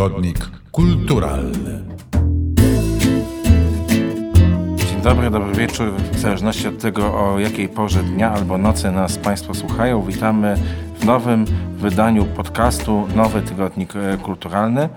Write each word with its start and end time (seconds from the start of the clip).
tygodnik 0.00 0.48
kulturalny. 0.72 1.84
Dzień 4.76 5.00
dobry, 5.02 5.30
dobry 5.30 5.54
wieczór. 5.54 5.92
W 6.12 6.18
zależności 6.18 6.68
od 6.68 6.78
tego, 6.78 7.14
o 7.14 7.38
jakiej 7.38 7.68
porze 7.68 8.02
dnia 8.02 8.32
albo 8.32 8.58
nocy 8.58 8.90
nas 8.90 9.18
Państwo 9.18 9.54
słuchają, 9.54 10.02
witamy 10.02 10.56
w 11.00 11.04
nowym 11.04 11.44
wydaniu 11.76 12.24
podcastu 12.24 13.08
Nowy 13.16 13.42
Tygodnik 13.42 13.96
e, 13.96 14.18
Kulturalny. 14.22 14.88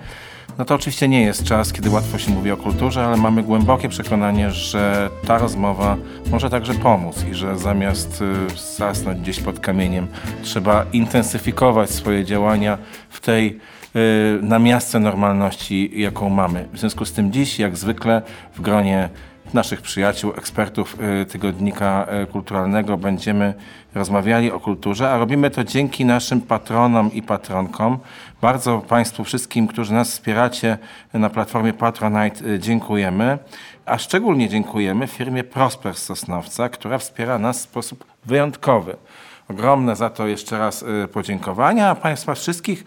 No 0.58 0.66
to 0.66 0.76
oczywiście 0.76 1.08
nie 1.08 1.22
jest 1.22 1.44
czas, 1.44 1.74
kiedy 1.74 1.90
łatwo 1.90 2.18
się 2.18 2.32
mówi 2.32 2.52
o 2.52 2.58
kulturze, 2.58 3.06
ale 3.06 3.18
mamy 3.18 3.44
głębokie 3.44 3.90
przekonanie, 3.90 4.52
że 4.52 5.10
ta 5.28 5.38
rozmowa 5.38 5.98
może 6.32 6.50
także 6.50 6.74
pomóc 6.74 7.26
i 7.32 7.34
że 7.34 7.58
zamiast 7.58 8.22
y, 8.22 8.78
zasnąć 8.78 9.20
gdzieś 9.20 9.40
pod 9.40 9.60
kamieniem, 9.60 10.08
trzeba 10.44 10.86
intensyfikować 10.94 11.90
swoje 11.90 12.26
działania 12.26 12.78
w 13.10 13.20
tej 13.20 13.60
y, 13.96 14.40
namiastce 14.42 15.00
normalności, 15.00 16.02
jaką 16.02 16.30
mamy. 16.30 16.68
W 16.74 16.80
związku 16.80 17.06
z 17.06 17.12
tym 17.12 17.32
dziś, 17.32 17.60
jak 17.60 17.78
zwykle, 17.78 18.22
w 18.56 18.62
gronie 18.62 19.10
naszych 19.54 19.82
przyjaciół, 19.82 20.32
ekspertów 20.38 20.98
y, 21.22 21.26
Tygodnika 21.26 22.08
y, 22.24 22.28
Kulturalnego 22.28 22.98
będziemy 22.98 23.54
rozmawiali 23.96 24.52
o 24.52 24.60
kulturze, 24.60 25.10
a 25.10 25.18
robimy 25.18 25.50
to 25.50 25.64
dzięki 25.64 26.06
naszym 26.06 26.42
patronom 26.42 27.14
i 27.14 27.22
patronkom. 27.22 28.00
Bardzo 28.42 28.78
Państwu 28.78 29.24
wszystkim, 29.24 29.68
którzy 29.68 29.94
nas 29.94 30.12
wspieracie 30.12 30.78
na 31.14 31.30
platformie 31.30 31.74
Patronite 31.74 32.60
dziękujemy, 32.60 33.38
a 33.86 33.98
szczególnie 33.98 34.50
dziękujemy 34.50 35.08
firmie 35.08 35.44
Prosper 35.44 35.96
z 35.96 36.04
Sosnowca, 36.04 36.70
która 36.70 36.98
wspiera 36.98 37.40
nas 37.40 37.60
w 37.60 37.62
sposób 37.62 38.06
wyjątkowy. 38.26 38.96
Ogromne 39.50 39.96
za 39.96 40.10
to 40.10 40.28
jeszcze 40.28 40.60
raz 40.60 40.86
podziękowania, 41.14 41.90
a 41.90 41.96
Państwa 41.96 42.36
wszystkich 42.36 42.84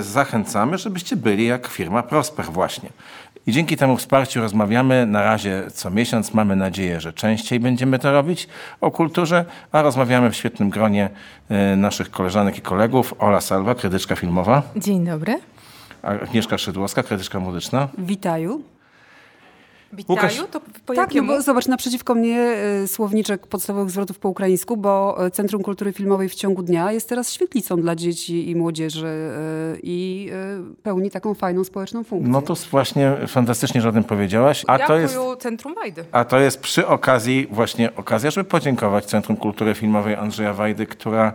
zachęcamy, 0.00 0.78
żebyście 0.78 1.16
byli 1.16 1.46
jak 1.46 1.66
firma 1.66 2.02
Prosper 2.02 2.46
właśnie. 2.46 2.90
I 3.46 3.52
dzięki 3.52 3.76
temu 3.76 3.96
wsparciu 3.96 4.40
rozmawiamy 4.40 5.06
na 5.06 5.22
razie 5.22 5.62
co 5.74 5.90
miesiąc. 5.90 6.34
Mamy 6.34 6.56
nadzieję, 6.56 7.00
że 7.00 7.12
częściej 7.12 7.60
będziemy 7.60 7.98
to 7.98 8.12
robić 8.12 8.48
o 8.80 8.90
kulturze, 8.90 9.44
a 9.72 9.82
rozmawiamy 9.82 10.30
w 10.30 10.36
świetnym 10.36 10.70
gronie 10.70 11.10
e, 11.48 11.76
naszych 11.76 12.10
koleżanek 12.10 12.58
i 12.58 12.60
kolegów. 12.60 13.14
Ola 13.18 13.40
Salwa, 13.40 13.74
krytyczka 13.74 14.16
filmowa. 14.16 14.62
Dzień 14.76 15.04
dobry. 15.04 15.40
Agnieszka 16.02 16.58
Szydłowska, 16.58 17.02
krytyczka 17.02 17.40
muzyczna. 17.40 17.88
Witaju. 17.98 18.62
Łukasz... 20.08 20.42
To 20.50 20.60
po 20.86 20.94
tak, 20.94 21.14
no 21.14 21.22
bo 21.22 21.42
zobacz, 21.42 21.66
naprzeciwko 21.66 22.14
mnie 22.14 22.56
y, 22.82 22.88
słowniczek 22.88 23.46
podstawowych 23.46 23.90
zwrotów 23.90 24.18
po 24.18 24.28
ukraińsku, 24.28 24.76
bo 24.76 25.26
e, 25.26 25.30
Centrum 25.30 25.62
Kultury 25.62 25.92
Filmowej 25.92 26.28
w 26.28 26.34
ciągu 26.34 26.62
dnia 26.62 26.92
jest 26.92 27.08
teraz 27.08 27.32
świetlicą 27.32 27.76
dla 27.76 27.96
dzieci 27.96 28.50
i 28.50 28.56
młodzieży 28.56 29.06
y, 29.06 29.80
i 29.82 30.30
pełni 30.82 31.10
taką 31.10 31.34
fajną 31.34 31.64
społeczną 31.64 32.04
funkcję. 32.04 32.32
No 32.32 32.42
to 32.42 32.54
właśnie 32.70 33.16
fantastycznie, 33.26 33.80
że 33.80 33.88
o 33.88 33.92
tym 33.92 34.04
powiedziałaś. 34.04 34.64
A 34.66 34.78
to 34.78 34.98
jest 34.98 35.18
Centrum 35.38 35.74
Wajdy. 35.74 36.04
A 36.12 36.24
to 36.24 36.40
jest 36.40 36.60
przy 36.60 36.86
okazji 36.86 37.46
właśnie 37.50 37.96
okazja, 37.96 38.30
żeby 38.30 38.48
podziękować 38.48 39.04
Centrum 39.04 39.36
Kultury 39.36 39.74
Filmowej 39.74 40.14
Andrzeja 40.14 40.54
Wajdy, 40.54 40.86
która 40.86 41.32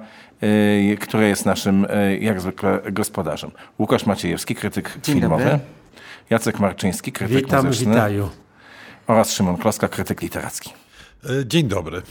które 1.00 1.28
jest 1.28 1.46
naszym, 1.46 1.88
jak 2.20 2.42
zwykle, 2.42 2.80
gospodarzem. 2.92 3.52
Łukasz 3.80 4.06
Maciejewski, 4.06 4.56
krytyk 4.56 4.98
Dzień 5.04 5.20
filmowy. 5.20 5.44
Dobry. 5.44 5.60
Jacek 6.30 6.60
Marczyński, 6.60 7.12
krytyk 7.12 7.38
Witam, 7.38 7.66
muzyczny. 7.66 7.94
witaju 7.94 8.30
oraz 9.08 9.32
Szymon 9.32 9.58
Kloska, 9.58 9.88
krytyk 9.88 10.22
literacki. 10.22 10.74
E, 11.24 11.46
dzień 11.46 11.68
dobry. 11.68 12.02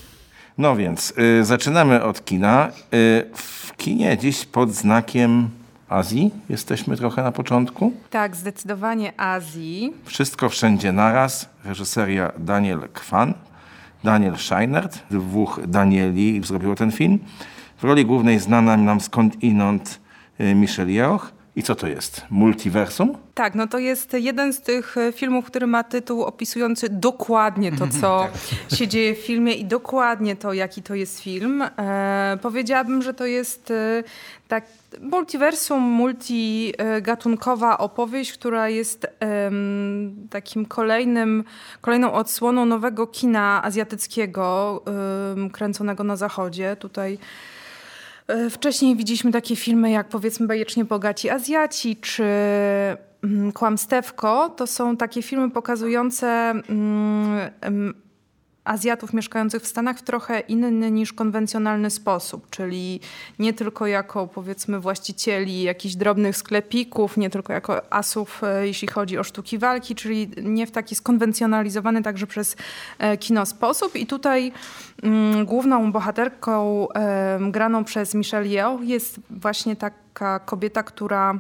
No 0.59 0.77
więc 0.77 1.15
y, 1.41 1.45
zaczynamy 1.45 2.03
od 2.03 2.25
kina. 2.25 2.69
Y, 2.69 3.31
w 3.35 3.77
kinie 3.77 4.19
dziś 4.19 4.45
pod 4.45 4.73
znakiem 4.73 5.51
Azji 5.89 6.31
jesteśmy 6.49 6.97
trochę 6.97 7.23
na 7.23 7.33
początku. 7.33 7.93
Tak, 8.11 8.37
zdecydowanie 8.37 9.21
Azji. 9.21 9.93
Wszystko 10.05 10.49
wszędzie 10.49 10.93
naraz. 10.93 11.49
Reżyseria 11.65 12.33
Daniel 12.39 12.81
Kwan, 12.93 13.35
Daniel 14.05 14.37
Scheinert, 14.37 14.99
dwóch 15.11 15.61
Danieli 15.67 16.41
zrobiło 16.45 16.75
ten 16.75 16.93
film. 16.93 17.19
W 17.79 17.85
roli 17.85 18.07
głównej 18.07 18.41
znana 18.41 18.77
nam 18.77 19.01
skąd 19.01 19.43
inąd 19.43 20.01
y, 20.41 20.55
Michelle 20.55 20.93
Yeoh. 20.93 21.33
I 21.57 21.63
co 21.63 21.75
to 21.75 21.87
jest? 21.87 22.23
Multiversum? 22.31 23.19
Tak, 23.35 23.55
no 23.55 23.67
to 23.67 23.79
jest 23.79 24.13
jeden 24.13 24.53
z 24.53 24.61
tych 24.61 24.97
e, 24.97 25.13
filmów, 25.13 25.45
który 25.45 25.67
ma 25.67 25.85
tytuł 25.85 26.23
opisujący 26.23 26.89
dokładnie 26.89 27.73
to, 27.73 27.89
co 28.01 28.29
tak. 28.71 28.79
się 28.79 28.89
dzieje 28.89 29.15
w 29.15 29.19
filmie 29.19 29.55
i 29.55 29.65
dokładnie 29.65 30.37
to, 30.37 30.53
jaki 30.53 30.83
to 30.83 30.95
jest 30.95 31.21
film. 31.21 31.63
E, 31.63 32.39
powiedziałabym, 32.43 33.03
że 33.03 33.15
to 33.15 33.27
jest 33.27 33.71
e, 33.71 34.05
tak 34.49 34.65
multiversum, 35.01 35.83
multigatunkowa 35.83 37.79
opowieść, 37.79 38.33
która 38.33 38.69
jest 38.69 39.05
e, 39.05 39.51
takim 40.31 40.67
kolejnym, 40.67 41.45
kolejną 41.81 42.13
odsłoną 42.13 42.67
nowego 42.67 43.07
kina 43.07 43.63
azjatyckiego, 43.65 44.83
kręconego 45.53 46.05
na 46.05 46.17
zachodzie. 46.17 46.77
Tutaj 46.77 47.13
E, 47.15 47.19
wcześniej 48.51 48.97
widzieliśmy 48.97 49.33
takie 49.33 49.57
filmy 49.57 49.91
jak 49.91 50.09
powiedzmy 50.09 50.47
Bajecznie 50.47 50.85
Bogaci 50.85 51.31
Azjaci 51.31 51.97
czy 51.97 52.25
mm, 53.25 53.53
Kłamstewko. 53.53 54.49
To 54.49 54.67
są 54.67 54.97
takie 54.97 55.23
filmy 55.23 55.51
pokazujące 55.51 56.27
mm, 56.69 57.95
Azjatów 58.65 59.13
mieszkających 59.13 59.63
w 59.63 59.67
Stanach 59.67 59.99
w 59.99 60.03
trochę 60.03 60.41
inny 60.41 60.91
niż 60.91 61.13
konwencjonalny 61.13 61.91
sposób, 61.91 62.51
czyli 62.51 63.01
nie 63.39 63.53
tylko 63.53 63.87
jako 63.87 64.27
powiedzmy 64.27 64.81
właścicieli 64.81 65.63
jakichś 65.63 65.95
drobnych 65.95 66.37
sklepików, 66.37 67.17
nie 67.17 67.31
tylko 67.31 67.53
jako 67.53 67.93
asów, 67.93 68.45
e, 68.45 68.67
jeśli 68.67 68.89
chodzi 68.89 69.19
o 69.19 69.25
sztuki 69.25 69.59
walki, 69.59 69.95
czyli 69.95 70.31
nie 70.43 70.67
w 70.67 70.71
taki 70.71 70.95
skonwencjonalizowany 70.95 72.03
także 72.03 72.27
przez 72.27 72.57
e, 72.99 73.17
kino 73.17 73.47
sposób. 73.47 73.97
I 73.97 74.07
tutaj 74.07 74.53
mm, 75.03 75.45
główną 75.47 75.93
bohaterką 75.93 76.89
e, 76.93 77.39
graną 77.51 77.85
przez 77.85 78.15
Michelle 78.15 78.49
Yeoh 78.49 78.85
jest 78.85 79.21
właśnie 79.31 79.77
taka 79.77 80.39
kobieta, 80.39 80.83
która 80.83 81.39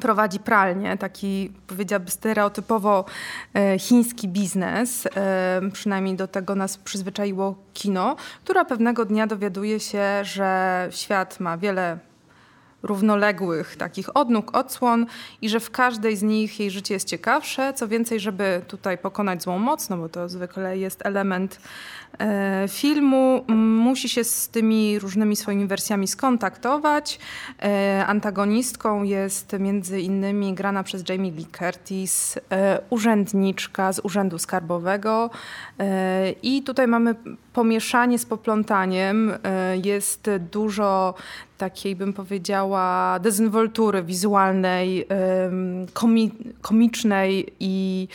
prowadzi 0.00 0.38
pralnię, 0.38 0.98
taki 0.98 1.52
powiedziałabym 1.66 2.08
stereotypowo 2.08 3.04
e, 3.54 3.78
chiński 3.78 4.28
biznes, 4.28 5.06
e, 5.06 5.60
przynajmniej 5.72 6.16
do 6.16 6.28
tego 6.28 6.54
nas 6.54 6.76
przyzwyczaiło 6.76 7.54
kino, 7.74 8.16
która 8.44 8.64
pewnego 8.64 9.04
dnia 9.04 9.26
dowiaduje 9.26 9.80
się, 9.80 10.04
że 10.22 10.88
świat 10.90 11.40
ma 11.40 11.58
wiele 11.58 12.09
równoległych 12.82 13.76
takich 13.76 14.16
odnóg, 14.16 14.56
odsłon 14.56 15.06
i 15.42 15.48
że 15.48 15.60
w 15.60 15.70
każdej 15.70 16.16
z 16.16 16.22
nich 16.22 16.60
jej 16.60 16.70
życie 16.70 16.94
jest 16.94 17.08
ciekawsze. 17.08 17.72
Co 17.74 17.88
więcej, 17.88 18.20
żeby 18.20 18.62
tutaj 18.68 18.98
pokonać 18.98 19.42
złą 19.42 19.58
moc, 19.58 19.88
no 19.88 19.96
bo 19.96 20.08
to 20.08 20.28
zwykle 20.28 20.78
jest 20.78 21.06
element 21.06 21.60
E, 22.18 22.68
filmu 22.68 23.44
musi 23.56 24.08
się 24.08 24.24
z 24.24 24.48
tymi 24.48 24.98
różnymi 24.98 25.36
swoimi 25.36 25.66
wersjami 25.66 26.08
skontaktować. 26.08 27.18
E, 27.62 28.04
antagonistką 28.06 29.02
jest 29.02 29.52
między 29.58 30.00
innymi 30.00 30.54
grana 30.54 30.82
przez 30.82 31.08
Jamie 31.08 31.30
Lee 31.30 31.46
Curtis, 31.58 32.38
e, 32.50 32.80
urzędniczka 32.90 33.92
z 33.92 34.00
Urzędu 34.04 34.38
Skarbowego 34.38 35.30
i 36.42 36.62
tutaj 36.62 36.88
mamy 36.88 37.14
pomieszanie 37.52 38.18
z 38.18 38.26
poplątaniem. 38.26 39.32
Jest 39.84 40.30
dużo 40.52 41.14
takiej, 41.60 41.96
bym 41.96 42.12
powiedziała, 42.12 43.18
dezynwoltury 43.18 44.02
wizualnej, 44.02 45.06
komicznej 46.62 47.52
i 47.60 48.08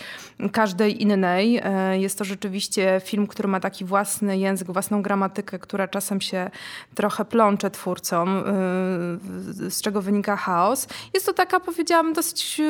każdej 0.51 1.01
innej. 1.01 1.61
Jest 1.93 2.17
to 2.17 2.23
rzeczywiście 2.23 3.01
film, 3.05 3.27
który 3.27 3.47
ma 3.47 3.59
taki 3.59 3.85
własny 3.85 4.37
język, 4.37 4.71
własną 4.71 5.01
gramatykę, 5.01 5.59
która 5.59 5.87
czasem 5.87 6.21
się 6.21 6.49
trochę 6.95 7.25
plącze 7.25 7.71
twórcom, 7.71 8.37
y, 8.37 9.71
z 9.71 9.81
czego 9.81 10.01
wynika 10.01 10.35
chaos. 10.35 10.87
Jest 11.13 11.25
to 11.25 11.33
taka, 11.33 11.59
powiedziałam, 11.59 12.13
dosyć 12.13 12.61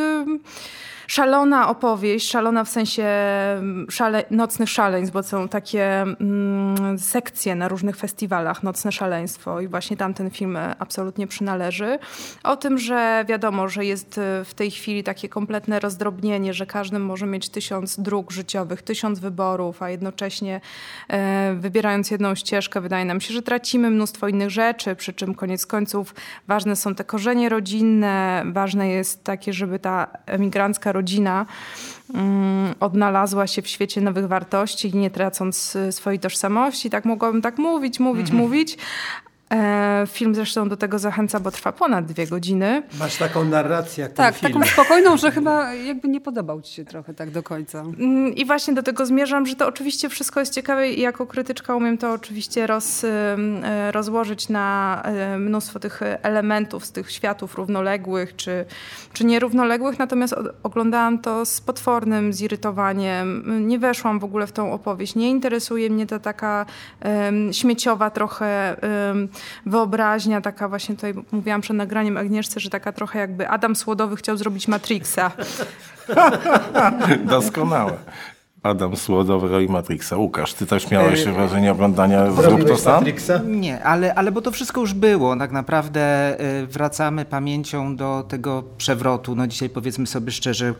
szalona 1.07 1.69
opowieść, 1.69 2.29
szalona 2.29 2.63
w 2.63 2.69
sensie 2.69 3.03
mm, 3.03 3.87
szale, 3.89 4.23
nocnych 4.31 4.69
szaleństw, 4.69 5.13
bo 5.13 5.23
są 5.23 5.47
takie 5.47 6.01
mm, 6.01 6.99
sekcje 6.99 7.55
na 7.55 7.67
różnych 7.67 7.95
festiwalach, 7.95 8.63
Nocne 8.63 8.91
Szaleństwo 8.91 9.61
i 9.61 9.67
właśnie 9.67 9.97
tam 9.97 10.13
ten 10.13 10.31
film 10.31 10.57
absolutnie 10.79 11.27
przynależy. 11.27 11.99
O 12.43 12.57
tym, 12.57 12.77
że 12.77 13.25
wiadomo, 13.27 13.69
że 13.69 13.85
jest 13.85 14.19
w 14.45 14.53
tej 14.55 14.71
chwili 14.71 15.03
takie 15.03 15.29
kompletne 15.29 15.79
rozdrobnienie, 15.79 16.53
że 16.53 16.65
każdy 16.65 16.99
może 16.99 17.25
mieć 17.25 17.49
tysiąc 17.49 17.99
dróg 17.99 18.31
życiowych, 18.31 18.81
tysiąc 18.81 19.19
wyborów, 19.19 19.83
a 19.83 19.89
jednocześnie 19.89 20.61
e, 21.09 21.55
wybierając 21.59 22.11
jedną 22.11 22.35
ścieżkę, 22.35 22.81
wydaje 22.81 23.05
nam 23.05 23.21
się, 23.21 23.33
że 23.33 23.41
tracimy 23.41 23.89
mnóstwo 23.89 24.27
innych 24.27 24.49
rzeczy, 24.49 24.95
przy 24.95 25.13
czym 25.13 25.35
koniec 25.35 25.65
końców 25.65 26.15
ważne 26.47 26.75
są 26.75 26.95
te 26.95 27.03
korzenie 27.03 27.49
rodzinne, 27.49 28.43
ważne 28.45 28.89
jest 28.89 29.23
takie, 29.23 29.53
żeby 29.53 29.79
ta 29.79 30.07
emigrancka 30.25 30.91
rodzina 30.95 31.45
mm, 32.13 32.75
odnalazła 32.79 33.47
się 33.47 33.61
w 33.61 33.67
świecie 33.67 34.01
nowych 34.01 34.27
wartości, 34.27 34.97
nie 34.97 35.09
tracąc 35.11 35.75
y, 35.75 35.91
swojej 35.91 36.19
tożsamości. 36.19 36.89
Tak 36.89 37.05
mogłabym 37.05 37.41
tak 37.41 37.57
mówić, 37.57 37.99
mówić, 37.99 38.29
mhm. 38.29 38.39
mówić. 38.39 38.77
E, 39.53 40.03
film 40.07 40.35
zresztą 40.35 40.69
do 40.69 40.77
tego 40.77 40.99
zachęca, 40.99 41.39
bo 41.39 41.51
trwa 41.51 41.71
ponad 41.71 42.05
dwie 42.05 42.27
godziny. 42.27 42.83
Masz 42.99 43.15
taką 43.17 43.43
narrację 43.43 44.01
jak 44.01 44.13
Tak, 44.13 44.39
ten 44.39 44.49
film. 44.49 44.61
taką 44.61 44.73
spokojną, 44.73 45.17
że 45.17 45.31
chyba 45.37 45.73
jakby 45.73 46.07
nie 46.07 46.21
podobał 46.21 46.61
ci 46.61 46.73
się 46.73 46.85
trochę 46.85 47.13
tak 47.13 47.29
do 47.31 47.43
końca. 47.43 47.79
Mm, 47.81 48.33
I 48.35 48.45
właśnie 48.45 48.73
do 48.73 48.83
tego 48.83 49.05
zmierzam, 49.05 49.45
że 49.45 49.55
to 49.55 49.67
oczywiście 49.67 50.09
wszystko 50.09 50.39
jest 50.39 50.53
ciekawe 50.53 50.89
i 50.89 51.01
jako 51.01 51.25
krytyczka 51.27 51.75
umiem 51.75 51.97
to 51.97 52.11
oczywiście 52.11 52.67
roz, 52.67 53.03
e, 53.03 53.91
rozłożyć 53.91 54.49
na 54.49 55.01
e, 55.05 55.37
mnóstwo 55.37 55.79
tych 55.79 56.01
elementów 56.21 56.85
z 56.85 56.91
tych 56.91 57.11
światów 57.11 57.55
równoległych 57.55 58.35
czy, 58.35 58.65
czy 59.13 59.25
nierównoległych, 59.25 59.99
natomiast 59.99 60.35
oglądałam 60.63 61.19
to 61.19 61.45
z 61.45 61.61
potwornym 61.61 62.33
zirytowaniem. 62.33 63.43
Nie 63.67 63.79
weszłam 63.79 64.19
w 64.19 64.23
ogóle 64.23 64.47
w 64.47 64.51
tą 64.51 64.73
opowieść. 64.73 65.15
Nie 65.15 65.29
interesuje 65.29 65.89
mnie 65.89 66.05
ta 66.07 66.19
taka 66.19 66.65
em, 66.99 67.53
śmieciowa 67.53 68.09
trochę 68.09 68.81
em, 69.09 69.27
wyobraźnia, 69.65 70.41
taka 70.41 70.69
właśnie 70.69 70.95
tutaj 70.95 71.13
mówiłam 71.31 71.61
przed 71.61 71.77
nagraniem 71.77 72.17
Agnieszce, 72.17 72.59
że 72.59 72.69
taka 72.69 72.91
trochę 72.91 73.19
jakby 73.19 73.49
Adam 73.49 73.75
Słodowy 73.75 74.15
chciał 74.15 74.37
zrobić 74.37 74.67
Matrixa. 74.67 75.31
Doskonałe. 77.25 77.97
Adam 78.65 78.95
Słodowy, 78.95 79.47
Roy 79.47 79.67
Matrixa. 79.69 80.17
Łukasz, 80.17 80.53
ty 80.53 80.65
też 80.65 80.91
miałeś 80.91 81.27
E, 81.27 81.31
wrażenie 81.31 81.71
oglądania 81.71 82.31
Zrób 82.31 82.67
to 82.67 82.77
sam? 82.77 82.93
Matrixa? 82.93 83.31
Nie, 83.47 83.83
ale, 83.83 84.15
ale 84.15 84.31
bo 84.31 84.41
to 84.41 84.51
wszystko 84.51 84.81
już 84.81 84.93
było. 84.93 85.35
Tak 85.37 85.51
naprawdę 85.51 86.35
y, 86.63 86.67
wracamy 86.67 87.25
pamięcią 87.25 87.95
do 87.95 88.25
tego 88.27 88.63
przewrotu. 88.77 89.35
No 89.35 89.47
dzisiaj 89.47 89.69
powiedzmy 89.69 90.07
sobie 90.07 90.31
szczerze, 90.31 90.73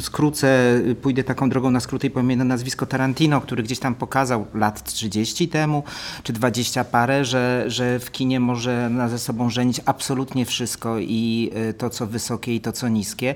skrócę, 0.00 0.80
pójdę 1.02 1.24
taką 1.24 1.48
drogą 1.48 1.70
na 1.70 1.80
skróty 1.80 2.06
i 2.06 2.10
powiem 2.10 2.48
nazwisko 2.48 2.86
Tarantino, 2.86 3.40
który 3.40 3.62
gdzieś 3.62 3.78
tam 3.78 3.94
pokazał 3.94 4.46
lat 4.54 4.82
30 4.84 5.48
temu, 5.48 5.82
czy 6.22 6.32
20 6.32 6.84
parę, 6.84 7.24
że, 7.24 7.64
że 7.66 7.98
w 7.98 8.10
kinie 8.10 8.40
może 8.40 8.90
na 8.90 9.08
ze 9.08 9.18
sobą 9.18 9.50
żenić 9.50 9.80
absolutnie 9.86 10.46
wszystko 10.46 10.98
i 10.98 11.50
y, 11.70 11.74
to, 11.74 11.90
co 11.90 12.06
wysokie 12.06 12.54
i 12.54 12.60
to, 12.60 12.72
co 12.72 12.88
niskie. 12.88 13.34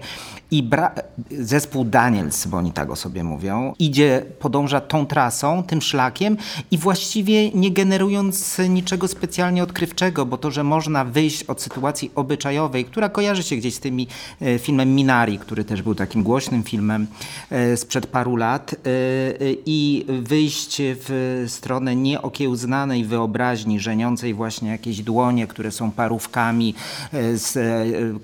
I 0.51 0.63
bra- 0.65 0.91
zespół 1.31 1.85
Daniels, 1.85 2.47
bo 2.47 2.57
oni 2.57 2.73
tak 2.73 2.91
o 2.91 2.97
sobie 2.97 3.25
mówią, 3.25 3.68
idzie, 3.79 4.23
podąża 4.39 4.81
tą 4.81 5.07
trasą, 5.07 5.63
tym 5.63 5.83
szlakiem 5.83 6.37
i 6.71 6.79
właściwie 6.79 7.51
nie 7.51 7.71
generując 7.71 8.59
niczego 8.69 9.09
specjalnie 9.09 9.63
odkrywczego, 9.63 10.27
bo 10.27 10.39
to, 10.39 10.51
że 10.51 10.65
można 10.65 11.05
wyjść 11.05 11.43
od 11.43 11.63
sytuacji 11.63 12.11
obyczajowej, 12.15 12.85
która 12.85 13.09
kojarzy 13.09 13.43
się 13.43 13.57
gdzieś 13.57 13.75
z 13.75 13.81
tymi 13.81 14.07
e, 14.41 14.59
filmem 14.59 14.95
Minari, 14.95 15.39
który 15.39 15.65
też 15.65 15.83
był 15.83 15.95
takim 15.95 16.23
głośnym 16.23 16.63
filmem 16.63 17.07
e, 17.51 17.77
sprzed 17.77 18.07
paru 18.07 18.37
lat 18.37 18.75
e, 18.75 18.77
i 19.67 20.07
wyjść 20.09 20.77
w 20.79 21.45
stronę 21.49 21.97
nieokiełznanej 21.97 23.05
wyobraźni, 23.05 23.81
żeniącej 23.81 24.35
właśnie 24.35 24.71
jakieś 24.71 25.03
dłonie, 25.03 25.47
które 25.47 25.71
są 25.71 25.91
parówkami 25.91 26.75
z 27.35 27.55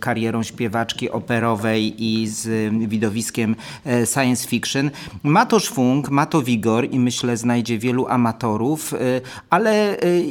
karierą 0.00 0.42
śpiewaczki 0.42 1.10
operowej 1.10 2.04
i 2.04 2.28
z 2.28 2.72
widowiskiem 2.88 3.56
science 4.14 4.48
fiction. 4.48 4.90
Ma 5.34 5.46
to 5.46 5.60
szwung, 5.60 6.10
ma 6.10 6.26
to 6.26 6.42
wigor 6.42 6.84
i 6.90 6.98
myślę 6.98 7.36
znajdzie 7.36 7.78
wielu 7.78 8.06
amatorów, 8.06 8.92
y, 8.92 9.20
ale 9.50 9.96
y, 10.04 10.24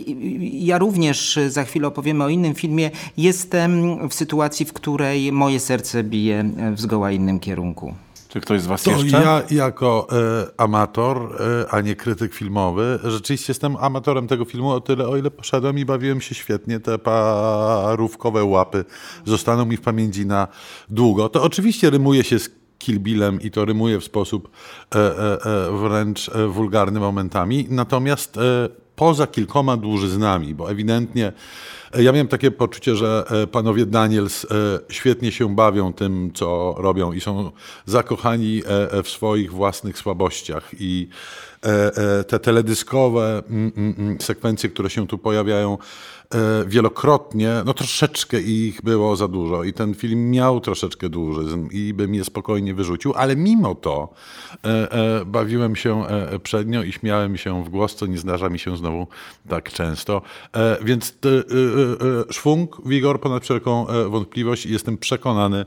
ja 0.51 0.77
również 0.77 1.37
y, 1.37 1.51
za 1.51 1.63
chwilę 1.63 1.87
opowiemy 1.87 2.23
o 2.23 2.29
innym 2.29 2.55
filmie. 2.55 2.91
Jestem 3.17 3.99
w 4.09 4.13
sytuacji, 4.13 4.65
w 4.65 4.73
której 4.73 5.31
moje 5.31 5.59
serce 5.59 6.03
bije 6.03 6.43
w 6.75 6.81
zgoła 6.81 7.11
innym 7.11 7.39
kierunku. 7.39 7.93
Czy 8.29 8.41
ktoś 8.41 8.61
z 8.61 8.65
was 8.65 8.83
To 8.83 8.91
jeszcze? 8.91 9.23
ja 9.23 9.41
jako 9.51 10.07
e, 10.11 10.47
amator, 10.57 11.17
e, 11.17 11.73
a 11.73 11.81
nie 11.81 11.95
krytyk 11.95 12.33
filmowy, 12.33 12.99
rzeczywiście 13.03 13.51
jestem 13.51 13.75
amatorem 13.75 14.27
tego 14.27 14.45
filmu 14.45 14.69
o 14.69 14.81
tyle, 14.81 15.07
o 15.07 15.17
ile 15.17 15.31
poszedłem 15.31 15.79
i 15.79 15.85
bawiłem 15.85 16.21
się 16.21 16.35
świetnie. 16.35 16.79
Te 16.79 16.99
parówkowe 16.99 18.43
łapy 18.43 18.85
zostaną 19.25 19.65
mi 19.65 19.77
w 19.77 19.81
pamięci 19.81 20.25
na 20.25 20.47
długo. 20.89 21.29
To 21.29 21.43
oczywiście 21.43 21.89
rymuje 21.89 22.23
się 22.23 22.39
z 22.39 22.62
Kill 22.83 22.99
Billem 22.99 23.41
i 23.41 23.51
to 23.51 23.65
rymuje 23.65 23.99
w 23.99 24.03
sposób 24.03 24.49
e, 24.95 24.99
e, 24.99 25.37
e, 25.45 25.77
wręcz 25.77 26.29
wulgarny 26.47 26.99
momentami. 26.99 27.67
Natomiast 27.69 28.39
poza 28.95 29.27
kilkoma 29.27 29.77
dłużyznami, 29.77 30.55
bo 30.55 30.71
ewidentnie 30.71 31.33
ja 31.99 32.11
miałem 32.11 32.27
takie 32.27 32.51
poczucie, 32.51 32.95
że 32.95 33.23
panowie 33.51 33.85
Daniels 33.85 34.47
świetnie 34.89 35.31
się 35.31 35.55
bawią 35.55 35.93
tym, 35.93 36.31
co 36.33 36.75
robią 36.77 37.11
i 37.11 37.21
są 37.21 37.51
zakochani 37.85 38.61
w 39.03 39.09
swoich 39.09 39.51
własnych 39.51 39.97
słabościach 39.97 40.71
i 40.79 41.07
te 42.27 42.39
teledyskowe 42.39 43.43
mm, 43.49 43.71
mm, 43.77 43.95
mm, 43.97 44.21
sekwencje, 44.21 44.69
które 44.69 44.89
się 44.89 45.07
tu 45.07 45.17
pojawiają 45.17 45.77
wielokrotnie, 46.67 47.61
no 47.65 47.73
troszeczkę 47.73 48.41
ich 48.41 48.81
było 48.81 49.15
za 49.15 49.27
dużo 49.27 49.63
i 49.63 49.73
ten 49.73 49.93
film 49.93 50.31
miał 50.31 50.59
troszeczkę 50.59 51.09
dłużyzn 51.09 51.67
i 51.71 51.93
bym 51.93 52.15
je 52.15 52.23
spokojnie 52.23 52.73
wyrzucił, 52.73 53.13
ale 53.15 53.35
mimo 53.35 53.75
to 53.75 54.13
e, 54.63 54.91
e, 54.91 55.25
bawiłem 55.25 55.75
się 55.75 56.07
e, 56.07 56.39
przednio 56.39 56.83
i 56.83 56.91
śmiałem 56.91 57.37
się 57.37 57.63
w 57.63 57.69
głos, 57.69 57.95
co 57.95 58.05
nie 58.05 58.17
zdarza 58.17 58.49
mi 58.49 58.59
się 58.59 58.77
znowu 58.77 59.07
tak 59.49 59.71
często. 59.73 60.21
E, 60.55 60.77
więc 60.83 61.17
e, 61.25 61.29
e, 61.29 62.29
e, 62.29 62.33
szwung, 62.33 62.81
wigor 62.85 63.19
ponad 63.21 63.43
wszelką 63.43 63.87
e, 63.87 64.09
wątpliwość 64.09 64.65
i 64.65 64.71
jestem 64.71 64.97
przekonany, 64.97 65.65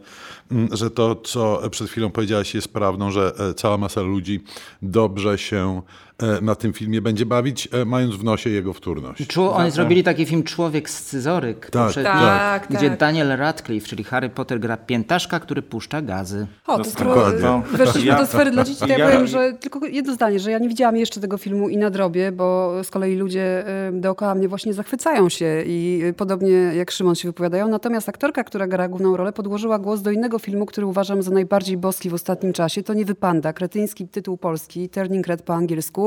m, 0.51 0.69
że 0.73 0.91
to, 0.91 1.15
co 1.15 1.71
przed 1.71 1.91
chwilą 1.91 2.11
powiedziałaś 2.11 2.55
jest 2.55 2.73
prawdą, 2.73 3.11
że 3.11 3.33
e, 3.39 3.55
cała 3.55 3.79
masa 3.79 4.01
ludzi 4.01 4.41
dobrze 4.83 5.39
się 5.39 5.83
e, 6.06 6.06
na 6.43 6.55
tym 6.55 6.73
filmie 6.73 7.03
będzie 7.03 7.27
bawić, 7.27 7.69
e, 7.73 7.85
mając 7.85 8.15
w 8.15 8.25
nosie 8.25 8.51
jego 8.51 8.73
wtórność. 8.73 9.27
Czu, 9.27 9.51
oni 9.51 9.71
zrobili 9.71 10.05
taki 10.05 10.27
film 10.27 10.43
Człowiek 10.43 10.91
Scyzoryk, 10.91 11.71
Tak, 11.71 11.83
poprzedni, 11.85 12.11
tak, 12.11 12.67
gdzie 12.71 12.91
tak. 12.91 12.99
Daniel 12.99 13.29
Radcliffe, 13.37 13.89
czyli 13.89 14.05
Harry 14.05 14.29
Potter 14.29 14.61
gra 14.61 14.77
piętaszka, 14.77 15.41
który 15.41 15.63
puszcza 15.63 16.03
gazy. 16.03 16.47
O, 16.67 16.79
to 16.79 16.85
skoro 16.85 17.33
weszliśmy 17.73 18.09
Ja- 18.11 18.19
do 18.19 18.27
sfery 18.27 18.51
dla 18.51 18.65
dzieci, 18.65 18.81
to 18.81 18.87
ja, 18.87 18.99
ja- 18.99 19.07
powiem, 19.07 19.27
że 19.27 19.53
tylko 19.61 19.87
jedno 19.87 20.15
zdanie, 20.15 20.41
że 20.41 20.51
ja 20.51 20.59
nie 20.59 20.69
widziałam 20.69 20.97
jeszcze 20.97 21.21
tego 21.21 21.39
filmu 21.39 21.69
i 21.69 21.77
nadrobię, 21.77 22.33
bo 22.33 22.73
z 22.85 22.91
kolei 22.91 23.17
ludzie 23.17 23.65
dookoła 23.93 24.35
mnie 24.35 24.49
właśnie 24.49 24.75
zachwycają 24.75 25.29
się 25.29 25.63
i 25.67 26.01
y, 26.05 26.13
podobnie 26.13 26.51
jak 26.51 26.91
Szymon 26.91 27.15
się 27.15 27.29
wypowiadają. 27.29 27.69
Natomiast 27.69 28.09
aktorka, 28.09 28.45
która 28.45 28.67
gra 28.67 28.89
główną 28.89 29.17
rolę, 29.17 29.33
podłożyła 29.33 29.79
głos 29.79 30.03
do 30.03 30.11
innego 30.11 30.39
filmu, 30.39 30.67
który 30.67 30.87
uważam 30.87 31.23
za 31.23 31.31
najbardziej 31.31 31.77
boski 31.77 32.11
w 32.11 32.15
ostatnim 32.15 32.53
czasie. 32.53 32.83
To 32.83 32.95
nie 32.95 33.05
Wypanda, 33.05 33.53
kretyński 33.53 34.09
tytuł 34.09 34.37
polski, 34.37 34.89
Turning 34.89 35.27
Red 35.27 35.43
po 35.43 35.55
angielsku. 35.55 36.06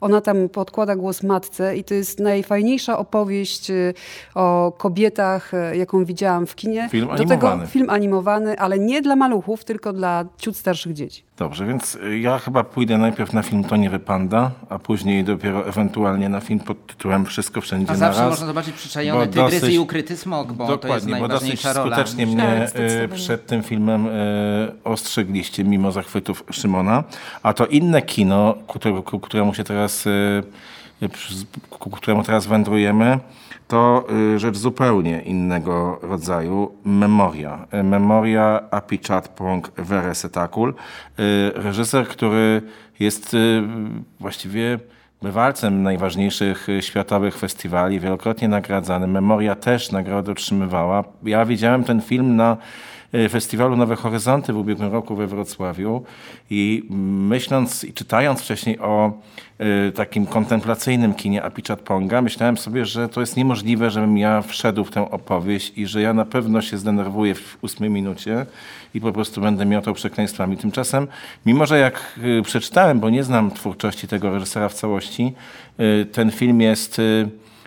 Ona 0.00 0.20
tam 0.20 0.48
podkłada 0.48 0.96
głos 0.96 1.22
matce 1.22 1.76
i 1.76 1.84
to 1.84 1.94
jest 1.94 2.20
najfajniejsza 2.20 2.98
opowieść 2.98 3.70
y, 3.70 3.94
o 4.34 4.72
kobietach, 4.78 5.54
y, 5.54 5.76
jaką 5.76 6.04
widziałam 6.04 6.46
w 6.46 6.54
kinie. 6.54 6.88
Film 6.90 7.06
do 7.06 7.12
animowany. 7.12 7.60
tego 7.60 7.66
film 7.66 7.90
animowany, 7.90 8.58
ale 8.58 8.78
nie 8.78 9.02
dla 9.02 9.16
maluchów, 9.16 9.64
tylko 9.64 9.92
dla 9.92 10.24
ciut 10.38 10.56
starszych 10.56 10.92
dzieci. 10.92 11.25
Dobrze, 11.36 11.66
więc 11.66 11.94
y, 11.94 12.18
ja 12.18 12.38
chyba 12.38 12.64
pójdę 12.64 12.98
najpierw 12.98 13.32
na 13.32 13.42
film 13.42 13.64
To 13.64 13.76
nie 13.76 13.90
wypanda, 13.90 14.50
a 14.68 14.78
później 14.78 15.24
dopiero 15.24 15.66
ewentualnie 15.68 16.28
na 16.28 16.40
film 16.40 16.60
pod 16.60 16.86
tytułem 16.86 17.26
Wszystko 17.26 17.60
Wszędzie 17.60 17.92
A 17.92 17.96
zawsze 17.96 18.18
naraz. 18.20 18.30
można 18.32 18.46
zobaczyć 18.46 18.74
przyczajony 18.76 19.26
tygrys 19.26 19.54
dosyć- 19.60 19.74
i 19.74 19.78
ukryty 19.78 20.16
smok, 20.16 20.52
bo 20.52 20.66
to 20.66 20.72
jest 20.72 20.82
Dokładnie, 20.82 21.16
bo 21.20 21.28
dosyć 21.28 21.48
najważniejsza 21.48 21.72
rola. 21.72 21.96
skutecznie 21.96 22.26
mnie 22.26 22.36
Tak, 22.36 22.62
e, 22.62 22.68
zdecydowanie. 22.68 23.08
przed 23.22 23.46
tym 23.46 23.62
filmem 23.62 24.06
e, 24.06 24.10
ostrzegliście, 24.84 25.64
mimo 25.64 25.92
zachwytów 25.92 26.44
Szymona. 26.50 27.04
A 27.42 27.52
to 27.52 27.66
inne 27.66 28.02
kino, 28.02 28.54
ku, 28.66 28.78
któremu- 28.78 29.02
ku 29.02 29.20
któremu 29.20 29.54
się 29.54 29.64
teraz, 29.64 30.06
e, 30.06 31.08
któremu 31.92 32.22
teraz 32.22 32.46
wędrujemy, 32.46 33.18
to 33.68 34.06
e, 34.34 34.38
rzecz 34.38 34.56
zupełnie 34.56 35.22
innego 35.22 35.98
rodzaju. 36.02 36.72
Memoria. 36.84 37.66
E, 37.70 37.82
Memoria 37.82 38.60
Apichatpong 38.70 39.70
Veresetakul. 39.76 40.74
E, 41.18 41.62
Reżyser, 41.62 42.08
który 42.08 42.62
jest 42.98 43.36
właściwie 44.20 44.78
bywalcem 45.22 45.82
najważniejszych 45.82 46.68
y, 46.68 46.82
światowych 46.82 47.38
festiwali, 47.38 48.00
wielokrotnie 48.00 48.48
nagradzany. 48.48 49.06
Memoria 49.06 49.54
też 49.54 49.92
nagrodę 49.92 50.32
otrzymywała. 50.32 51.04
Ja 51.22 51.44
widziałem 51.44 51.84
ten 51.84 52.00
film 52.00 52.36
na 52.36 52.52
y, 52.52 52.56
festiwalu 53.30 53.76
Nowe 53.76 53.96
Horyzonty 53.96 54.52
w 54.52 54.56
ubiegłym 54.56 54.92
roku 54.92 55.16
we 55.16 55.26
Wrocławiu 55.26 56.02
i 56.50 56.82
myśląc 57.28 57.84
i 57.84 57.92
czytając 57.92 58.40
wcześniej 58.40 58.78
o 58.78 59.12
y, 59.88 59.92
takim 59.92 60.26
kontemplacyjnym 60.26 61.14
kinie 61.14 61.42
Apichat 61.42 61.80
Ponga, 61.80 62.22
myślałem 62.22 62.56
sobie, 62.56 62.86
że 62.86 63.08
to 63.08 63.20
jest 63.20 63.36
niemożliwe, 63.36 63.90
żebym 63.90 64.18
ja 64.18 64.42
wszedł 64.42 64.84
w 64.84 64.90
tę 64.90 65.10
opowieść 65.10 65.72
i 65.76 65.86
że 65.86 66.02
ja 66.02 66.14
na 66.14 66.24
pewno 66.24 66.62
się 66.62 66.78
zdenerwuję 66.78 67.34
w 67.34 67.58
ósmej 67.62 67.90
minucie 67.90 68.46
i 68.94 69.00
po 69.00 69.12
prostu 69.12 69.40
będę 69.40 69.66
miotał 69.66 69.94
przekleństwami. 69.94 70.56
Tymczasem, 70.56 71.06
mimo 71.46 71.66
że 71.66 71.78
jak 71.78 72.18
y, 72.38 72.42
przeczytałem, 72.42 73.00
bo 73.00 73.10
nie 73.10 73.24
znam 73.24 73.50
twórczości 73.50 74.08
tego 74.08 74.30
reżysera 74.30 74.68
w 74.68 74.74
całości, 74.74 75.32
ten 76.12 76.30
film 76.30 76.60
jest 76.60 77.00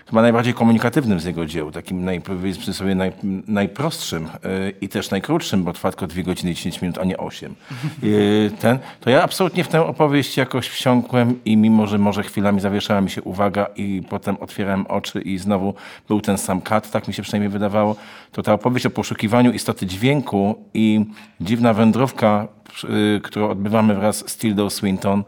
chyba 0.10 0.22
najbardziej 0.22 0.54
komunikatywnym 0.54 1.20
z 1.20 1.25
jego 1.25 1.46
dzieł, 1.46 1.72
takim 1.72 2.06
naj, 2.06 2.22
powiedzmy 2.22 2.74
sobie 2.74 2.96
naj, 2.96 3.12
najprostszym 3.48 4.24
yy, 4.24 4.74
i 4.82 4.89
też 4.89 5.12
najkrótszym, 5.12 5.63
bo 5.63 5.74
trwa 5.74 5.92
tylko 5.92 6.08
2 6.08 6.24
godziny 6.24 6.51
i 6.51 6.56
10 6.56 6.82
minut, 6.82 6.98
a 6.98 7.04
nie 7.04 7.18
8. 7.18 7.56
Yy, 8.04 8.51
ten, 8.62 8.80
to 9.00 9.10
ja 9.10 9.24
absolutnie 9.24 9.63
w 9.63 9.68
tę 9.68 9.86
opowieść 9.86 10.38
jakoś 10.38 10.68
wsiąkłem 10.68 11.39
i 11.46 11.58
mimo, 11.58 11.88
że 11.88 11.98
może 11.98 12.24
chwilami 12.24 12.62
zawieszała 12.62 13.01
mi 13.01 13.10
się 13.10 13.22
uwaga 13.22 13.68
i 13.75 14.04
potem 14.10 14.38
otwierałem 14.38 14.88
oczy 14.88 15.22
i 15.22 15.38
znowu 15.38 15.74
był 16.08 16.22
ten 16.22 16.38
sam 16.38 16.62
kat, 16.62 16.92
tak 16.92 17.08
mi 17.08 17.13
się 17.13 17.24
przynajmniej 17.24 17.50
wydawało, 17.50 17.96
to 18.32 18.44
ta 18.44 18.54
opowieść 18.54 18.86
o 18.86 18.89
poszukiwaniu 18.89 19.51
istoty 19.51 19.86
dźwięku 19.86 20.56
i 20.74 21.06
dziwna 21.42 21.74
wędrówka, 21.74 22.48
yy, 22.84 23.22
którą 23.24 23.50
odbywamy 23.50 23.96
wraz 23.96 24.30
z 24.30 24.38
Tildą 24.38 24.70
Swinton, 24.70 25.24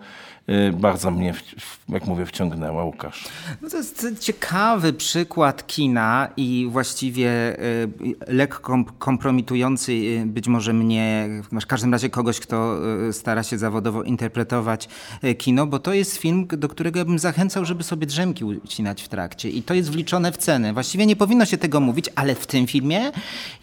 bardzo 0.74 1.12
mnie, 1.12 1.34
jak 1.90 2.06
mówię, 2.06 2.26
wciągnęła. 2.26 2.84
Łukasz. 2.84 3.26
No 3.62 3.70
to 3.70 3.78
jest 3.78 4.20
ciekawy 4.20 4.94
przykład 4.94 5.68
kina 5.68 6.28
i 6.38 6.68
właściwie 6.72 7.60
y, 7.60 8.16
lekko 8.28 8.84
kompromitujący 9.00 9.92
y, 9.92 10.24
być 10.26 10.48
może 10.48 10.74
mnie, 10.74 11.30
w 11.62 11.66
każdym 11.66 11.94
razie 11.94 12.10
kogoś, 12.10 12.40
kto 12.40 12.78
stara 13.12 13.44
się 13.44 13.58
zawodowo 13.58 14.04
interpretować 14.04 14.90
kino, 15.38 15.68
bo 15.68 15.80
to 15.80 15.94
jest 15.94 16.18
film, 16.18 16.48
do 16.48 16.70
którego 16.70 17.00
ja 17.00 17.06
bym 17.06 17.20
zachęcał, 17.20 17.66
żeby 17.66 17.84
sobie 17.84 18.08
drzemki 18.08 18.46
ucinać 18.46 19.02
w 19.02 19.08
trakcie 19.08 19.50
i 19.50 19.64
to 19.64 19.74
jest 19.74 19.92
wliczone 19.92 20.32
w 20.32 20.38
cenę. 20.38 20.74
Właściwie 20.74 21.06
nie 21.06 21.16
powinno 21.16 21.46
się 21.46 21.58
tego 21.58 21.80
mówić, 21.80 22.10
ale 22.16 22.36
w 22.36 22.48
tym 22.48 22.68
filmie 22.68 23.12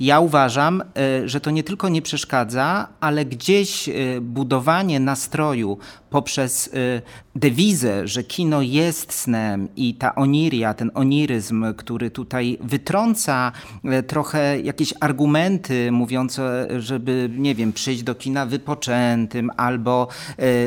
ja 0.01 0.21
uważam, 0.21 0.83
że 1.25 1.41
to 1.41 1.51
nie 1.51 1.63
tylko 1.63 1.89
nie 1.89 2.03
przeszkadza, 2.03 2.89
ale 3.01 3.25
gdzieś 3.25 3.91
budowanie 4.21 5.01
nastroju 5.01 5.79
poprzez 6.11 6.68
Y, 6.75 7.03
dewizę, 7.35 8.09
że 8.09 8.25
kino 8.25 8.63
jest 8.63 9.13
snem 9.13 9.69
i 9.77 9.95
ta 9.95 10.15
oniria, 10.15 10.75
ten 10.75 10.91
oniryzm, 10.95 11.75
który 11.75 12.11
tutaj 12.11 12.59
wytrąca 12.61 13.53
y, 13.85 14.03
trochę 14.03 14.61
jakieś 14.61 14.95
argumenty 15.01 15.93
mówiące, 15.93 16.69
żeby, 16.79 17.31
nie 17.37 17.55
wiem, 17.55 17.73
przyjść 17.73 18.03
do 18.03 18.15
kina 18.15 18.47
wypoczętym 18.47 19.51
albo 19.57 20.09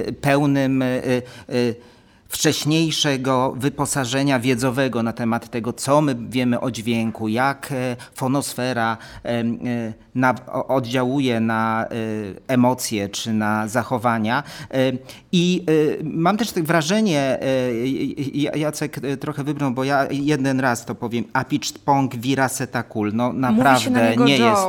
y, 0.07 0.13
pełnym 0.13 0.83
wcześniejszego 2.31 3.53
wyposażenia 3.57 4.39
wiedzowego 4.39 5.03
na 5.03 5.13
temat 5.13 5.49
tego, 5.49 5.73
co 5.73 6.01
my 6.01 6.15
wiemy 6.29 6.59
o 6.59 6.71
dźwięku, 6.71 7.27
jak 7.27 7.71
e, 7.71 7.95
fonosfera 8.13 8.97
e, 9.25 9.29
e, 9.29 10.67
oddziałuje 10.67 11.39
na 11.39 11.85
emocje 12.47 13.09
czy 13.09 13.33
na 13.33 13.67
zachowania. 13.67 14.43
I 15.31 15.65
mam 16.03 16.37
też 16.37 16.51
tak 16.51 16.63
wrażenie, 16.63 17.39
Jacek 18.55 18.99
trochę 19.19 19.43
wybrał, 19.43 19.71
bo 19.71 19.83
ja 19.83 20.07
jeden 20.11 20.59
raz 20.59 20.85
to 20.85 20.95
powiem, 20.95 21.23
apicz 21.33 21.73
pong 21.73 22.15
virasetakul, 22.15 23.11
no 23.13 23.33
naprawdę 23.33 24.15
nie 24.17 24.37
jest... 24.37 24.61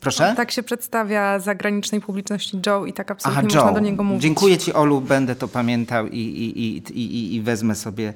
Proszę? 0.00 0.34
tak 0.36 0.50
się 0.50 0.62
przedstawia 0.62 1.38
zagranicznej 1.38 2.00
publiczności 2.00 2.60
Joe 2.66 2.86
i 2.86 2.92
tak 2.92 3.10
absolutnie 3.10 3.48
Aha, 3.48 3.56
można 3.56 3.72
do 3.72 3.80
niego 3.80 4.02
mówić. 4.04 4.22
Dziękuję 4.22 4.58
Ci, 4.58 4.72
Olu, 4.72 5.00
będę 5.00 5.36
to 5.36 5.48
pamiętał 5.48 6.06
i, 6.06 6.18
i, 6.18 6.76
i, 6.76 6.82
i, 7.00 7.34
i 7.34 7.40
wezmę 7.40 7.74
sobie 7.74 8.12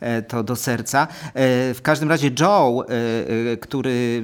e, 0.00 0.22
to 0.22 0.42
do 0.42 0.56
serca. 0.56 1.06
E, 1.34 1.74
w 1.74 1.82
każdym 1.82 2.08
razie 2.08 2.30
Joe, 2.40 2.84
e, 3.52 3.56
który 3.56 4.22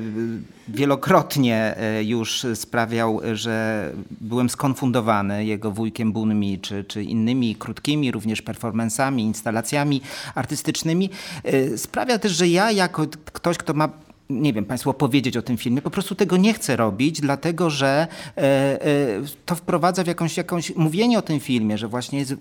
wielokrotnie 0.68 1.76
już 2.04 2.46
sprawiał, 2.54 3.20
że 3.32 3.90
byłem 4.20 4.50
skonfundowany 4.50 5.44
jego 5.44 5.70
wujkiem 5.70 6.12
Bunmi, 6.12 6.58
czy, 6.58 6.84
czy 6.84 7.02
innymi 7.02 7.56
krótkimi 7.56 8.10
również 8.10 8.42
performansami, 8.42 9.22
instalacjami 9.22 10.00
artystycznymi. 10.34 11.10
Sprawia 11.76 12.18
też, 12.18 12.32
że 12.32 12.48
ja 12.48 12.70
jako 12.70 13.06
ktoś, 13.32 13.58
kto 13.58 13.74
ma 13.74 13.88
nie 14.30 14.52
wiem, 14.52 14.64
Państwu 14.64 14.90
opowiedzieć 14.90 15.36
o 15.36 15.42
tym 15.42 15.56
filmie. 15.56 15.82
Po 15.82 15.90
prostu 15.90 16.14
tego 16.14 16.36
nie 16.36 16.54
chcę 16.54 16.76
robić, 16.76 17.20
dlatego 17.20 17.70
że 17.70 18.06
e, 18.36 18.40
e, 18.40 18.86
to 19.46 19.54
wprowadza 19.54 20.04
w 20.04 20.06
jakąś, 20.06 20.36
jakąś 20.36 20.76
mówienie 20.76 21.18
o 21.18 21.22
tym 21.22 21.40
filmie, 21.40 21.78
że 21.78 21.88
właśnie 21.88 22.18
jest, 22.18 22.34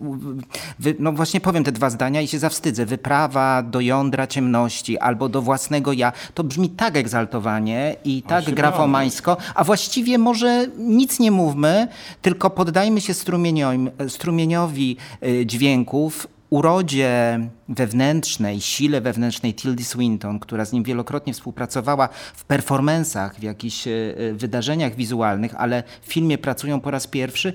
wy, 0.80 0.96
no 1.00 1.12
właśnie 1.12 1.42
powiem 1.42 1.64
te 1.64 1.72
dwa 1.72 1.90
zdania 1.90 2.22
i 2.22 2.28
się 2.28 2.40
zawstydzę. 2.40 2.86
Wyprawa 2.86 3.64
do 3.64 3.80
jądra 3.80 4.28
ciemności 4.28 4.98
albo 4.98 5.30
do 5.30 5.42
własnego 5.42 5.94
ja. 5.94 6.12
To 6.34 6.44
brzmi 6.44 6.70
tak 6.70 6.98
egzaltowanie 6.98 7.96
i 8.06 8.22
tak 8.22 8.52
grafomańsko, 8.52 9.38
a 9.56 9.64
właściwie 9.64 10.18
może 10.18 10.68
nic 10.78 11.20
nie 11.20 11.32
mówmy, 11.32 11.88
tylko 12.22 12.50
poddajmy 12.50 13.02
się 13.02 13.14
strumieniowi, 14.08 14.98
e, 15.22 15.46
dźwięków, 15.46 16.28
urodzie 16.54 17.40
wewnętrznej, 17.70 18.62
sile 18.62 19.02
wewnętrznej 19.02 19.54
Tildy 19.54 19.84
Swinton, 19.84 20.40
która 20.40 20.66
z 20.66 20.74
nim 20.74 20.84
wielokrotnie 20.84 21.34
współpracowała 21.34 22.10
w 22.36 22.46
performansach, 22.46 23.36
w 23.36 23.44
jakichś 23.44 23.88
e, 23.88 23.92
e, 23.92 24.34
wydarzeniach 24.34 24.96
wizualnych, 24.96 25.56
ale 25.58 25.84
w 26.02 26.14
filmie 26.14 26.38
pracują 26.38 26.82
po 26.82 26.92
raz 26.92 27.08
pierwszy 27.08 27.54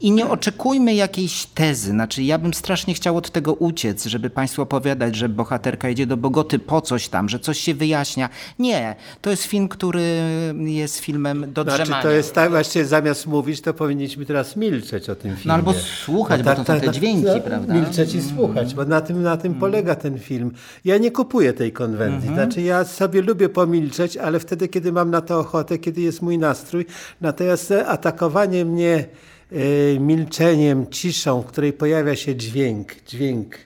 i 0.00 0.10
nie 0.10 0.26
oczekujmy 0.26 0.94
jakiejś 0.94 1.46
tezy. 1.46 1.90
Znaczy, 1.90 2.22
ja 2.22 2.38
bym 2.38 2.54
strasznie 2.54 2.94
chciał 2.94 3.16
od 3.16 3.30
tego 3.30 3.54
uciec, 3.54 4.06
żeby 4.06 4.30
Państwu 4.30 4.62
opowiadać, 4.62 5.16
że 5.16 5.28
bohaterka 5.28 5.90
idzie 5.90 6.06
do 6.06 6.16
Bogoty 6.16 6.58
po 6.58 6.80
coś 6.80 7.08
tam, 7.08 7.28
że 7.28 7.38
coś 7.38 7.58
się 7.58 7.74
wyjaśnia. 7.74 8.28
Nie, 8.58 8.96
to 9.20 9.30
jest 9.30 9.44
film, 9.44 9.68
który 9.68 10.22
jest 10.64 10.98
filmem 10.98 11.52
do 11.52 11.62
znaczy, 11.62 11.82
drzemania. 11.82 12.02
To 12.02 12.10
jest 12.10 12.34
tak, 12.34 12.50
właściwie 12.50 12.84
zamiast 12.84 13.26
mówić, 13.26 13.60
to 13.60 13.74
powinniśmy 13.74 14.26
teraz 14.26 14.56
milczeć 14.56 15.10
o 15.10 15.14
tym 15.14 15.30
filmie. 15.30 15.44
No 15.44 15.54
albo 15.54 15.74
słuchać, 16.04 16.42
bo, 16.42 16.50
bo 16.50 16.56
to 16.56 16.64
są 16.64 16.80
te 16.80 16.90
dźwięki, 16.90 17.26
no, 17.26 17.40
prawda? 17.40 17.74
Milczeć 17.74 18.14
i 18.14 18.22
słuchać, 18.22 18.39
bo 18.76 18.84
na 18.84 19.00
tym, 19.00 19.22
na 19.22 19.36
tym 19.36 19.50
tym 19.50 19.60
polega 19.60 19.94
ten 19.94 20.18
film. 20.18 20.52
Ja 20.84 20.98
nie 20.98 21.10
kupuję 21.10 21.52
tej 21.52 21.72
konwencji. 21.72 22.28
Mhm. 22.28 22.34
Znaczy 22.34 22.62
ja 22.62 22.84
sobie 22.84 23.22
lubię 23.22 23.48
pomilczeć, 23.48 24.16
ale 24.16 24.40
wtedy, 24.40 24.68
kiedy 24.68 24.92
mam 24.92 25.10
na 25.10 25.20
to 25.20 25.38
ochotę, 25.38 25.78
kiedy 25.78 26.00
jest 26.00 26.22
mój 26.22 26.38
nastrój. 26.38 26.86
Natomiast 27.20 27.72
atakowanie 27.86 28.64
mnie 28.64 29.04
y, 29.52 29.98
milczeniem, 30.00 30.86
ciszą, 30.90 31.42
w 31.42 31.46
której 31.46 31.72
pojawia 31.72 32.16
się 32.16 32.36
dźwięk, 32.36 32.94
dźwięk 33.06 33.58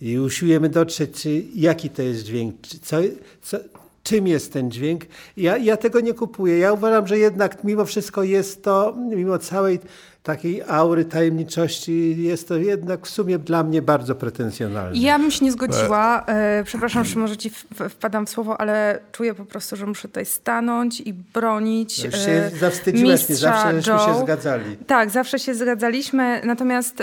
i 0.00 0.18
usiłujemy 0.18 0.68
dotrzeć, 0.68 1.22
czy, 1.22 1.42
jaki 1.54 1.90
to 1.90 2.02
jest 2.02 2.24
dźwięk, 2.24 2.54
co, 2.82 2.96
co, 3.42 3.58
czym 4.02 4.26
jest 4.26 4.52
ten 4.52 4.70
dźwięk. 4.70 5.04
Ja, 5.36 5.56
ja 5.56 5.76
tego 5.76 6.00
nie 6.00 6.14
kupuję. 6.14 6.58
Ja 6.58 6.72
uważam, 6.72 7.06
że 7.06 7.18
jednak 7.18 7.64
mimo 7.64 7.84
wszystko 7.84 8.22
jest 8.22 8.62
to, 8.62 8.94
mimo 9.16 9.38
całej 9.38 9.78
takiej 10.26 10.62
aury 10.68 11.04
tajemniczości 11.04 12.22
jest 12.22 12.48
to 12.48 12.56
jednak 12.56 13.06
w 13.06 13.10
sumie 13.10 13.38
dla 13.38 13.62
mnie 13.62 13.82
bardzo 13.82 14.14
pretensjonalne. 14.14 14.98
Ja 14.98 15.18
bym 15.18 15.30
się 15.30 15.44
nie 15.44 15.52
zgodziła. 15.52 16.24
E, 16.26 16.64
przepraszam, 16.64 17.04
że 17.04 17.20
może 17.20 17.36
ci 17.36 17.50
wpadam 17.90 18.26
w 18.26 18.30
słowo, 18.30 18.60
ale 18.60 19.00
czuję 19.12 19.34
po 19.34 19.44
prostu, 19.44 19.76
że 19.76 19.86
muszę 19.86 20.08
tutaj 20.08 20.26
stanąć 20.26 21.00
i 21.00 21.12
bronić 21.12 22.04
Już 22.04 22.14
się 22.14 22.30
e, 22.30 22.50
zawstydziłaś 22.50 23.28
mnie, 23.28 23.36
zawsze 23.36 23.82
żeśmy 23.82 24.14
się 24.14 24.20
zgadzali. 24.20 24.76
Tak, 24.86 25.10
zawsze 25.10 25.38
się 25.38 25.54
zgadzaliśmy. 25.54 26.40
Natomiast 26.44 27.02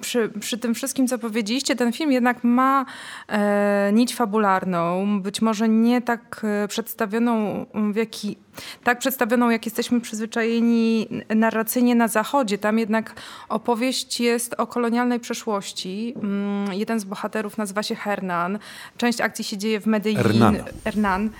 przy, 0.00 0.30
przy 0.40 0.58
tym 0.58 0.74
wszystkim, 0.74 1.08
co 1.08 1.18
powiedzieliście, 1.18 1.76
ten 1.76 1.92
film 1.92 2.12
jednak 2.12 2.44
ma 2.44 2.86
e, 3.28 3.90
nić 3.92 4.14
fabularną. 4.14 5.06
Być 5.22 5.42
może 5.42 5.68
nie 5.68 6.02
tak 6.02 6.40
e, 6.44 6.68
przedstawioną 6.68 7.66
w 7.92 7.96
jaki 7.96 8.36
tak 8.84 8.98
przedstawioną, 8.98 9.50
jak 9.50 9.64
jesteśmy 9.64 10.00
przyzwyczajeni 10.00 11.08
narracyjnie 11.36 11.94
na 11.94 12.08
Zachodzie. 12.08 12.58
Tam 12.58 12.78
jednak 12.78 13.14
opowieść 13.48 14.20
jest 14.20 14.54
o 14.58 14.66
kolonialnej 14.66 15.20
przeszłości. 15.20 16.14
Mm, 16.22 16.72
jeden 16.72 17.00
z 17.00 17.04
bohaterów 17.04 17.58
nazywa 17.58 17.82
się 17.82 17.94
Hernan. 17.94 18.58
Część 18.96 19.20
akcji 19.20 19.44
się 19.44 19.58
dzieje 19.58 19.80
w 19.80 19.86
Medellin. 19.86 20.22
Hernan. 20.22 20.56
Hernan. 20.84 21.30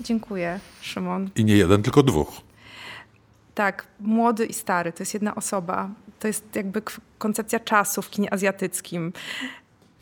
Dziękuję, 0.00 0.60
Szymon. 0.80 1.30
I 1.36 1.44
nie 1.44 1.56
jeden, 1.56 1.82
tylko 1.82 2.02
dwóch. 2.02 2.28
Tak, 3.54 3.86
młody 4.00 4.46
i 4.46 4.52
stary, 4.52 4.92
to 4.92 5.02
jest 5.02 5.14
jedna 5.14 5.34
osoba. 5.34 5.90
To 6.18 6.26
jest 6.26 6.56
jakby 6.56 6.82
koncepcja 7.18 7.60
czasu 7.60 8.02
w 8.02 8.10
kinie 8.10 8.32
azjatyckim. 8.32 9.12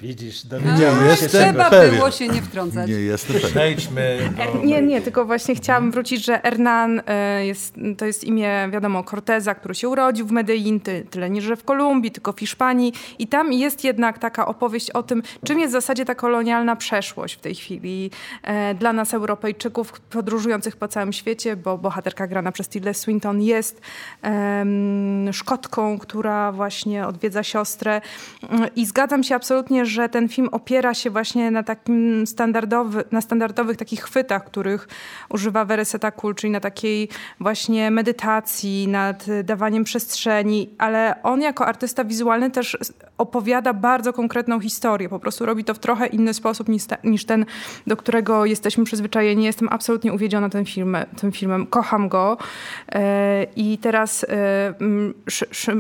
Widzisz, 0.00 0.47
dowiedziałem 0.47 1.07
no, 1.07 1.17
się. 1.17 1.28
Trzeba 1.28 1.71
pewien. 1.71 1.95
było 1.95 2.11
się 2.11 2.28
nie 2.28 2.43
wtrącać. 2.43 2.88
Nie 2.88 2.95
jestem 2.95 3.37
pewien. 3.37 3.50
Przejdźmy 3.50 4.19
do... 4.55 4.64
Nie, 4.64 4.83
nie, 4.83 5.00
tylko 5.00 5.25
właśnie 5.25 5.55
chciałam 5.55 5.90
wrócić, 5.90 6.25
że 6.25 6.40
Hernan 6.40 7.02
e, 7.07 7.47
jest, 7.47 7.75
to 7.99 8.05
jest 8.07 8.25
imię, 8.25 8.69
wiadomo, 8.73 9.05
Corteza, 9.05 9.55
który 9.55 9.75
się 9.75 9.88
urodził 9.88 10.26
w 10.26 10.31
Medellin, 10.31 10.81
ty, 10.81 11.07
tyle 11.11 11.31
nie, 11.31 11.43
że 11.43 11.57
w 11.57 11.64
Kolumbii, 11.64 12.11
tylko 12.11 12.33
w 12.33 12.38
Hiszpanii. 12.40 12.93
I 13.19 13.26
tam 13.26 13.52
jest 13.52 13.85
jednak 13.85 14.19
taka 14.19 14.47
opowieść 14.47 14.90
o 14.90 15.02
tym, 15.02 15.23
czym 15.45 15.59
jest 15.59 15.71
w 15.71 15.73
zasadzie 15.73 16.05
ta 16.05 16.14
kolonialna 16.14 16.76
przeszłość 16.76 17.35
w 17.35 17.40
tej 17.40 17.55
chwili 17.55 18.11
e, 18.43 18.75
dla 18.75 18.93
nas 18.93 19.14
Europejczyków 19.14 20.00
podróżujących 20.00 20.76
po 20.76 20.88
całym 20.88 21.12
świecie, 21.12 21.57
bo 21.57 21.78
bohaterka 21.78 22.26
grana 22.26 22.52
przez 22.52 22.69
Tilda 22.69 22.95
Swinton 22.95 23.43
jest 23.43 23.81
um, 24.23 25.33
Szkotką, 25.33 25.99
która 25.99 26.52
właśnie 26.52 27.07
odwiedza 27.07 27.43
siostrę. 27.43 28.00
I 28.76 28.87
zgadzam 28.87 29.23
się 29.23 29.35
absolutnie, 29.35 29.88
że 29.88 30.09
ten 30.09 30.28
film 30.28 30.49
opiera 30.52 30.95
się 30.95 31.11
właśnie 31.11 31.50
na 31.50 31.62
takim 31.62 32.26
standardowy, 32.26 33.04
na 33.12 33.21
standardowych 33.21 33.76
takich 33.76 34.02
chwytach, 34.02 34.45
których 34.45 34.88
używa 35.30 35.64
Vereseta 35.64 36.11
Kul, 36.11 36.35
czyli 36.35 36.50
na 36.50 36.61
takiej 36.61 37.09
właśnie 37.40 37.90
medytacji, 37.90 38.88
nad 38.88 39.26
dawaniem 39.45 39.85
przestrzeni, 39.85 40.71
ale 40.78 41.23
on 41.23 41.40
jako 41.40 41.66
artysta 41.66 42.04
wizualny 42.04 42.50
też 42.50 42.78
opowiada 43.18 43.73
bardzo 43.73 44.12
konkretną 44.12 44.61
historię. 44.61 45.09
Po 45.09 45.18
prostu 45.18 45.47
robi 45.47 45.64
to 45.64 45.75
w 45.75 45.78
trochę 45.78 46.07
inny 46.07 46.35
sposób 46.35 46.68
niż, 46.68 46.83
niż 47.04 47.25
ten, 47.25 47.47
do 47.87 47.97
którego 47.97 48.45
jesteśmy 48.45 48.85
przyzwyczajeni. 48.85 49.45
Jestem 49.45 49.68
absolutnie 49.71 50.12
uwiedziona 50.12 50.49
tym, 50.49 50.64
tym 51.21 51.33
filmem. 51.33 51.66
Kocham 51.66 52.09
go. 52.09 52.37
E, 52.92 53.47
I 53.57 53.78
teraz 53.78 54.25
e, 54.25 54.75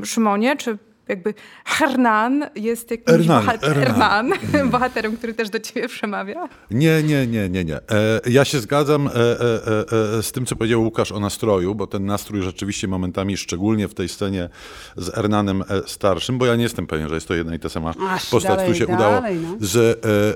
Szymonie, 0.04 0.56
czy 0.56 0.78
jakby 1.08 1.34
Hernan 1.64 2.44
jest 2.54 2.90
jakimś 2.90 3.08
Hernan, 3.08 3.44
bohater, 3.44 3.74
Hernan. 3.74 4.32
Hernan, 4.32 4.70
bohaterem, 4.70 5.16
który 5.16 5.34
też 5.34 5.50
do 5.50 5.60
ciebie 5.60 5.88
przemawia? 5.88 6.48
Nie, 6.70 7.02
nie, 7.02 7.26
nie, 7.26 7.48
nie, 7.48 7.64
nie. 7.64 7.76
E, 7.76 7.80
ja 8.26 8.44
się 8.44 8.60
zgadzam 8.60 9.06
e, 9.06 9.10
e, 9.10 9.14
e, 10.18 10.22
z 10.22 10.32
tym, 10.32 10.46
co 10.46 10.56
powiedział 10.56 10.82
Łukasz 10.82 11.12
o 11.12 11.20
nastroju, 11.20 11.74
bo 11.74 11.86
ten 11.86 12.06
nastrój 12.06 12.42
rzeczywiście 12.42 12.88
momentami, 12.88 13.36
szczególnie 13.36 13.88
w 13.88 13.94
tej 13.94 14.08
scenie 14.08 14.48
z 14.96 15.14
Hernanem 15.14 15.62
e, 15.62 15.64
starszym, 15.86 16.38
bo 16.38 16.46
ja 16.46 16.56
nie 16.56 16.62
jestem 16.62 16.86
pewien, 16.86 17.08
że 17.08 17.14
jest 17.14 17.28
to 17.28 17.34
jedna 17.34 17.54
i 17.54 17.58
ta 17.58 17.68
sama 17.68 17.94
Aż, 18.08 18.30
postać, 18.30 18.56
dalej, 18.56 18.72
tu 18.72 18.78
się 18.78 18.86
dalej, 18.86 19.38
udało 19.38 19.56
no. 19.60 19.66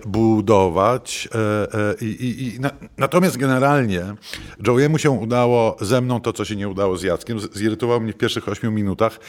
zbudować. 0.05 1.29
E, 1.35 1.95
i, 2.01 2.07
i, 2.07 2.55
i 2.57 2.61
na, 2.61 2.71
natomiast 2.99 3.37
generalnie 3.37 4.15
Joey'emu 4.63 4.97
się 4.97 5.11
udało 5.11 5.77
ze 5.81 6.01
mną 6.01 6.21
to, 6.21 6.33
co 6.33 6.45
się 6.45 6.57
nie 6.57 6.69
udało 6.69 6.97
z 6.97 7.03
Jackiem. 7.03 7.41
Zirytował 7.41 8.01
mnie 8.01 8.13
w 8.13 8.17
pierwszych 8.17 8.49
ośmiu 8.49 8.73
minutach. 8.73 9.21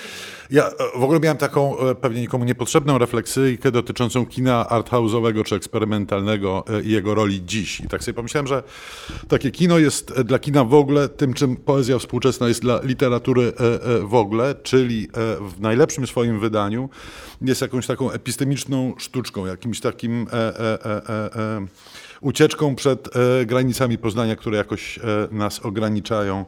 Ja 0.52 0.72
w 0.96 1.04
ogóle 1.04 1.20
miałem 1.20 1.33
miałem 1.34 1.40
taką 1.52 1.80
e, 1.80 1.96
pewnie 1.96 2.22
nikomu 2.22 2.46
niepotrzebną 2.46 2.98
refleksyjkę 2.98 3.72
dotyczącą 3.72 4.26
kina 4.26 4.66
arthouse'owego 4.70 5.44
czy 5.44 5.56
eksperymentalnego 5.56 6.64
e, 6.70 6.82
i 6.82 6.90
jego 6.90 7.16
roli 7.16 7.46
dziś. 7.46 7.80
I 7.80 7.88
tak 7.88 8.04
sobie 8.04 8.14
pomyślałem, 8.14 8.48
że 8.48 8.64
takie 9.28 9.52
kino 9.52 9.80
jest 9.80 10.22
dla 10.22 10.40
kina 10.40 10.64
w 10.64 10.74
ogóle 10.74 11.10
tym, 11.10 11.34
czym 11.34 11.56
poezja 11.56 12.00
współczesna 12.00 12.48
jest 12.48 12.62
dla 12.62 12.82
literatury 12.84 13.44
e, 13.44 14.00
w 14.08 14.14
ogóle, 14.14 14.56
czyli 14.64 15.08
w 15.56 15.60
najlepszym 15.60 16.08
swoim 16.08 16.40
wydaniu 16.40 16.90
jest 17.42 17.62
jakąś 17.62 17.88
taką 17.88 18.12
epistemiczną 18.12 18.94
sztuczką, 18.98 19.46
jakimś 19.46 19.80
takim 19.80 20.28
ucieczką 22.24 22.76
przed 22.76 23.16
e, 23.16 23.46
granicami 23.46 23.98
Poznania, 23.98 24.36
które 24.36 24.58
jakoś 24.58 24.98
e, 24.98 25.02
nas 25.32 25.60
ograniczają 25.60 26.46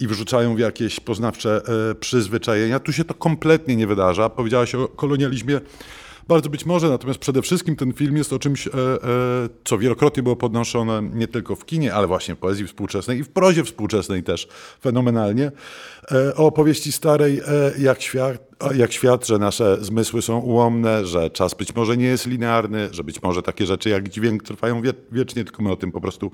i 0.00 0.06
wrzucają 0.06 0.54
w 0.54 0.58
jakieś 0.58 1.00
poznawcze 1.00 1.62
e, 1.90 1.94
przyzwyczajenia. 1.94 2.80
Tu 2.80 2.92
się 2.92 3.04
to 3.04 3.14
kompletnie 3.14 3.76
nie 3.76 3.86
wydarza. 3.86 4.28
Powiedziałaś 4.28 4.74
o 4.74 4.88
kolonializmie 4.88 5.60
bardzo 6.28 6.50
być 6.50 6.66
może, 6.66 6.88
natomiast 6.88 7.20
przede 7.20 7.42
wszystkim 7.42 7.76
ten 7.76 7.92
film 7.92 8.16
jest 8.16 8.32
o 8.32 8.38
czymś, 8.38 8.68
co 9.64 9.78
wielokrotnie 9.78 10.22
było 10.22 10.36
podnoszone 10.36 11.02
nie 11.02 11.28
tylko 11.28 11.56
w 11.56 11.64
kinie, 11.64 11.94
ale 11.94 12.06
właśnie 12.06 12.34
w 12.34 12.38
poezji 12.38 12.66
współczesnej 12.66 13.18
i 13.18 13.24
w 13.24 13.28
prozie 13.28 13.64
współczesnej 13.64 14.22
też 14.22 14.48
fenomenalnie. 14.80 15.52
O 16.36 16.46
opowieści 16.46 16.92
starej 16.92 17.40
jak 17.78 18.02
świat, 18.02 18.49
jak 18.74 18.92
świat, 18.92 19.26
że 19.26 19.38
nasze 19.38 19.76
zmysły 19.80 20.22
są 20.22 20.38
ułomne, 20.38 21.06
że 21.06 21.30
czas 21.30 21.54
być 21.54 21.74
może 21.74 21.96
nie 21.96 22.06
jest 22.06 22.26
linearny, 22.26 22.88
że 22.92 23.04
być 23.04 23.22
może 23.22 23.42
takie 23.42 23.66
rzeczy 23.66 23.88
jak 23.88 24.08
dźwięk 24.08 24.42
trwają 24.42 24.82
wie, 24.82 24.92
wiecznie, 25.12 25.44
tylko 25.44 25.62
my 25.62 25.72
o 25.72 25.76
tym 25.76 25.92
po 25.92 26.00
prostu 26.00 26.30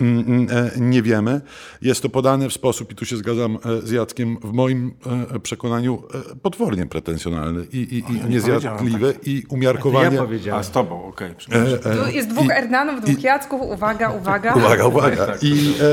mm, 0.00 0.48
mm, 0.50 0.90
nie 0.90 1.02
wiemy. 1.02 1.40
Jest 1.82 2.02
to 2.02 2.08
podane 2.08 2.48
w 2.48 2.52
sposób, 2.52 2.92
i 2.92 2.94
tu 2.94 3.04
się 3.04 3.16
zgadzam 3.16 3.58
z 3.82 3.90
Jackiem, 3.90 4.36
w 4.42 4.52
moim 4.52 4.94
przekonaniu 5.42 6.02
potwornie 6.42 6.86
pretensjonalny 6.86 7.64
i, 7.72 7.76
i, 7.76 8.12
i 8.12 8.30
niezjadliwy 8.30 9.12
tak 9.12 9.28
i 9.28 9.44
umiarkowanie. 9.48 10.18
Ja 10.44 10.56
A 10.56 10.62
z 10.62 10.70
tobą, 10.70 11.04
okej. 11.04 11.30
Okay, 11.48 11.92
e, 11.92 12.06
e, 12.06 12.12
jest 12.12 12.28
dwóch 12.28 12.50
Ernanów, 12.50 13.00
dwóch 13.00 13.18
i, 13.18 13.22
Jacków, 13.22 13.62
uwaga, 13.62 14.10
uwaga. 14.10 14.54
Uwaga, 14.54 14.86
uwaga. 14.86 15.16
Tak, 15.16 15.26
tak. 15.26 15.44
I, 15.44 15.74
e, 15.80 15.86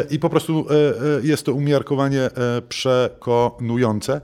e, 0.00 0.04
I 0.10 0.18
po 0.18 0.30
prostu 0.30 0.66
e, 0.70 1.26
jest 1.26 1.46
to 1.46 1.54
umiarkowanie 1.54 2.30
przekonujące. 2.68 4.20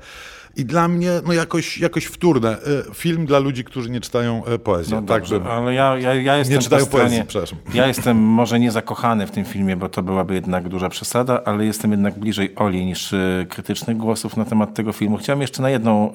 I 0.58 0.64
dla 0.64 0.88
mnie 0.88 1.10
no 1.26 1.32
jakoś, 1.32 1.78
jakoś 1.78 2.04
wtórne. 2.04 2.56
Film 2.94 3.26
dla 3.26 3.38
ludzi, 3.38 3.64
którzy 3.64 3.90
nie 3.90 4.00
czytają 4.00 4.42
poezji. 4.64 4.94
No 4.94 5.02
tak, 5.02 5.22
dobrze, 5.22 5.50
ale 5.50 5.74
ja, 5.74 5.98
ja, 5.98 6.14
ja 6.14 6.36
jestem 6.36 6.56
nie 6.56 6.62
czytają 6.62 6.84
stronie, 6.84 7.04
poezji, 7.04 7.24
przepraszam. 7.26 7.58
Ja 7.74 7.86
jestem 7.86 8.16
może 8.16 8.60
nie 8.60 8.70
zakochany 8.70 9.26
w 9.26 9.30
tym 9.30 9.44
filmie, 9.44 9.76
bo 9.76 9.88
to 9.88 10.02
byłaby 10.02 10.34
jednak 10.34 10.68
duża 10.68 10.88
przesada, 10.88 11.42
ale 11.44 11.64
jestem 11.64 11.90
jednak 11.90 12.18
bliżej 12.18 12.52
Oli 12.56 12.86
niż 12.86 13.14
krytycznych 13.48 13.96
głosów 13.96 14.36
na 14.36 14.44
temat 14.44 14.74
tego 14.74 14.92
filmu. 14.92 15.16
Chciałem 15.16 15.40
jeszcze 15.40 15.62
na 15.62 15.70
jedną 15.70 16.12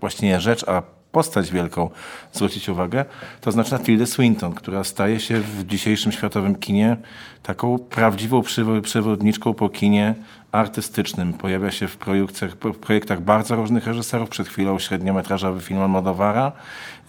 właśnie 0.00 0.40
rzecz, 0.40 0.68
a 0.68 0.82
postać 1.12 1.50
wielką 1.50 1.90
zwrócić 2.32 2.68
uwagę, 2.68 3.04
to 3.40 3.52
znaczy 3.52 3.72
na 3.72 3.78
Tildę 3.78 4.06
Swinton, 4.06 4.52
która 4.52 4.84
staje 4.84 5.20
się 5.20 5.40
w 5.40 5.66
dzisiejszym 5.66 6.12
światowym 6.12 6.54
kinie 6.54 6.96
taką 7.42 7.78
prawdziwą 7.78 8.42
przewodniczką 8.82 9.54
po 9.54 9.68
kinie 9.68 10.14
artystycznym. 10.52 11.32
Pojawia 11.32 11.70
się 11.70 11.88
w 11.88 11.96
projektach, 11.96 12.50
w 12.50 12.78
projektach 12.78 13.20
bardzo 13.20 13.56
różnych 13.56 13.86
reżyserów. 13.86 14.28
Przed 14.28 14.48
chwilą 14.48 14.78
średniometrażowy 14.78 15.60
film 15.60 15.80
Almodovara, 15.80 16.52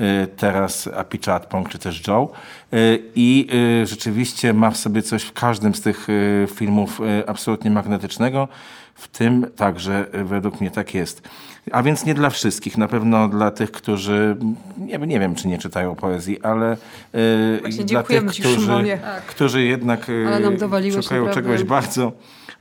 y, 0.01 0.27
teraz 0.27 0.88
Apichat 0.88 1.45
Pong 1.45 1.69
czy 1.69 1.80
też 1.80 2.08
Joe. 2.08 2.32
Y, 2.73 3.04
I 3.15 3.47
y, 3.82 3.86
rzeczywiście 3.86 4.54
ma 4.54 4.71
w 4.71 4.77
sobie 4.77 5.01
coś 5.01 5.23
w 5.23 5.34
każdym 5.34 5.75
z 5.75 5.82
tych 5.82 6.08
filmów 6.56 7.01
absolutnie 7.27 7.71
magnetycznego. 7.71 8.47
W 8.95 9.08
tym 9.08 9.45
także 9.56 10.06
według 10.13 10.62
mnie 10.62 10.71
tak 10.71 10.93
jest. 10.93 11.30
A 11.71 11.84
więc 11.84 12.06
nie 12.06 12.13
dla 12.13 12.30
wszystkich, 12.30 12.77
na 12.77 12.88
pewno 12.88 13.27
dla 13.27 13.51
tych, 13.51 13.71
którzy, 13.71 14.38
nie, 14.77 14.97
nie 14.97 15.19
wiem, 15.19 15.36
czy 15.36 15.47
nie 15.47 15.58
czytają 15.58 15.95
poezji, 15.95 16.41
ale 16.41 16.77
yy, 17.13 17.86
dla 17.86 18.04
tych, 18.04 18.25
którzy, 18.25 18.97
tak. 19.01 19.25
którzy 19.25 19.63
jednak 19.63 20.08
yy, 20.08 20.91
szukają 21.01 21.30
czegoś 21.30 21.63
bardzo 21.63 22.12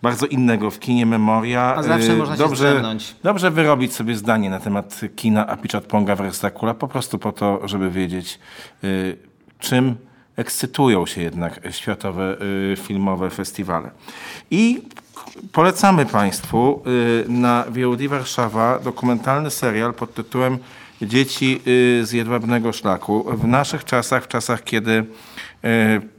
bardzo 0.03 0.27
innego 0.27 0.71
w 0.71 0.79
kinie 0.79 1.07
Memoria. 1.07 1.75
A 1.77 1.83
zawsze 1.83 2.13
y, 2.13 2.17
można 2.17 2.37
dobrze, 2.37 2.97
się 2.99 3.15
Dobrze 3.23 3.51
wyrobić 3.51 3.95
sobie 3.95 4.17
zdanie 4.17 4.51
na 4.51 4.61
temat 4.61 5.01
kina 5.17 5.47
Apichat 5.47 5.85
Ponga 5.85 6.17
Verstakula, 6.17 6.75
po 6.75 6.89
prostu 6.89 7.19
po 7.19 7.33
to, 7.33 7.69
żeby 7.69 7.91
wiedzieć, 7.91 8.39
yy, 8.83 9.17
czym 9.59 9.97
ekscytują 10.37 11.07
się 11.07 11.23
jednak 11.23 11.61
światowe 11.71 12.37
yy, 12.71 12.77
filmowe 12.77 13.31
festiwale. 13.31 13.91
I 14.51 14.83
Polecamy 15.53 16.07
Państwu 16.07 16.83
y, 17.27 17.29
na 17.29 17.65
VOD 17.69 18.03
Warszawa 18.03 18.79
dokumentalny 18.79 19.51
serial 19.51 19.95
pod 19.95 20.15
tytułem 20.15 20.59
Dzieci 21.03 21.61
y, 21.67 22.07
z 22.07 22.13
jedwabnego 22.13 22.73
szlaku. 22.73 23.25
W 23.37 23.47
naszych 23.47 23.85
czasach, 23.85 24.25
w 24.25 24.29
czasach, 24.29 24.65
kiedy 24.65 24.91
y, 24.91 25.05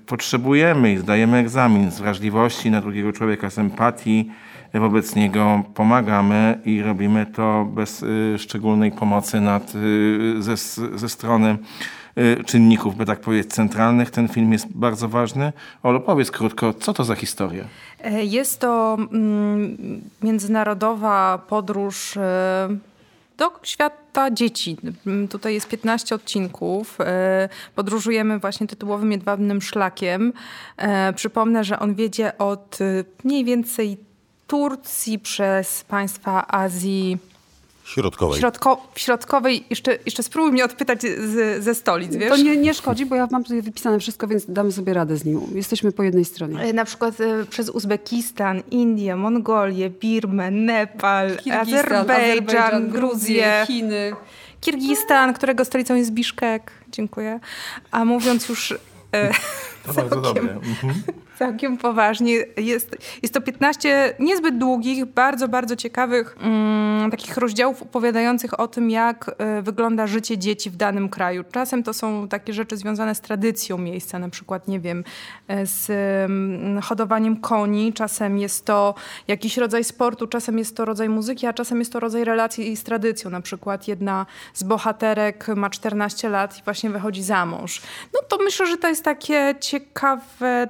potrzebujemy 0.05 0.93
i 0.93 0.97
zdajemy 0.97 1.37
egzamin 1.37 1.91
z 1.91 1.99
wrażliwości 1.99 2.71
na 2.71 2.81
drugiego 2.81 3.13
człowieka, 3.13 3.49
z 3.49 3.59
empatii 3.59 4.31
wobec 4.73 5.15
niego, 5.15 5.63
pomagamy 5.73 6.59
i 6.65 6.81
robimy 6.81 7.25
to 7.25 7.65
bez 7.65 8.05
szczególnej 8.37 8.91
pomocy 8.91 9.41
nad, 9.41 9.73
ze, 10.39 10.57
ze 10.97 11.09
strony 11.09 11.57
czynników, 12.45 12.95
by 12.95 13.05
tak 13.05 13.19
powiedzieć, 13.19 13.53
centralnych. 13.53 14.11
Ten 14.11 14.27
film 14.27 14.51
jest 14.51 14.67
bardzo 14.77 15.09
ważny. 15.09 15.53
Olo, 15.83 15.99
powiedz 15.99 16.31
krótko, 16.31 16.73
co 16.73 16.93
to 16.93 17.03
za 17.03 17.15
historia? 17.15 17.65
E, 18.03 18.23
jest 18.23 18.59
to 18.59 18.97
mm, 19.11 20.01
międzynarodowa 20.23 21.41
podróż 21.47 22.17
e, 22.17 22.69
do 23.41 23.51
świata 23.63 24.31
dzieci. 24.31 24.77
Mm, 25.07 25.27
tutaj 25.27 25.53
jest 25.53 25.67
15 25.67 26.15
odcinków. 26.15 27.01
E, 27.01 27.49
podróżujemy 27.75 28.39
właśnie 28.39 28.67
tytułowym 28.67 29.11
jedwabnym 29.11 29.61
szlakiem. 29.61 30.33
Przypomnę, 31.15 31.63
że 31.63 31.79
on 31.79 31.95
wiedzie 31.95 32.37
od 32.37 32.77
mniej 33.23 33.45
więcej 33.45 33.97
Turcji 34.47 35.19
przez 35.19 35.83
państwa 35.83 36.47
Azji 36.47 37.17
Środkowej. 37.93 38.39
Środko, 38.39 38.87
środkowej. 38.95 39.63
Jeszcze, 39.69 39.97
jeszcze 40.05 40.23
spróbuj 40.23 40.51
mnie 40.51 40.65
odpytać 40.65 41.01
z, 41.01 41.63
ze 41.63 41.75
stolic, 41.75 42.15
wiesz? 42.15 42.29
To 42.29 42.37
nie, 42.37 42.57
nie 42.57 42.73
szkodzi, 42.73 43.05
bo 43.05 43.15
ja 43.15 43.27
mam 43.31 43.43
tutaj 43.43 43.61
wypisane 43.61 43.99
wszystko, 43.99 44.27
więc 44.27 44.45
damy 44.47 44.71
sobie 44.71 44.93
radę 44.93 45.17
z 45.17 45.25
nim. 45.25 45.41
Jesteśmy 45.53 45.91
po 45.91 46.03
jednej 46.03 46.25
stronie. 46.25 46.59
E, 46.59 46.73
na 46.73 46.85
przykład 46.85 47.21
e, 47.21 47.45
przez 47.45 47.69
Uzbekistan, 47.69 48.63
Indię, 48.71 49.15
Mongolię, 49.15 49.89
Birmę, 49.89 50.51
Nepal, 50.51 51.37
Azerbejdżan, 51.59 52.89
Gruzję, 52.89 53.63
Chiny. 53.67 54.15
Kirgistan, 54.61 55.33
którego 55.33 55.65
stolicą 55.65 55.95
jest 55.95 56.11
Biszkek. 56.11 56.71
Dziękuję. 56.91 57.39
A 57.91 58.05
mówiąc 58.05 58.49
już... 58.49 58.73
E, 59.11 59.31
to 59.85 59.93
bardzo 59.93 60.21
dobre. 60.21 60.53
Mhm 60.53 61.03
całkiem 61.41 61.77
poważnie. 61.77 62.33
Jest, 62.57 62.97
jest 63.21 63.33
to 63.33 63.41
15 63.41 64.15
niezbyt 64.19 64.57
długich, 64.57 65.05
bardzo, 65.05 65.47
bardzo 65.47 65.75
ciekawych 65.75 66.35
mm, 66.41 67.11
takich 67.11 67.37
rozdziałów 67.37 67.81
opowiadających 67.81 68.59
o 68.59 68.67
tym, 68.67 68.89
jak 68.89 69.35
y, 69.59 69.61
wygląda 69.61 70.07
życie 70.07 70.37
dzieci 70.37 70.69
w 70.69 70.75
danym 70.75 71.09
kraju. 71.09 71.43
Czasem 71.51 71.83
to 71.83 71.93
są 71.93 72.27
takie 72.27 72.53
rzeczy 72.53 72.77
związane 72.77 73.15
z 73.15 73.21
tradycją 73.21 73.77
miejsca, 73.77 74.19
na 74.19 74.29
przykład, 74.29 74.67
nie 74.67 74.79
wiem, 74.79 75.03
e, 75.47 75.65
z 75.65 75.89
y, 75.89 76.81
hodowaniem 76.81 77.37
koni, 77.37 77.93
czasem 77.93 78.37
jest 78.37 78.65
to 78.65 78.95
jakiś 79.27 79.57
rodzaj 79.57 79.83
sportu, 79.83 80.27
czasem 80.27 80.57
jest 80.57 80.77
to 80.77 80.85
rodzaj 80.85 81.09
muzyki, 81.09 81.47
a 81.47 81.53
czasem 81.53 81.79
jest 81.79 81.93
to 81.93 81.99
rodzaj 81.99 82.23
relacji 82.23 82.77
z 82.77 82.83
tradycją. 82.83 83.29
Na 83.29 83.41
przykład 83.41 83.87
jedna 83.87 84.25
z 84.53 84.63
bohaterek 84.63 85.47
ma 85.47 85.69
14 85.69 86.29
lat 86.29 86.59
i 86.59 86.63
właśnie 86.63 86.89
wychodzi 86.89 87.23
za 87.23 87.45
mąż. 87.45 87.81
No 88.13 88.19
to 88.27 88.37
myślę, 88.43 88.67
że 88.67 88.77
to 88.77 88.87
jest 88.87 89.03
takie 89.03 89.55
ciekawe 89.59 90.67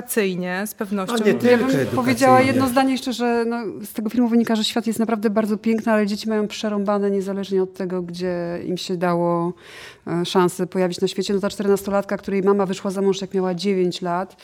edukacyjnie, 0.00 0.66
z 0.66 0.74
pewnością. 0.74 1.14
A 1.14 1.18
nie 1.18 1.24
tylko 1.34 1.46
Ja 1.46 1.56
bym 1.56 1.66
edukacyjnie. 1.66 1.96
powiedziała 1.96 2.40
jedno 2.40 2.68
zdanie 2.68 2.92
jeszcze, 2.92 3.12
że 3.12 3.44
no, 3.46 3.56
z 3.84 3.92
tego 3.92 4.10
filmu 4.10 4.28
wynika, 4.28 4.56
że 4.56 4.64
świat 4.64 4.86
jest 4.86 4.98
naprawdę 4.98 5.30
bardzo 5.30 5.56
piękny, 5.56 5.92
ale 5.92 6.06
dzieci 6.06 6.28
mają 6.28 6.48
przerąbane 6.48 7.10
niezależnie 7.10 7.62
od 7.62 7.74
tego, 7.74 8.02
gdzie 8.02 8.60
im 8.64 8.76
się 8.76 8.96
dało 8.96 9.52
e, 10.06 10.24
szansę 10.24 10.66
pojawić 10.66 11.00
na 11.00 11.08
świecie. 11.08 11.34
No 11.34 11.40
ta 11.40 11.50
czternastolatka, 11.50 12.16
której 12.16 12.42
mama 12.42 12.66
wyszła 12.66 12.90
za 12.90 13.02
mąż 13.02 13.20
jak 13.20 13.34
miała 13.34 13.54
9 13.54 14.02
lat 14.02 14.36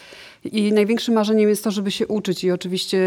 i 0.52 0.72
największym 0.72 1.14
marzeniem 1.14 1.48
jest 1.48 1.64
to, 1.64 1.70
żeby 1.70 1.90
się 1.90 2.06
uczyć. 2.06 2.44
I 2.44 2.50
oczywiście 2.50 2.98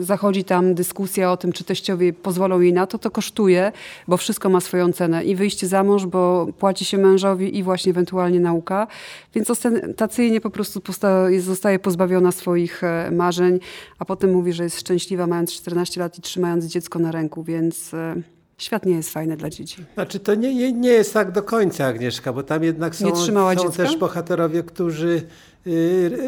e, 0.00 0.02
zachodzi 0.02 0.44
tam 0.44 0.74
dyskusja 0.74 1.32
o 1.32 1.36
tym, 1.36 1.52
czy 1.52 1.64
teściowie 1.64 2.12
pozwolą 2.12 2.60
jej 2.60 2.72
na 2.72 2.86
to, 2.86 2.98
to 2.98 3.10
kosztuje, 3.10 3.72
bo 4.08 4.16
wszystko 4.16 4.48
ma 4.48 4.60
swoją 4.60 4.92
cenę. 4.92 5.24
I 5.24 5.36
wyjście 5.36 5.66
za 5.66 5.84
mąż, 5.84 6.06
bo 6.06 6.46
płaci 6.58 6.84
się 6.84 6.98
mężowi 6.98 7.58
i 7.58 7.62
właśnie 7.62 7.90
ewentualnie 7.90 8.40
nauka, 8.40 8.86
więc 9.34 9.50
ostentacyjnie 9.50 10.40
po 10.40 10.50
prostu 10.50 10.80
zostaje 11.38 11.78
pozbawiona 11.78 12.32
swoich 12.32 12.84
e, 12.84 13.10
marzeń, 13.10 13.60
a 13.98 14.04
potem 14.04 14.32
mówi, 14.32 14.52
że 14.52 14.64
jest 14.64 14.80
szczęśliwa 14.80 15.26
mając 15.26 15.52
14 15.52 16.00
lat 16.00 16.18
i 16.18 16.22
trzymając 16.22 16.64
dziecko 16.64 16.98
na 16.98 17.12
ręku, 17.12 17.44
więc 17.44 17.94
e, 17.94 18.22
świat 18.58 18.86
nie 18.86 18.94
jest 18.94 19.10
fajny 19.10 19.36
dla 19.36 19.50
dzieci. 19.50 19.84
Znaczy 19.94 20.20
to 20.20 20.34
nie, 20.34 20.54
nie, 20.54 20.72
nie 20.72 20.90
jest 20.90 21.14
tak 21.14 21.32
do 21.32 21.42
końca 21.42 21.86
Agnieszka, 21.86 22.32
bo 22.32 22.42
tam 22.42 22.64
jednak 22.64 22.96
są, 22.96 23.16
są 23.16 23.72
też 23.76 23.96
bohaterowie, 23.96 24.62
którzy 24.62 25.08
y, 25.08 25.22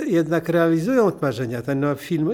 jednak 0.07 0.49
realizują 0.49 1.13
marzenia. 1.23 1.63
Ten 1.63 1.81
no, 1.81 1.95
film 1.95 2.31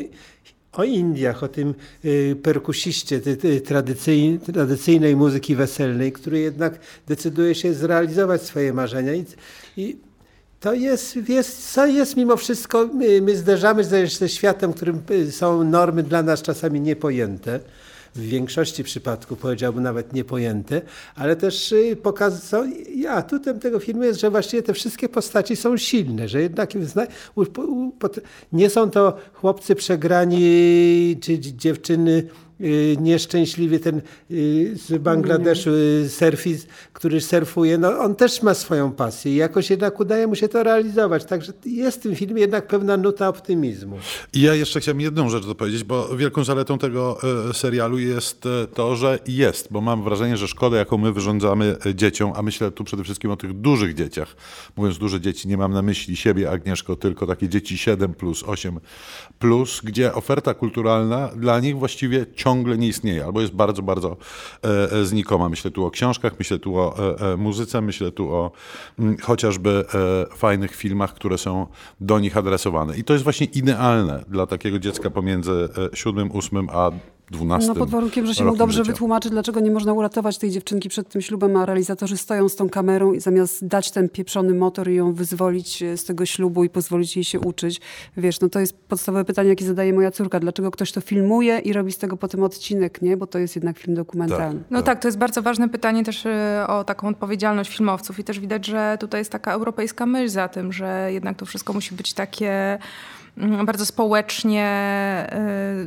o 0.72 0.84
Indiach, 0.84 1.42
o 1.42 1.48
tym 1.48 1.74
y, 2.04 2.36
perkusiście 2.42 3.20
ty, 3.20 3.36
ty, 3.36 3.60
tradycyjnej, 3.60 4.38
tradycyjnej 4.38 5.16
muzyki 5.16 5.56
weselnej, 5.56 6.12
który 6.12 6.38
jednak 6.38 6.78
decyduje 7.06 7.54
się 7.54 7.74
zrealizować 7.74 8.42
swoje 8.42 8.72
marzenia. 8.72 9.14
I, 9.14 9.24
i 9.76 9.96
to 10.60 10.74
jest, 10.74 11.28
jest, 11.28 11.72
co 11.72 11.86
jest 11.86 12.16
mimo 12.16 12.36
wszystko, 12.36 12.88
my, 12.94 13.20
my 13.20 13.36
zderzamy 13.36 13.84
się 13.84 14.06
ze 14.06 14.28
światem, 14.28 14.72
w 14.72 14.76
którym 14.76 15.02
y, 15.10 15.32
są 15.32 15.64
normy 15.64 16.02
dla 16.02 16.22
nas 16.22 16.42
czasami 16.42 16.80
niepojęte. 16.80 17.60
W 18.16 18.20
większości 18.20 18.84
przypadków 18.84 19.38
powiedziałbym 19.38 19.82
nawet 19.82 20.12
niepojęte, 20.12 20.82
ale 21.14 21.36
też 21.36 21.72
y, 21.72 21.96
pokaz... 22.02 22.42
są- 22.42 22.70
i 22.94 23.06
atutem 23.06 23.60
tego 23.60 23.78
filmu 23.80 24.02
jest, 24.04 24.20
że 24.20 24.30
właściwie 24.30 24.62
te 24.62 24.72
wszystkie 24.74 25.08
postaci 25.08 25.56
są 25.56 25.76
silne, 25.76 26.28
że 26.28 26.40
jednak 26.42 26.70
nie 28.52 28.70
są 28.70 28.90
to 28.90 29.16
chłopcy 29.34 29.74
przegrani 29.74 30.40
czy 31.20 31.38
dzi- 31.38 31.56
dziewczyny 31.56 32.22
y, 32.60 32.96
nieszczęśliwy, 33.00 33.78
ten 33.78 34.00
y, 34.30 34.72
z 34.74 35.02
Bangladeszu 35.02 35.70
y, 35.70 36.08
surfist, 36.08 36.68
który 36.92 37.20
surfuje, 37.20 37.78
no 37.78 37.98
on 37.98 38.14
też 38.14 38.42
ma 38.42 38.54
swoją 38.54 38.92
pasję 38.92 39.32
i 39.32 39.36
jakoś 39.36 39.70
jednak 39.70 40.00
udaje 40.00 40.26
mu 40.26 40.34
się 40.34 40.48
to 40.48 40.62
realizować. 40.62 41.24
Także 41.24 41.52
jest 41.66 41.98
w 41.98 42.02
tym 42.02 42.16
filmie 42.16 42.40
jednak 42.40 42.66
pewna 42.66 42.96
nuta 42.96 43.28
optymizmu. 43.28 43.98
I 44.32 44.40
ja 44.40 44.54
jeszcze 44.54 44.80
chciałem 44.80 45.00
jedną 45.00 45.28
rzecz 45.28 45.46
dopowiedzieć, 45.46 45.84
bo 45.84 46.16
wielką 46.16 46.44
zaletą 46.44 46.78
tego 46.78 47.18
e, 47.50 47.54
serialu 47.54 47.98
jest 47.98 48.46
e, 48.46 48.66
to, 48.66 48.96
że 48.96 49.18
jest, 49.26 49.68
bo 49.70 49.80
mam 49.80 50.04
wrażenie, 50.04 50.36
że 50.36 50.48
szkoda, 50.48 50.76
jaką 50.76 50.98
my 50.98 51.12
wyrządzamy 51.12 51.76
e, 51.86 51.94
dzieciom, 51.94 52.32
a 52.36 52.42
myślę 52.42 52.70
tu 52.70 52.84
przede 52.84 53.04
wszystkim 53.04 53.30
o 53.30 53.36
tych 53.36 53.52
dużych 53.52 53.94
dzieciach. 53.94 54.36
Mówiąc 54.76 54.98
duże 54.98 55.20
dzieci, 55.20 55.48
nie 55.48 55.56
mam 55.56 55.72
na 55.72 55.82
myśli 55.82 56.16
siebie, 56.16 56.50
Agnieszko, 56.50 56.96
tylko 56.96 57.26
takie 57.26 57.48
dzieci 57.48 57.78
7 57.78 58.14
plus, 58.14 58.44
8 58.46 58.80
plus, 59.38 59.80
gdzie 59.84 60.14
oferta 60.14 60.54
kulturalna 60.54 61.28
dla 61.36 61.60
nich 61.60 61.78
właściwie 61.78 62.26
ciągle 62.34 62.45
nie 62.54 62.88
istnieje, 62.88 63.24
albo 63.24 63.40
jest 63.40 63.52
bardzo, 63.52 63.82
bardzo 63.82 64.16
e, 64.64 64.92
e, 64.92 65.04
znikoma. 65.04 65.48
Myślę 65.48 65.70
tu 65.70 65.86
o 65.86 65.90
książkach, 65.90 66.32
myślę 66.38 66.58
tu 66.58 66.76
o 66.76 66.96
e, 67.32 67.36
muzyce, 67.36 67.80
myślę 67.80 68.12
tu 68.12 68.34
o 68.34 68.50
mm, 68.98 69.16
chociażby 69.18 69.84
fajnych 70.36 70.76
filmach, 70.76 71.14
które 71.14 71.38
są 71.38 71.66
do 72.00 72.18
nich 72.18 72.36
adresowane. 72.36 72.96
I 72.96 73.04
to 73.04 73.12
jest 73.12 73.24
właśnie 73.24 73.46
idealne 73.46 74.24
dla 74.28 74.46
takiego 74.46 74.78
dziecka 74.78 75.10
pomiędzy 75.10 75.68
siódmym, 75.94 76.30
ósmym 76.30 76.68
a 76.72 76.90
dwunastym 77.30 77.68
No 77.68 77.74
pod 77.74 77.90
warunkiem, 77.90 78.26
że 78.26 78.34
się 78.34 78.44
mu 78.44 78.56
dobrze 78.56 78.78
życia. 78.78 78.92
wytłumaczy, 78.92 79.30
dlaczego 79.30 79.60
nie 79.60 79.70
można 79.70 79.92
uratować 79.92 80.38
tej 80.38 80.50
dziewczynki 80.50 80.88
przed 80.88 81.08
tym 81.08 81.22
ślubem, 81.22 81.56
a 81.56 81.66
realizatorzy 81.66 82.16
stoją 82.16 82.48
z 82.48 82.56
tą 82.56 82.68
kamerą 82.68 83.12
i 83.12 83.20
zamiast 83.20 83.66
dać 83.66 83.90
ten 83.90 84.08
pieprzony 84.08 84.54
motor 84.54 84.88
i 84.88 84.94
ją 84.94 85.12
wyzwolić 85.12 85.82
e, 85.82 85.96
z 85.96 86.04
tego 86.04 86.26
ślubu 86.26 86.64
i 86.64 86.68
pozwolić 86.68 87.16
jej 87.16 87.24
się 87.24 87.40
uczyć. 87.40 87.80
Wiesz, 88.16 88.40
no 88.40 88.48
to 88.48 88.60
jest 88.60 88.78
podstawowe 88.78 89.24
pytanie, 89.24 89.48
jakie 89.48 89.64
zadaje 89.64 89.92
moja 89.92 90.10
córka. 90.10 90.40
Dlaczego 90.40 90.70
ktoś 90.70 90.92
to 90.92 91.00
filmuje 91.00 91.58
i 91.58 91.72
robi 91.72 91.92
z 91.92 91.98
tego 91.98 92.16
potem 92.16 92.42
odcinek, 92.42 93.02
nie? 93.02 93.16
Bo 93.16 93.26
to 93.26 93.38
jest 93.38 93.56
jednak 93.56 93.78
film 93.78 93.96
dokumentalny. 93.96 94.62
No 94.70 94.82
tak, 94.82 95.00
to 95.02 95.08
jest 95.08 95.18
bardzo 95.18 95.42
ważne 95.42 95.68
pytanie 95.68 96.04
też 96.04 96.26
y, 96.26 96.30
o 96.68 96.84
taką 96.84 97.08
odpowiedzialność 97.08 97.76
filmowców 97.76 98.18
i 98.18 98.24
też 98.24 98.40
widać, 98.40 98.66
że 98.66 98.96
tutaj 99.00 99.20
jest 99.20 99.32
taka 99.32 99.52
europejska 99.52 100.06
myśl 100.06 100.28
za 100.28 100.48
tym, 100.48 100.72
że 100.72 101.08
jednak 101.12 101.36
to 101.36 101.46
wszystko 101.46 101.72
musi 101.72 101.94
być 101.94 102.14
takie 102.14 102.78
bardzo 103.66 103.86
społecznie 103.86 104.66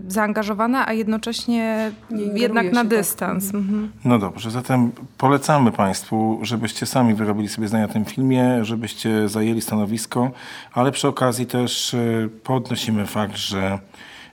y, 0.07 0.11
zaangażowane, 0.11 0.85
a 0.85 0.93
jednocześnie 0.93 1.91
jednak 2.33 2.65
na 2.65 2.81
tak. 2.81 2.87
dystans. 2.87 3.53
Mhm. 3.53 3.91
No 4.05 4.19
dobrze, 4.19 4.51
zatem 4.51 4.91
polecamy 5.17 5.71
Państwu, 5.71 6.39
żebyście 6.41 6.85
sami 6.85 7.13
wyrobili 7.13 7.49
sobie 7.49 7.67
zdanie 7.67 7.85
o 7.85 7.87
tym 7.87 8.05
filmie, 8.05 8.65
żebyście 8.65 9.29
zajęli 9.29 9.61
stanowisko, 9.61 10.31
ale 10.73 10.91
przy 10.91 11.07
okazji 11.07 11.45
też 11.45 11.93
y, 11.93 12.29
podnosimy 12.43 13.05
fakt, 13.05 13.37
że 13.37 13.79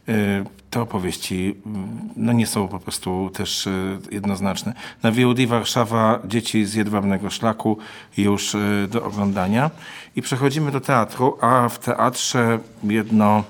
y, 0.09 0.45
te 0.77 0.83
opowieści 0.83 1.55
mm, 1.67 1.89
no 2.17 2.33
nie 2.33 2.47
są 2.47 2.69
po 2.69 2.79
prostu 2.79 3.31
też 3.35 3.67
y, 3.67 3.99
jednoznaczne. 4.11 4.73
Na 5.03 5.11
VOD 5.11 5.41
Warszawa 5.47 6.19
Dzieci 6.25 6.67
z 6.67 6.75
Jedwabnego 6.75 7.31
Szlaku 7.31 7.79
już 8.17 8.55
y, 8.55 8.89
do 8.91 9.05
oglądania. 9.05 9.71
I 10.17 10.23
przechodzimy 10.23 10.73
do 10.73 10.81
teatru, 10.81 11.39
a 11.41 11.69
w 11.69 11.79
teatrze 11.79 12.59
jedno 12.85 13.45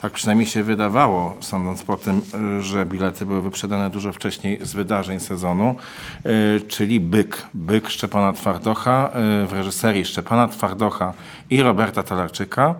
tak 0.00 0.12
przynajmniej 0.12 0.46
się 0.46 0.62
wydawało, 0.62 1.36
sądząc 1.40 1.82
po 1.82 1.96
tym, 1.96 2.22
y, 2.58 2.62
że 2.62 2.86
bilety 2.86 3.26
były 3.26 3.42
wyprzedane 3.42 3.90
dużo 3.90 4.12
wcześniej 4.12 4.58
z 4.62 4.72
wydarzeń 4.72 5.20
sezonu, 5.20 5.76
czyli 6.68 7.00
Byk. 7.00 7.46
Byk 7.54 7.88
Szczepana 7.88 8.32
Twardocha 8.32 9.10
w 9.46 9.52
reżyserii 9.52 10.04
Szczepana 10.04 10.48
Twardocha 10.48 11.12
i 11.50 11.62
Roberta 11.62 12.02
Talarczyka. 12.02 12.74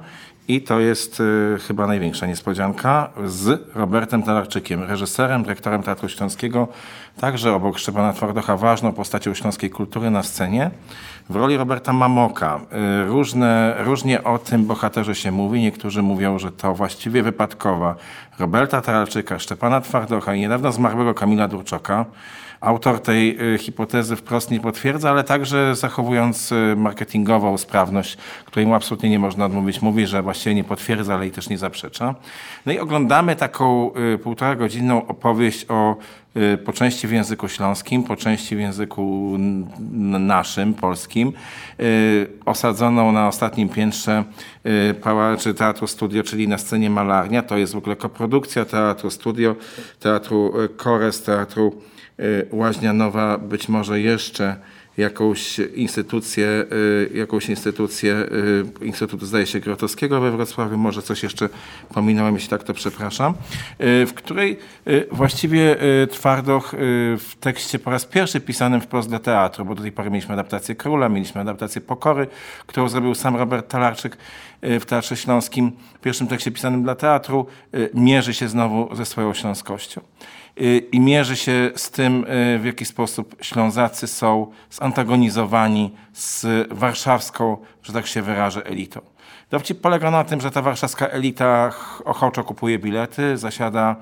I 0.49 0.61
to 0.61 0.81
jest 0.81 1.21
y, 1.21 1.59
chyba 1.67 1.87
największa 1.87 2.27
niespodzianka 2.27 3.11
z 3.25 3.63
Robertem 3.75 4.23
Talarczykiem, 4.23 4.83
reżyserem, 4.83 5.43
dyrektorem 5.43 5.83
Teatru 5.83 6.09
Śląskiego, 6.09 6.69
także 7.21 7.55
obok 7.55 7.79
Szczepana 7.79 8.13
Twardocha 8.13 8.57
ważną 8.57 8.93
postacią 8.93 9.35
śląskiej 9.35 9.71
kultury 9.71 10.11
na 10.11 10.23
scenie. 10.23 10.71
W 11.31 11.37
roli 11.37 11.57
Roberta 11.57 11.93
Mamoka. 11.93 12.61
Y, 13.05 13.09
Różne, 13.09 13.75
różnie 13.79 14.25
o 14.25 14.39
tym 14.39 14.67
bohaterze 14.67 15.15
się 15.15 15.31
mówi. 15.31 15.61
Niektórzy 15.61 16.03
mówią, 16.03 16.39
że 16.39 16.53
to 16.53 16.75
właściwie 16.75 17.23
wypadkowa 17.23 17.95
Roberta 18.39 18.81
Taralczyka, 18.81 19.39
Szczepana 19.39 19.81
Twardocha 19.81 20.35
i 20.35 20.41
niedawno 20.41 20.73
zmarłego 20.73 21.15
Kamila 21.15 21.49
Durczoka. 21.49 22.05
Autor 22.61 23.01
tej 23.01 23.55
y, 23.55 23.59
hipotezy 23.59 24.17
wprost 24.17 24.51
nie 24.51 24.61
potwierdza, 24.61 25.11
ale 25.11 25.25
także 25.25 25.77
zachowując 25.77 26.53
y, 26.53 26.75
marketingową 26.77 27.59
sprawność, 27.59 28.17
której 28.45 28.67
mu 28.67 28.75
absolutnie 28.75 29.11
nie 29.11 29.19
można 29.19 29.45
odmówić, 29.45 29.83
mówi, 29.83 30.07
że 30.07 30.23
właściwie 30.23 30.55
nie 30.55 30.65
potwierdza, 30.65 31.15
ale 31.15 31.27
i 31.27 31.31
też 31.31 31.49
nie 31.49 31.59
zaprzecza. 31.59 32.15
No 32.67 32.73
i 32.73 32.79
oglądamy 32.79 33.37
taką 33.37 33.91
y, 34.15 34.19
półtora 34.19 34.57
godzinną 34.57 35.07
opowieść 35.07 35.67
o 35.69 35.97
po 36.65 36.73
części 36.73 37.09
w 37.09 37.11
języku 37.13 37.49
śląskim, 37.49 38.03
po 38.05 38.17
części 38.17 38.57
w 38.57 38.61
języku 38.61 39.37
naszym, 40.19 40.75
polskim, 40.75 41.33
osadzoną 42.45 43.13
na 43.13 43.29
ostatnim 43.29 43.69
piętrze 43.69 44.25
Pałaczy 45.03 45.55
Teatru 45.55 45.87
Studio, 45.87 46.23
czyli 46.23 46.49
na 46.49 46.59
scenie 46.59 46.91
Malarnia. 46.91 47.43
To 47.43 47.57
jest 47.57 47.75
w 47.75 47.77
ogóle 47.77 47.97
koprodukcja 47.97 48.65
Teatru 48.65 49.11
Studio, 49.11 49.57
Teatru 50.01 50.53
Kores, 50.77 51.23
Teatru 51.23 51.73
Łaźnia 52.51 52.93
Nowa 52.93 53.39
być 53.39 53.69
może 53.69 54.01
jeszcze 54.01 54.57
jakąś 54.97 55.59
instytucję, 55.59 56.65
jakąś 57.15 57.49
instytucję 57.49 58.27
Instytutu 58.83 59.27
zdaje 59.27 59.47
się 59.47 59.61
Grotowskiego 59.61 60.21
we 60.21 60.31
Wrocławiu, 60.31 60.79
może 60.79 61.03
coś 61.03 61.23
jeszcze 61.23 61.49
pominąłem, 61.95 62.35
jeśli 62.35 62.49
tak 62.49 62.65
to 62.65 62.75
przepraszam, 62.75 63.35
w 63.79 64.11
której 64.15 64.59
właściwie 65.13 65.77
Twardoch 66.11 66.75
w 67.19 67.31
tekście 67.41 67.79
po 67.79 67.91
raz 67.91 68.05
pierwszy 68.05 68.41
pisanym 68.41 68.81
wprost 68.81 69.11
do 69.11 69.19
teatru, 69.19 69.65
bo 69.65 69.75
do 69.75 69.83
tej 69.83 69.93
pory 69.93 70.11
mieliśmy 70.11 70.35
adaptację 70.35 70.75
Króla, 70.75 71.09
mieliśmy 71.09 71.41
adaptację 71.41 71.81
Pokory, 71.81 72.27
którą 72.67 72.89
zrobił 72.89 73.15
sam 73.15 73.37
Robert 73.37 73.69
Talarczyk 73.69 74.17
w 74.63 74.85
Teatrze 74.87 75.17
Śląskim, 75.17 75.73
w 75.95 76.01
pierwszym 76.01 76.27
tekście 76.27 76.51
pisanym 76.51 76.83
dla 76.83 76.95
teatru, 76.95 77.47
mierzy 77.95 78.35
się 78.35 78.49
znowu 78.49 78.95
ze 78.97 79.07
swoją 79.07 79.35
śląskością 79.35 80.01
i 80.93 81.01
mierzy 81.01 81.37
się 81.37 81.71
z 81.77 81.91
tym, 81.91 82.25
w 82.59 82.63
jaki 82.65 82.85
sposób 82.85 83.37
Ślązacy 83.41 84.07
są 84.07 84.47
zantagonizowani 84.71 85.95
z 86.13 86.47
warszawską, 86.71 87.57
że 87.83 87.93
tak 87.93 88.07
się 88.07 88.23
wyrażę, 88.23 88.67
elitą. 88.67 89.01
Dowcip 89.51 89.81
polega 89.81 90.11
na 90.11 90.25
tym, 90.25 90.41
że 90.41 90.51
ta 90.51 90.63
warszawska 90.63 91.07
elita 91.07 91.73
ochoczo 92.05 92.45
kupuje 92.45 92.79
bilety, 92.79 93.37
zasiada, 93.37 93.97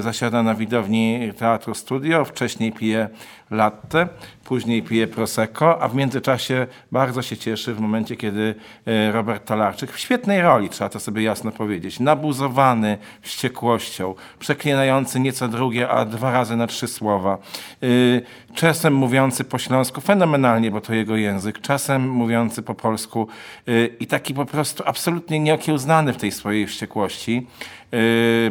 zasiada 0.00 0.42
na 0.42 0.54
widowni 0.54 1.32
Teatru 1.38 1.74
Studio, 1.74 2.24
wcześniej 2.24 2.72
pije 2.72 3.08
latte, 3.50 4.08
później 4.44 4.82
pije 4.82 5.06
prosecco, 5.06 5.82
a 5.82 5.88
w 5.88 5.94
międzyczasie 5.94 6.66
bardzo 6.92 7.22
się 7.22 7.36
cieszy 7.36 7.74
w 7.74 7.80
momencie, 7.80 8.16
kiedy 8.16 8.54
Robert 9.12 9.44
Talarczyk 9.44 9.92
w 9.92 9.98
świetnej 9.98 10.40
roli, 10.40 10.68
trzeba 10.68 10.90
to 10.90 11.00
sobie 11.00 11.22
jasno 11.22 11.52
powiedzieć, 11.52 12.00
nabuzowany 12.00 12.98
wściekłością, 13.20 14.14
przeklinający 14.38 15.20
nieco 15.20 15.48
drugie, 15.48 15.88
a 15.88 16.04
dwa 16.04 16.32
razy 16.32 16.56
na 16.56 16.66
trzy 16.66 16.88
słowa, 16.88 17.38
czasem 18.54 18.94
mówiący 18.94 19.44
po 19.44 19.58
śląsku 19.58 20.00
fenomenalnie, 20.00 20.70
bo 20.70 20.80
to 20.80 20.94
jego 20.94 21.16
język, 21.16 21.60
czasem 21.60 22.10
mówiący 22.10 22.62
po 22.62 22.74
polsku 22.74 23.28
i 24.00 24.06
taki 24.06 24.34
po 24.34 24.44
prostu 24.44 24.82
absolutnie 24.86 25.40
nieokiełznany 25.40 26.12
w 26.12 26.16
tej 26.16 26.32
swojej 26.32 26.66
wściekłości, 26.66 27.46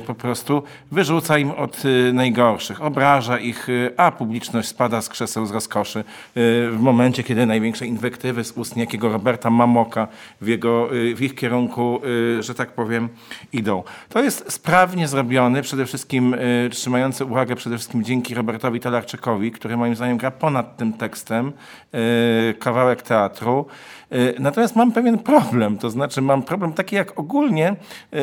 po 0.08 0.16
prostu 0.16 0.64
wyrzuca 0.92 1.38
im 1.38 1.52
od 1.52 1.84
najgorszych, 2.14 2.82
obraża 2.82 3.40
ich, 3.40 3.68
a 3.98 4.12
publiczność 4.12 4.68
spada 4.68 5.02
z 5.02 5.10
krzeseł 5.10 5.46
z 5.46 5.52
rozkoszy 5.52 6.04
w 6.72 6.78
momencie, 6.80 7.24
kiedy 7.24 7.46
największe 7.46 7.86
inwektywy 7.86 8.44
z 8.44 8.52
ust 8.52 8.76
Roberta 9.02 9.50
Mamoka 9.50 10.08
w, 10.42 10.48
jego, 10.48 10.90
w 11.16 11.22
ich 11.22 11.36
kierunku, 11.36 12.02
że 12.40 12.56
tak 12.56 12.72
powiem, 12.72 13.10
idą. 13.54 13.84
To 14.10 14.24
jest 14.24 14.52
sprawnie 14.52 15.08
zrobiony, 15.08 15.62
przede 15.62 15.86
wszystkim 15.86 16.36
trzymający 16.72 17.26
uwagę 17.26 17.56
przede 17.56 17.78
wszystkim 17.78 18.04
dzięki 18.04 18.36
Robertowi 18.36 18.80
Talarczykowi, 18.80 19.52
który 19.52 19.78
moim 19.78 19.96
zdaniem 19.96 20.18
gra 20.18 20.32
ponad 20.32 20.78
tym 20.78 20.94
tekstem 20.94 21.52
kawałek 22.60 23.02
teatru. 23.02 23.66
Natomiast 24.40 24.76
mam 24.76 24.92
pewien 24.92 25.18
problem, 25.18 25.78
to 25.78 25.90
znaczy 25.90 26.22
mam 26.22 26.44
problem 26.44 26.74
taki 26.74 26.96
jak 26.96 27.20
ogólnie 27.20 27.76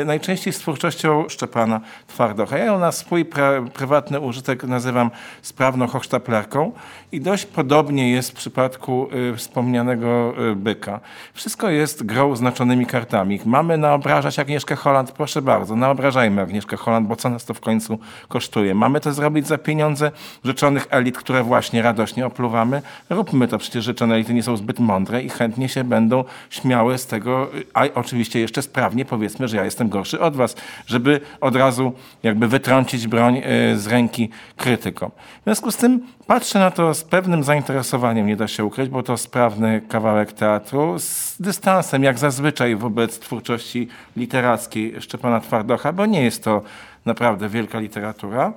najczęściej 0.05 0.53
z 0.53 0.59
twórczością 0.59 1.25
Szczepana 1.29 1.81
Twardocha. 2.07 2.59
Ja 2.59 2.64
ją 2.64 2.79
na 2.79 2.92
swój 2.92 3.25
pra, 3.25 3.62
prywatny 3.62 4.20
użytek 4.20 4.64
nazywam 4.64 5.11
sprawną 5.42 5.87
hochsztaplerką 5.87 6.73
i 7.12 7.20
dość 7.20 7.47
podobnie 7.47 8.11
jest 8.11 8.31
w 8.31 8.35
przypadku 8.35 9.09
y, 9.33 9.37
wspomnianego 9.37 10.35
Byka. 10.57 11.01
Wszystko 11.35 11.70
jest 11.70 12.07
grą 12.07 12.37
znaczonymi 12.37 12.87
kartami. 12.87 13.40
Mamy 13.44 13.79
naobrażać 13.79 14.38
Agnieszkę 14.38 14.77
Holland, 14.77 15.12
proszę 15.12 15.42
bardzo, 15.42 15.77
naobrażajmy 15.77 16.42
Agnieszkę 16.42 16.77
Holland, 16.77 17.09
bo 17.09 17.16
co 17.16 17.31
nas 17.31 17.44
to 17.44 17.55
w 17.55 17.61
końcu 17.61 17.99
kosztuje. 18.29 18.75
Mamy 18.75 19.01
to 19.01 19.12
zrobić 19.12 19.47
za 19.47 19.59
pieniądze 19.59 20.11
rzeczonych 20.44 20.87
elit, 20.90 21.18
które 21.18 21.42
właśnie 21.42 21.83
radośnie 21.83 22.27
opluwamy. 22.27 22.83
Róbmy 23.11 23.49
to, 23.49 23.59
przecież 23.59 23.85
rzeczone 23.85 24.14
elity 24.14 24.35
nie 24.35 24.42
są 24.42 24.57
zbyt 24.57 24.79
mądre 24.79 25.23
i 25.23 25.29
chętnie 25.29 25.68
się 25.74 25.84
będą 25.84 26.24
śmiały 26.50 26.98
z 26.98 27.06
tego, 27.06 27.50
a 27.74 27.84
oczywiście 27.94 28.40
jeszcze 28.40 28.62
sprawnie 28.62 29.04
powiedzmy, 29.04 29.48
że 29.48 29.56
ja 29.56 29.64
jestem 29.64 29.88
gorszy 29.88 30.20
od 30.20 30.37
was, 30.37 30.56
żeby 30.87 31.20
od 31.40 31.56
razu 31.56 31.92
jakby 32.22 32.48
wytrącić 32.48 33.06
broń 33.06 33.42
z 33.74 33.87
ręki 33.87 34.28
krytykom. 34.56 35.10
W 35.40 35.44
związku 35.44 35.70
z 35.70 35.76
tym 35.76 36.06
patrzę 36.26 36.58
na 36.58 36.70
to 36.70 36.94
z 36.94 37.04
pewnym 37.04 37.44
zainteresowaniem, 37.44 38.26
nie 38.26 38.37
da 38.37 38.48
się 38.48 38.64
ukryć, 38.64 38.88
bo 38.88 39.02
to 39.02 39.16
sprawny 39.16 39.80
kawałek 39.88 40.32
teatru, 40.32 40.98
z 40.98 41.37
dystansem, 41.40 42.02
jak 42.02 42.18
zazwyczaj 42.18 42.76
wobec 42.76 43.18
twórczości 43.18 43.88
literackiej 44.16 45.00
Szczepana 45.00 45.40
Twardocha, 45.40 45.92
bo 45.92 46.06
nie 46.06 46.22
jest 46.22 46.44
to 46.44 46.62
naprawdę 47.04 47.48
wielka 47.48 47.80
literatura, 47.80 48.52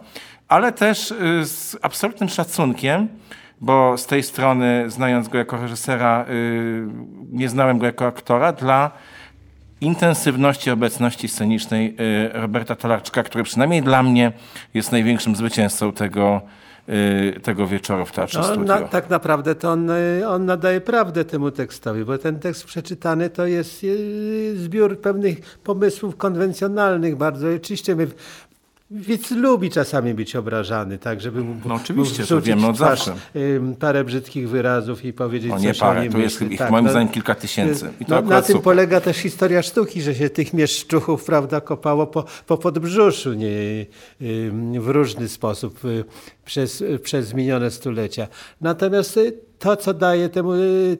ale 0.47 0.71
też 0.71 1.13
z 1.43 1.77
absolutnym 1.82 2.30
szacunkiem, 2.30 3.08
bo 3.62 3.98
z 3.98 4.06
tej 4.06 4.24
strony, 4.24 4.86
znając 4.88 5.28
go 5.28 5.38
jako 5.38 5.58
reżysera, 5.58 6.26
nie 7.32 7.50
znałem 7.50 7.78
go 7.78 7.86
jako 7.86 8.06
aktora, 8.06 8.54
dla 8.54 8.91
intensywności 9.82 10.72
obecności 10.72 11.28
scenicznej 11.28 11.96
Roberta 12.34 12.76
Talarczyka, 12.76 13.24
który 13.24 13.43
przynajmniej 13.43 13.82
dla 13.82 14.04
mnie 14.04 14.32
jest 14.74 14.91
największym 14.91 15.36
zwycięzcą 15.36 15.91
tego, 15.91 16.41
tego 17.43 17.67
wieczoru 17.67 18.06
w 18.06 18.12
Teatrze 18.12 18.41
no. 18.41 18.56
Na, 18.56 18.82
tak 18.82 19.10
naprawdę 19.10 19.56
to 19.56 19.72
on, 19.72 19.89
on 20.28 20.46
nadaje 20.46 20.82
prawdę 20.82 21.26
temu 21.26 21.52
tekstowi, 21.52 22.06
bo 22.06 22.17
ten 22.17 22.39
tekst 22.39 22.65
przeczytany 22.65 23.30
to 23.30 23.46
jest 23.46 23.86
zbiór 24.56 25.00
pewnych 25.00 25.58
pomysłów 25.63 26.17
konwencjonalnych 26.17 27.15
bardzo. 27.15 27.48
Oczywiście 27.56 27.96
my 27.96 28.08
Widz 28.91 29.32
lubi 29.32 29.69
czasami 29.69 30.13
być 30.13 30.36
obrażany, 30.36 30.97
tak, 30.97 31.21
żeby 31.21 31.43
mu 31.43 31.56
No 31.65 31.76
oczywiście, 31.76 32.26
to 32.26 32.41
wiemy 32.41 32.67
od 32.67 32.78
zawsze. 32.78 33.15
parę 33.80 34.04
brzydkich 34.04 34.50
wyrazów 34.50 35.06
i 35.06 35.13
powiedzieć 35.13 35.52
o, 35.52 35.60
nie 35.60 35.67
coś 35.67 35.80
parę, 35.80 36.08
o 36.10 36.12
tu 36.12 36.19
jest 36.19 36.41
ich 36.41 36.60
tak, 36.60 36.71
moim 36.71 36.86
no, 36.86 36.91
zdaniem 36.91 37.10
kilka 37.10 37.36
tysięcy. 37.36 37.89
I 38.00 38.06
to 38.06 38.21
no, 38.21 38.30
na 38.30 38.41
tym 38.41 38.47
super. 38.47 38.63
polega 38.63 39.02
też 39.02 39.17
historia 39.17 39.62
sztuki, 39.62 40.02
że 40.02 40.15
się 40.15 40.30
tych 40.30 40.54
mieszczuchów 40.54 41.23
prawda, 41.23 41.62
kopało 41.62 42.08
po, 42.08 42.26
po 42.47 42.58
podbrzuszu 42.58 43.34
nie, 43.34 43.50
w 44.80 44.88
różny 44.88 45.28
sposób 45.28 45.80
przez, 46.45 46.84
przez 47.04 47.34
minione 47.34 47.71
stulecia. 47.71 48.28
Natomiast 48.62 49.19
to, 49.60 49.76
co 49.76 49.93
daje 49.93 50.30
temu, 50.30 50.52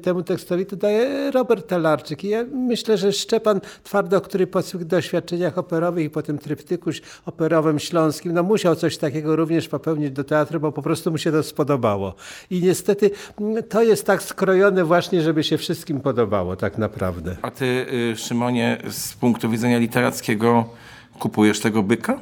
temu 0.02 0.24
tekstowi, 0.24 0.66
to 0.66 0.76
daje 0.76 1.32
Robert 1.32 1.68
Talarczyk. 1.68 2.24
I 2.24 2.28
ja 2.28 2.46
myślę, 2.54 2.98
że 2.98 3.14
Szczepan 3.14 3.62
Twardo, 3.84 4.22
który 4.22 4.48
po 4.48 4.62
swych 4.62 4.86
doświadczeniach 4.86 5.58
operowych 5.58 6.06
i 6.06 6.10
po 6.10 6.22
tym 6.22 6.38
tryptyku 6.38 6.90
operowym 7.26 7.80
śląskim, 7.80 8.34
no 8.34 8.44
musiał 8.44 8.76
coś 8.76 8.98
takiego 8.98 9.36
również 9.36 9.68
popełnić 9.68 10.12
do 10.12 10.24
teatru, 10.24 10.60
bo 10.60 10.72
po 10.72 10.82
prostu 10.82 11.12
mu 11.12 11.18
się 11.18 11.32
to 11.32 11.44
spodobało. 11.44 12.16
I 12.50 12.62
niestety 12.62 13.12
to 13.70 13.84
jest 13.84 14.06
tak 14.06 14.24
skrojone 14.24 14.84
właśnie, 14.84 15.22
żeby 15.22 15.44
się 15.44 15.58
wszystkim 15.58 16.00
podobało 16.00 16.56
tak 16.56 16.78
naprawdę. 16.78 17.38
A 17.42 17.52
ty, 17.52 17.86
Szymonie, 18.16 18.78
z 18.90 19.14
punktu 19.14 19.50
widzenia 19.50 19.78
literackiego 19.78 20.66
kupujesz 21.20 21.60
tego 21.60 21.84
byka? 21.84 22.20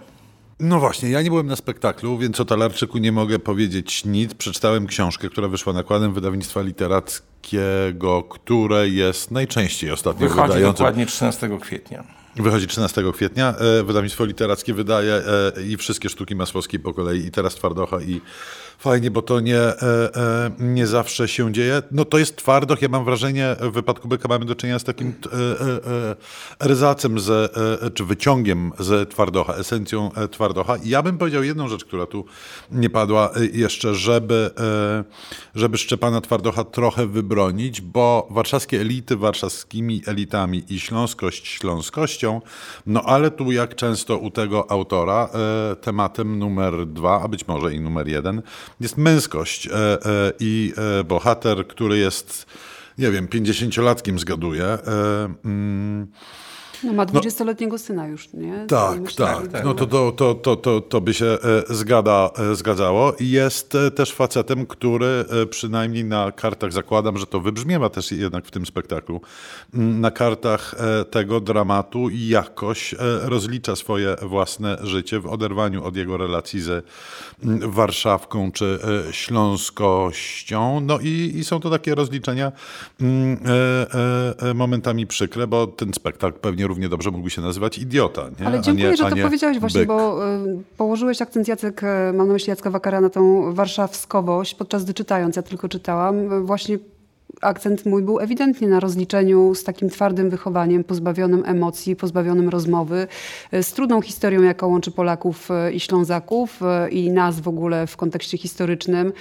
No 0.60 0.80
właśnie, 0.80 1.10
ja 1.10 1.22
nie 1.22 1.30
byłem 1.30 1.48
na 1.48 1.56
spektaklu, 1.56 2.18
więc 2.18 2.40
o 2.40 2.46
Talarczyku 2.46 2.98
nie 2.98 3.12
mogę 3.12 3.40
powiedzieć 3.40 4.06
nic. 4.06 4.34
Przeczytałem 4.34 4.88
książkę, 4.88 5.30
która 5.30 5.48
wyszła 5.48 5.74
nakładem 5.74 6.14
wydawnictwa 6.14 6.62
literackiego, 6.62 8.24
które 8.24 8.90
jest 8.90 9.32
najczęściej 9.32 9.92
ostatnio 9.92 10.28
Wychodzi 10.28 10.48
wydającym. 10.48 10.74
dokładnie 10.74 11.06
13 11.06 11.60
kwietnia. 11.62 12.04
Wychodzi 12.36 12.68
13 12.68 13.04
kwietnia. 13.14 13.54
Wydawnictwo 13.86 14.26
literackie 14.26 14.74
wydaje 14.74 15.22
i 15.68 15.78
wszystkie 15.78 16.10
sztuki 16.10 16.36
Masłowskiej 16.36 16.80
po 16.80 16.94
kolei, 16.94 17.26
i 17.26 17.32
teraz 17.32 17.56
Twardocha, 17.56 18.02
i 18.02 18.22
fajnie, 18.80 19.12
bo 19.12 19.22
to 19.22 19.40
nie, 19.40 19.60
nie 20.60 20.88
zawsze 20.88 21.28
się 21.28 21.54
dzieje. 21.54 21.82
No 21.92 22.06
to 22.06 22.18
jest 22.18 22.36
Twardoch, 22.36 22.82
ja 22.82 22.90
mam 22.90 23.06
wrażenie, 23.06 23.56
w 23.60 23.72
wypadku 23.72 24.08
Byka 24.08 24.28
mamy 24.28 24.46
do 24.46 24.56
czynienia 24.56 24.80
z 24.80 24.84
takim 24.84 25.14
ryzacem, 26.60 27.20
z, 27.20 27.54
czy 27.94 28.06
wyciągiem 28.06 28.72
z 28.80 29.10
Twardocha, 29.10 29.54
esencją 29.54 30.12
Twardocha. 30.32 30.78
I 30.78 30.90
ja 30.90 31.04
bym 31.04 31.18
powiedział 31.18 31.44
jedną 31.44 31.68
rzecz, 31.68 31.86
która 31.86 32.06
tu 32.06 32.26
nie 32.72 32.90
padła 32.90 33.32
jeszcze, 33.54 33.96
żeby, 33.96 34.52
żeby 35.56 35.78
Szczepana 35.78 36.22
Twardocha 36.22 36.64
trochę 36.64 37.08
wybronić, 37.08 37.82
bo 37.82 38.28
warszawskie 38.32 38.82
elity 38.82 39.18
warszawskimi 39.18 40.02
elitami 40.06 40.64
i 40.70 40.80
śląskość 40.80 41.48
śląskością, 41.48 42.42
no 42.86 43.02
ale 43.02 43.32
tu 43.32 43.52
jak 43.52 43.76
często 43.76 44.18
u 44.18 44.32
tego 44.32 44.72
autora 44.72 45.30
tematem 45.82 46.40
numer 46.40 46.88
dwa, 46.88 47.22
a 47.22 47.28
być 47.28 47.48
może 47.48 47.74
i 47.74 47.82
numer 47.82 48.08
jeden, 48.08 48.42
jest 48.80 48.98
męskość 48.98 49.70
i 50.40 50.74
bohater, 51.06 51.68
który 51.68 51.98
jest, 51.98 52.46
nie 52.98 53.12
wiem, 53.12 53.28
pięćdziesięciolatkiem 53.28 54.20
zgaduję, 54.20 54.78
No 56.86 56.94
ma 56.94 57.06
20-letniego 57.06 57.78
syna 57.78 58.08
już, 58.08 58.34
nie? 58.34 58.66
Tak, 58.68 59.00
Myślę, 59.02 59.26
tak. 59.26 59.52
że- 59.52 59.64
No 59.64 59.74
to, 59.74 59.86
to, 59.88 60.12
to, 60.12 60.36
to, 60.36 60.56
to, 60.56 60.82
to 60.82 61.02
by 61.02 61.14
się 61.14 61.26
e, 61.26 61.38
zgada, 61.76 62.30
e, 62.52 62.56
zgadzało. 62.56 63.14
I 63.20 63.30
jest 63.30 63.76
e, 63.76 63.92
też 63.92 64.12
facetem, 64.14 64.66
który 64.66 65.26
przynajmniej 65.50 66.06
na 66.06 66.32
kartach, 66.32 66.74
zakładam, 66.74 67.18
że 67.18 67.26
to 67.26 67.40
wybrzmiewa 67.40 67.90
też 67.90 68.12
jednak 68.12 68.46
w 68.46 68.52
tym 68.52 68.66
spektaklu, 68.66 69.22
na 69.74 70.12
kartach 70.12 70.76
tego 71.12 71.40
dramatu 71.40 72.08
jakoś 72.14 72.96
rozlicza 73.22 73.76
swoje 73.76 74.16
własne 74.22 74.78
życie 74.84 75.20
w 75.20 75.26
oderwaniu 75.28 75.84
od 75.84 75.96
jego 75.96 76.18
relacji 76.18 76.62
ze 76.62 76.82
m, 77.44 77.60
Warszawką 77.64 78.52
czy 78.52 78.80
Śląskością. 79.12 80.80
No 80.82 81.00
i, 81.00 81.32
i 81.36 81.44
są 81.44 81.60
to 81.60 81.70
takie 81.70 81.96
rozliczenia 81.96 82.52
momentami 84.56 85.08
przykre, 85.08 85.48
bo 85.48 85.68
ten 85.68 85.94
spektakl 85.94 86.40
pewnie 86.40 86.68
równie 86.76 86.90
dobrze 86.90 87.12
mógłby 87.12 87.30
się 87.30 87.42
nazywać 87.42 87.78
Idiota. 87.78 88.22
Nie? 88.40 88.48
Ale 88.48 88.62
dziękuję, 88.62 88.90
nie- 88.90 88.98
że 88.98 89.10
to 89.10 89.16
powiedziałeś 89.16 89.60
właśnie, 89.60 89.80
byk. 89.80 89.88
bo 89.88 90.28
y, 90.36 90.64
położyłeś 90.78 91.22
akcent 91.22 91.48
Jacek, 91.48 91.84
y, 91.84 92.14
mam 92.14 92.28
na 92.28 92.34
myśli 92.34 92.50
Jacka 92.50 92.70
Wakara, 92.70 93.02
na 93.02 93.10
tą 93.10 93.54
warszawskowość, 93.54 94.56
podczas 94.56 94.84
gdy 94.84 94.94
czytając, 94.94 95.36
ja 95.36 95.42
tylko 95.42 95.70
czytałam, 95.70 96.34
y, 96.34 96.42
właśnie 96.42 96.78
akcent 97.42 97.86
mój 97.86 98.04
był 98.04 98.20
ewidentnie 98.20 98.68
na 98.68 98.80
rozliczeniu 98.80 99.56
z 99.56 99.64
takim 99.64 99.90
twardym 99.90 100.30
wychowaniem, 100.30 100.84
pozbawionym 100.84 101.44
emocji, 101.46 101.96
pozbawionym 101.96 102.50
rozmowy, 102.50 103.08
y, 103.54 103.64
z 103.64 103.74
trudną 103.74 104.02
historią, 104.02 104.42
jaka 104.42 104.68
łączy 104.68 104.92
Polaków 104.92 105.50
y, 105.52 105.74
i 105.74 105.80
Ślązaków 105.80 106.62
y, 106.62 106.90
i 106.90 107.12
nas 107.12 107.40
w 107.40 107.48
ogóle 107.48 107.88
w 107.88 107.98
kontekście 107.98 108.38
historycznym 108.38 109.14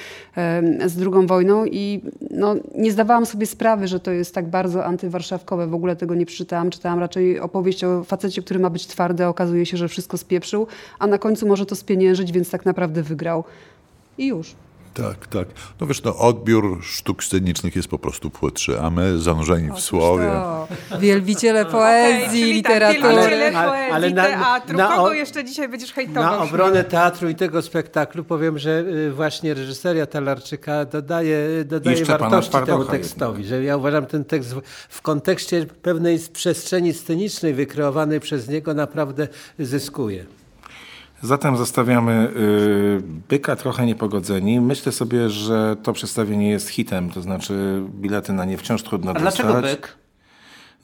z 0.86 0.98
II 0.98 1.26
wojną 1.26 1.64
i 1.64 2.00
no, 2.30 2.54
nie 2.74 2.92
zdawałam 2.92 3.26
sobie 3.26 3.46
sprawy, 3.46 3.88
że 3.88 4.00
to 4.00 4.10
jest 4.10 4.34
tak 4.34 4.48
bardzo 4.48 4.84
antywarszawkowe. 4.84 5.66
W 5.66 5.74
ogóle 5.74 5.96
tego 5.96 6.14
nie 6.14 6.26
przeczytałam. 6.26 6.70
Czytałam 6.70 6.98
raczej 6.98 7.40
opowieść 7.40 7.84
o 7.84 8.04
facecie, 8.04 8.42
który 8.42 8.60
ma 8.60 8.70
być 8.70 8.86
twardy, 8.86 9.24
a 9.24 9.28
okazuje 9.28 9.66
się, 9.66 9.76
że 9.76 9.88
wszystko 9.88 10.18
spieprzył, 10.18 10.66
a 10.98 11.06
na 11.06 11.18
końcu 11.18 11.46
może 11.46 11.66
to 11.66 11.76
spieniężyć, 11.76 12.32
więc 12.32 12.50
tak 12.50 12.64
naprawdę 12.64 13.02
wygrał. 13.02 13.44
I 14.18 14.26
już. 14.26 14.54
Tak, 14.94 15.26
tak. 15.26 15.48
No 15.80 15.86
wiesz, 15.86 16.02
no, 16.02 16.16
odbiór 16.16 16.78
sztuk 16.82 17.24
scenicznych 17.24 17.76
jest 17.76 17.88
po 17.88 17.98
prostu 17.98 18.30
płytszy, 18.30 18.80
a 18.80 18.90
my 18.90 19.18
zanurzeni 19.18 19.70
w 19.72 19.80
słowie. 19.80 20.24
To 20.90 20.98
wielbiciele 20.98 21.60
Okej, 21.60 21.72
poezji, 21.72 22.40
czyli 22.40 22.52
literatury. 22.52 23.00
Tak, 23.02 23.10
wielbiciele 23.16 23.58
Ale- 23.58 23.68
poezji, 23.70 23.92
ale 23.92 24.10
na- 24.10 24.24
teatru. 24.26 24.76
na 24.78 24.88
Kogo 24.88 25.12
jeszcze 25.12 25.44
dzisiaj 25.44 25.68
będziesz 25.68 25.92
hejtował? 25.92 26.22
Na 26.22 26.38
obronę 26.42 26.84
teatru 26.84 27.28
i 27.28 27.34
tego 27.34 27.62
spektaklu 27.62 28.24
powiem, 28.24 28.58
że 28.58 28.84
y, 29.08 29.12
właśnie 29.12 29.54
reżyseria 29.54 30.06
Talarczyka 30.06 30.84
dodaje, 30.84 31.64
dodaje 31.64 32.04
wartości 32.04 32.56
temu 32.66 32.84
tekstowi. 32.84 33.44
Że 33.44 33.64
ja 33.64 33.76
uważam 33.76 34.06
ten 34.06 34.24
tekst 34.24 34.54
w, 34.54 34.60
w 34.88 35.02
kontekście 35.02 35.66
pewnej 35.82 36.18
przestrzeni 36.32 36.92
scenicznej 36.92 37.54
wykreowanej 37.54 38.20
przez 38.20 38.48
niego 38.48 38.74
naprawdę 38.74 39.28
zyskuje. 39.58 40.24
Zatem 41.24 41.56
zostawiamy 41.56 42.28
y, 42.36 43.02
byka 43.28 43.56
trochę 43.56 43.86
niepogodzeni. 43.86 44.60
Myślę 44.60 44.92
sobie, 44.92 45.30
że 45.30 45.76
to 45.82 45.92
przedstawienie 45.92 46.50
jest 46.50 46.68
hitem, 46.68 47.10
to 47.10 47.22
znaczy 47.22 47.82
bilety 47.90 48.32
na 48.32 48.44
nie 48.44 48.58
wciąż 48.58 48.82
trudno 48.82 49.10
A 49.10 49.14
dostać. 49.14 49.34
dlaczego 49.34 49.62
byk? 49.62 49.96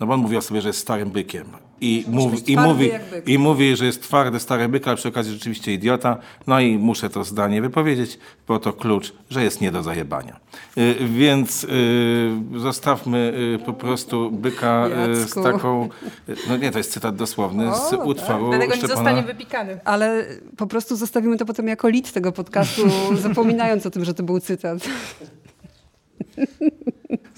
No 0.01 0.07
bo 0.07 0.15
on 0.15 0.21
mówi 0.21 0.37
o 0.37 0.43
sobie, 0.43 0.61
że 0.61 0.69
jest 0.69 0.79
starym 0.79 1.11
bykiem. 1.11 1.45
I 1.81 2.05
mówi, 2.09 2.37
być 2.37 2.49
i, 2.49 2.57
mówi, 2.57 2.91
byk. 3.11 3.29
I 3.29 3.39
mówi, 3.39 3.77
że 3.77 3.87
jest 3.87 4.03
twardy, 4.03 4.41
stary 4.41 4.69
byk, 4.69 4.89
ale 4.89 4.97
przy 4.97 5.09
okazji 5.09 5.33
rzeczywiście 5.33 5.73
idiota. 5.73 6.19
No 6.47 6.61
i 6.61 6.79
muszę 6.79 7.11
to 7.11 7.25
zdanie 7.25 7.63
wypowiedzieć, 7.63 8.19
bo 8.49 8.59
to 8.59 8.73
klucz, 8.73 9.13
że 9.31 9.45
jest 9.45 9.61
nie 9.61 9.73
do 9.73 9.83
zajebania. 9.83 10.41
Y, 10.79 10.95
więc 11.09 11.65
y, 11.65 12.31
zostawmy 12.57 13.33
y, 13.63 13.65
po 13.67 13.73
prostu 13.73 14.31
byka 14.31 14.89
y, 15.13 15.17
z 15.17 15.35
taką... 15.35 15.89
y, 16.29 16.35
No 16.49 16.57
nie, 16.57 16.71
to 16.71 16.79
jest 16.79 16.93
cytat 16.93 17.17
dosłowny 17.17 17.75
z 17.75 17.93
utworu 17.93 18.49
Dlatego 18.51 18.75
nie 18.75 18.81
Szczepana- 18.81 18.95
zostanie 18.95 19.23
wypikany. 19.23 19.81
Ale 19.85 20.27
po 20.57 20.67
prostu 20.67 20.97
zostawimy 20.97 21.37
to 21.37 21.47
potem 21.47 21.69
jako 21.69 21.89
lit 21.89 22.13
tego 22.13 22.33
podcastu, 22.33 22.83
zapominając 23.29 23.87
o 23.87 23.91
tym, 23.91 24.05
że 24.05 24.15
to 24.15 24.23
był 24.23 24.41
cytat. 24.41 24.79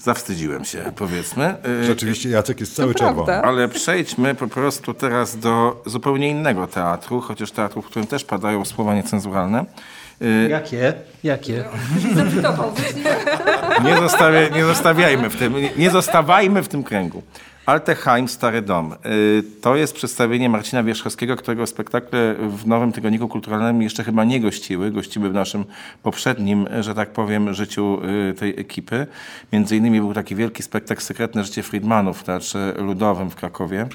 Zawstydziłem 0.03 0.65
się, 0.65 0.91
powiedzmy. 0.95 1.55
Y, 1.81 1.85
Rzeczywiście 1.85 2.29
Jacek 2.29 2.59
jest 2.59 2.75
cały 2.75 2.95
czerwony. 2.95 3.33
Ale 3.41 3.67
przejdźmy 3.67 4.35
po 4.35 4.47
prostu 4.47 4.93
teraz 4.93 5.37
do 5.39 5.81
zupełnie 5.85 6.29
innego 6.29 6.67
teatru, 6.67 7.21
chociaż 7.21 7.51
teatru, 7.51 7.81
w 7.81 7.85
którym 7.85 8.07
też 8.07 8.23
padają 8.25 8.65
słowa 8.65 8.95
niecenzuralne. 8.95 9.65
Y, 10.21 10.47
Jakie? 10.49 10.93
Jakie? 11.23 11.63
Nie, 13.83 13.97
zostawia, 13.97 14.47
nie 14.47 14.65
zostawiajmy 14.65 15.29
w 15.29 15.35
tym, 15.35 15.53
nie- 15.61 15.71
nie 15.77 15.89
zostawajmy 15.89 16.63
w 16.63 16.67
tym 16.67 16.83
kręgu. 16.83 17.23
Alteheim, 17.65 18.27
Stary 18.27 18.61
Dom. 18.61 18.93
Y, 19.05 19.43
To 19.61 19.75
jest 19.75 19.93
przedstawienie 19.93 20.49
Marcina 20.49 20.83
Wierzchowskiego, 20.83 21.35
którego 21.35 21.67
spektakle 21.67 22.35
w 22.49 22.67
Nowym 22.67 22.91
Tygodniku 22.91 23.27
Kulturalnym 23.27 23.81
jeszcze 23.81 24.03
chyba 24.03 24.23
nie 24.23 24.39
gościły. 24.39 24.91
Gościły 24.91 25.29
w 25.29 25.33
naszym 25.33 25.65
poprzednim, 26.03 26.67
że 26.79 26.95
tak 26.95 27.09
powiem, 27.09 27.53
życiu 27.53 28.01
y, 28.29 28.33
tej 28.33 28.59
ekipy. 28.59 29.07
Między 29.53 29.77
innymi 29.77 29.99
był 29.99 30.13
taki 30.13 30.35
wielki 30.35 30.63
spektakl 30.63 31.01
Sekretne 31.01 31.43
Życie 31.43 31.63
Friedmanów 31.63 32.19
w 32.19 32.23
Teatrze 32.23 32.73
Ludowym 32.77 33.29
w 33.29 33.35
Krakowie. 33.35 33.87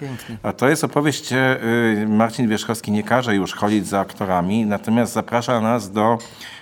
A 0.42 0.52
to 0.52 0.68
jest 0.68 0.84
opowieść, 0.84 1.32
y, 1.32 2.06
Marcin 2.08 2.48
Wierzchowski 2.48 2.90
nie 2.90 3.02
każe 3.02 3.34
już 3.34 3.54
chodzić 3.54 3.86
za 3.86 4.00
aktorami, 4.00 4.66
natomiast 4.66 5.12
zaprasza 5.12 5.60
nas 5.60 5.92
do 5.92 6.18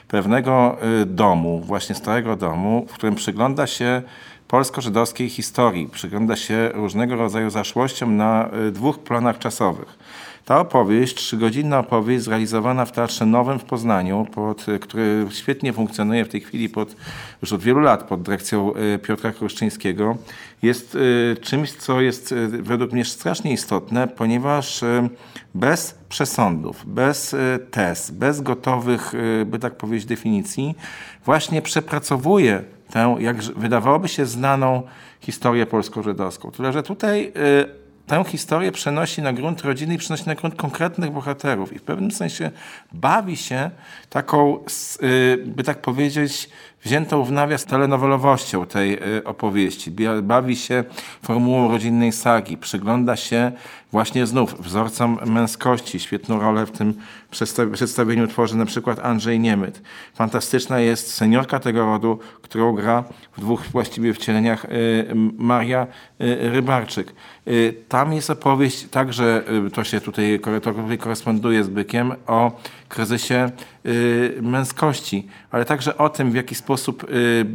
pewnego 0.08 0.76
domu, 1.06 1.60
właśnie 1.60 1.94
starego 1.94 2.36
domu, 2.36 2.86
w 2.88 2.92
którym 2.92 3.14
przygląda 3.14 3.66
się 3.66 4.02
polsko-żydowskiej 4.48 5.28
historii, 5.28 5.88
przygląda 5.92 6.36
się 6.36 6.70
różnego 6.74 7.16
rodzaju 7.16 7.50
zaszłościom 7.50 8.16
na 8.16 8.50
y, 8.68 8.72
dwóch 8.72 8.98
planach 8.98 9.38
czasowych. 9.38 9.98
Ta 10.44 10.60
opowieść, 10.60 11.14
trzygodzinna 11.14 11.78
opowieść 11.78 12.24
zrealizowana 12.24 12.84
w 12.84 12.92
Teatrze 12.92 13.26
Nowym 13.26 13.58
w 13.58 13.64
Poznaniu, 13.64 14.26
pod, 14.34 14.68
y, 14.68 14.78
który 14.78 15.26
świetnie 15.30 15.72
funkcjonuje 15.72 16.24
w 16.24 16.28
tej 16.28 16.40
chwili 16.40 16.68
pod, 16.68 16.96
już 17.42 17.52
od 17.52 17.62
wielu 17.62 17.80
lat 17.80 18.02
pod 18.02 18.22
dyrekcją 18.22 18.72
y, 18.76 18.98
Piotra 18.98 19.32
Kruszczyńskiego, 19.32 20.16
jest 20.62 20.98
czymś, 21.40 21.72
co 21.72 22.00
jest 22.00 22.34
według 22.48 22.92
mnie 22.92 23.04
strasznie 23.04 23.52
istotne, 23.52 24.08
ponieważ 24.08 24.84
bez 25.54 25.98
przesądów, 26.08 26.82
bez 26.86 27.36
tez, 27.70 28.10
bez 28.10 28.40
gotowych, 28.40 29.12
by 29.46 29.58
tak 29.58 29.76
powiedzieć, 29.76 30.08
definicji, 30.08 30.74
właśnie 31.24 31.62
przepracowuje 31.62 32.64
tę, 32.90 33.16
jak 33.20 33.42
wydawałoby 33.42 34.08
się, 34.08 34.26
znaną 34.26 34.82
historię 35.20 35.66
polsko-żydowską. 35.66 36.50
Tyle, 36.50 36.72
że 36.72 36.82
tutaj 36.82 37.32
y, 37.36 37.86
tę 38.06 38.24
historię 38.24 38.72
przenosi 38.72 39.22
na 39.22 39.32
grunt 39.32 39.60
rodziny 39.60 39.94
i 39.94 39.98
przenosi 39.98 40.26
na 40.26 40.34
grunt 40.34 40.54
konkretnych 40.54 41.10
bohaterów 41.10 41.72
i 41.72 41.78
w 41.78 41.82
pewnym 41.82 42.10
sensie 42.10 42.50
bawi 42.92 43.36
się 43.36 43.70
taką, 44.10 44.58
y, 45.02 45.44
by 45.46 45.62
tak 45.62 45.80
powiedzieć, 45.80 46.48
wziętą 46.86 47.24
w 47.24 47.32
nawias 47.32 47.64
telenowelowością 47.64 48.66
tej 48.66 48.94
y, 49.18 49.24
opowieści. 49.24 49.92
Bawi 50.22 50.56
się 50.56 50.84
formułą 51.22 51.70
rodzinnej 51.70 52.12
sagi, 52.12 52.56
przygląda 52.56 53.16
się 53.16 53.52
właśnie 53.92 54.26
znów 54.26 54.60
wzorcom 54.60 55.18
męskości. 55.26 56.00
Świetną 56.00 56.40
rolę 56.40 56.66
w 56.66 56.70
tym 56.70 56.94
przedsta- 57.30 57.70
przedstawieniu 57.72 58.26
tworzy 58.26 58.56
na 58.56 58.66
przykład 58.66 58.98
Andrzej 58.98 59.40
Niemyt. 59.40 59.82
Fantastyczna 60.14 60.80
jest 60.80 61.14
seniorka 61.14 61.60
tego 61.60 61.86
rodu, 61.86 62.18
którą 62.42 62.72
gra 62.72 63.04
w 63.36 63.40
dwóch 63.40 63.62
właściwie 63.72 64.14
wcieleniach 64.14 64.64
y, 64.64 64.68
Maria 65.38 65.86
y, 66.20 66.50
Rybarczyk. 66.50 67.12
Tam 67.88 68.12
jest 68.12 68.30
opowieść, 68.30 68.88
także 68.90 69.42
to 69.74 69.84
się 69.84 70.00
tutaj, 70.00 70.40
to 70.62 70.72
tutaj 70.74 70.98
koresponduje 70.98 71.64
z 71.64 71.68
Bykiem, 71.68 72.12
o 72.26 72.60
kryzysie 72.88 73.50
męskości, 74.42 75.26
ale 75.50 75.64
także 75.64 75.98
o 75.98 76.08
tym, 76.08 76.30
w 76.30 76.34
jaki 76.34 76.54
sposób 76.54 77.04
y, 77.04 77.46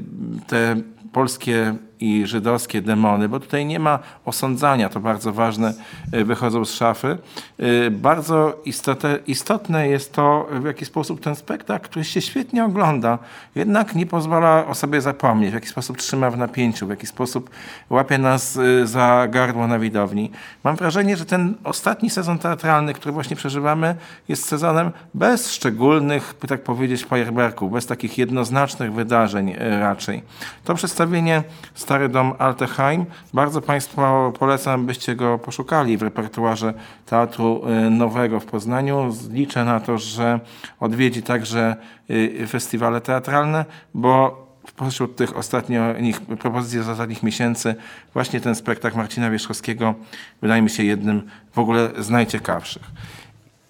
te 0.48 0.76
polskie 1.12 1.76
i 2.02 2.28
żydowskie 2.28 2.82
demony, 2.82 3.30
bo 3.30 3.40
tutaj 3.40 3.66
nie 3.66 3.80
ma 3.80 4.00
osądzania, 4.26 4.90
to 4.90 5.00
bardzo 5.00 5.34
ważne, 5.34 5.74
y, 6.14 6.26
wychodzą 6.26 6.66
z 6.66 6.74
szafy. 6.74 7.18
Y, 7.60 7.92
Bardzo 7.92 8.62
istotne, 8.66 9.20
istotne 9.28 9.88
jest 9.88 10.14
to, 10.14 10.48
w 10.52 10.66
jaki 10.66 10.86
sposób 10.86 11.22
ten 11.22 11.36
spektakl, 11.36 11.86
który 11.86 12.06
się 12.06 12.22
świetnie 12.22 12.66
ogląda, 12.66 13.20
jednak 13.56 13.96
nie 13.96 14.06
pozwala 14.06 14.68
o 14.68 14.76
sobie 14.76 15.02
zapomnieć, 15.02 15.52
w 15.52 15.54
jaki 15.54 15.68
sposób 15.68 15.98
trzyma 15.98 16.32
w 16.32 16.38
napięciu, 16.38 16.88
w 16.88 16.90
jaki 16.90 17.08
sposób 17.08 17.50
łapie 17.90 18.18
nas 18.18 18.56
y, 18.56 18.88
za 18.88 19.28
gardło 19.30 19.68
na 19.68 19.80
widowni. 19.80 20.32
Mam 20.64 20.76
wrażenie, 20.76 21.18
że 21.18 21.26
ten 21.26 21.56
ostatni 21.64 22.10
sezon 22.10 22.40
teatralny, 22.40 22.94
który 22.94 23.12
właśnie 23.12 23.36
przeżywamy, 23.36 23.96
jest 24.28 24.46
sezonem 24.46 24.92
bez 25.14 25.52
szczególnych, 25.52 26.36
by 26.42 26.48
tak 26.48 26.64
powiedzieć, 26.64 27.06
fajerwerków, 27.06 27.72
bez 27.72 27.86
takich 27.86 28.18
jednoznacznych 28.18 28.94
wydarzeń 28.94 29.56
raczej. 29.80 30.24
To 30.64 30.76
przedstawienie 30.76 31.44
Stary 31.92 32.10
Dom 32.10 32.34
Alteheim, 32.40 33.06
bardzo 33.34 33.62
Państwu 33.62 34.02
polecam, 34.40 34.86
byście 34.86 35.16
go 35.16 35.40
poszukali 35.40 35.98
w 35.98 36.02
repertuarze 36.02 36.74
Teatru 37.06 37.62
y, 37.88 37.90
Nowego 37.90 38.40
w 38.40 38.46
Poznaniu. 38.46 39.14
Liczę 39.32 39.66
na 39.66 39.80
to, 39.80 39.98
że 39.98 40.40
odwiedzi 40.80 41.24
także 41.24 41.76
y, 42.10 42.48
festiwale 42.48 43.02
teatralne, 43.02 43.66
bo 43.94 44.48
pośród 44.76 45.16
tych 45.16 45.38
ostatnich 45.38 46.22
propozycji 46.22 46.84
z 46.84 46.90
ostatnich 46.90 47.24
miesięcy 47.24 47.76
właśnie 48.14 48.42
ten 48.42 48.56
spektakl 48.56 48.98
Marcina 48.98 49.32
Wierzchowskiego 49.32 49.96
wydaje 50.42 50.62
mi 50.62 50.70
się 50.70 50.84
jednym 50.84 51.22
w 51.54 51.60
ogóle 51.60 51.90
z 51.98 52.10
najciekawszych. 52.10 52.84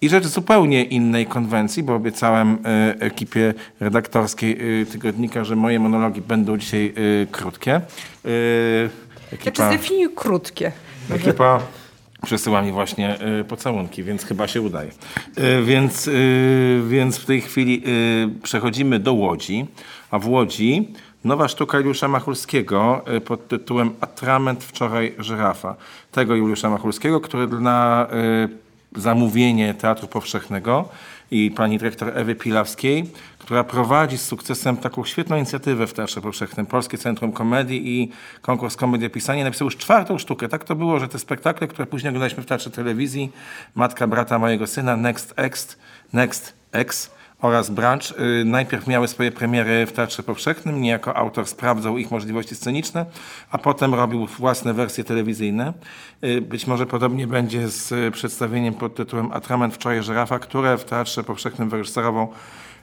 I 0.02 0.08
rzecz 0.08 0.26
zupełnie 0.26 0.84
innej 0.84 1.26
konwencji, 1.26 1.82
bo 1.82 1.94
obiecałem 1.94 2.52
y, 2.52 2.58
ekipie 3.00 3.54
redaktorskiej 3.80 4.80
y, 4.82 4.86
tygodnika, 4.86 5.44
że 5.44 5.56
moje 5.56 5.78
monologi 5.80 6.20
będą 6.20 6.56
dzisiaj 6.58 6.94
y, 6.98 7.26
krótkie. 7.30 7.80
Ekipa, 9.32 9.42
znaczy 9.42 9.76
zdefiniuj 9.76 10.14
krótkie. 10.14 10.72
Ekipa 11.10 11.60
przesyła 12.24 12.62
mi 12.62 12.72
właśnie 12.72 13.18
pocałunki, 13.48 14.02
więc 14.02 14.24
chyba 14.24 14.48
się 14.48 14.60
udaje. 14.60 14.90
Więc, 15.64 16.10
więc 16.88 17.18
w 17.18 17.24
tej 17.24 17.40
chwili 17.40 17.82
przechodzimy 18.42 18.98
do 18.98 19.12
Łodzi, 19.12 19.66
a 20.10 20.18
w 20.18 20.28
Łodzi 20.28 20.92
nowa 21.24 21.48
sztuka 21.48 21.78
Juliusza 21.78 22.08
Machulskiego 22.08 23.04
pod 23.24 23.48
tytułem 23.48 23.90
Atrament 24.00 24.64
wczoraj 24.64 25.14
żyrafa. 25.18 25.76
Tego 26.12 26.34
Juliusza 26.34 26.70
Machulskiego, 26.70 27.20
który 27.20 27.46
na 27.46 28.06
zamówienie 28.96 29.74
Teatru 29.74 30.08
Powszechnego 30.08 30.88
i 31.30 31.50
pani 31.50 31.78
dyrektor 31.78 32.18
Ewy 32.18 32.34
Pilawskiej, 32.34 33.10
która 33.38 33.64
prowadzi 33.64 34.18
z 34.18 34.24
sukcesem 34.24 34.76
taką 34.76 35.04
świetną 35.04 35.36
inicjatywę 35.36 35.86
w 35.86 35.92
Teatrze 35.92 36.20
Powszechnym, 36.20 36.66
Polskie 36.66 36.98
Centrum 36.98 37.32
Komedii 37.32 38.00
i 38.00 38.10
konkurs 38.42 38.76
Komedii 38.76 39.10
Pisanie, 39.10 39.44
napisał 39.44 39.64
już 39.64 39.76
czwartą 39.76 40.18
sztukę. 40.18 40.48
Tak 40.48 40.64
to 40.64 40.74
było, 40.74 41.00
że 41.00 41.08
te 41.08 41.18
spektakle, 41.18 41.68
które 41.68 41.86
później 41.86 42.08
oglądaliśmy 42.08 42.42
w 42.42 42.46
Teatrze 42.46 42.70
Telewizji, 42.70 43.32
Matka 43.74 44.06
Brata 44.06 44.38
Mojego 44.38 44.66
Syna, 44.66 44.96
Next 44.96 45.34
X, 45.36 45.76
Next 46.12 46.54
X, 46.72 47.10
oraz 47.42 47.70
Branch 47.70 48.02
y, 48.40 48.44
najpierw 48.44 48.86
miały 48.86 49.08
swoje 49.08 49.32
premiery 49.32 49.86
w 49.86 49.92
Teatrze 49.92 50.22
Powszechnym, 50.22 50.80
niejako 50.80 51.16
autor 51.16 51.46
sprawdzał 51.46 51.98
ich 51.98 52.10
możliwości 52.10 52.54
sceniczne, 52.54 53.06
a 53.50 53.58
potem 53.58 53.94
robił 53.94 54.26
własne 54.26 54.74
wersje 54.74 55.04
telewizyjne. 55.04 55.72
Y, 56.24 56.40
być 56.40 56.66
może 56.66 56.86
podobnie 56.86 57.26
będzie 57.26 57.68
z 57.68 58.14
przedstawieniem 58.14 58.74
pod 58.74 58.94
tytułem 58.94 59.32
Atrament 59.32 59.74
wczoraj 59.74 60.02
żyrafa, 60.02 60.38
które 60.38 60.78
w 60.78 60.84
Teatrze 60.84 61.24
Powszechnym 61.24 61.68
wyreżyserował 61.68 62.32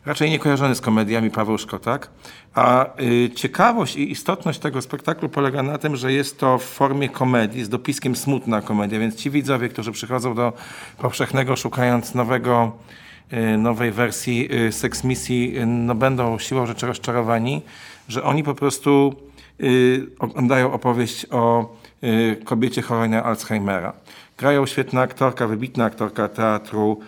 raczej 0.05 0.29
nie 0.29 0.39
kojarzony 0.39 0.75
z 0.75 0.81
komediami 0.81 1.31
Paweł 1.31 1.57
Szkotak. 1.57 2.09
A 2.53 2.85
y, 3.01 3.29
ciekawość 3.35 3.95
i 3.95 4.11
istotność 4.11 4.59
tego 4.59 4.81
spektaklu 4.81 5.29
polega 5.29 5.63
na 5.63 5.77
tym, 5.77 5.95
że 5.95 6.13
jest 6.13 6.39
to 6.39 6.57
w 6.57 6.63
formie 6.63 7.09
komedii, 7.09 7.63
z 7.63 7.69
dopiskiem 7.69 8.15
smutna 8.15 8.61
komedia, 8.61 8.99
więc 8.99 9.15
ci 9.15 9.29
widzowie, 9.29 9.69
którzy 9.69 9.91
przychodzą 9.91 10.35
do 10.35 10.53
Powszechnego 10.97 11.55
szukając 11.55 12.15
nowego 12.15 12.71
Y, 12.71 13.08
nowej 13.57 13.91
wersji 13.91 14.49
y, 14.67 14.71
Sex 14.71 15.03
Misji 15.03 15.59
y, 15.59 15.65
no 15.65 15.95
będą 15.95 16.39
siłą 16.39 16.65
rzeczy 16.65 16.87
rozczarowani, 16.87 17.61
że 18.07 18.23
oni 18.23 18.43
po 18.43 18.55
prostu 18.55 19.13
oglądają 20.19 20.73
opowieść 20.73 21.25
o 21.31 21.75
kobiecie 22.45 22.81
chorej 22.81 23.09
na 23.09 23.23
Alzheimera. 23.23 23.93
Grają 24.37 24.65
świetna 24.65 25.01
aktorka, 25.01 25.47
wybitna 25.47 25.85
aktorka 25.85 26.27
teatru 26.27 26.99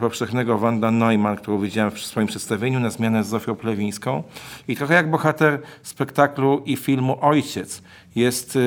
powszechnego 0.00 0.58
Wanda 0.58 0.90
Neumann, 0.90 1.36
którą 1.36 1.58
widziałem 1.58 1.90
w 1.90 1.98
swoim 2.00 2.26
przedstawieniu 2.26 2.80
na 2.80 2.90
zmianę 2.90 3.24
z 3.24 3.26
Zofią 3.26 3.54
Plewińską. 3.54 4.22
I 4.68 4.76
trochę 4.76 4.94
jak 4.94 5.10
bohater 5.10 5.60
spektaklu 5.82 6.62
i 6.66 6.76
filmu 6.76 7.18
Ojciec. 7.20 7.82
Jest 8.16 8.58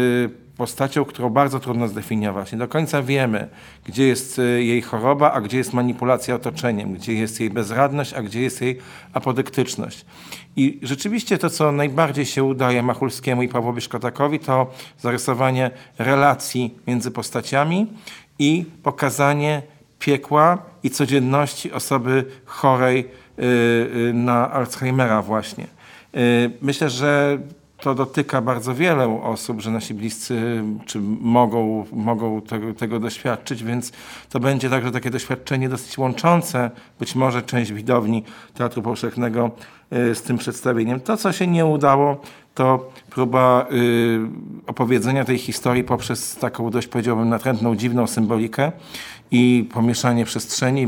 postacią, 0.58 1.06
którą 1.06 1.30
bardzo 1.30 1.60
trudno 1.60 1.88
zdefiniować. 1.88 2.52
Nie 2.52 2.58
do 2.58 2.68
końca 2.68 3.04
wiemy, 3.04 3.48
gdzie 3.86 4.08
jest 4.08 4.40
y, 4.40 4.64
jej 4.64 4.82
choroba, 4.82 5.32
a 5.32 5.42
gdzie 5.42 5.58
jest 5.58 5.74
manipulacja 5.74 6.36
otoczeniem, 6.36 6.94
gdzie 6.94 7.14
jest 7.14 7.40
jej 7.40 7.50
bezradność, 7.50 8.14
a 8.14 8.22
gdzie 8.22 8.42
jest 8.42 8.62
jej 8.62 8.78
apodyktyczność. 9.14 10.06
I 10.56 10.80
rzeczywiście 10.82 11.38
to, 11.38 11.50
co 11.50 11.72
najbardziej 11.72 12.26
się 12.26 12.44
udaje 12.44 12.84
Machulskiemu 12.84 13.44
i 13.44 13.48
Pawłowi 13.48 13.82
Szkotakowi, 13.82 14.40
to 14.40 14.72
zarysowanie 15.00 15.72
relacji 15.98 16.76
między 16.88 17.12
postaciami 17.12 17.88
i 18.40 18.66
pokazanie 18.84 19.62
piekła 20.00 20.58
i 20.84 20.90
codzienności 20.90 21.72
osoby 21.72 22.26
chorej 22.46 23.00
y, 23.00 23.44
y, 23.44 24.14
na 24.14 24.52
Alzheimera 24.52 25.22
właśnie. 25.22 25.68
Myślę, 26.62 26.90
że 26.90 27.40
to 27.82 27.96
dotyka 27.96 28.42
bardzo 28.42 28.76
wiele 28.76 29.22
osób, 29.24 29.62
że 29.62 29.72
nasi 29.72 29.94
bliscy 29.94 30.64
czy 30.86 31.00
mogą, 31.22 31.86
mogą 31.94 32.42
tego, 32.42 32.74
tego, 32.74 33.00
doświadczyć, 33.00 33.64
więc 33.64 33.92
to 34.30 34.40
będzie 34.40 34.70
także 34.70 34.92
takie 34.92 35.10
doświadczenie 35.10 35.70
dosyć 35.70 35.98
łączące 35.98 36.72
być 37.00 37.16
może 37.16 37.42
część 37.42 37.74
widowni 37.74 38.24
Teatru 38.54 38.82
Powszechnego 38.82 39.52
y, 39.94 40.16
z 40.16 40.22
tym 40.22 40.38
przedstawieniem. 40.38 41.00
To, 41.00 41.18
co 41.18 41.32
się 41.34 41.48
nie 41.48 41.66
udało, 41.66 42.22
to 42.58 42.90
próba 43.10 43.66
y, 43.72 44.20
opowiedzenia 44.68 45.26
tej 45.26 45.38
historii 45.38 45.84
poprzez 45.84 46.36
taką 46.36 46.70
dość 46.70 46.88
powiedziałbym 46.88 47.30
natrętną, 47.30 47.76
dziwną 47.76 48.08
symbolikę 48.08 48.72
i 49.32 49.70
pomieszanie 49.74 50.26
przestrzeni. 50.26 50.88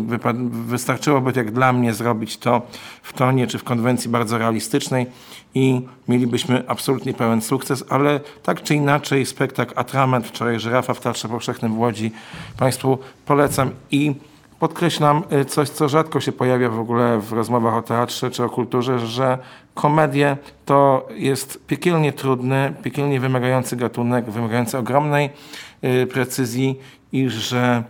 Wystarczyłoby, 0.51 1.31
jak 1.35 1.51
dla 1.51 1.73
mnie, 1.73 1.93
zrobić 1.93 2.37
to 2.37 2.61
w 3.03 3.13
tonie 3.13 3.47
czy 3.47 3.57
w 3.57 3.63
konwencji 3.63 4.09
bardzo 4.09 4.37
realistycznej 4.37 5.05
i 5.55 5.81
mielibyśmy 6.07 6.63
absolutnie 6.67 7.13
pełen 7.13 7.41
sukces, 7.41 7.83
ale 7.89 8.19
tak 8.43 8.63
czy 8.63 8.75
inaczej 8.75 9.25
spektakl 9.25 9.73
Atrament, 9.75 10.27
wczoraj 10.27 10.59
Żyrafa 10.59 10.93
w 10.93 10.99
Teatrze 10.99 11.27
Powszechnym 11.27 11.73
w 11.73 11.79
Łodzi 11.79 12.11
Państwu 12.57 12.97
polecam 13.25 13.71
i 13.91 14.15
podkreślam 14.59 15.23
y, 15.41 15.45
coś, 15.45 15.69
co 15.69 15.89
rzadko 15.89 16.19
się 16.19 16.31
pojawia 16.31 16.69
w 16.69 16.79
ogóle 16.79 17.19
w 17.19 17.33
rozmowach 17.33 17.73
o 17.73 17.81
teatrze 17.81 18.31
czy 18.31 18.43
o 18.43 18.49
kulturze, 18.49 18.99
że 18.99 19.37
komedie 19.73 20.37
to 20.65 21.07
jest 21.15 21.67
piekielnie 21.67 22.13
trudny, 22.13 22.73
piekielnie 22.83 23.19
wymagający 23.19 23.75
gatunek, 23.75 24.29
wymagający 24.29 24.77
ogromnej 24.77 25.29
y, 25.83 26.07
precyzji 26.07 26.79
i 27.11 27.29
że 27.29 27.83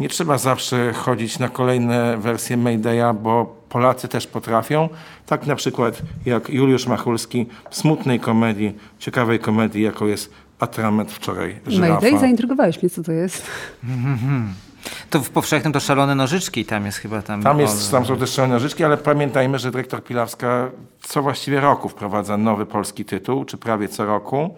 nie 0.00 0.08
trzeba 0.08 0.38
zawsze 0.38 0.92
chodzić 0.92 1.38
na 1.38 1.48
kolejne 1.48 2.16
wersje 2.16 2.56
Maydaya, 2.56 3.14
bo 3.22 3.56
Polacy 3.68 4.08
też 4.08 4.26
potrafią. 4.26 4.88
Tak 5.26 5.46
na 5.46 5.56
przykład 5.56 6.02
jak 6.26 6.50
Juliusz 6.50 6.86
Machulski 6.86 7.46
w 7.70 7.76
smutnej 7.76 8.20
komedii, 8.20 8.74
ciekawej 8.98 9.38
komedii, 9.38 9.82
jaką 9.82 10.06
jest 10.06 10.32
Atrament 10.58 11.12
wczoraj. 11.12 11.56
Żyrafa. 11.66 11.92
Mayday, 11.92 12.20
zaintrygowałeś 12.20 12.82
mnie, 12.82 12.90
co 12.90 13.02
to 13.02 13.12
jest. 13.12 13.46
To 15.10 15.20
w 15.20 15.30
powszechnym 15.30 15.72
to 15.72 15.80
szalone 15.80 16.14
nożyczki, 16.14 16.64
tam 16.64 16.86
jest 16.86 16.98
chyba 16.98 17.22
tam. 17.22 17.42
Tam, 17.42 17.60
jest, 17.60 17.90
tam 17.90 18.06
są 18.06 18.16
też 18.16 18.30
szalone 18.30 18.54
nożyczki, 18.54 18.84
ale 18.84 18.96
pamiętajmy, 18.96 19.58
że 19.58 19.70
dyrektor 19.70 20.04
Pilawska 20.04 20.70
co 21.00 21.22
właściwie 21.22 21.60
roku 21.60 21.88
wprowadza 21.88 22.36
nowy 22.36 22.66
polski 22.66 23.04
tytuł, 23.04 23.44
czy 23.44 23.56
prawie 23.56 23.88
co 23.88 24.06
roku 24.06 24.54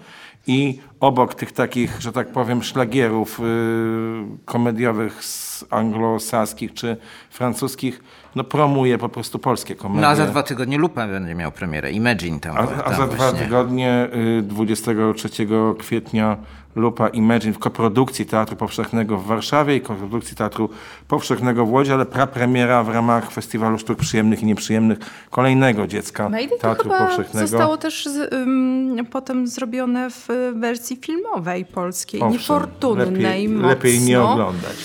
i 0.46 0.80
obok 1.00 1.34
tych 1.34 1.52
takich, 1.52 2.00
że 2.00 2.12
tak 2.12 2.32
powiem, 2.32 2.62
szlagierów 2.62 3.38
yy, 3.38 3.44
komediowych 4.44 5.24
z 5.24 5.64
anglosaskich 5.70 6.74
czy 6.74 6.96
francuskich, 7.30 8.02
no 8.38 8.44
promuje 8.44 8.98
po 8.98 9.08
prostu 9.08 9.38
polskie 9.38 9.74
komedie. 9.74 10.00
No 10.00 10.08
a 10.08 10.14
za 10.14 10.26
dwa 10.26 10.42
tygodnie 10.42 10.78
Lupa 10.78 11.08
będzie 11.08 11.34
miał 11.34 11.52
premierę, 11.52 11.92
Imagine 11.92 12.40
tam. 12.40 12.56
A, 12.56 12.66
tam 12.66 12.80
a 12.84 12.90
za 12.90 13.06
właśnie. 13.06 13.16
dwa 13.16 13.32
tygodnie, 13.32 14.08
yy, 14.36 14.42
23 14.42 15.28
kwietnia 15.78 16.36
Lupa 16.76 17.08
Imagine 17.08 17.52
w 17.52 17.58
koprodukcji 17.58 18.26
Teatru 18.26 18.56
Powszechnego 18.56 19.18
w 19.18 19.26
Warszawie 19.26 19.76
i 19.76 19.80
koprodukcji 19.80 20.36
Teatru 20.36 20.70
Powszechnego 21.08 21.66
w 21.66 21.72
Łodzi, 21.72 21.92
ale 21.92 22.06
prapremiera 22.06 22.82
w 22.82 22.88
ramach 22.88 23.30
Festiwalu 23.30 23.78
Sztuk 23.78 23.98
Przyjemnych 23.98 24.42
i 24.42 24.46
Nieprzyjemnych 24.46 24.98
kolejnego 25.30 25.86
dziecka 25.86 26.28
Mayday 26.28 26.58
Teatru 26.58 26.90
to 26.90 26.98
Powszechnego. 26.98 27.46
zostało 27.46 27.76
też 27.76 28.06
z, 28.06 28.32
um, 28.32 29.06
potem 29.10 29.46
zrobione 29.46 30.10
w 30.10 30.28
wersji 30.54 30.96
filmowej 30.96 31.64
polskiej, 31.64 32.20
Owszem, 32.20 32.32
niefortunnej 32.32 33.22
lepiej, 33.22 33.48
mocno. 33.48 33.68
Lepiej 33.68 34.00
nie 34.00 34.22
oglądać. 34.22 34.76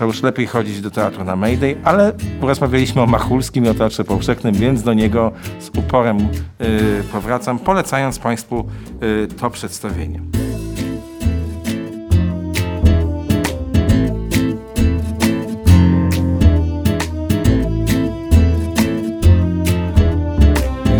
To 0.00 0.06
już 0.06 0.22
lepiej 0.22 0.46
chodzić 0.46 0.80
do 0.80 0.90
teatru 0.90 1.24
na 1.24 1.36
Mayday, 1.36 1.76
ale 1.84 2.12
porozmawialiśmy 2.40 3.02
o 3.02 3.06
Machulskim 3.06 3.64
i 3.64 3.68
o 3.68 3.74
Teatrze 3.74 4.04
Powszechnym, 4.04 4.54
więc 4.54 4.82
do 4.82 4.94
niego 4.94 5.32
z 5.58 5.78
uporem 5.78 6.18
y, 6.20 7.04
powracam, 7.12 7.58
polecając 7.58 8.18
Państwu 8.18 8.68
y, 9.02 9.28
to 9.28 9.50
przedstawienie. 9.50 10.20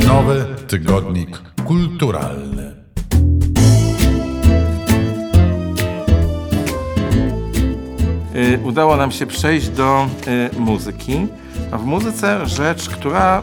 Nowy 0.06 0.44
tygodnik 0.68 1.38
kulturalny. 1.64 2.69
Udało 8.64 8.96
nam 8.96 9.12
się 9.12 9.26
przejść 9.26 9.68
do 9.68 10.08
y, 10.56 10.60
muzyki. 10.60 11.26
A 11.70 11.78
w 11.78 11.84
muzyce 11.84 12.46
rzecz, 12.46 12.88
która 12.88 13.42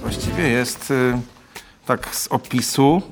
właściwie 0.00 0.48
jest 0.48 0.90
y, 0.90 1.12
tak 1.86 2.14
z 2.14 2.28
opisu 2.28 3.02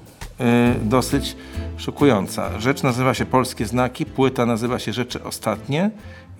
dosyć 0.82 1.36
szokująca. 1.76 2.60
Rzecz 2.60 2.82
nazywa 2.82 3.14
się 3.14 3.26
Polskie 3.26 3.66
Znaki, 3.66 4.06
płyta 4.06 4.46
nazywa 4.46 4.78
się 4.78 4.92
Rzeczy 4.92 5.24
Ostatnie 5.24 5.90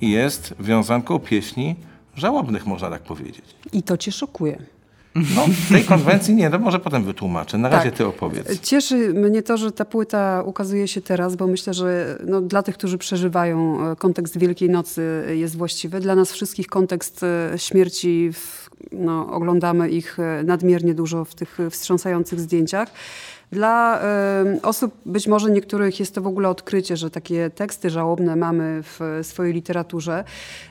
i 0.00 0.10
jest 0.10 0.54
wiązanką 0.60 1.18
pieśni 1.18 1.76
żałobnych, 2.16 2.66
można 2.66 2.90
tak 2.90 3.02
powiedzieć. 3.02 3.44
I 3.72 3.82
to 3.82 3.96
cię 3.96 4.12
szokuje. 4.12 4.58
No, 5.36 5.46
tej 5.68 5.84
konwencji 5.84 6.34
nie, 6.34 6.50
to 6.50 6.58
może 6.58 6.78
potem 6.78 7.04
wytłumaczę. 7.04 7.58
Na 7.58 7.68
razie 7.68 7.90
Tak. 7.90 7.98
ty 7.98 8.06
opowiedz. 8.06 8.60
Cieszy 8.60 9.14
mnie 9.14 9.42
to, 9.42 9.56
że 9.56 9.72
ta 9.72 9.84
płyta 9.84 10.42
ukazuje 10.46 10.88
się 10.88 11.00
teraz, 11.00 11.36
bo 11.36 11.46
myślę, 11.46 11.74
że 11.74 12.18
no, 12.26 12.40
dla 12.40 12.62
tych, 12.62 12.74
którzy 12.74 12.98
przeżywają 12.98 13.86
e, 13.90 13.96
kontekst 13.96 14.38
Wielkiej 14.38 14.70
Nocy 14.70 15.24
jest 15.34 15.56
właściwy. 15.56 16.00
Dla 16.00 16.14
nas 16.14 16.32
wszystkich 16.32 16.66
kontekst 16.66 17.22
e, 17.22 17.52
śmierci, 17.56 18.30
w, 18.32 18.70
no, 18.92 19.32
oglądamy 19.32 19.90
ich 19.90 20.18
e, 20.18 20.42
nadmiernie 20.44 20.94
dużo 20.94 21.24
w 21.24 21.34
tych 21.34 21.58
wstrząsających 21.70 22.40
zdjęciach. 22.40 22.88
Dla 23.52 24.00
e, 24.00 24.44
osób, 24.62 24.94
być 25.06 25.26
może 25.26 25.50
niektórych 25.50 26.00
jest 26.00 26.14
to 26.14 26.22
w 26.22 26.26
ogóle 26.26 26.48
odkrycie, 26.48 26.96
że 26.96 27.10
takie 27.10 27.50
teksty 27.50 27.90
żałobne 27.90 28.36
mamy 28.36 28.82
w 28.82 29.20
swojej 29.22 29.54
literaturze. 29.54 30.24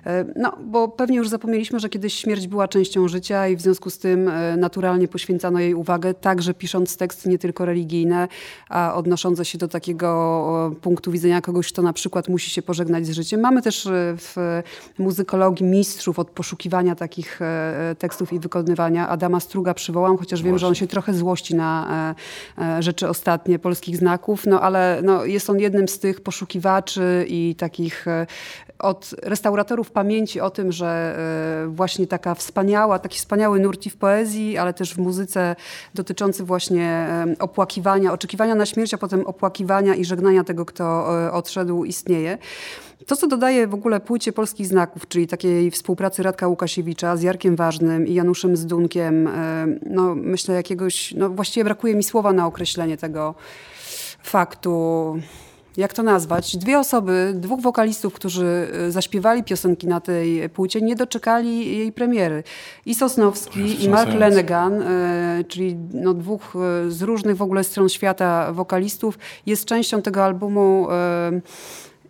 E, 0.05 0.25
no, 0.35 0.57
bo 0.65 0.87
pewnie 0.87 1.17
już 1.17 1.29
zapomnieliśmy, 1.29 1.79
że 1.79 1.89
kiedyś 1.89 2.13
śmierć 2.13 2.47
była 2.47 2.67
częścią 2.67 3.07
życia 3.07 3.47
i 3.47 3.55
w 3.55 3.61
związku 3.61 3.89
z 3.89 3.97
tym 3.97 4.27
e, 4.27 4.57
naturalnie 4.57 5.07
poświęcano 5.07 5.59
jej 5.59 5.73
uwagę, 5.73 6.13
także 6.13 6.53
pisząc 6.53 6.97
teksty 6.97 7.29
nie 7.29 7.37
tylko 7.37 7.65
religijne, 7.65 8.27
a 8.69 8.93
odnoszące 8.93 9.45
się 9.45 9.57
do 9.57 9.67
takiego 9.67 10.71
punktu 10.81 11.11
widzenia 11.11 11.41
kogoś, 11.41 11.73
kto 11.73 11.81
na 11.81 11.93
przykład 11.93 12.27
musi 12.27 12.49
się 12.51 12.61
pożegnać 12.61 13.05
z 13.05 13.11
życiem. 13.11 13.41
Mamy 13.41 13.61
też 13.61 13.85
e, 13.85 13.91
w 14.17 14.61
muzykologii 14.99 15.65
mistrzów 15.65 16.19
od 16.19 16.29
poszukiwania 16.29 16.95
takich 16.95 17.39
tekstów 17.99 18.33
i 18.33 18.39
wykonywania. 18.39 19.07
Adama 19.07 19.39
Struga 19.39 19.73
przywołam, 19.73 20.17
chociaż 20.17 20.43
wiem, 20.43 20.57
że 20.57 20.67
on 20.67 20.75
się 20.75 20.87
trochę 20.87 21.13
złości 21.13 21.55
na 21.55 22.15
rzeczy 22.79 23.09
ostatnie 23.09 23.59
polskich 23.59 23.97
znaków, 23.97 24.45
no 24.45 24.61
ale 24.61 24.99
no, 25.03 25.25
jest 25.25 25.49
on 25.49 25.59
jednym 25.59 25.87
z 25.87 25.99
tych 25.99 26.21
poszukiwaczy 26.21 27.25
i 27.27 27.55
takich 27.55 28.07
e, 28.07 28.27
od 28.79 29.15
restauratorów 29.23 29.91
pamięci 29.91 30.41
o 30.41 30.49
tym, 30.49 30.71
że 30.71 31.17
e, 31.65 31.67
właśnie 31.67 32.07
taka 32.07 32.35
wspaniała, 32.35 32.99
taki 32.99 33.17
wspaniały 33.17 33.59
nurti 33.59 33.89
w 33.89 33.97
poezji, 33.97 34.57
ale 34.57 34.73
też 34.73 34.93
w 34.93 34.97
muzyce 34.97 35.55
dotyczący 35.93 36.43
właśnie 36.43 36.85
e, 36.85 37.35
opłakiwania, 37.39 38.13
oczekiwania 38.13 38.55
na 38.55 38.65
śmierć, 38.65 38.93
a 38.93 38.97
potem 38.97 39.25
opłakiwania 39.25 39.95
i 39.95 40.05
żegnania 40.05 40.43
tego, 40.43 40.65
kto 40.65 41.17
e, 41.25 41.31
odszedł, 41.31 41.83
istnieje. 41.83 42.37
To, 43.05 43.15
co 43.15 43.27
dodaje 43.27 43.67
w 43.67 43.73
ogóle 43.73 43.99
płycie 43.99 44.33
polskich 44.33 44.67
znaków, 44.67 45.07
czyli 45.07 45.27
takiej 45.27 45.71
współpracy 45.71 46.23
Radka 46.23 46.47
Łukasiewicza 46.47 47.17
z 47.17 47.21
Jarkiem 47.21 47.55
Ważnym 47.55 48.07
i 48.07 48.13
Januszem 48.13 48.57
Zdunkiem, 48.57 49.29
no 49.89 50.15
myślę 50.15 50.55
jakiegoś, 50.55 51.13
no 51.13 51.29
właściwie 51.29 51.63
brakuje 51.63 51.95
mi 51.95 52.03
słowa 52.03 52.33
na 52.33 52.47
określenie 52.47 52.97
tego 52.97 53.35
faktu, 54.23 55.15
jak 55.77 55.93
to 55.93 56.03
nazwać? 56.03 56.57
Dwie 56.57 56.79
osoby, 56.79 57.33
dwóch 57.35 57.61
wokalistów, 57.61 58.13
którzy 58.13 58.71
e, 58.87 58.91
zaśpiewali 58.91 59.43
piosenki 59.43 59.87
na 59.87 60.01
tej 60.01 60.49
płycie, 60.49 60.81
nie 60.81 60.95
doczekali 60.95 61.77
jej 61.77 61.91
premiery. 61.91 62.43
I 62.85 62.95
Sosnowski, 62.95 63.83
i 63.83 63.89
Mark. 63.89 64.13
Lenegan, 64.13 64.81
e, 64.81 65.43
czyli 65.47 65.75
no 65.93 66.13
dwóch 66.13 66.55
e, 66.55 66.91
z 66.91 67.01
różnych 67.01 67.37
w 67.37 67.41
ogóle 67.41 67.63
stron 67.63 67.89
świata 67.89 68.53
wokalistów, 68.53 69.19
jest 69.45 69.65
częścią 69.65 70.01
tego 70.01 70.25
albumu. 70.25 70.87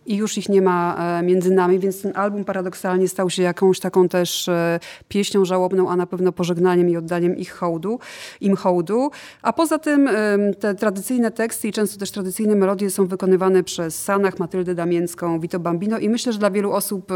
E, 0.08 0.12
i 0.12 0.16
już 0.16 0.38
ich 0.38 0.48
nie 0.48 0.62
ma 0.62 0.96
e, 1.18 1.22
między 1.22 1.50
nami, 1.50 1.78
więc 1.78 2.02
ten 2.02 2.12
album 2.14 2.44
paradoksalnie 2.44 3.08
stał 3.08 3.30
się 3.30 3.42
jakąś 3.42 3.80
taką 3.80 4.08
też 4.08 4.48
e, 4.48 4.80
pieśnią 5.08 5.44
żałobną, 5.44 5.90
a 5.90 5.96
na 5.96 6.06
pewno 6.06 6.32
pożegnaniem 6.32 6.90
i 6.90 6.96
oddaniem 6.96 7.36
ich 7.36 7.52
hołdu, 7.52 7.98
im 8.40 8.56
hołdu. 8.56 9.10
A 9.42 9.52
poza 9.52 9.78
tym 9.78 10.08
em, 10.08 10.54
te 10.54 10.74
tradycyjne 10.74 11.30
teksty 11.30 11.68
i 11.68 11.72
często 11.72 11.98
też 11.98 12.10
tradycyjne 12.10 12.54
melodie 12.54 12.90
są 12.90 13.06
wykonywane 13.06 13.62
przez 13.62 14.02
Sanach, 14.04 14.38
Matyldę 14.38 14.74
Damięcką, 14.74 15.40
Vito 15.40 15.58
Bambino 15.58 15.98
i 15.98 16.08
myślę, 16.08 16.32
że 16.32 16.38
dla 16.38 16.50
wielu 16.50 16.72
osób 16.72 17.12
e, 17.12 17.14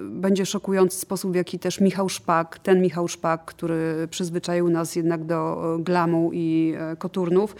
będzie 0.00 0.46
szokujący 0.46 0.98
sposób, 0.98 1.32
w 1.32 1.34
jaki 1.34 1.58
też 1.58 1.80
Michał 1.80 2.08
Szpak, 2.08 2.58
ten 2.58 2.82
Michał 2.82 3.08
Szpak, 3.08 3.44
który 3.44 4.08
przyzwyczaił 4.10 4.68
nas 4.68 4.96
jednak 4.96 5.24
do 5.24 5.36
e, 5.76 5.82
glamu 5.82 6.30
i 6.32 6.74
e, 6.78 6.96
koturnów, 6.96 7.56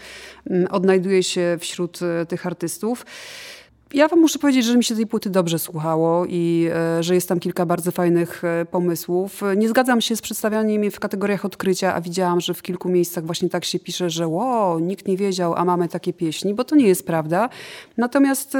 odnajduje 0.69 1.23
się 1.23 1.57
wśród 1.59 1.99
e, 2.01 2.25
tych 2.25 2.45
artystów. 2.45 3.05
Ja 3.93 4.07
wam 4.07 4.19
muszę 4.19 4.39
powiedzieć, 4.39 4.65
że 4.65 4.77
mi 4.77 4.83
się 4.83 4.95
tej 4.95 5.07
płyty 5.07 5.29
dobrze 5.29 5.59
słuchało 5.59 6.25
i 6.25 6.69
e, 6.73 7.03
że 7.03 7.15
jest 7.15 7.29
tam 7.29 7.39
kilka 7.39 7.65
bardzo 7.65 7.91
fajnych 7.91 8.43
e, 8.43 8.65
pomysłów. 8.65 9.41
Nie 9.57 9.69
zgadzam 9.69 10.01
się 10.01 10.15
z 10.15 10.21
przedstawianiem 10.21 10.91
w 10.91 10.99
kategoriach 10.99 11.45
odkrycia, 11.45 11.93
a 11.93 12.01
widziałam, 12.01 12.41
że 12.41 12.53
w 12.53 12.61
kilku 12.61 12.89
miejscach 12.89 13.25
właśnie 13.25 13.49
tak 13.49 13.65
się 13.65 13.79
pisze, 13.79 14.09
że 14.09 14.27
ło, 14.27 14.79
nikt 14.79 15.07
nie 15.07 15.17
wiedział, 15.17 15.55
a 15.55 15.65
mamy 15.65 15.87
takie 15.87 16.13
pieśni, 16.13 16.53
bo 16.53 16.63
to 16.63 16.75
nie 16.75 16.87
jest 16.87 17.05
prawda. 17.05 17.49
Natomiast 17.97 18.55
e, 18.55 18.59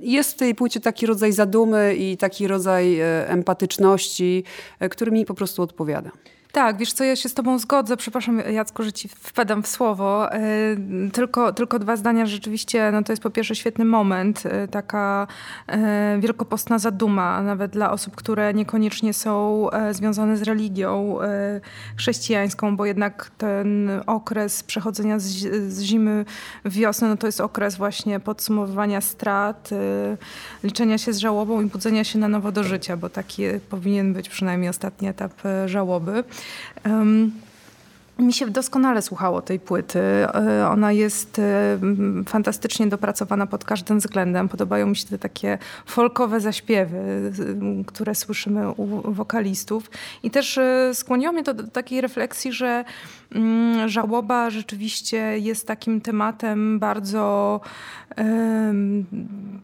jest 0.00 0.32
w 0.32 0.36
tej 0.36 0.54
płycie 0.54 0.80
taki 0.80 1.06
rodzaj 1.06 1.32
zadumy 1.32 1.94
i 1.94 2.16
taki 2.16 2.46
rodzaj 2.46 3.00
empatyczności, 3.26 4.44
który 4.90 5.12
mi 5.12 5.24
po 5.26 5.34
prostu 5.34 5.62
odpowiada. 5.62 6.10
Tak, 6.52 6.76
wiesz 6.76 6.92
co, 6.92 7.04
ja 7.04 7.16
się 7.16 7.28
z 7.28 7.34
tobą 7.34 7.58
zgodzę. 7.58 7.96
Przepraszam 7.96 8.38
Jacku, 8.38 8.82
że 8.82 8.92
ci 8.92 9.08
wpadam 9.08 9.62
w 9.62 9.68
słowo. 9.68 10.32
E, 10.32 10.40
Tylko, 11.12 11.52
tylko 11.52 11.78
dwa 11.78 11.96
zdania. 11.96 12.26
Rzeczywiście 12.26 12.90
no 12.92 13.02
to 13.02 13.12
jest 13.12 13.22
po 13.22 13.30
pierwsze 13.30 13.54
świetny 13.54 13.84
moment, 13.84 14.42
e, 14.46 14.68
taka 14.68 15.26
e, 15.66 16.18
wielkopostna 16.20 16.78
zaduma, 16.78 17.42
nawet 17.42 17.72
dla 17.72 17.90
osób, 17.92 18.16
które 18.16 18.54
niekoniecznie 18.54 19.14
są 19.14 19.68
związane 19.90 20.36
z 20.36 20.42
religią 20.42 21.18
chrześcijańską, 21.96 22.76
bo 22.76 22.86
jednak 22.86 23.30
ten 23.38 23.90
okres 24.06 24.62
przechodzenia 24.62 25.18
z, 25.18 25.80
zimy 25.80 26.24
w 26.64 26.72
wiosnę, 26.72 27.08
no 27.08 27.16
to 27.16 27.26
jest 27.26 27.40
okres 27.40 27.76
właśnie 27.76 28.20
podsumowywania 28.20 29.00
strat, 29.00 29.70
liczenia 30.64 30.98
się 30.98 31.12
z 31.12 31.18
żałobą 31.18 31.60
i 31.60 31.66
budzenia 31.66 32.04
się 32.04 32.18
na 32.18 32.28
nowo 32.28 32.52
do 32.52 32.64
życia, 32.64 32.96
bo 32.96 33.08
taki 33.08 33.42
powinien 33.70 34.12
być 34.12 34.28
przynajmniej 34.28 34.70
ostatni 34.70 35.08
etap 35.08 35.32
żałoby. 35.66 36.24
Mi 38.20 38.32
się 38.32 38.50
doskonale 38.50 39.02
słuchało 39.02 39.42
tej 39.42 39.60
płyty. 39.60 39.98
E, 39.98 40.68
Ona 40.68 40.92
jest 40.92 41.38
e, 41.38 41.78
fantastycznie 42.26 42.86
dopracowana 42.86 43.46
pod 43.46 43.64
każdym 43.64 43.98
względem. 43.98 44.48
Podobają 44.48 44.86
mi 44.86 44.96
się 44.96 45.06
te 45.06 45.18
takie 45.18 45.58
folkowe 45.86 46.40
zaśpiewy, 46.40 47.32
które 47.86 48.14
słyszymy 48.14 48.70
u 48.70 49.12
wokalistów. 49.12 49.90
I 50.22 50.30
też 50.30 50.58
e, 50.58 50.90
skłoniło 50.94 51.32
mnie 51.32 51.42
to 51.42 51.54
do 51.54 51.62
takiej 51.62 52.00
refleksji, 52.00 52.52
że 52.52 52.84
żałoba 53.86 54.50
rzeczywiście 54.50 55.38
jest 55.38 55.66
takim 55.66 56.00
tematem 56.00 56.78
bardzo 56.78 57.60
em, 58.16 59.04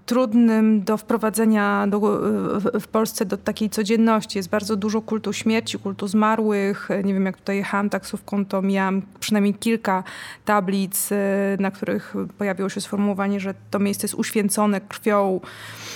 trudnym 0.07 0.85
do 0.85 0.97
wprowadzenia 0.97 1.87
do, 1.87 2.01
w, 2.01 2.81
w 2.81 2.89
Polsce 2.89 3.25
do 3.25 3.37
takiej 3.37 3.71
codzienności. 3.71 4.39
Jest 4.39 4.49
bardzo 4.49 4.77
dużo 4.77 5.03
kultu 5.03 5.33
śmierci, 5.33 5.79
kultu 5.79 6.09
zmarłych. 6.09 6.89
Nie 7.05 7.15
wiem, 7.15 7.27
jak 7.27 7.37
tutaj 7.37 7.57
jechałam 7.57 7.91
taksówką, 7.91 8.45
to 8.45 8.63
miałam 8.63 9.03
przynajmniej 9.21 9.55
kilka 9.55 10.05
tablic, 10.45 11.13
e, 11.13 11.17
na 11.61 11.71
których 11.71 12.15
pojawiło 12.39 12.69
się 12.69 12.81
sformułowanie, 12.81 13.41
że 13.41 13.55
to 13.71 13.79
miejsce 13.79 14.05
jest 14.05 14.15
uświęcone 14.15 14.81
krwią 14.81 15.41
mm, 15.41 15.96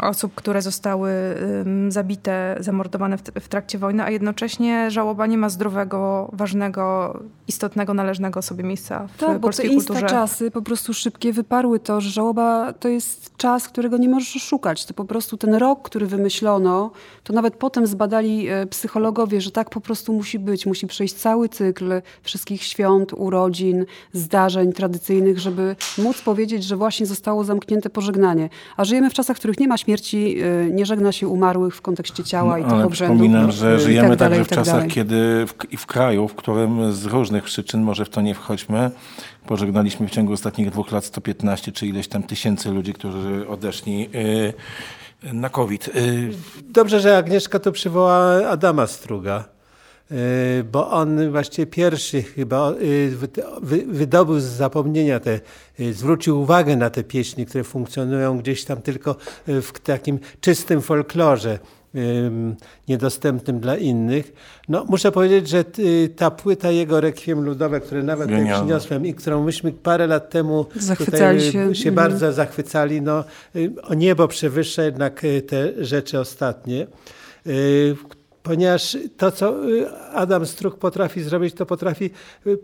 osób, 0.00 0.34
które 0.34 0.62
zostały 0.62 1.10
zabite, 1.88 2.56
zamordowane 2.60 3.18
w, 3.18 3.48
trakcie 3.48 3.78
wojny, 3.78 4.02
a 4.02 4.10
jednocześnie 4.10 4.90
żałoba 4.90 5.26
nie 5.26 5.38
ma 5.38 5.48
zdrowego, 5.48 6.30
ważnego, 6.32 7.18
istotnego, 7.48 7.94
należnego 7.94 8.42
sobie 8.42 8.64
miejsca 8.64 9.06
w 9.06 9.16
Tak, 9.16 9.28
bo 9.28 9.34
te 9.34 9.40
polskiej 9.40 9.70
kulturze. 9.70 10.00
instaczasy 10.00 10.50
po 10.50 10.62
prostu 10.62 10.94
szybkie 10.94 11.32
wyparły 11.32 11.80
to, 11.80 12.00
że 12.00 12.10
żałoba 12.10 12.72
to 12.72 12.88
jest 12.88 13.36
czas, 13.36 13.68
którego 13.68 13.96
nie 13.96 14.08
możesz 14.08 14.36
oszukać. 14.36 14.86
To 14.86 14.94
po 14.94 15.04
prostu 15.04 15.36
ten 15.36 15.54
rok, 15.54 15.82
który 15.82 16.06
wymyślono, 16.06 16.90
to 17.24 17.32
nawet 17.32 17.54
potem 17.54 17.86
zbadali 17.86 18.48
e, 18.48 18.66
psychologowie, 18.66 19.40
że 19.40 19.50
tak 19.50 19.70
po 19.70 19.80
prostu 19.80 20.12
musi 20.12 20.38
być. 20.38 20.66
Musi 20.66 20.86
przejść 20.86 21.14
cały 21.14 21.48
cykl 21.48 22.02
wszystkich 22.22 22.62
świąt, 22.62 23.12
urodzin, 23.16 23.86
zdarzeń 24.12 24.72
tradycyjnych, 24.72 25.38
żeby 25.38 25.76
móc 25.98 26.22
powiedzieć, 26.22 26.64
że 26.64 26.76
właśnie 26.76 27.06
zostało 27.06 27.44
zamknięte 27.44 27.90
pożegnanie. 27.90 28.48
A 28.76 28.84
żyjemy 28.84 29.10
w 29.10 29.14
czasach, 29.14 29.25
w 29.34 29.36
których 29.36 29.60
nie 29.60 29.68
ma 29.68 29.78
śmierci, 29.78 30.36
e, 30.40 30.70
nie 30.70 30.86
żegna 30.86 31.12
się 31.12 31.28
umarłych 31.28 31.76
w 31.76 31.80
kontekście 31.80 32.24
ciała 32.24 32.58
i 32.58 32.62
tych 32.62 32.72
No, 32.72 32.84
obrzędów. 32.84 33.16
przypominam, 33.16 33.48
e, 33.48 33.52
że 33.52 33.76
i 33.76 33.80
żyjemy 33.80 34.08
tak 34.08 34.18
dalej, 34.18 34.38
także 34.38 34.44
w 34.44 34.48
tak 34.48 34.58
czasach, 34.58 34.74
dalej. 34.74 34.90
kiedy 34.90 35.46
w, 35.46 35.72
i 35.72 35.76
w 35.76 35.86
kraju, 35.86 36.28
w 36.28 36.34
którym 36.34 36.92
z 36.92 37.04
różnych 37.04 37.44
przyczyn, 37.44 37.82
może 37.82 38.04
w 38.04 38.08
to 38.08 38.20
nie 38.20 38.34
wchodźmy, 38.34 38.90
pożegnaliśmy 39.46 40.08
w 40.08 40.10
ciągu 40.10 40.32
ostatnich 40.32 40.70
dwóch 40.70 40.92
lat 40.92 41.04
115 41.04 41.72
czy 41.72 41.86
ileś 41.86 42.08
tam 42.08 42.22
tysięcy 42.22 42.70
ludzi, 42.70 42.92
którzy 42.92 43.48
odeszli 43.48 44.08
y, 45.24 45.32
na 45.32 45.48
COVID. 45.48 45.88
Y, 45.88 46.30
Dobrze, 46.68 47.00
że 47.00 47.16
Agnieszka 47.18 47.58
to 47.58 47.72
przywołała 47.72 48.48
Adama 48.48 48.86
Struga, 48.86 49.40
y, 49.40 49.55
bo 50.72 50.90
on 50.90 51.30
właściwie 51.30 51.66
pierwszy 51.66 52.22
chyba 52.22 52.72
wy- 53.62 53.84
wydobył 53.88 54.40
z 54.40 54.44
zapomnienia 54.44 55.20
te, 55.20 55.40
y, 55.80 55.94
zwrócił 55.94 56.40
uwagę 56.40 56.76
na 56.76 56.90
te 56.90 57.04
pieśni, 57.04 57.46
które 57.46 57.64
funkcjonują 57.64 58.38
gdzieś 58.38 58.64
tam 58.64 58.82
tylko 58.82 59.16
w 59.46 59.70
takim 59.82 60.18
czystym 60.40 60.80
folklorze. 60.82 61.58
ym, 61.96 62.56
niedostępnym 62.88 63.60
dla 63.60 63.76
innych. 63.76 64.32
No, 64.68 64.84
muszę 64.88 65.12
powiedzieć, 65.12 65.48
że 65.48 65.64
ta 66.16 66.30
płyta 66.30 66.70
jego 66.70 67.00
Rekwiem 67.00 67.40
Ludowe, 67.44 67.80
które 67.80 68.02
nawet 68.02 68.26
tutaj 68.26 68.40
Genialne. 68.40 68.64
przyniosłem 68.64 69.06
i 69.06 69.14
którą 69.14 69.44
myśmy 69.44 69.72
parę 69.72 70.06
lat 70.06 70.30
temu 70.30 70.66
Zachwycali 70.76 71.38
tutaj, 71.46 71.52
się. 71.52 71.74
się 71.74 71.92
bardzo 71.92 72.32
zachwycali, 72.32 73.02
no, 73.02 73.24
o 73.82 73.94
niebo 73.94 74.28
przewyższa 74.28 74.82
jednak 74.82 75.22
te 75.48 75.84
rzeczy 75.84 76.20
ostatnie. 76.20 76.86
Ponieważ 78.46 78.96
to, 79.16 79.32
co 79.32 79.70
y, 79.70 79.90
Adam 80.14 80.46
Struch 80.46 80.78
potrafi 80.78 81.22
zrobić, 81.22 81.54
to 81.54 81.66
potrafi 81.66 82.10
y, 82.46 82.58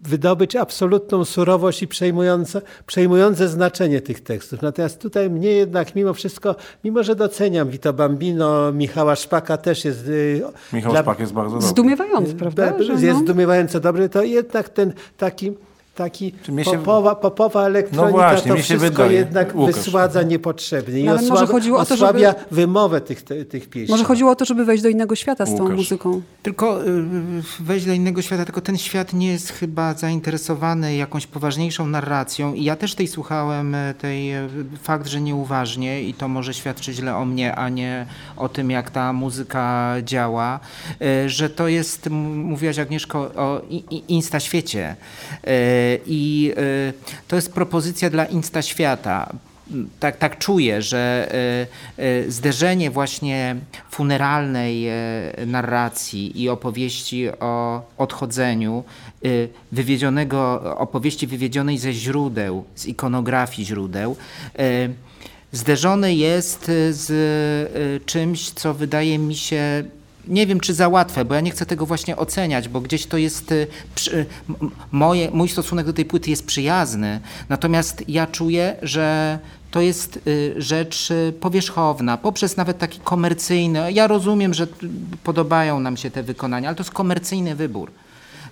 wydobyć 0.00 0.56
absolutną 0.56 1.24
surowość 1.24 1.82
i 1.82 1.88
przejmujące, 1.88 2.62
przejmujące 2.86 3.48
znaczenie 3.48 4.00
tych 4.00 4.20
tekstów. 4.20 4.62
Natomiast 4.62 5.00
tutaj 5.00 5.30
mnie 5.30 5.50
jednak 5.50 5.94
mimo 5.94 6.14
wszystko, 6.14 6.56
mimo 6.84 7.02
że 7.02 7.14
doceniam 7.14 7.68
Vito 7.68 7.92
Bambino, 7.92 8.72
Michała 8.72 9.16
Szpaka 9.16 9.56
też 9.56 9.84
jest... 9.84 10.08
Y, 10.08 10.42
Michał 10.72 10.92
dla, 10.92 11.02
Szpak 11.02 11.20
jest 11.20 11.32
bardzo 11.32 11.54
dobry. 11.54 11.68
Zdumiewający, 11.68 12.34
prawda? 12.34 12.74
Jest 12.78 13.02
no. 13.02 13.18
zdumiewająco 13.18 13.80
dobry, 13.80 14.08
to 14.08 14.22
jednak 14.22 14.68
ten 14.68 14.92
taki 15.16 15.52
taki 15.98 16.32
popowa, 16.64 17.14
popowa 17.14 17.66
elektronika 17.66 18.06
no 18.06 18.12
właśnie, 18.12 18.52
to 18.52 18.58
wszystko 18.58 18.90
wydaje. 18.90 19.12
jednak 19.12 19.54
Łukasz. 19.54 19.74
wysładza 19.74 20.22
niepotrzebnie 20.22 21.00
i 21.00 21.04
no, 21.04 21.14
osłabia, 21.14 21.46
chodziło 21.46 21.78
o 21.78 21.84
to, 21.84 21.94
osłabia 21.94 22.32
żeby... 22.32 22.44
wymowę 22.50 23.00
tych, 23.00 23.22
tych 23.22 23.68
pieśni. 23.68 23.92
Może 23.92 24.04
chodziło 24.04 24.30
o 24.30 24.34
to, 24.34 24.44
żeby 24.44 24.64
wejść 24.64 24.82
do 24.82 24.88
innego 24.88 25.14
świata 25.14 25.46
z 25.46 25.50
Łukasz. 25.50 25.68
tą 25.68 25.76
muzyką. 25.76 26.22
Tylko 26.42 26.86
y, 26.86 27.04
wejść 27.60 27.86
do 27.86 27.92
innego 27.92 28.22
świata, 28.22 28.44
tylko 28.44 28.60
ten 28.60 28.78
świat 28.78 29.12
nie 29.12 29.32
jest 29.32 29.52
chyba 29.52 29.94
zainteresowany 29.94 30.96
jakąś 30.96 31.26
poważniejszą 31.26 31.86
narracją 31.86 32.54
i 32.54 32.64
ja 32.64 32.76
też 32.76 32.94
tej 32.94 33.08
słuchałem, 33.08 33.74
e, 33.74 33.94
tej 33.94 34.32
fakt, 34.82 35.06
że 35.06 35.20
nieuważnie 35.20 36.02
i 36.02 36.14
to 36.14 36.28
może 36.28 36.54
świadczyć 36.54 36.96
źle 36.96 37.16
o 37.16 37.24
mnie, 37.24 37.54
a 37.54 37.68
nie 37.68 38.06
o 38.36 38.48
tym, 38.48 38.70
jak 38.70 38.90
ta 38.90 39.12
muzyka 39.12 39.94
działa, 40.04 40.60
że 41.26 41.50
to 41.50 41.68
jest, 41.68 42.10
mówiłaś 42.10 42.78
Agnieszko, 42.78 43.18
o 43.18 43.60
insta 44.08 44.40
świecie 44.40 44.96
i 46.06 46.52
y, 46.58 46.92
to 47.28 47.36
jest 47.36 47.52
propozycja 47.52 48.10
dla 48.10 48.24
Insta 48.24 48.62
świata. 48.62 49.32
Tak, 50.00 50.16
tak 50.16 50.38
czuję, 50.38 50.82
że 50.82 51.32
y, 51.98 52.02
y, 52.02 52.32
zderzenie 52.32 52.90
właśnie 52.90 53.56
funeralnej 53.90 54.86
narracji 55.46 56.42
i 56.42 56.48
opowieści 56.48 57.28
o 57.40 57.82
odchodzeniu, 57.98 58.84
wywiedzionego, 59.72 60.62
opowieści 60.78 61.26
wywiedzionej 61.26 61.78
ze 61.78 61.92
źródeł, 61.92 62.64
z 62.74 62.86
ikonografii 62.86 63.66
źródeł, 63.66 64.16
zderzone 65.52 66.14
jest 66.14 66.70
z 66.90 68.06
czymś, 68.06 68.50
co 68.50 68.74
wydaje 68.74 69.18
mi 69.18 69.34
się 69.34 69.84
nie 70.28 70.46
wiem, 70.46 70.60
czy 70.60 70.74
za 70.74 70.88
łatwe, 70.88 71.24
bo 71.24 71.34
ja 71.34 71.40
nie 71.40 71.50
chcę 71.50 71.66
tego 71.66 71.86
właśnie 71.86 72.16
oceniać, 72.16 72.68
bo 72.68 72.80
gdzieś 72.80 73.06
to 73.06 73.16
jest, 73.16 73.52
y, 73.52 73.66
przy, 73.94 74.26
moje, 74.92 75.30
mój 75.30 75.48
stosunek 75.48 75.86
do 75.86 75.92
tej 75.92 76.04
płyty 76.04 76.30
jest 76.30 76.46
przyjazny, 76.46 77.20
natomiast 77.48 78.08
ja 78.08 78.26
czuję, 78.26 78.76
że 78.82 79.38
to 79.70 79.80
jest 79.80 80.20
y, 80.26 80.54
rzecz 80.56 81.10
y, 81.10 81.32
powierzchowna, 81.40 82.16
poprzez 82.16 82.56
nawet 82.56 82.78
taki 82.78 83.00
komercyjny, 83.00 83.92
ja 83.92 84.06
rozumiem, 84.06 84.54
że 84.54 84.66
podobają 85.24 85.80
nam 85.80 85.96
się 85.96 86.10
te 86.10 86.22
wykonania, 86.22 86.68
ale 86.68 86.76
to 86.76 86.82
jest 86.82 86.90
komercyjny 86.90 87.54
wybór. 87.54 87.90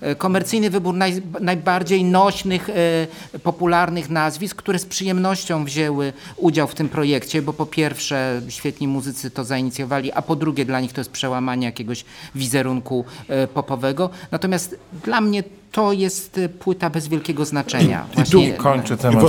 E, 0.01 0.15
komercyjny 0.15 0.71
wybór 0.71 0.95
naj, 0.95 1.23
najbardziej 1.41 2.05
nośnych, 2.05 2.71
e, 2.71 3.39
popularnych 3.39 4.11
nazwisk, 4.11 4.57
które 4.57 4.79
z 4.79 4.87
przyjemnością 4.87 5.65
wzięły 5.65 6.13
udział 6.37 6.69
w 6.69 6.75
tym 6.75 6.89
projekcie, 6.89 7.43
bo 7.43 7.53
po 7.53 7.67
pierwsze 7.67 8.43
świetni 8.49 8.89
muzycy 8.89 9.31
to 9.31 9.45
zainicjowali, 9.45 10.13
a 10.13 10.23
po 10.23 10.37
drugie 10.37 10.65
dla 10.65 10.81
nich 10.81 10.93
to 10.93 11.01
jest 11.01 11.11
przełamanie 11.11 11.67
jakiegoś 11.67 12.05
wizerunku 12.35 13.05
e, 13.29 13.47
popowego. 13.47 14.11
Natomiast 14.31 14.79
dla 15.05 15.21
mnie 15.21 15.45
to 15.77 15.93
jest 15.93 16.39
y, 16.39 16.49
płyta 16.49 16.91
bez 16.91 17.09
wielkiego 17.09 17.45
znaczenia. 17.45 18.07
I, 18.13 18.15
Właśnie, 18.15 18.53
tu 18.53 18.63
kończę 18.63 18.97
temat. 18.97 19.25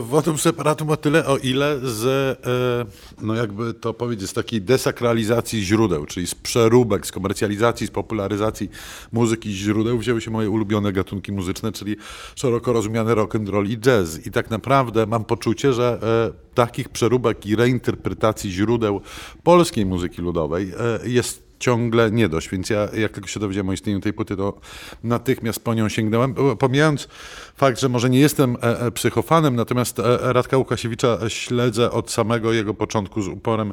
Wotum 0.00 0.38
separatum 0.38 0.90
o 0.90 0.96
tyle, 0.96 1.26
o 1.26 1.36
ile 1.36 1.78
z, 1.82 2.04
e, 2.46 3.24
no 3.26 3.34
jakby 3.34 3.74
to 3.74 3.94
powiedzieć, 3.94 4.30
z 4.30 4.32
takiej 4.32 4.62
desakralizacji 4.62 5.62
źródeł, 5.62 6.06
czyli 6.06 6.26
z 6.26 6.34
przeróbek, 6.34 7.06
z 7.06 7.12
komercjalizacji, 7.12 7.86
z 7.86 7.90
popularyzacji 7.90 8.70
muzyki 9.12 9.52
źródeł 9.52 9.98
wzięły 9.98 10.20
się 10.20 10.30
moje 10.30 10.50
ulubione 10.50 10.92
gatunki 10.92 11.32
muzyczne, 11.32 11.72
czyli 11.72 11.96
szeroko 12.36 12.72
rozumiane 12.72 13.14
rock 13.14 13.34
and 13.34 13.48
roll 13.48 13.66
i 13.66 13.78
jazz. 13.78 14.26
I 14.26 14.30
tak 14.30 14.50
naprawdę 14.50 15.06
mam 15.06 15.24
poczucie, 15.24 15.72
że 15.72 15.98
e, 16.32 16.54
takich 16.54 16.88
przeróbek 16.88 17.46
i 17.46 17.56
reinterpretacji 17.56 18.50
źródeł 18.50 19.00
polskiej 19.42 19.86
muzyki 19.86 20.22
ludowej 20.22 20.72
e, 21.04 21.08
jest 21.08 21.43
ciągle 21.58 22.10
nie 22.10 22.28
dość, 22.28 22.48
więc 22.48 22.70
ja 22.70 22.88
jak 22.96 23.12
tylko 23.12 23.28
się 23.28 23.40
dowiedziałem 23.40 23.68
o 23.68 23.72
istnieniu 23.72 24.00
tej 24.00 24.12
płyty, 24.12 24.36
to 24.36 24.60
natychmiast 25.04 25.64
po 25.64 25.74
nią 25.74 25.88
sięgnąłem. 25.88 26.34
Pomijając 26.58 27.08
fakt, 27.56 27.80
że 27.80 27.88
może 27.88 28.10
nie 28.10 28.20
jestem 28.20 28.56
e, 28.62 28.80
e, 28.80 28.90
psychofanem, 28.90 29.56
natomiast 29.56 29.98
e, 29.98 30.32
Radka 30.32 30.56
Łukasiewicza 30.56 31.18
śledzę 31.28 31.90
od 31.90 32.10
samego 32.10 32.52
jego 32.52 32.74
początku 32.74 33.22
z 33.22 33.28
uporem 33.28 33.72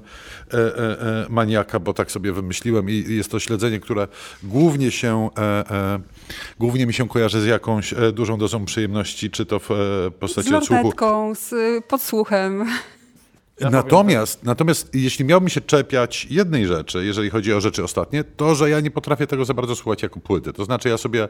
maniaka, 1.30 1.80
bo 1.80 1.94
tak 1.94 2.12
sobie 2.12 2.32
wymyśliłem 2.32 2.90
i 2.90 3.06
jest 3.08 3.32
to 3.32 3.40
śledzenie, 3.40 3.80
które 3.80 4.08
głównie 4.44 4.92
się, 4.92 5.30
głównie 6.60 6.86
mi 6.86 6.94
się 6.94 7.08
kojarzy 7.08 7.42
z 7.42 7.46
jakąś 7.46 7.94
dużą 8.14 8.38
dozą 8.38 8.66
przyjemności, 8.66 9.30
czy 9.30 9.46
to 9.46 9.60
w 9.60 9.70
postaci 10.20 10.50
z 10.50 10.54
odsłuchu. 10.54 10.94
z 11.36 11.54
podsłuchem. 11.86 12.66
Natomiast, 13.70 14.44
natomiast 14.44 14.96
jeśli 14.96 15.26
miałbym 15.26 15.50
się 15.50 15.62
czepiać 15.62 16.28
jednej 16.30 16.68
rzeczy, 16.68 17.06
jeżeli 17.06 17.30
chodzi 17.30 17.54
o 17.54 17.62
rzeczy 17.62 17.84
ostatnie, 17.84 18.24
to, 18.24 18.56
że 18.56 18.70
ja 18.70 18.80
nie 18.80 18.92
potrafię 18.92 19.28
tego 19.28 19.46
za 19.46 19.54
bardzo 19.54 19.76
słuchać 19.76 20.04
jako 20.04 20.20
płyty. 20.20 20.54
To 20.54 20.66
znaczy 20.66 20.90
ja 20.90 20.98
sobie 20.98 21.28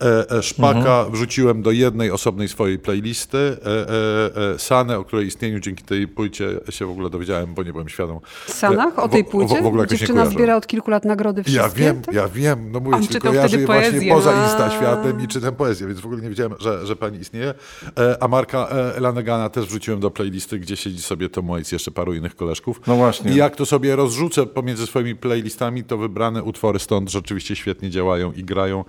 e, 0.00 0.30
e, 0.30 0.42
Szpaka 0.42 0.78
mhm. 0.78 1.12
wrzuciłem 1.12 1.62
do 1.62 1.70
jednej 1.70 2.10
osobnej 2.10 2.48
swojej 2.48 2.78
playlisty, 2.78 3.38
e, 3.38 3.66
e, 3.66 4.52
e 4.54 4.58
Sanę, 4.58 4.98
o 4.98 5.04
której 5.04 5.26
istnieniu 5.26 5.60
dzięki 5.60 5.84
tej 5.84 6.08
płycie 6.08 6.60
się 6.70 6.86
w 6.86 6.90
ogóle 6.90 7.10
dowiedziałem, 7.10 7.54
bo 7.54 7.62
nie 7.62 7.72
byłem 7.72 7.88
świadom. 7.88 8.20
Sanach? 8.46 8.98
O 8.98 9.08
tej 9.08 9.24
płycie? 9.24 9.56
W, 9.56 9.60
w, 9.60 9.62
w 9.62 9.66
ogóle 9.66 9.86
Dziewczyna 9.86 10.26
zbiera 10.26 10.56
od 10.56 10.66
kilku 10.66 10.90
lat 10.90 11.04
nagrody 11.04 11.44
wszystkie? 11.44 11.62
Ja 11.62 11.68
wiem, 11.68 12.02
tak? 12.02 12.14
ja 12.14 12.28
wiem. 12.28 12.72
No 12.72 12.80
mówię, 12.80 13.06
tylko 13.06 13.32
ja 13.32 13.48
żyję 13.48 13.66
poezję. 13.66 13.90
właśnie 13.90 14.14
poza 14.14 14.44
Insta 14.44 14.70
światem 14.70 15.20
i 15.20 15.28
czytam 15.28 15.54
poezję, 15.54 15.86
więc 15.86 16.00
w 16.00 16.06
ogóle 16.06 16.22
nie 16.22 16.28
wiedziałem, 16.28 16.54
że, 16.60 16.86
że 16.86 16.96
pani 16.96 17.18
istnieje. 17.18 17.54
E, 17.98 18.22
a 18.22 18.28
Marka 18.28 18.68
Lanegana 19.00 19.48
też 19.48 19.66
wrzuciłem 19.66 20.00
do 20.00 20.10
playlisty, 20.10 20.58
gdzie 20.58 20.76
siedzi 20.76 21.02
sobie 21.02 21.28
to 21.28 21.42
moje 21.42 21.59
Waits, 21.60 21.72
jeszcze 21.72 21.90
paru 21.90 22.14
innych 22.14 22.36
koleżków. 22.36 22.80
No 22.86 22.96
właśnie. 22.96 23.32
I 23.32 23.36
jak 23.36 23.56
to 23.56 23.66
sobie 23.66 23.96
rozrzucę 23.96 24.46
pomiędzy 24.46 24.86
swoimi 24.86 25.16
playlistami, 25.16 25.84
to 25.84 25.98
wybrane 25.98 26.42
utwory 26.42 26.78
stąd 26.78 27.10
rzeczywiście 27.10 27.56
świetnie 27.56 27.90
działają 27.90 28.32
i 28.32 28.44
grają. 28.44 28.84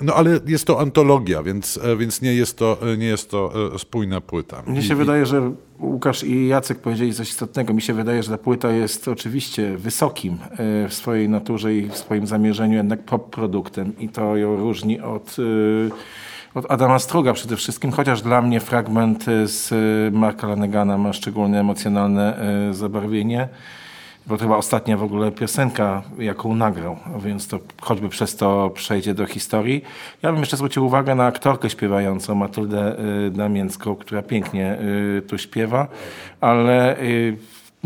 No 0.00 0.14
ale 0.14 0.40
jest 0.46 0.66
to 0.66 0.80
antologia, 0.80 1.42
więc, 1.42 1.80
e, 1.82 1.96
więc 1.96 2.22
nie, 2.22 2.34
jest 2.34 2.58
to, 2.58 2.78
e, 2.92 2.96
nie 2.96 3.06
jest 3.06 3.30
to 3.30 3.52
e, 3.74 3.78
spójna 3.78 4.20
płyta. 4.20 4.62
Mnie 4.66 4.82
się 4.82 4.94
I, 4.94 4.96
wydaje, 4.96 5.26
że 5.26 5.52
Łukasz 5.80 6.24
i 6.24 6.46
Jacek 6.46 6.78
powiedzieli 6.78 7.14
coś 7.14 7.28
istotnego. 7.28 7.74
Mi 7.74 7.82
się 7.82 7.94
wydaje, 7.94 8.22
że 8.22 8.30
ta 8.30 8.38
płyta 8.38 8.70
jest 8.70 9.08
oczywiście 9.08 9.76
wysokim 9.76 10.38
w 10.88 10.94
swojej 10.94 11.28
naturze 11.28 11.74
i 11.74 11.88
w 11.88 11.96
swoim 11.96 12.26
zamierzeniu 12.26 12.76
jednak 12.76 13.04
pop 13.04 13.30
produktem 13.30 13.98
i 13.98 14.08
to 14.08 14.36
ją 14.36 14.56
różni 14.56 15.00
od 15.00 15.36
od 16.56 16.70
Adama 16.70 16.98
Struga 16.98 17.32
przede 17.32 17.56
wszystkim, 17.56 17.92
chociaż 17.92 18.22
dla 18.22 18.42
mnie 18.42 18.60
fragment 18.60 19.24
z 19.44 19.70
Marka 20.14 20.46
Lanegana 20.46 20.98
ma 20.98 21.12
szczególnie 21.12 21.60
emocjonalne 21.60 22.38
e, 22.70 22.74
zabarwienie, 22.74 23.48
bo 24.26 24.36
to 24.36 24.42
chyba 24.42 24.56
ostatnia 24.56 24.96
w 24.96 25.02
ogóle 25.02 25.32
piosenka, 25.32 26.02
jaką 26.18 26.54
nagrał, 26.54 26.96
więc 27.18 27.48
to 27.48 27.58
choćby 27.80 28.08
przez 28.08 28.36
to 28.36 28.70
przejdzie 28.74 29.14
do 29.14 29.26
historii. 29.26 29.84
Ja 30.22 30.32
bym 30.32 30.40
jeszcze 30.40 30.56
zwrócił 30.56 30.86
uwagę 30.86 31.14
na 31.14 31.26
aktorkę 31.26 31.70
śpiewającą, 31.70 32.34
Matyldę 32.34 32.96
e, 32.98 33.30
Damięcką, 33.30 33.96
która 33.96 34.22
pięknie 34.22 34.78
tu 35.28 35.38
śpiewa, 35.38 35.88
ale 36.40 36.96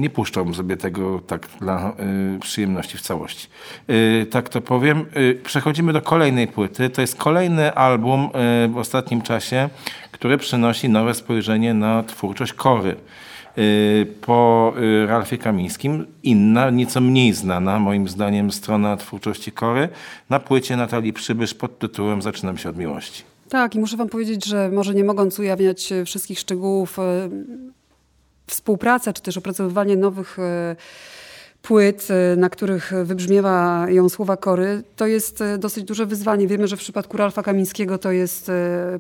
nie 0.01 0.11
puszczam 0.11 0.55
sobie 0.55 0.77
tego 0.77 1.21
tak 1.27 1.49
dla 1.61 1.93
y, 2.37 2.39
przyjemności 2.41 2.99
w 2.99 3.01
całości. 3.01 3.49
Y, 3.91 4.27
tak 4.31 4.49
to 4.49 4.61
powiem. 4.61 5.07
Y, 5.17 5.41
przechodzimy 5.45 5.93
do 5.93 6.03
kolejnej 6.03 6.49
płyty. 6.49 6.91
To 6.91 7.01
jest 7.01 7.17
kolejny 7.17 7.75
album 7.75 8.29
w 8.69 8.79
ostatnim 8.79 9.23
czasie, 9.23 9.69
który 10.13 10.39
przynosi 10.39 10.89
nowe 10.89 11.15
spojrzenie 11.15 11.75
na 11.75 12.03
twórczość 12.03 12.53
Kory. 12.53 12.97
Po 14.21 14.73
Ralfie 15.07 15.39
Kamińskim, 15.39 16.07
inna, 16.23 16.71
nieco 16.71 17.01
mniej 17.01 17.33
znana 17.33 17.79
moim 17.79 18.09
zdaniem 18.09 18.53
strona 18.53 18.97
twórczości 18.97 19.53
Kory, 19.53 19.89
na 20.31 20.41
płycie 20.41 20.77
Natalii 20.77 21.13
Przybysz 21.13 21.55
pod 21.55 21.79
tytułem 21.79 22.23
Zaczynam 22.23 22.59
się 22.59 22.69
od 22.69 22.77
miłości. 22.77 23.23
Tak, 23.49 23.75
i 23.75 23.79
muszę 23.81 23.97
wam 23.97 24.09
powiedzieć, 24.09 24.45
że 24.47 24.71
może 24.71 24.95
nie 24.95 25.05
mogąc 25.05 25.39
ujawniać 25.39 25.93
wszystkich 26.07 26.39
szczegółów, 26.39 26.99
współpraca, 28.51 29.13
czy 29.13 29.23
też 29.23 29.37
opracowywanie 29.37 29.97
nowych 29.97 30.39
e, 30.39 30.77
płyt, 31.63 32.09
y, 32.33 32.37
na 32.37 32.51
których 32.51 32.93
wybrzmiewają 33.05 34.09
słowa 34.09 34.37
kory, 34.37 34.83
to 34.97 35.07
jest 35.07 35.41
y, 35.41 35.59
dosyć 35.59 35.85
duże 35.85 36.07
wyzwanie. 36.07 36.47
Wiemy, 36.47 36.69
że 36.69 36.77
w 36.77 36.81
przypadku 36.81 37.17
Ralfa 37.17 37.43
Kamińskiego 37.43 37.99
to 37.99 38.13
jest 38.13 38.49
y, 38.49 38.53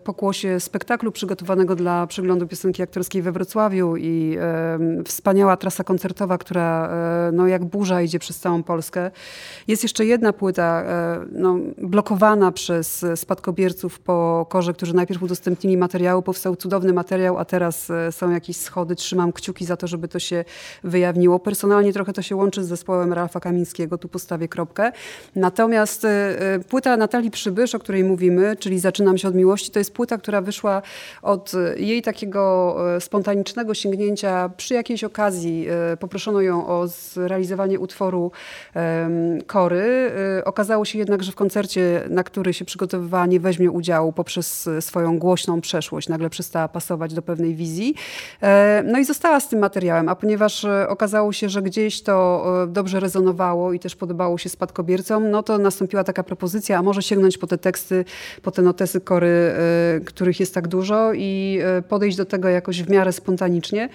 pokłosie 0.04 0.60
spektaklu 0.60 1.12
przygotowanego 1.12 1.76
dla 1.76 2.06
przeglądu 2.06 2.46
piosenki 2.46 2.82
aktorskiej 2.82 3.22
we 3.22 3.32
Wrocławiu 3.32 3.96
i 3.96 4.36
e, 4.40 4.78
wspaniała 5.04 5.56
trasa 5.56 5.84
koncertowa, 5.84 6.38
która 6.38 6.88
e, 6.88 7.32
no, 7.32 7.46
jak 7.46 7.64
burza 7.64 8.02
idzie 8.02 8.18
przez 8.18 8.38
całą 8.38 8.62
Polskę. 8.62 9.10
Jest 9.68 9.82
jeszcze 9.82 10.04
jedna 10.04 10.32
płyta 10.32 10.82
e, 10.82 11.20
no, 11.32 11.56
blokowana 11.78 12.52
przez 12.52 13.06
spadkobierców 13.14 14.00
po 14.00 14.46
korze, 14.48 14.72
którzy 14.74 14.94
najpierw 14.94 15.22
udostępnili 15.22 15.76
materiały. 15.76 16.22
Powstał 16.22 16.56
cudowny 16.56 16.92
materiał, 16.92 17.38
a 17.38 17.44
teraz 17.44 17.88
są 18.10 18.30
jakieś 18.30 18.56
schody. 18.56 18.94
Trzymam 18.94 19.32
kciuki 19.32 19.64
za 19.64 19.76
to, 19.76 19.86
żeby 19.86 20.08
to 20.08 20.18
się 20.18 20.44
wyjawniło. 20.84 21.38
Personalnie 21.38 21.92
trochę 21.92 22.12
to 22.12 22.22
się 22.22 22.36
łączy 22.36 22.49
łączy 22.50 22.64
z 22.64 22.68
zespołem 22.68 23.12
Ralfa 23.12 23.40
Kamińskiego, 23.40 23.98
tu 23.98 24.08
postawię 24.08 24.48
kropkę. 24.48 24.92
Natomiast 25.36 26.06
płyta 26.68 26.96
Natalii 26.96 27.30
Przybysz, 27.30 27.74
o 27.74 27.78
której 27.78 28.04
mówimy, 28.04 28.56
czyli 28.56 28.80
Zaczynam 28.80 29.18
się 29.18 29.28
od 29.28 29.34
miłości, 29.34 29.70
to 29.70 29.78
jest 29.78 29.92
płyta, 29.92 30.18
która 30.18 30.40
wyszła 30.40 30.82
od 31.22 31.52
jej 31.76 32.02
takiego 32.02 32.76
spontanicznego 33.00 33.74
sięgnięcia 33.74 34.50
przy 34.56 34.74
jakiejś 34.74 35.04
okazji. 35.04 35.66
Poproszono 36.00 36.40
ją 36.40 36.66
o 36.66 36.86
zrealizowanie 36.88 37.78
utworu 37.78 38.32
Kory. 39.46 40.10
Okazało 40.44 40.84
się 40.84 40.98
jednak, 40.98 41.22
że 41.22 41.32
w 41.32 41.34
koncercie, 41.34 42.02
na 42.08 42.24
który 42.24 42.54
się 42.54 42.64
przygotowywała, 42.64 43.26
nie 43.26 43.40
weźmie 43.40 43.70
udziału 43.70 44.12
poprzez 44.12 44.68
swoją 44.80 45.18
głośną 45.18 45.60
przeszłość. 45.60 46.08
Nagle 46.08 46.30
przestała 46.30 46.68
pasować 46.68 47.14
do 47.14 47.22
pewnej 47.22 47.54
wizji. 47.54 47.94
E, 48.42 48.82
no 48.86 48.98
i 48.98 49.04
została 49.04 49.40
z 49.40 49.48
tym 49.48 49.58
materiałem, 49.58 50.08
a 50.08 50.14
ponieważ 50.14 50.66
okazało 50.88 51.32
się, 51.32 51.48
że 51.48 51.62
gdzieś 51.62 52.02
to 52.02 52.39
e, 52.62 52.66
dobrze 52.66 53.00
rezonowało 53.00 53.72
i 53.72 53.78
też 53.78 53.96
podobało 53.96 54.38
się 54.38 54.48
spadkobiercom, 54.48 55.30
no 55.30 55.42
to 55.42 55.58
nastąpiła 55.58 56.04
taka 56.04 56.22
propozycja, 56.22 56.78
a 56.78 56.82
może 56.82 57.02
sięgnąć 57.02 57.38
po 57.38 57.46
te 57.46 57.58
teksty, 57.58 58.04
po 58.42 58.50
te 58.50 58.62
notesy 58.62 59.00
kory, 59.00 59.54
których 60.04 60.40
jest 60.40 60.54
tak 60.54 60.68
dużo 60.68 61.12
i 61.14 61.60
podejść 61.88 62.16
do 62.16 62.24
tego 62.24 62.48
jakoś 62.48 62.82
w 62.82 62.90
miarę 62.90 63.12
spontanicznie. 63.12 63.88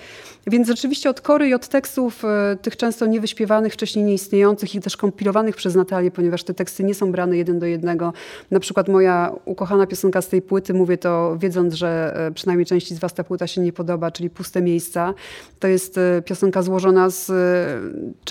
Więc 0.47 0.67
rzeczywiście 0.67 1.09
od 1.09 1.21
kory 1.21 1.47
i 1.47 1.53
od 1.53 1.67
tekstów 1.67 2.23
tych 2.61 2.77
często 2.77 3.05
niewyśpiewanych, 3.05 3.73
wcześniej 3.73 4.05
nieistniejących 4.05 4.75
i 4.75 4.79
też 4.79 4.97
kompilowanych 4.97 5.55
przez 5.55 5.75
Natalię, 5.75 6.11
ponieważ 6.11 6.43
te 6.43 6.53
teksty 6.53 6.83
nie 6.83 6.95
są 6.95 7.11
brane 7.11 7.37
jeden 7.37 7.59
do 7.59 7.65
jednego. 7.65 8.13
Na 8.51 8.59
przykład 8.59 8.87
moja 8.87 9.31
ukochana 9.45 9.87
piosenka 9.87 10.21
z 10.21 10.27
tej 10.27 10.41
płyty, 10.41 10.73
mówię 10.73 10.97
to 10.97 11.37
wiedząc, 11.39 11.73
że 11.73 12.17
przynajmniej 12.35 12.65
części 12.65 12.95
z 12.95 12.99
was 12.99 13.13
ta 13.13 13.23
płyta 13.23 13.47
się 13.47 13.61
nie 13.61 13.73
podoba, 13.73 14.11
czyli 14.11 14.29
Puste 14.29 14.61
Miejsca. 14.61 15.13
To 15.59 15.67
jest 15.67 15.97
e, 15.97 16.21
piosenka 16.21 16.61
złożona 16.61 17.09
z 17.09 17.29
e, 17.29 17.33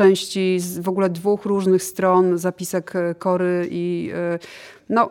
części, 0.08 0.60
z 0.60 0.78
w 0.78 0.88
ogóle 0.88 1.10
dwóch 1.10 1.44
różnych 1.44 1.82
stron, 1.82 2.38
zapisek 2.38 2.96
e, 2.96 3.14
kory 3.14 3.68
i 3.70 4.12
no, 4.88 5.10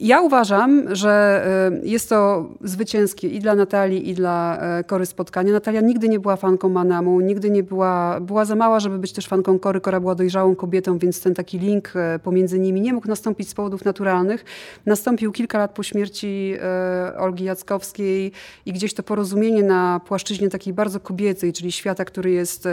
ja 0.00 0.20
uważam, 0.20 0.94
że 0.96 1.44
y, 1.82 1.86
jest 1.86 2.08
to 2.08 2.48
zwycięskie 2.60 3.28
i 3.28 3.38
dla 3.38 3.54
Natalii, 3.54 4.10
i 4.10 4.14
dla 4.14 4.58
e, 4.58 4.84
Kory 4.84 5.06
spotkanie. 5.06 5.52
Natalia 5.52 5.80
nigdy 5.80 6.08
nie 6.08 6.20
była 6.20 6.36
fanką 6.36 6.68
Manamu, 6.68 7.20
nigdy 7.20 7.50
nie 7.50 7.62
była, 7.62 8.20
była 8.20 8.44
za 8.44 8.54
mała, 8.54 8.80
żeby 8.80 8.98
być 8.98 9.12
też 9.12 9.26
fanką 9.26 9.58
Kory. 9.58 9.80
Kora 9.80 10.00
była 10.00 10.14
dojrzałą 10.14 10.56
kobietą, 10.56 10.98
więc 10.98 11.20
ten 11.20 11.34
taki 11.34 11.58
link 11.58 11.92
e, 11.96 12.18
pomiędzy 12.18 12.58
nimi 12.58 12.80
nie 12.80 12.92
mógł 12.92 13.08
nastąpić 13.08 13.48
z 13.48 13.54
powodów 13.54 13.84
naturalnych. 13.84 14.44
Nastąpił 14.86 15.32
kilka 15.32 15.58
lat 15.58 15.74
po 15.74 15.82
śmierci 15.82 16.54
e, 16.62 17.18
Olgi 17.18 17.44
Jackowskiej 17.44 18.32
i 18.66 18.72
gdzieś 18.72 18.94
to 18.94 19.02
porozumienie 19.02 19.62
na 19.62 20.00
płaszczyźnie 20.06 20.48
takiej 20.48 20.72
bardzo 20.72 21.00
kobiecej, 21.00 21.52
czyli 21.52 21.72
świata, 21.72 22.04
który 22.04 22.30
jest 22.30 22.68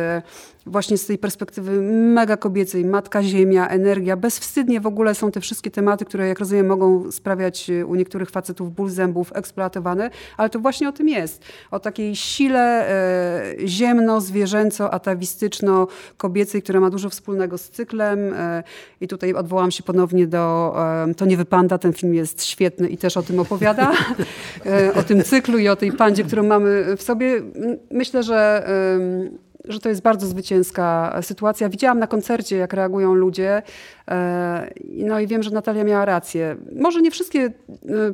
właśnie 0.66 0.98
z 0.98 1.06
tej 1.06 1.18
perspektywy 1.18 1.82
mega 1.92 2.38
kobiecej, 2.38 2.86
matka 2.86 3.24
ziemia, 3.24 3.68
energia, 3.68 4.18
bezwstydnie 4.18 4.82
w 4.82 4.88
ogóle 4.88 5.16
są 5.16 5.32
te 5.32 5.42
wszystkie 5.42 5.72
tematy, 5.72 6.06
które 6.06 6.28
jak 6.28 6.40
rozumiem 6.40 6.66
mogą 6.66 7.12
sprawiać 7.12 7.70
e, 7.70 7.86
u 7.86 7.96
niektórych 7.96 8.30
facetów 8.30 8.76
ból 8.76 8.90
zębów, 8.90 9.32
eksploatowane, 9.36 10.10
ale 10.38 10.50
to 10.50 10.60
właśnie 10.60 10.90
o 10.90 10.92
tym 10.92 11.10
jest. 11.10 11.44
O 11.72 11.80
takiej 11.80 12.16
sile 12.16 12.90
e, 12.90 13.56
ziemno-zwierzęco-atawistyczno-kobiecej, 13.68 16.62
która 16.62 16.80
ma 16.80 16.90
dużo 16.90 17.10
wspólnego 17.10 17.58
z 17.58 17.70
cyklem 17.70 18.34
e, 18.34 18.64
i 19.02 19.08
tutaj 19.08 19.34
odwołam 19.34 19.72
się 19.72 19.84
ponownie 19.84 20.28
do 20.28 20.76
e, 21.10 21.14
To 21.14 21.26
nie 21.26 21.38
wypanda, 21.38 21.78
ten 21.78 21.94
film 21.94 22.14
jest 22.14 22.46
świetny 22.46 22.88
i 22.88 22.98
też 22.98 23.18
o 23.18 23.24
tym 23.24 23.40
opowiada, 23.40 23.92
e, 24.66 24.94
o 24.94 25.04
tym 25.04 25.24
cyklu 25.24 25.58
i 25.58 25.68
o 25.68 25.76
tej 25.76 25.92
pandzie, 25.92 26.24
którą 26.24 26.44
mamy 26.44 26.96
w 26.98 27.02
sobie. 27.02 27.42
Myślę, 27.92 28.24
że 28.24 28.66
że 29.68 29.80
to 29.80 29.90
jest 29.90 30.02
bardzo 30.02 30.28
zwycięska 30.28 31.18
sytuacja. 31.22 31.70
Widziałam 31.70 32.00
na 32.00 32.08
koncercie, 32.08 32.58
jak 32.58 32.74
reagują 32.74 33.14
ludzie. 33.14 33.62
E, 34.12 34.74
no 34.88 35.20
i 35.20 35.28
wiem, 35.28 35.44
że 35.44 35.52
Natalia 35.52 35.84
miała 35.84 36.06
rację. 36.06 36.56
Może 36.76 37.02
nie 37.02 37.12
wszystkie 37.12 37.40
e, 37.40 37.52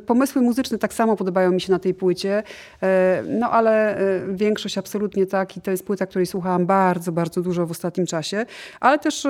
pomysły 0.00 0.42
muzyczne 0.42 0.78
tak 0.78 0.94
samo 0.94 1.16
podobają 1.16 1.52
mi 1.52 1.60
się 1.60 1.72
na 1.72 1.78
tej 1.78 1.94
płycie, 1.94 2.42
e, 2.82 3.22
no 3.28 3.50
ale 3.50 3.98
większość 4.28 4.78
absolutnie 4.78 5.26
tak 5.26 5.56
i 5.56 5.60
to 5.60 5.70
jest 5.70 5.86
płyta, 5.86 6.06
której 6.06 6.26
słuchałam 6.26 6.66
bardzo, 6.66 7.12
bardzo 7.12 7.42
dużo 7.42 7.66
w 7.66 7.70
ostatnim 7.70 8.06
czasie. 8.06 8.46
Ale 8.80 8.98
też 8.98 9.26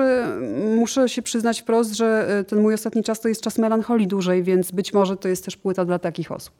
muszę 0.75 1.09
się 1.09 1.21
przyznać 1.21 1.61
wprost, 1.61 1.93
że 1.93 2.27
ten 2.47 2.61
mój 2.61 2.73
ostatni 2.73 3.03
czas 3.03 3.21
to 3.21 3.27
jest 3.27 3.41
czas 3.41 3.57
melancholii 3.57 4.07
dłużej, 4.07 4.43
więc 4.43 4.71
być 4.71 4.93
może 4.93 5.17
to 5.17 5.27
jest 5.27 5.45
też 5.45 5.57
płyta 5.57 5.85
dla 5.85 5.99
takich 5.99 6.31
osób. 6.31 6.53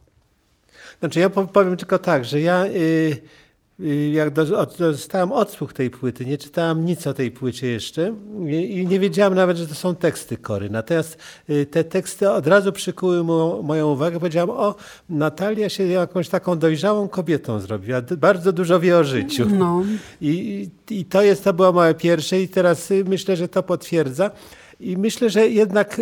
Znaczy 1.00 1.20
ja 1.20 1.30
powiem 1.30 1.78
tylko 1.78 2.00
tak, 2.00 2.26
że 2.26 2.42
ja... 2.42 2.66
Yy 2.68 3.43
Y, 3.80 4.10
jak 4.14 4.34
dostałem 4.80 5.32
odsłuch 5.32 5.74
tej 5.74 5.90
płyty, 5.90 6.26
nie 6.26 6.38
czytałam 6.38 6.86
nic 6.86 7.08
o 7.08 7.14
tej 7.14 7.32
płycie 7.32 7.68
jeszcze 7.68 8.16
i 8.50 8.88
nie 8.90 9.00
wiedziałam 9.00 9.36
nawet, 9.36 9.58
że 9.58 9.68
to 9.68 9.76
są 9.76 9.96
teksty 9.96 10.38
Kory. 10.38 10.70
Natomiast 10.70 11.18
y, 11.50 11.66
te 11.66 11.84
teksty 11.84 12.30
od 12.30 12.48
razu 12.48 12.72
przykuły 12.72 13.24
moją 13.64 13.92
uwagę. 13.92 14.20
Powiedziałam, 14.20 14.50
o, 14.50 14.76
Natalia 15.10 15.70
się 15.70 15.84
jakąś 15.84 16.30
taką 16.30 16.60
dojrzałą 16.60 17.08
kobietą 17.08 17.60
zrobiła. 17.60 18.02
Bardzo 18.18 18.52
dużo 18.52 18.80
wie 18.80 18.98
o 18.98 19.04
życiu. 19.04 19.46
No. 19.50 19.84
I, 20.22 20.70
I 20.90 21.06
to 21.06 21.22
jest, 21.22 21.44
to 21.44 21.54
było 21.54 21.72
moje 21.72 21.94
pierwsze 21.94 22.42
i 22.42 22.48
teraz 22.48 22.92
y, 22.92 23.04
myślę, 23.08 23.36
że 23.36 23.48
to 23.48 23.64
potwierdza. 23.64 24.32
I 24.80 24.98
myślę, 24.98 25.30
że 25.30 25.48
jednak 25.48 26.02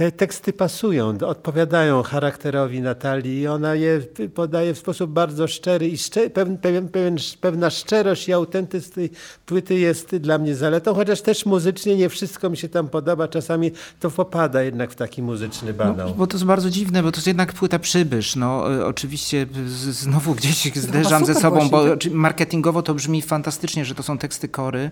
te 0.00 0.12
teksty 0.12 0.52
pasują, 0.52 1.18
odpowiadają 1.26 2.02
charakterowi 2.02 2.80
Natalii 2.80 3.40
i 3.40 3.46
ona 3.46 3.74
je 3.74 4.00
podaje 4.34 4.74
w 4.74 4.78
sposób 4.78 5.10
bardzo 5.10 5.48
szczery 5.48 5.88
i 5.88 5.98
szczer, 5.98 6.32
pewien, 6.32 6.58
pewien, 6.58 6.88
pewien, 6.88 7.16
pewna 7.40 7.70
szczerość 7.70 8.28
i 8.28 8.32
autentyzm 8.32 8.92
tej 8.92 9.10
płyty 9.46 9.74
jest 9.74 10.16
dla 10.16 10.38
mnie 10.38 10.54
zaletą, 10.54 10.94
chociaż 10.94 11.22
też 11.22 11.46
muzycznie 11.46 11.96
nie 11.96 12.08
wszystko 12.08 12.50
mi 12.50 12.56
się 12.56 12.68
tam 12.68 12.88
podoba, 12.88 13.28
czasami 13.28 13.70
to 14.00 14.10
popada 14.10 14.62
jednak 14.62 14.90
w 14.90 14.94
taki 14.94 15.22
muzyczny 15.22 15.74
banał. 15.74 16.08
No, 16.08 16.14
bo 16.14 16.26
to 16.26 16.36
jest 16.36 16.44
bardzo 16.44 16.70
dziwne, 16.70 17.02
bo 17.02 17.12
to 17.12 17.16
jest 17.16 17.26
jednak 17.26 17.52
płyta 17.52 17.78
przybysz. 17.78 18.36
No, 18.36 18.74
e, 18.74 18.86
oczywiście 18.86 19.46
znowu 19.90 20.34
gdzieś 20.34 20.74
zderzam 20.74 21.26
ze 21.26 21.34
sobą, 21.34 21.68
bo 21.68 21.84
marketingowo 22.10 22.82
to 22.82 22.94
brzmi 22.94 23.22
fantastycznie, 23.22 23.84
że 23.84 23.94
to 23.94 24.02
są 24.02 24.18
teksty 24.18 24.48
Kory, 24.48 24.90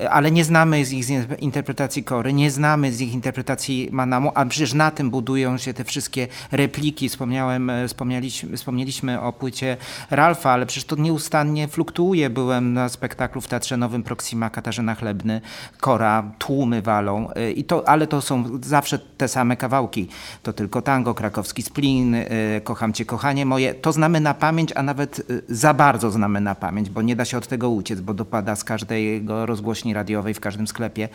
e, 0.00 0.10
ale 0.10 0.30
nie 0.30 0.44
znamy 0.44 0.84
z 0.84 0.92
ich 0.92 1.06
interpretacji 1.38 2.04
Kory, 2.04 2.32
nie 2.32 2.50
znamy 2.50 2.92
z 2.92 3.00
ich 3.00 3.14
interpretacji 3.14 3.88
A 4.34 4.46
przecież 4.46 4.74
na 4.74 4.90
tym 4.90 5.10
budują 5.10 5.58
się 5.58 5.74
te 5.74 5.84
wszystkie 5.84 6.28
repliki. 6.52 7.08
Wspomniałem, 7.08 7.70
e, 7.70 7.88
wspomnieliśmy, 7.88 8.56
wspomnieliśmy 8.56 9.20
o 9.20 9.32
płycie 9.32 9.76
Ralfa, 10.10 10.50
ale 10.50 10.66
przecież 10.66 10.84
to 10.84 10.96
nieustannie 10.96 11.68
fluktuuje. 11.68 12.30
Byłem 12.30 12.72
na 12.72 12.88
spektaklu 12.88 13.40
w 13.40 13.48
Teatrze 13.48 13.76
Nowym 13.76 14.02
Proxima 14.02 14.50
Katarzyna 14.50 14.94
Chlebny, 14.94 15.40
Kora, 15.80 16.30
tłumy 16.38 16.82
walą, 16.82 17.30
e, 17.30 17.52
I 17.52 17.64
to, 17.64 17.88
ale 17.88 18.06
to 18.06 18.20
są 18.20 18.44
zawsze 18.62 18.98
te 18.98 19.28
same 19.28 19.56
kawałki. 19.56 20.08
To 20.42 20.52
tylko 20.52 20.82
tango, 20.82 21.14
krakowski 21.14 21.62
splin, 21.62 22.14
e, 22.14 22.26
kocham 22.64 22.92
cię, 22.92 23.04
kochanie 23.04 23.46
moje. 23.46 23.74
To 23.74 23.92
znamy 23.92 24.20
na 24.20 24.34
pamięć, 24.34 24.72
a 24.74 24.82
nawet 24.82 25.22
za 25.48 25.74
bardzo 25.74 26.10
znamy 26.10 26.40
na 26.40 26.54
pamięć, 26.54 26.90
bo 26.90 27.02
nie 27.02 27.16
da 27.16 27.24
się 27.24 27.38
od 27.38 27.46
tego 27.46 27.70
uciec, 27.70 28.00
bo 28.00 28.14
dopada 28.14 28.56
z 28.56 28.64
każdego 28.64 29.46
rozgłośni 29.46 29.94
radiowej 29.94 30.34
w 30.34 30.40
każdym 30.40 30.66
sklepie. 30.66 31.08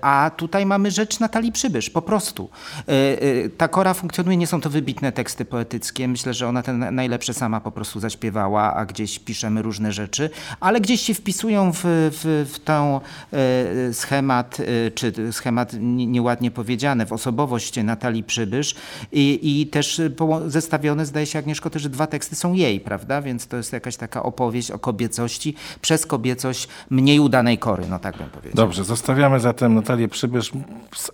A 0.00 0.30
tutaj 0.36 0.66
mamy 0.66 0.90
rzecz 0.90 1.20
na 1.20 1.28
Natalii 1.40 1.52
Przybysz, 1.52 1.90
po 1.90 2.02
prostu. 2.02 2.48
E, 2.88 2.92
e, 3.22 3.48
ta 3.48 3.68
kora 3.68 3.94
funkcjonuje, 3.94 4.36
nie 4.36 4.46
są 4.46 4.60
to 4.60 4.70
wybitne 4.70 5.12
teksty 5.12 5.44
poetyckie. 5.44 6.08
Myślę, 6.08 6.34
że 6.34 6.48
ona 6.48 6.62
ten 6.62 6.94
najlepsze 6.94 7.34
sama 7.34 7.60
po 7.60 7.70
prostu 7.70 8.00
zaśpiewała, 8.00 8.74
a 8.74 8.86
gdzieś 8.86 9.18
piszemy 9.18 9.62
różne 9.62 9.92
rzeczy, 9.92 10.30
ale 10.60 10.80
gdzieś 10.80 11.00
się 11.00 11.14
wpisują 11.14 11.72
w, 11.72 11.80
w, 11.84 12.46
w 12.54 13.96
schemat, 13.96 14.58
e, 14.60 14.90
czy 14.90 15.32
schemat 15.32 15.72
nieładnie 15.80 16.50
powiedziane, 16.50 17.06
w 17.06 17.12
osobowość 17.12 17.82
Natalii 17.84 18.24
Przybysz 18.24 18.74
i, 19.12 19.60
i 19.60 19.66
też 19.66 20.00
zestawione, 20.46 21.06
zdaje 21.06 21.26
się 21.26 21.38
Agnieszko, 21.38 21.70
też 21.70 21.88
dwa 21.88 22.06
teksty 22.06 22.36
są 22.36 22.52
jej, 22.52 22.80
prawda? 22.80 23.22
Więc 23.22 23.46
to 23.46 23.56
jest 23.56 23.72
jakaś 23.72 23.96
taka 23.96 24.22
opowieść 24.22 24.70
o 24.70 24.78
kobiecości 24.78 25.54
przez 25.80 26.06
kobiecość 26.06 26.68
mniej 26.90 27.20
udanej 27.20 27.58
kory, 27.58 27.84
no 27.90 27.98
tak 27.98 28.16
bym 28.16 28.30
powiedział. 28.30 28.54
Dobrze, 28.54 28.84
zostawiamy 28.84 29.40
zatem 29.40 29.74
Natalię 29.74 30.08
Przybysz 30.08 30.52
z 30.96 31.10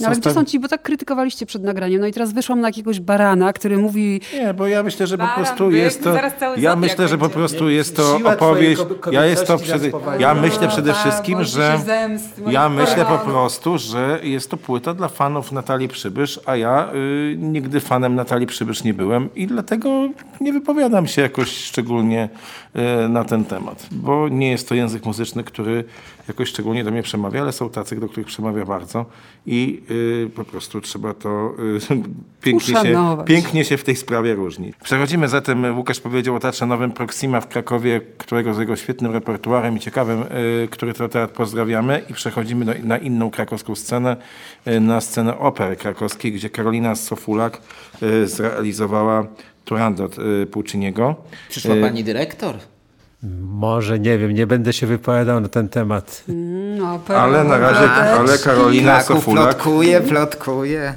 no, 0.00 0.06
ale 0.06 0.16
gdzie 0.16 0.30
są 0.30 0.44
ci, 0.44 0.60
bo 0.60 0.68
tak 0.68 0.82
krytykowaliście 0.82 1.46
przed 1.46 1.62
nagraniem, 1.62 2.00
no 2.00 2.06
i 2.06 2.12
teraz 2.12 2.32
wyszłam 2.32 2.60
na 2.60 2.68
jakiegoś 2.68 3.00
barana, 3.00 3.52
który 3.52 3.78
mówi... 3.78 4.20
Nie, 4.34 4.54
bo 4.54 4.66
ja 4.66 4.82
myślę, 4.82 5.06
że 5.06 5.18
po 5.18 5.28
prostu 5.36 5.70
jest 5.70 6.04
to... 6.04 6.14
Ja 6.56 6.76
myślę, 6.76 7.08
że 7.08 7.18
po 7.18 7.28
prostu 7.28 7.70
jest 7.70 7.96
to 7.96 8.20
opowieść... 8.24 8.82
Ja 9.12 9.26
jest 9.26 9.46
to 9.46 9.58
przede, 9.58 9.90
ja 10.18 10.34
myślę 10.34 10.68
przede 10.68 10.94
wszystkim, 10.94 11.44
że... 11.44 11.78
Ja 12.46 12.68
myślę 12.68 13.04
po 13.04 13.18
prostu, 13.18 13.78
że 13.78 14.20
jest 14.22 14.50
to 14.50 14.56
płyta 14.56 14.94
dla 14.94 15.08
fanów 15.08 15.52
Natalii 15.52 15.88
Przybysz, 15.88 16.40
a 16.46 16.56
ja 16.56 16.90
y, 16.94 17.36
nigdy 17.38 17.80
fanem 17.80 18.14
Natalii 18.14 18.46
Przybysz 18.46 18.84
nie 18.84 18.94
byłem 18.94 19.28
i 19.34 19.46
dlatego 19.46 20.08
nie 20.40 20.52
wypowiadam 20.52 21.06
się 21.06 21.22
jakoś 21.22 21.48
szczególnie 21.48 22.24
y, 22.24 22.67
na 23.08 23.24
ten 23.24 23.44
temat, 23.44 23.86
bo 23.90 24.28
nie 24.28 24.50
jest 24.50 24.68
to 24.68 24.74
język 24.74 25.06
muzyczny, 25.06 25.44
który 25.44 25.84
jakoś 26.28 26.48
szczególnie 26.48 26.84
do 26.84 26.90
mnie 26.90 27.02
przemawia, 27.02 27.40
ale 27.40 27.52
są 27.52 27.70
tacy, 27.70 28.00
do 28.00 28.08
których 28.08 28.26
przemawia 28.26 28.64
bardzo. 28.64 29.06
i 29.46 29.82
y, 29.90 30.30
po 30.34 30.44
prostu 30.44 30.80
trzeba 30.80 31.14
to 31.14 31.54
y, 31.90 32.02
pięknie, 32.42 32.74
się, 32.74 33.16
pięknie 33.26 33.64
się 33.64 33.76
w 33.76 33.84
tej 33.84 33.96
sprawie 33.96 34.34
różni. 34.34 34.72
Przechodzimy 34.84 35.28
zatem, 35.28 35.76
Łukasz 35.76 36.00
powiedział 36.00 36.34
o 36.34 36.40
Teatrze 36.40 36.66
Nowym 36.66 36.92
Proxima 36.92 37.40
w 37.40 37.48
Krakowie, 37.48 38.00
którego 38.18 38.54
z 38.54 38.58
jego 38.58 38.76
świetnym 38.76 39.12
repertuarem 39.12 39.76
i 39.76 39.80
ciekawym, 39.80 40.24
który 40.70 40.94
to 40.94 41.08
teatr 41.08 41.34
pozdrawiamy 41.34 42.02
i 42.10 42.14
przechodzimy 42.14 42.64
do, 42.64 42.72
na 42.82 42.98
inną 42.98 43.30
krakowską 43.30 43.74
scenę, 43.74 44.16
na 44.80 45.00
scenę 45.00 45.38
opery 45.38 45.76
krakowskiej, 45.76 46.32
gdzie 46.32 46.50
Karolina 46.50 46.94
Sofulak 46.94 47.62
zrealizowała 48.24 49.26
Turandot 49.68 50.18
y, 50.18 50.46
Pucciniego. 50.46 51.16
Przyszła 51.48 51.74
Y, 51.74 51.80
pani 51.80 52.04
dyrektor? 52.04 52.54
Może, 53.42 53.98
nie 53.98 54.18
wiem, 54.18 54.34
nie 54.34 54.46
będę 54.46 54.72
się 54.72 54.86
wypowiadał 54.86 55.40
na 55.40 55.48
ten 55.48 55.68
temat. 55.68 56.24
No, 56.78 57.00
Ale 57.08 57.44
na 57.44 57.58
razie, 57.58 57.90
ale 57.90 58.38
Karolina 58.38 59.02
Sofulak 59.02 59.44
plotkuje, 59.44 60.00
plotkuje. 60.00 60.94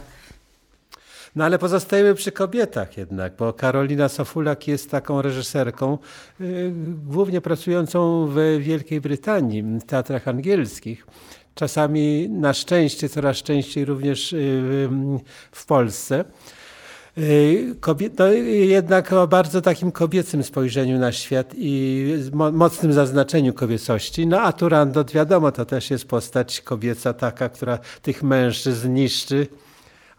No 1.35 1.45
ale 1.45 1.59
pozostajemy 1.59 2.15
przy 2.15 2.31
kobietach 2.31 2.97
jednak, 2.97 3.33
bo 3.35 3.53
Karolina 3.53 4.09
Sofulak 4.09 4.67
jest 4.67 4.91
taką 4.91 5.21
reżyserką, 5.21 5.97
y, 6.41 6.71
głównie 7.07 7.41
pracującą 7.41 8.27
w 8.27 8.59
Wielkiej 8.59 9.01
Brytanii, 9.01 9.63
w 9.63 9.83
teatrach 9.83 10.27
angielskich. 10.27 11.07
Czasami 11.55 12.29
na 12.29 12.53
szczęście, 12.53 13.09
coraz 13.09 13.37
częściej 13.37 13.85
również 13.85 14.35
w 15.51 15.65
Polsce. 15.65 16.25
Y, 17.17 17.75
Kobie- 17.81 18.09
no, 18.19 18.27
jednak 18.51 19.13
o 19.13 19.27
bardzo 19.27 19.61
takim 19.61 19.91
kobiecym 19.91 20.43
spojrzeniu 20.43 20.99
na 20.99 21.11
świat 21.11 21.53
i 21.57 22.05
mo- 22.33 22.51
mocnym 22.51 22.93
zaznaczeniu 22.93 23.53
kobiecości. 23.53 24.27
No 24.27 24.41
a 24.41 24.53
Turandot 24.53 25.11
wiadomo, 25.11 25.51
to 25.51 25.65
też 25.65 25.91
jest 25.91 26.05
postać 26.05 26.61
kobieca 26.61 27.13
taka, 27.13 27.49
która 27.49 27.79
tych 28.01 28.23
mężczyzn 28.23 28.93
niszczy, 28.93 29.47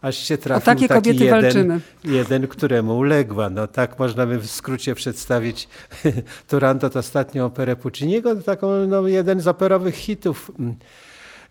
aż 0.01 0.17
się 0.17 0.37
trafił 0.37 0.65
takie 0.65 0.87
taki 0.87 1.01
kobiety 1.01 1.25
jeden, 1.25 1.41
walczymy. 1.41 1.79
jeden, 2.03 2.47
któremu 2.47 2.97
uległa. 2.97 3.49
No 3.49 3.67
tak 3.67 3.99
można 3.99 4.25
by 4.25 4.39
w 4.39 4.51
skrócie 4.51 4.95
przedstawić 4.95 5.67
Turandot, 6.49 6.95
ostatnią 6.95 7.45
operę 7.45 7.75
Pucciniego, 7.75 8.35
taką 8.35 8.87
no, 8.87 9.07
jeden 9.07 9.41
z 9.41 9.47
operowych 9.47 9.95
hitów. 9.95 10.51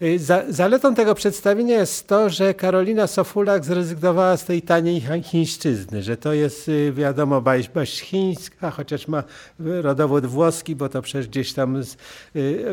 Y, 0.03 0.19
Za, 0.19 0.43
zaletą 0.49 0.95
tego 0.95 1.15
przedstawienia 1.15 1.75
jest 1.77 2.07
to, 2.07 2.31
że 2.31 2.55
Karolina 2.55 3.07
Sofulak 3.07 3.65
zrezygnowała 3.65 4.37
z 4.37 4.45
tej 4.45 4.63
taniej 4.63 5.01
chi- 5.03 5.23
chińszczyzny, 5.23 6.03
że 6.03 6.17
to 6.17 6.33
jest 6.33 6.69
y, 6.69 6.93
wiadomo 6.93 7.41
baś, 7.41 7.69
baś 7.69 8.01
chińska, 8.01 8.71
chociaż 8.71 9.09
ma 9.09 9.21
y, 9.21 9.83
rodowód 9.83 10.27
włoski, 10.27 10.77
bo 10.77 10.89
to 10.89 11.03
przecież 11.03 11.29
gdzieś 11.29 11.53
tam 11.53 11.83
z 11.85 11.97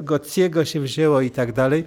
Gocciego 0.04 0.66
się 0.66 0.80
wzięło 0.80 1.22
i 1.22 1.32
tak 1.32 1.54
dalej. 1.54 1.86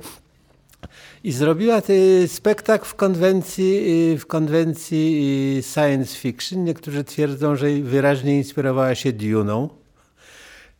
I 1.24 1.32
zrobiła 1.32 1.82
spektakl 2.26 2.84
w 2.86 2.94
konwencji, 2.94 3.86
w 4.18 4.26
konwencji 4.26 5.62
science 5.74 6.16
fiction. 6.16 6.64
Niektórzy 6.64 7.04
twierdzą, 7.04 7.56
że 7.56 7.66
wyraźnie 7.82 8.36
inspirowała 8.36 8.94
się 8.94 9.12
Duną. 9.12 9.81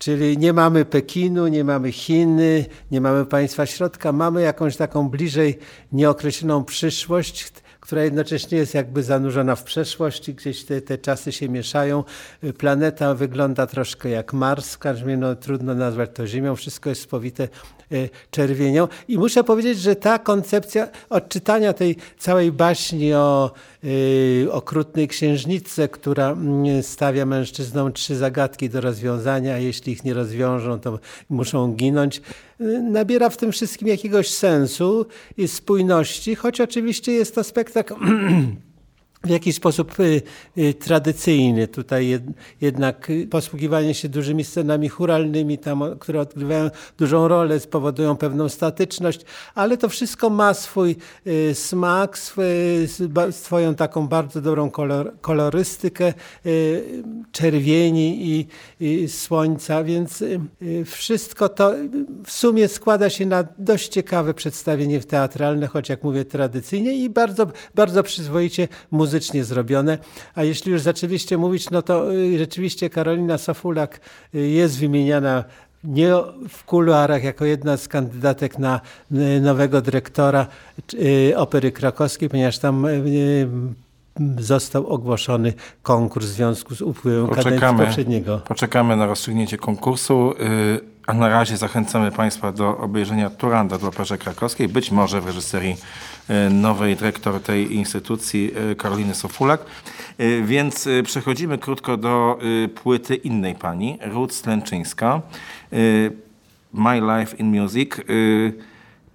Czyli 0.02 0.38
nie 0.38 0.52
mamy 0.52 0.84
Pekinu, 0.84 1.48
nie 1.48 1.64
mamy 1.64 1.92
Chiny, 1.92 2.64
nie 2.90 3.00
mamy 3.00 3.26
państwa 3.26 3.66
środka, 3.66 4.12
mamy 4.12 4.42
jakąś 4.42 4.76
taką 4.76 5.08
bliżej 5.08 5.58
nieokreśloną 5.92 6.64
przyszłość, 6.64 7.52
która 7.80 8.04
jednocześnie 8.04 8.58
jest 8.58 8.74
jakby 8.74 9.02
zanurzona 9.02 9.56
w 9.56 9.64
przeszłości, 9.64 10.34
gdzieś 10.34 10.64
te, 10.64 10.80
te 10.80 10.98
czasy 10.98 11.32
się 11.32 11.48
mieszają. 11.48 12.04
Planeta 12.58 13.14
wygląda 13.14 13.66
troszkę 13.66 14.08
jak 14.08 14.32
Mars, 14.32 14.74
w 14.74 14.78
każdym 14.78 15.08
razie 15.08 15.16
no, 15.16 15.36
trudno 15.36 15.74
nazwać 15.74 16.10
to 16.14 16.26
Ziemią, 16.26 16.56
wszystko 16.56 16.90
jest 16.90 17.02
spowite 17.02 17.48
czerwienią. 18.30 18.88
I 19.08 19.18
muszę 19.18 19.44
powiedzieć, 19.44 19.78
że 19.78 19.96
ta 19.96 20.18
koncepcja 20.18 20.88
odczytania 21.10 21.72
tej 21.72 21.96
całej 22.18 22.52
baśni 22.52 23.14
o 23.14 23.50
y, 23.84 24.48
okrutnej 24.50 25.08
księżniczce, 25.08 25.88
która 25.88 26.30
mm, 26.30 26.82
stawia 26.82 27.26
mężczyznom 27.26 27.92
trzy 27.92 28.16
zagadki 28.16 28.70
do 28.70 28.80
rozwiązania, 28.80 29.54
a 29.54 29.58
jeśli 29.58 29.92
ich 29.92 30.04
nie 30.04 30.14
rozwiążą, 30.14 30.80
to 30.80 30.98
muszą 31.28 31.72
ginąć, 31.72 32.22
y, 32.60 32.82
nabiera 32.82 33.30
w 33.30 33.36
tym 33.36 33.52
wszystkim 33.52 33.88
jakiegoś 33.88 34.30
sensu 34.30 35.06
i 35.36 35.48
spójności, 35.48 36.34
choć 36.34 36.60
oczywiście 36.60 37.12
jest 37.12 37.34
to 37.34 37.44
spektakl 37.44 37.94
w 39.24 39.28
jakiś 39.28 39.56
sposób 39.56 40.00
y, 40.00 40.22
y, 40.58 40.74
tradycyjny. 40.74 41.68
Tutaj 41.68 42.06
jed, 42.08 42.22
jednak 42.60 43.12
posługiwanie 43.30 43.94
się 43.94 44.08
dużymi 44.08 44.44
scenami 44.44 44.88
churalnymi, 44.88 45.58
tam, 45.58 45.82
które 45.98 46.20
odgrywają 46.20 46.70
dużą 46.98 47.28
rolę, 47.28 47.60
spowodują 47.60 48.16
pewną 48.16 48.48
statyczność, 48.48 49.20
ale 49.54 49.76
to 49.76 49.88
wszystko 49.88 50.30
ma 50.30 50.54
swój 50.54 50.96
y, 51.26 51.54
smak, 51.54 52.18
ba- 53.08 53.32
swoją 53.32 53.74
taką 53.74 54.08
bardzo 54.08 54.40
dobrą 54.40 54.70
kolor, 54.70 55.12
kolorystykę 55.20 56.14
y, 56.46 57.02
czerwieni 57.32 58.46
i, 58.80 59.08
słońca, 59.08 59.84
więc 59.84 60.22
y, 60.22 60.40
wszystko 60.86 61.48
to 61.48 61.74
w 62.24 62.32
sumie 62.32 62.68
składa 62.68 63.10
się 63.10 63.26
na 63.26 63.44
dość 63.58 63.88
ciekawe 63.88 64.34
przedstawienie 64.34 65.00
teatralne, 65.00 65.66
choć 65.66 65.88
jak 65.88 66.02
mówię 66.02 66.24
tradycyjnie 66.24 66.94
i 66.94 67.10
bardzo, 67.10 67.46
bardzo 67.74 68.02
przyzwoicie 68.02 68.68
muzycznie 68.90 69.11
zrobione. 69.44 69.98
A 70.34 70.44
jeśli 70.44 70.72
już 70.72 70.80
zaczęliście 70.80 71.38
mówić, 71.38 71.70
no 71.70 71.82
to 71.82 72.14
y, 72.14 72.38
rzeczywiście 72.38 72.90
Karolina 72.90 73.38
Sofulak 73.38 74.00
y, 74.34 74.38
jest 74.38 74.78
wymieniana 74.78 75.44
nie 75.84 76.12
w 76.48 76.64
kuluarach 76.64 77.24
jako 77.24 77.44
jedna 77.44 77.76
z 77.76 77.88
kandydatek 77.88 78.58
na 78.58 78.80
y, 79.12 79.40
nowego 79.40 79.80
dyrektora 79.80 80.46
Opery 81.36 81.72
Krakowskiej, 81.72 82.28
ponieważ 82.28 82.58
tam 82.58 82.86
został 84.38 84.86
ogłoszony 84.86 85.52
konkurs 85.82 86.26
w 86.26 86.28
związku 86.28 86.74
z 86.74 86.82
upływem 86.82 87.28
kadencji 87.28 87.52
Poczekamy, 87.52 87.86
poprzedniego. 87.86 88.38
poczekamy 88.38 88.96
na 88.96 89.06
rozstrzygnięcie 89.06 89.58
konkursu, 89.58 90.34
yy, 90.38 90.80
a 91.06 91.12
na 91.12 91.28
razie 91.28 91.56
zachęcamy 91.56 92.12
Państwa 92.12 92.52
do 92.52 92.78
obejrzenia 92.78 93.30
Turanda 93.30 93.78
w 93.78 93.84
Operze 93.84 94.18
Krakowskiej, 94.18 94.68
być 94.68 94.90
może 94.90 95.20
w 95.20 95.26
reżyserii 95.26 95.76
yy, 96.28 96.50
nowej 96.50 96.96
dyrektor 96.96 97.40
tej 97.40 97.74
instytucji 97.74 98.52
yy, 98.68 98.76
Karoliny 98.76 99.14
Sofulak. 99.14 99.64
Więc 100.44 100.88
przechodzimy 101.04 101.58
krótko 101.58 101.96
do 101.96 102.38
płyty 102.74 103.14
innej 103.14 103.54
pani, 103.54 103.98
Ruth 104.02 104.34
Slęczyńska, 104.34 105.20
My 106.72 107.00
Life 107.00 107.36
in 107.36 107.60
Music. 107.60 107.90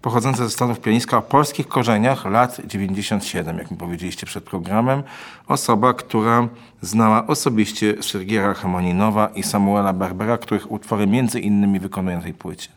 Pochodząca 0.01 0.43
ze 0.43 0.49
Stanów 0.49 0.79
pianistka 0.79 1.17
o 1.17 1.21
polskich 1.21 1.67
korzeniach 1.67 2.25
lat 2.25 2.61
97, 2.65 3.57
jak 3.57 3.71
mi 3.71 3.77
powiedzieliście 3.77 4.25
przed 4.25 4.43
programem. 4.43 5.03
Osoba, 5.47 5.93
która 5.93 6.47
znała 6.81 7.27
osobiście 7.27 8.03
Sergiera 8.03 8.53
Hamoninowa 8.53 9.27
i 9.35 9.43
Samuela 9.43 9.93
Barbera, 9.93 10.37
których 10.37 10.71
utwory 10.71 11.07
między 11.07 11.39
innymi 11.39 11.79
wykonują 11.79 12.17
na 12.17 12.23
tej 12.23 12.33
płycie. 12.33 12.69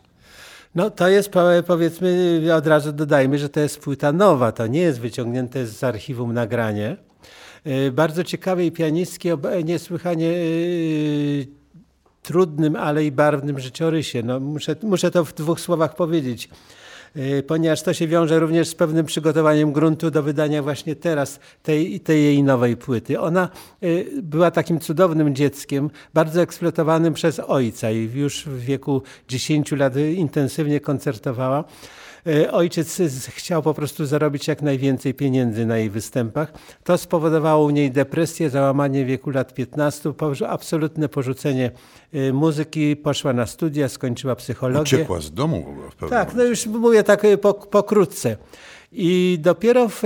No 0.75 0.89
to 0.89 1.07
jest, 1.07 1.29
po- 1.29 1.63
powiedzmy, 1.67 2.39
od 2.55 2.67
razu 2.67 2.91
dodajmy, 2.93 3.37
że 3.37 3.49
to 3.49 3.59
jest 3.59 3.79
płyta 3.79 4.11
nowa, 4.11 4.51
to 4.51 4.67
nie 4.67 4.79
jest 4.79 4.99
wyciągnięte 4.99 5.65
z 5.65 5.83
archiwum 5.83 6.33
nagranie. 6.33 6.97
Y, 7.67 7.91
Bardzo 7.91 8.23
ciekawej 8.23 8.71
pianistki, 8.71 9.31
ob- 9.31 9.47
niesłychanie 9.63 10.27
y, 10.27 11.47
trudnym, 12.23 12.75
ale 12.75 13.05
i 13.05 13.11
barwnym 13.11 13.59
życiorysie. 13.59 14.23
No, 14.23 14.39
muszę, 14.39 14.75
muszę 14.83 15.11
to 15.11 15.25
w 15.25 15.33
dwóch 15.33 15.59
słowach 15.59 15.95
powiedzieć. 15.95 16.49
Y, 17.15 17.43
Ponieważ 17.43 17.81
to 17.81 17.93
się 17.93 18.07
wiąże 18.07 18.39
również 18.39 18.67
z 18.67 18.75
pewnym 18.75 19.05
przygotowaniem 19.05 19.71
gruntu 19.71 20.11
do 20.11 20.23
wydania 20.23 20.63
właśnie 20.63 20.95
teraz 20.95 21.39
tej, 21.63 21.99
tej 21.99 22.23
jej 22.23 22.43
nowej 22.43 22.77
płyty. 22.77 23.19
Ona 23.19 23.49
y, 23.83 24.07
była 24.23 24.51
takim 24.51 24.79
cudownym 24.79 25.35
dzieckiem, 25.35 25.89
bardzo 26.13 26.41
eksploatowanym 26.41 27.13
przez 27.13 27.39
ojca 27.39 27.91
i 27.91 28.09
już 28.13 28.45
w 28.45 28.59
wieku 28.59 29.01
10 29.27 29.71
lat 29.71 29.93
intensywnie 30.15 30.79
koncertowała. 30.79 31.63
E, 32.27 32.51
Ojciec 32.51 33.01
chciał 33.29 33.61
po 33.63 33.73
prostu 33.73 34.05
zarobić 34.05 34.47
jak 34.47 34.61
najwięcej 34.61 35.13
pieniędzy 35.13 35.65
na 35.65 35.77
jej 35.77 35.89
występach. 35.89 36.53
To 36.83 36.97
spowodowało 36.97 37.65
u 37.65 37.69
niej 37.69 37.91
depresję, 37.91 38.49
załamanie 38.49 39.05
wieku 39.05 39.29
lat 39.29 39.53
15, 39.53 40.09
porzu- 40.09 40.45
absolutne 40.49 41.09
porzucenie 41.09 41.71
e, 42.13 42.33
muzyki, 42.33 42.95
poszła 42.95 43.33
na 43.33 43.45
studia, 43.45 43.89
skończyła 43.89 44.35
psychologię. 44.35 44.81
Uciekła 44.81 45.21
z 45.21 45.31
domu 45.31 45.63
w 45.63 45.67
ogóle 45.69 45.89
w 45.89 45.95
pewnym 45.95 46.09
Tak, 46.09 46.35
no 46.35 46.43
już 46.43 46.65
mówię 46.65 47.03
tak 47.03 47.25
e, 47.25 47.37
pok- 47.37 47.67
pokrótce. 47.67 48.37
I 48.93 49.37
dopiero 49.41 49.87
w, 49.89 49.99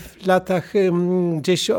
w 0.00 0.26
latach 0.26 0.72
gdzieś 1.36 1.70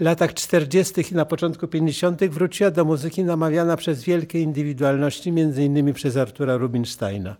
latach 0.00 0.34
40. 0.34 0.94
i 1.12 1.14
na 1.14 1.24
początku 1.24 1.68
50. 1.68 2.24
wróciła 2.24 2.70
do 2.70 2.84
muzyki 2.84 3.24
namawiana 3.24 3.76
przez 3.76 4.04
wielkie 4.04 4.40
indywidualności, 4.40 5.32
między 5.32 5.64
innymi 5.64 5.92
przez 5.92 6.16
Artura 6.16 6.56
Rubinsteina. 6.56 7.36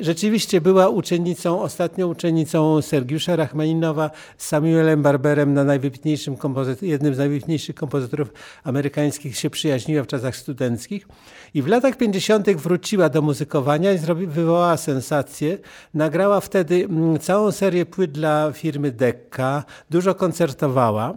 Rzeczywiście 0.00 0.60
była 0.60 0.88
uczennicą, 0.88 1.62
ostatnią 1.62 2.08
uczennicą 2.08 2.82
Sergiusza 2.82 3.36
Rachmaninowa 3.36 4.10
z 4.38 4.46
Samuelem 4.46 5.02
Barberem, 5.02 5.54
na 5.54 5.64
najwybitniejszym 5.64 6.36
jednym 6.82 7.14
z 7.14 7.18
najwybitniejszych 7.18 7.74
kompozytorów 7.74 8.32
amerykańskich 8.64 9.36
się 9.36 9.50
przyjaźniła 9.50 10.02
w 10.02 10.06
czasach 10.06 10.36
studenckich. 10.36 11.08
I 11.54 11.62
w 11.62 11.66
latach 11.66 11.96
50. 11.96 12.50
wróciła 12.50 13.08
do 13.08 13.22
muzykowania 13.22 13.92
i 13.92 13.98
wywołała 14.26 14.76
sensację. 14.76 15.58
Nagrała 15.94 16.40
wtedy 16.40 16.84
mm, 16.84 17.18
całą 17.18 17.52
serię 17.52 17.86
płyt 17.86 18.12
dla 18.12 18.52
firmy 18.52 18.90
Decca, 18.90 19.64
dużo 19.90 20.14
koncertowała. 20.14 21.14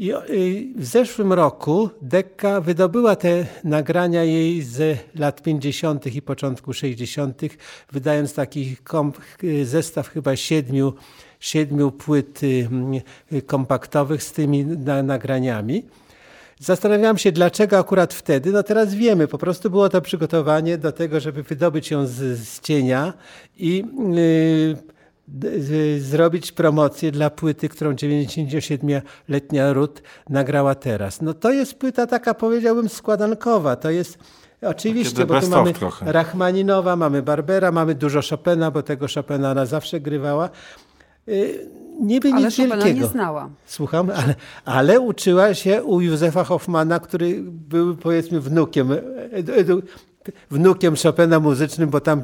I 0.00 0.72
w 0.76 0.84
zeszłym 0.84 1.32
roku 1.32 1.90
Dekka 2.02 2.60
wydobyła 2.60 3.16
te 3.16 3.46
nagrania 3.64 4.24
jej 4.24 4.62
z 4.62 4.98
lat 5.14 5.42
50. 5.42 6.06
i 6.06 6.22
początku 6.22 6.72
60., 6.72 7.42
wydając 7.92 8.34
taki 8.34 8.76
zestaw 9.64 10.08
chyba 10.08 10.36
siedmiu, 10.36 10.92
siedmiu 11.40 11.90
płyt 11.90 12.40
kompaktowych 13.46 14.22
z 14.22 14.32
tymi 14.32 14.64
nagraniami. 15.04 15.84
Zastanawiam 16.58 17.18
się, 17.18 17.32
dlaczego 17.32 17.78
akurat 17.78 18.14
wtedy. 18.14 18.52
No 18.52 18.62
teraz 18.62 18.94
wiemy, 18.94 19.28
po 19.28 19.38
prostu 19.38 19.70
było 19.70 19.88
to 19.88 20.00
przygotowanie 20.00 20.78
do 20.78 20.92
tego, 20.92 21.20
żeby 21.20 21.42
wydobyć 21.42 21.90
ją 21.90 22.06
z, 22.06 22.38
z 22.38 22.60
cienia 22.60 23.12
i 23.58 23.84
yy, 24.14 24.99
zrobić 25.98 26.52
promocję 26.52 27.12
dla 27.12 27.30
płyty, 27.30 27.68
którą 27.68 27.92
97-letnia 27.92 29.72
Ruth 29.72 30.02
nagrała 30.28 30.74
teraz. 30.74 31.22
No 31.22 31.34
to 31.34 31.50
jest 31.50 31.74
płyta 31.74 32.06
taka, 32.06 32.34
powiedziałbym, 32.34 32.88
składankowa. 32.88 33.76
To 33.76 33.90
jest 33.90 34.18
Oczywiście, 34.62 35.26
bo 35.26 35.40
tu 35.40 35.48
mamy 35.48 35.72
trochę. 35.72 36.12
Rachmaninowa, 36.12 36.96
mamy 36.96 37.22
Barbera, 37.22 37.72
mamy 37.72 37.94
dużo 37.94 38.20
Chopina, 38.30 38.70
bo 38.70 38.82
tego 38.82 39.06
Chopina 39.14 39.50
ona 39.50 39.66
zawsze 39.66 40.00
grywała. 40.00 40.50
Yy, 41.26 41.68
niby 42.00 42.32
ale 42.32 42.46
nic 42.46 42.56
Chopina 42.56 42.76
wielkiego. 42.76 43.00
nie 43.00 43.06
znała. 43.06 43.50
Słucham, 43.66 44.10
ale, 44.16 44.34
ale 44.64 45.00
uczyła 45.00 45.54
się 45.54 45.82
u 45.82 46.00
Józefa 46.00 46.44
Hoffmana, 46.44 47.00
który 47.00 47.42
był 47.42 47.96
powiedzmy 47.96 48.40
wnukiem, 48.40 48.90
wnukiem 50.50 50.94
Chopina 50.96 51.40
muzycznym, 51.40 51.90
bo 51.90 52.00
tam 52.00 52.22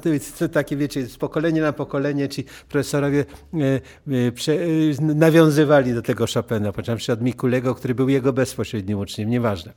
takie, 0.52 0.76
wiecie, 0.76 1.06
z 1.06 1.16
pokolenia 1.16 1.62
na 1.62 1.72
pokolenie 1.72 2.28
ci 2.28 2.44
profesorowie 2.68 3.24
e, 3.54 3.58
e, 3.58 4.52
e, 4.52 5.14
nawiązywali 5.14 5.94
do 5.94 6.02
tego 6.02 6.24
Chopina, 6.34 6.72
począwszy 6.72 7.12
od 7.12 7.22
Mikulego, 7.22 7.74
który 7.74 7.94
był 7.94 8.08
jego 8.08 8.32
bezpośrednim 8.32 8.98
uczniem, 8.98 9.30
nieważne. 9.30 9.72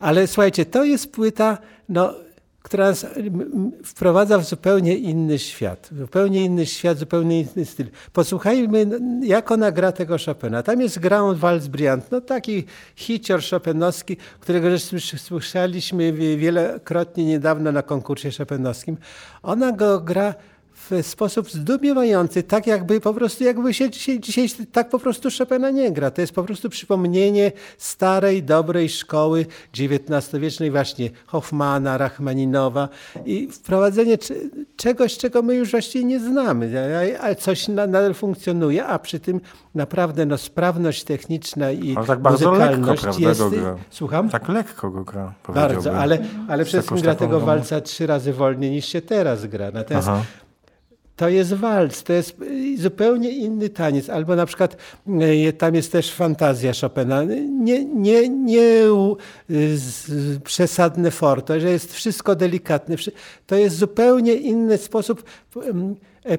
Ale 0.00 0.26
słuchajcie, 0.26 0.66
to 0.66 0.84
jest 0.84 1.12
płyta, 1.12 1.58
no 1.88 2.14
która 2.62 2.92
wprowadza 3.84 4.38
w 4.38 4.44
zupełnie 4.44 4.96
inny 4.96 5.38
świat. 5.38 5.88
Zupełnie 5.98 6.44
inny 6.44 6.66
świat, 6.66 6.98
zupełnie 6.98 7.40
inny 7.40 7.64
styl. 7.64 7.86
Posłuchajmy, 8.12 8.86
jak 9.22 9.50
ona 9.50 9.72
gra 9.72 9.92
tego 9.92 10.16
Chopina. 10.26 10.62
Tam 10.62 10.80
jest 10.80 10.98
grą 10.98 11.34
Waltz 11.34 11.66
Briand, 11.66 12.10
no 12.10 12.20
taki 12.20 12.64
hicior 12.96 13.40
chopinowski, 13.50 14.16
którego 14.40 14.68
słyszeliśmy 15.18 16.12
wielokrotnie 16.12 17.24
niedawno 17.24 17.72
na 17.72 17.82
konkursie 17.82 18.30
chopinowskim. 18.38 18.96
Ona 19.42 19.72
go 19.72 20.00
gra 20.00 20.34
w 20.90 21.06
sposób 21.06 21.50
zdumiewający, 21.50 22.42
tak 22.42 22.66
jakby 22.66 23.00
po 23.00 23.14
prostu, 23.14 23.44
jakby 23.44 23.74
się 23.74 23.90
dzisiaj, 23.90 24.20
dzisiaj 24.20 24.48
tak 24.72 24.88
po 24.88 24.98
prostu 24.98 25.28
Chopina 25.38 25.70
nie 25.70 25.92
gra. 25.92 26.10
To 26.10 26.20
jest 26.20 26.32
po 26.32 26.44
prostu 26.44 26.70
przypomnienie 26.70 27.52
starej, 27.78 28.42
dobrej 28.42 28.88
szkoły 28.88 29.46
XIX-wiecznej 29.78 30.70
właśnie 30.70 31.10
Hoffmana, 31.26 31.98
Rachmaninowa 31.98 32.88
i 33.24 33.48
wprowadzenie 33.52 34.18
czegoś, 34.76 35.18
czego 35.18 35.42
my 35.42 35.54
już 35.54 35.70
właściwie 35.70 36.04
nie 36.04 36.20
znamy, 36.20 36.70
ale 37.20 37.36
coś 37.36 37.68
nadal 37.68 38.14
funkcjonuje, 38.14 38.86
a 38.86 38.98
przy 38.98 39.20
tym 39.20 39.40
naprawdę 39.74 40.26
no, 40.26 40.38
sprawność 40.38 41.04
techniczna 41.04 41.70
i 41.70 41.96
ale 41.96 42.06
tak 42.06 42.20
bardzo 42.20 42.50
muzykalność 42.50 43.04
lekko, 43.04 43.20
jest... 43.20 43.40
Go 43.40 43.50
gra. 43.50 43.76
Słucham? 43.90 44.28
Tak 44.28 44.48
lekko 44.48 44.90
go 44.90 45.04
gra. 45.04 45.34
Bardzo, 45.54 45.92
ale, 45.92 46.18
ale 46.48 46.64
gra 47.02 47.14
tego 47.14 47.40
walca 47.40 47.80
trzy 47.80 48.06
razy 48.06 48.32
wolniej 48.32 48.70
niż 48.70 48.86
się 48.86 49.02
teraz 49.02 49.46
gra. 49.46 49.70
Natomiast 49.70 50.08
Aha 50.08 50.22
to 51.18 51.28
jest 51.28 51.54
walc, 51.54 52.02
to 52.02 52.12
jest 52.12 52.42
y, 52.42 52.78
zupełnie 52.78 53.30
inny 53.30 53.68
taniec. 53.68 54.08
Albo 54.08 54.36
na 54.36 54.46
przykład 54.46 54.76
y, 55.48 55.52
tam 55.52 55.74
jest 55.74 55.92
też 55.92 56.12
fantazja 56.12 56.72
Chopina. 56.80 57.24
Nie, 57.64 57.84
nie, 57.84 58.28
nie 58.28 58.82
przesadne 60.44 61.10
forto, 61.10 61.60
że 61.60 61.70
jest 61.70 61.94
wszystko 61.94 62.34
delikatne. 62.34 62.96
To 63.46 63.56
jest 63.56 63.76
zupełnie 63.76 64.34
inny 64.34 64.78
sposób 64.78 65.22
e, 66.24 66.38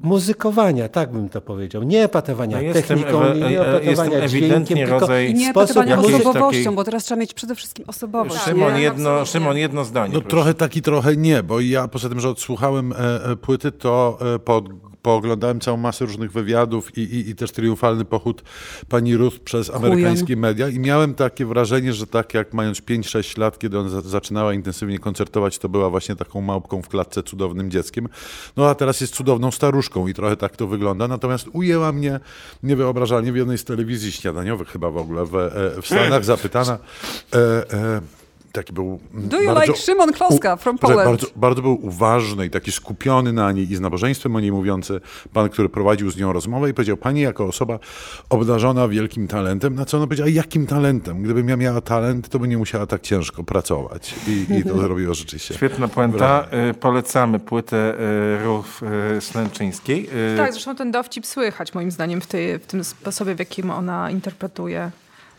muzykowania, 0.00 0.88
tak 0.88 1.12
bym 1.12 1.28
to 1.28 1.40
powiedział. 1.40 1.82
Nie 1.82 2.04
epatowania 2.04 2.62
no 2.62 2.72
techniką, 2.72 3.22
ewe, 3.22 3.50
nie 3.50 3.60
epatowania 3.60 4.28
dźwiękiem, 4.28 4.78
tylko 4.78 5.08
nie 5.34 5.50
epatowania 5.50 5.98
osobowością, 5.98 6.62
takiej... 6.62 6.76
bo 6.76 6.84
teraz 6.84 7.04
trzeba 7.04 7.20
mieć 7.20 7.34
przede 7.34 7.54
wszystkim 7.54 7.84
osobowość. 7.88 8.44
Szymon, 8.44 8.76
jedno, 8.76 9.24
Szymon 9.24 9.56
jedno 9.56 9.84
zdanie. 9.84 10.14
No 10.14 10.20
proszę. 10.20 10.30
trochę 10.30 10.54
tak 10.54 10.76
i 10.76 10.82
trochę 10.82 11.16
nie, 11.16 11.42
bo 11.42 11.60
ja 11.60 11.88
poza 11.88 12.08
tym, 12.08 12.20
że 12.20 12.28
odsłuchałem 12.28 12.92
e, 12.92 12.96
e, 13.24 13.36
płyty, 13.36 13.72
to 13.72 14.18
e, 14.34 14.38
pod 14.38 14.89
pooglądałem 15.02 15.60
całą 15.60 15.76
masę 15.76 16.04
różnych 16.04 16.32
wywiadów 16.32 16.98
i, 16.98 17.00
i, 17.00 17.30
i 17.30 17.34
też 17.34 17.52
triumfalny 17.52 18.04
pochód 18.04 18.42
pani 18.88 19.16
Ruth 19.16 19.38
przez 19.38 19.70
amerykańskie 19.70 20.36
media 20.36 20.68
i 20.68 20.78
miałem 20.78 21.14
takie 21.14 21.46
wrażenie, 21.46 21.92
że 21.92 22.06
tak 22.06 22.34
jak 22.34 22.54
mając 22.54 22.80
5-6 22.80 23.38
lat, 23.38 23.58
kiedy 23.58 23.78
ona 23.78 24.00
zaczynała 24.00 24.54
intensywnie 24.54 24.98
koncertować, 24.98 25.58
to 25.58 25.68
była 25.68 25.90
właśnie 25.90 26.16
taką 26.16 26.40
małpką 26.40 26.82
w 26.82 26.88
klatce, 26.88 27.22
cudownym 27.22 27.70
dzieckiem. 27.70 28.08
No 28.56 28.68
a 28.68 28.74
teraz 28.74 29.00
jest 29.00 29.14
cudowną 29.14 29.50
staruszką 29.50 30.06
i 30.06 30.14
trochę 30.14 30.36
tak 30.36 30.56
to 30.56 30.66
wygląda. 30.66 31.08
Natomiast 31.08 31.48
ujęła 31.52 31.92
mnie 31.92 32.20
niewyobrażalnie 32.62 33.32
w 33.32 33.36
jednej 33.36 33.58
z 33.58 33.64
telewizji 33.64 34.12
śniadaniowych 34.12 34.68
chyba 34.68 34.90
w 34.90 34.96
ogóle 34.96 35.24
w, 35.24 35.34
e, 35.34 35.82
w 35.82 35.86
Stanach 35.86 36.24
zapytana. 36.34 36.78
E, 37.34 37.38
e, 37.72 38.19
taki 38.52 38.72
był. 38.72 39.00
Do 39.14 39.40
you 39.40 39.46
bardzo, 39.46 39.72
like 39.72 39.76
Szymon 39.76 40.12
Kloska 40.12 40.56
from 40.56 40.78
Poland? 40.78 41.10
Bardzo, 41.10 41.26
bardzo 41.36 41.62
był 41.62 41.86
uważny 41.86 42.46
i 42.46 42.50
taki 42.50 42.72
skupiony 42.72 43.32
na 43.32 43.52
niej 43.52 43.72
i 43.72 43.76
z 43.76 43.80
nabożeństwem 43.80 44.36
o 44.36 44.40
niej 44.40 44.52
mówiący 44.52 45.00
pan, 45.32 45.48
który 45.48 45.68
prowadził 45.68 46.10
z 46.10 46.16
nią 46.16 46.32
rozmowę 46.32 46.70
i 46.70 46.74
powiedział, 46.74 46.96
pani 46.96 47.20
jako 47.20 47.46
osoba 47.46 47.78
obdarzona 48.30 48.88
wielkim 48.88 49.28
talentem, 49.28 49.74
na 49.74 49.84
co 49.84 49.96
ona 49.96 50.06
powiedziała, 50.06 50.30
jakim 50.30 50.66
talentem? 50.66 51.22
Gdybym 51.22 51.48
ja 51.48 51.56
miała 51.56 51.80
talent, 51.80 52.28
to 52.28 52.38
by 52.38 52.48
nie 52.48 52.58
musiała 52.58 52.86
tak 52.86 53.02
ciężko 53.02 53.44
pracować. 53.44 54.14
I, 54.28 54.46
i 54.58 54.64
to 54.64 54.78
zrobiło 54.82 55.14
rzeczywiście. 55.14 55.54
Świetna 55.54 55.88
puenta. 55.88 56.46
Y, 56.70 56.74
polecamy 56.74 57.38
płytę 57.38 57.94
y, 57.94 58.44
Rów 58.44 58.82
y, 59.16 59.20
Slęczyńskiej. 59.20 60.10
Tak, 60.36 60.52
zresztą 60.52 60.76
ten 60.76 60.90
dowcip 60.90 61.26
słychać 61.26 61.74
moim 61.74 61.90
zdaniem 61.90 62.20
w, 62.20 62.26
tej, 62.26 62.58
w 62.58 62.66
tym 62.66 62.84
sposobie, 62.84 63.34
w 63.34 63.38
jakim 63.38 63.70
ona 63.70 64.10
interpretuje 64.10 64.90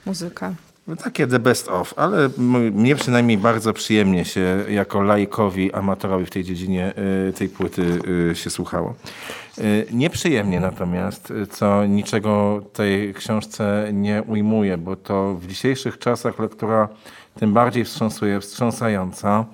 muzykę. 0.05 0.55
No 0.88 0.96
takie 0.96 1.28
the 1.28 1.40
best 1.40 1.70
of, 1.70 1.94
ale 1.98 2.30
mnie 2.72 2.96
przynajmniej 2.96 3.38
bardzo 3.38 3.74
przyjemnie 3.74 4.26
się 4.26 4.64
jako 4.70 5.02
laikowi, 5.02 5.74
amatorowi 5.74 6.26
w 6.26 6.30
tej 6.30 6.44
dziedzinie 6.44 6.94
y, 7.30 7.34
tej 7.34 7.50
płyty 7.50 8.00
y, 8.32 8.36
się 8.36 8.50
słuchało. 8.50 8.96
Y, 9.58 9.88
nieprzyjemnie 9.92 10.60
natomiast, 10.60 11.34
co 11.50 11.86
niczego 11.86 12.62
tej 12.74 13.14
książce 13.14 13.90
nie 13.94 14.24
ujmuje, 14.24 14.78
bo 14.78 14.96
to 14.96 15.36
w 15.36 15.48
dzisiejszych 15.48 15.98
czasach 15.98 16.40
lektura 16.40 16.90
tym 17.40 17.54
bardziej 17.54 17.86
wstrząsuje, 17.86 18.40
wstrząsająca 18.40 19.46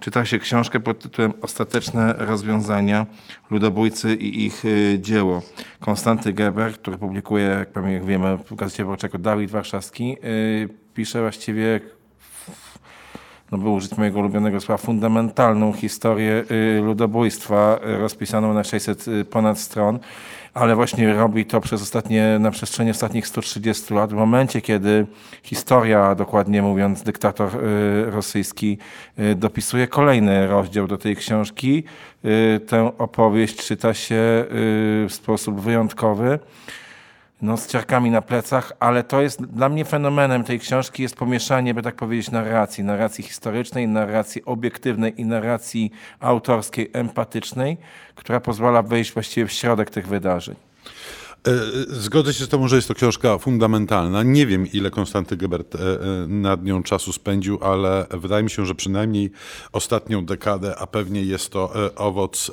czyta 0.00 0.24
się 0.24 0.38
książkę 0.38 0.80
pod 0.80 0.98
tytułem 0.98 1.32
Ostateczne 1.42 2.14
rozwiązania 2.18 3.06
ludobójcy 3.50 4.14
i 4.14 4.44
ich 4.46 4.64
y, 4.64 4.98
dzieło. 5.00 5.42
Konstanty 5.80 6.32
Geber, 6.32 6.72
który 6.72 6.98
publikuje, 6.98 7.44
jak 7.44 8.04
wiemy, 8.04 8.38
w 8.38 8.54
Gazecie 8.54 8.82
Wyborczej 8.82 9.08
jako 9.08 9.18
Dawid 9.18 9.50
Warszawski, 9.50 10.16
y, 10.24 10.68
pisze 10.94 11.20
właściwie 11.20 11.80
no 13.52 13.58
by 13.58 13.68
użyć 13.68 13.96
mojego 13.96 14.18
ulubionego 14.18 14.60
słowa, 14.60 14.76
fundamentalną 14.76 15.72
historię 15.72 16.44
y, 16.50 16.80
ludobójstwa 16.82 17.78
rozpisaną 17.82 18.54
na 18.54 18.64
600 18.64 19.06
ponad 19.30 19.58
stron 19.58 19.98
ale 20.56 20.74
właśnie 20.74 21.14
robi 21.14 21.46
to 21.46 21.60
przez 21.60 21.82
ostatnie, 21.82 22.38
na 22.40 22.50
przestrzeni 22.50 22.90
ostatnich 22.90 23.26
130 23.26 23.94
lat, 23.94 24.10
w 24.10 24.16
momencie, 24.16 24.60
kiedy 24.60 25.06
historia, 25.42 26.14
dokładnie 26.14 26.62
mówiąc, 26.62 27.02
dyktator 27.02 27.50
y, 27.54 28.10
rosyjski 28.10 28.78
y, 29.18 29.34
dopisuje 29.34 29.88
kolejny 29.88 30.46
rozdział 30.46 30.86
do 30.86 30.98
tej 30.98 31.16
książki. 31.16 31.84
Y, 32.24 32.60
tę 32.60 32.98
opowieść 32.98 33.56
czyta 33.56 33.94
się 33.94 34.16
w 34.18 35.06
sposób 35.08 35.60
wyjątkowy 35.60 36.38
no, 37.42 37.56
z 37.56 37.66
ciarkami 37.66 38.10
na 38.10 38.22
plecach, 38.22 38.72
ale 38.80 39.04
to 39.04 39.22
jest 39.22 39.42
dla 39.42 39.68
mnie 39.68 39.84
fenomenem 39.84 40.44
tej 40.44 40.60
książki 40.60 41.02
jest 41.02 41.16
pomieszanie, 41.16 41.74
by 41.74 41.82
tak 41.82 41.96
powiedzieć, 41.96 42.30
narracji. 42.30 42.84
Narracji 42.84 43.24
historycznej, 43.24 43.88
narracji 43.88 44.44
obiektywnej 44.44 45.20
i 45.20 45.24
narracji 45.24 45.90
autorskiej, 46.20 46.90
empatycznej, 46.92 47.76
która 48.14 48.40
pozwala 48.40 48.82
wejść 48.82 49.12
właściwie 49.12 49.46
w 49.46 49.52
środek 49.52 49.90
tych 49.90 50.08
wydarzeń. 50.08 50.56
Zgodzę 51.88 52.34
się 52.34 52.44
z 52.44 52.48
tobą, 52.48 52.68
że 52.68 52.76
jest 52.76 52.88
to 52.88 52.94
książka 52.94 53.38
fundamentalna. 53.38 54.22
Nie 54.22 54.46
wiem, 54.46 54.66
ile 54.72 54.90
Konstanty 54.90 55.36
Gebert 55.36 55.76
nad 56.28 56.64
nią 56.64 56.82
czasu 56.82 57.12
spędził, 57.12 57.58
ale 57.62 58.06
wydaje 58.10 58.42
mi 58.42 58.50
się, 58.50 58.66
że 58.66 58.74
przynajmniej 58.74 59.30
ostatnią 59.72 60.24
dekadę, 60.24 60.76
a 60.78 60.86
pewnie 60.86 61.22
jest 61.22 61.50
to 61.50 61.72
owoc, 61.96 62.50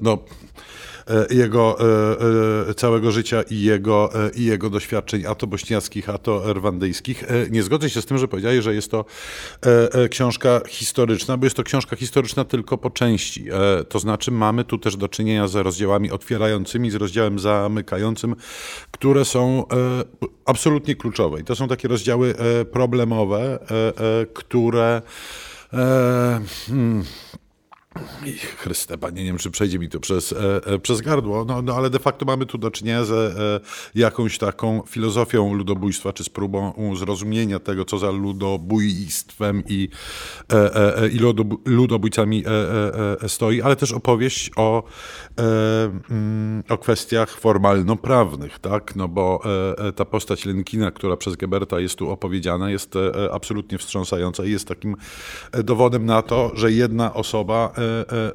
no 0.00 0.18
E, 0.18 0.95
jego 1.30 1.78
e, 1.80 2.70
e, 2.70 2.74
całego 2.74 3.10
życia 3.10 3.42
i 3.42 3.60
jego, 3.60 4.10
i 4.34 4.44
jego 4.44 4.70
doświadczeń, 4.70 5.26
a 5.26 5.34
to 5.34 5.46
bośniackich, 5.46 6.10
a 6.10 6.18
to 6.18 6.52
rwandyjskich. 6.52 7.24
Nie 7.50 7.62
zgodzę 7.62 7.90
się 7.90 8.02
z 8.02 8.06
tym, 8.06 8.18
że 8.18 8.28
powiedziałeś, 8.28 8.64
że 8.64 8.74
jest 8.74 8.90
to 8.90 9.04
książka 10.10 10.60
historyczna, 10.68 11.36
bo 11.36 11.46
jest 11.46 11.56
to 11.56 11.62
książka 11.62 11.96
historyczna 11.96 12.44
tylko 12.44 12.78
po 12.78 12.90
części. 12.90 13.46
To 13.88 13.98
znaczy 13.98 14.30
mamy 14.30 14.64
tu 14.64 14.78
też 14.78 14.96
do 14.96 15.08
czynienia 15.08 15.48
z 15.48 15.54
rozdziałami 15.54 16.10
otwierającymi, 16.10 16.90
z 16.90 16.94
rozdziałem 16.94 17.38
zamykającym, 17.38 18.36
które 18.90 19.24
są 19.24 19.64
absolutnie 20.44 20.96
kluczowe. 20.96 21.40
I 21.40 21.44
to 21.44 21.56
są 21.56 21.68
takie 21.68 21.88
rozdziały 21.88 22.34
problemowe, 22.72 23.58
które 24.34 25.02
hmm, 26.66 27.04
Chryste, 28.56 28.98
panie, 28.98 29.24
nie 29.24 29.28
wiem, 29.28 29.38
czy 29.38 29.50
przejdzie 29.50 29.78
mi 29.78 29.88
to 29.88 30.00
przez, 30.00 30.32
e, 30.32 30.66
e, 30.66 30.78
przez 30.78 31.00
gardło, 31.00 31.44
no, 31.44 31.62
no 31.62 31.74
ale 31.74 31.90
de 31.90 31.98
facto 31.98 32.26
mamy 32.26 32.46
tu 32.46 32.58
do 32.58 32.70
czynienia 32.70 33.04
z 33.04 33.10
e, 33.12 33.60
jakąś 33.94 34.38
taką 34.38 34.82
filozofią 34.86 35.54
ludobójstwa, 35.54 36.12
czy 36.12 36.24
z 36.24 36.28
próbą 36.28 36.72
zrozumienia 36.96 37.58
tego, 37.58 37.84
co 37.84 37.98
za 37.98 38.10
ludobójstwem 38.10 39.62
i, 39.68 39.88
e, 40.52 40.96
e, 41.02 41.08
i 41.08 41.18
ludobójcami 41.64 42.44
e, 43.22 43.28
stoi, 43.28 43.62
ale 43.62 43.76
też 43.76 43.92
opowieść 43.92 44.50
o, 44.56 44.82
mm, 46.10 46.62
o 46.68 46.78
kwestiach 46.78 47.30
formalno-prawnych, 47.40 48.58
tak? 48.58 48.96
No 48.96 49.08
bo 49.08 49.42
ta 49.96 50.04
postać 50.04 50.44
Lenkina, 50.44 50.90
która 50.90 51.16
przez 51.16 51.36
Geberta 51.36 51.80
jest 51.80 51.94
tu 51.94 52.10
opowiedziana, 52.10 52.70
jest 52.70 52.94
absolutnie 53.32 53.78
wstrząsająca 53.78 54.44
i 54.44 54.50
jest 54.50 54.68
takim 54.68 54.96
dowodem 55.64 56.06
na 56.06 56.22
to, 56.22 56.50
że 56.54 56.72
jedna 56.72 57.14
osoba 57.14 57.56
E, 57.56 57.85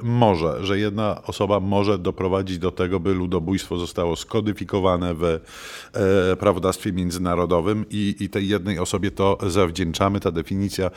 może, 0.02 0.66
że 0.66 0.78
jedna 0.78 1.22
osoba 1.22 1.60
może 1.60 1.98
doprowadzić 1.98 2.58
do 2.58 2.70
tego, 2.70 3.00
by 3.00 3.14
ludobójstwo 3.14 3.76
zostało 3.76 4.16
skodyfikowane 4.16 5.14
w 5.14 5.24
e, 5.24 5.40
prawodawstwie 6.36 6.92
międzynarodowym 6.92 7.84
i, 7.90 8.16
i 8.20 8.28
tej 8.28 8.48
jednej 8.48 8.78
osobie 8.78 9.10
to 9.10 9.38
zawdzięczamy. 9.46 10.20
Ta 10.20 10.30
definicja, 10.30 10.90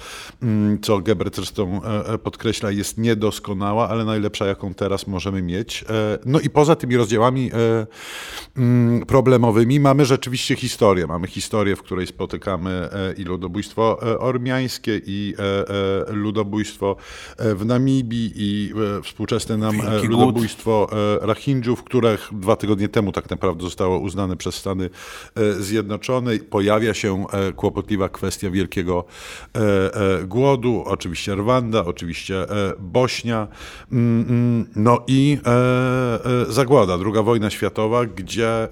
mm, 0.44 0.82
co 0.82 1.00
Gebert 1.00 1.36
zresztą 1.36 1.82
e, 1.84 2.18
podkreśla, 2.18 2.72
jest 2.72 2.98
niedoskonała, 2.98 3.90
ale 3.90 4.06
najlepsza, 4.06 4.46
jaką 4.46 4.74
teraz 4.74 5.08
możemy 5.08 5.42
mieć. 5.42 5.86
No 6.26 6.40
i 6.40 6.50
poza 6.50 6.76
tymi 6.76 6.98
rozdziałami 6.98 7.52
mm, 8.58 9.06
problemowymi 9.06 9.80
mamy 9.80 10.06
rzeczywiście 10.06 10.56
historię. 10.56 11.08
Mamy 11.08 11.28
historię, 11.28 11.76
w 11.76 11.82
której 11.82 12.08
spotykamy 12.08 12.90
i 13.18 13.24
ludobójstwo 13.24 14.00
ormiańskie, 14.20 15.02
i 15.06 15.34
ludobójstwo 16.08 16.96
w 17.40 17.66
Namibii, 17.66 18.45
i 18.46 18.74
e, 18.98 19.02
współczesne 19.02 19.58
nam 19.58 19.82
e, 19.82 20.04
ludobójstwo 20.04 20.88
e, 21.22 21.26
Rahindżów, 21.26 21.84
które 21.84 22.18
dwa 22.32 22.56
tygodnie 22.56 22.90
temu 22.90 23.12
tak 23.12 23.30
naprawdę 23.30 23.64
zostało 23.64 24.00
uznane 24.00 24.36
przez 24.36 24.56
Stany 24.56 24.90
Zjednoczone. 25.60 26.40
Pojawia 26.40 26.94
się 26.94 27.26
kłopotliwa 27.56 28.10
kwestia 28.10 28.50
wielkiego 28.50 29.06
głodu, 30.24 30.84
oczywiście 30.86 31.36
Rwanda, 31.36 31.86
oczywiście 31.86 32.46
Bośnia, 32.80 33.48
mm, 33.92 34.26
mm, 34.30 34.68
no 34.76 35.04
i 35.08 35.38
zagłada, 36.50 36.98
druga 36.98 37.24
wojna 37.24 37.50
światowa, 37.50 38.06
gdzie 38.06 38.68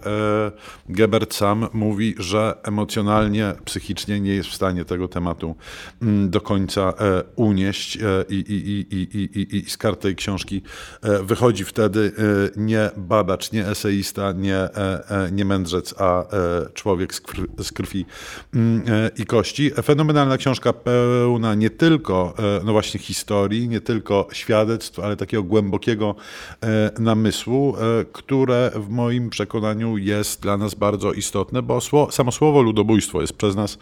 Gebert 0.90 1.34
sam 1.34 1.68
mówi, 1.74 2.16
że 2.18 2.58
emocjonalnie, 2.64 3.54
psychicznie 3.66 4.20
nie 4.20 4.34
jest 4.34 4.50
w 4.50 4.56
stanie 4.56 4.86
tego 4.86 5.08
tematu 5.08 5.56
mm, 6.02 6.30
do 6.30 6.42
końca 6.42 6.94
unieść 7.36 7.98
i, 8.30 8.36
i, 8.36 8.54
i, 8.96 8.96
i, 8.96 9.40
i, 9.40 9.58
i 9.58 9.63
z 9.68 9.78
kart 9.78 10.02
tej 10.02 10.16
książki 10.16 10.62
e, 11.02 11.24
wychodzi 11.24 11.66
wtedy 11.66 12.12
e, 12.18 12.60
nie 12.60 12.90
badacz, 12.98 13.52
nie 13.52 13.68
eseista, 13.68 14.32
nie, 14.32 14.58
e, 14.58 15.30
nie 15.32 15.46
mędrzec, 15.46 15.96
a 15.98 16.24
człowiek 16.74 17.14
z 17.62 17.72
krwi, 17.72 18.06
mm, 18.54 18.84
i 19.18 19.26
kości. 19.26 19.72
Fenomenalna 19.84 20.38
książka 20.38 20.74
pełna 20.74 21.56
nie 21.56 21.70
tylko 21.70 22.34
no 22.64 22.72
właśnie 22.72 23.00
historii, 23.00 23.70
nie 23.70 23.82
tylko 23.82 24.28
świadectw, 24.32 25.00
ale 25.00 25.16
takiego 25.16 25.44
głębokiego 25.44 26.16
namysłu, 27.00 27.76
które 28.14 28.72
w 28.76 28.90
moim 28.90 29.30
przekonaniu 29.30 29.98
jest 29.98 30.42
dla 30.42 30.58
nas 30.58 30.76
bardzo 30.76 31.14
istotne, 31.14 31.62
bo 31.62 31.80
samo 32.12 32.32
słowo 32.32 32.62
ludobójstwo 32.62 33.22
jest 33.22 33.34
przez 33.34 33.56
nas 33.56 33.78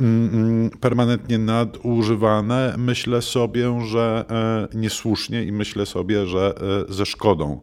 mm, 0.00 0.30
mm, 0.34 0.70
permanentnie 0.70 1.38
nadużywane. 1.38 2.74
Myślę 2.78 3.22
sobie, 3.22 3.80
że 3.86 4.24
niesłusznie 5.14 5.42
i 5.42 5.52
myślę 5.52 5.86
sobie, 5.86 6.26
że 6.26 6.54
e, 6.88 6.92
ze 6.92 7.06
szkodą 7.06 7.60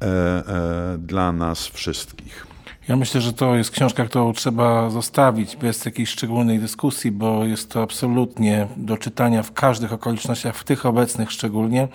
e, 0.00 0.06
e, 0.06 0.98
dla 0.98 1.32
nas 1.32 1.66
wszystkich. 1.66 2.46
Ja 2.88 2.96
myślę, 2.96 3.20
że 3.20 3.32
to 3.32 3.54
jest 3.54 3.70
książka, 3.70 4.04
którą 4.04 4.32
trzeba 4.32 4.90
zostawić 4.90 5.56
bez 5.56 5.84
jakiejś 5.84 6.08
szczególnej 6.08 6.58
dyskusji, 6.58 7.10
bo 7.10 7.44
jest 7.44 7.70
to 7.70 7.82
absolutnie 7.82 8.66
do 8.76 8.96
czytania 8.96 9.42
w 9.42 9.52
każdych 9.52 9.92
okolicznościach, 9.92 10.56
w 10.56 10.64
tych 10.64 10.86
obecnych 10.86 11.32
szczególnie. 11.32 11.88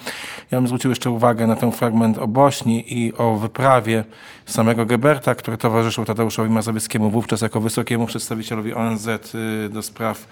Ja 0.51 0.57
bym 0.57 0.67
zwrócił 0.67 0.89
jeszcze 0.89 1.09
uwagę 1.09 1.47
na 1.47 1.55
ten 1.55 1.71
fragment 1.71 2.17
o 2.17 2.27
Bośni 2.27 3.03
i 3.03 3.13
o 3.13 3.35
wyprawie 3.35 4.03
samego 4.45 4.85
Geberta, 4.85 5.35
który 5.35 5.57
towarzyszył 5.57 6.05
Tadeuszowi 6.05 6.49
Mazowieckiemu 6.49 7.09
wówczas 7.09 7.41
jako 7.41 7.61
wysokiemu 7.61 8.05
przedstawicielowi 8.05 8.73
ONZ 8.73 9.07
y, 9.07 9.69
do 9.69 9.81
spraw 9.81 10.27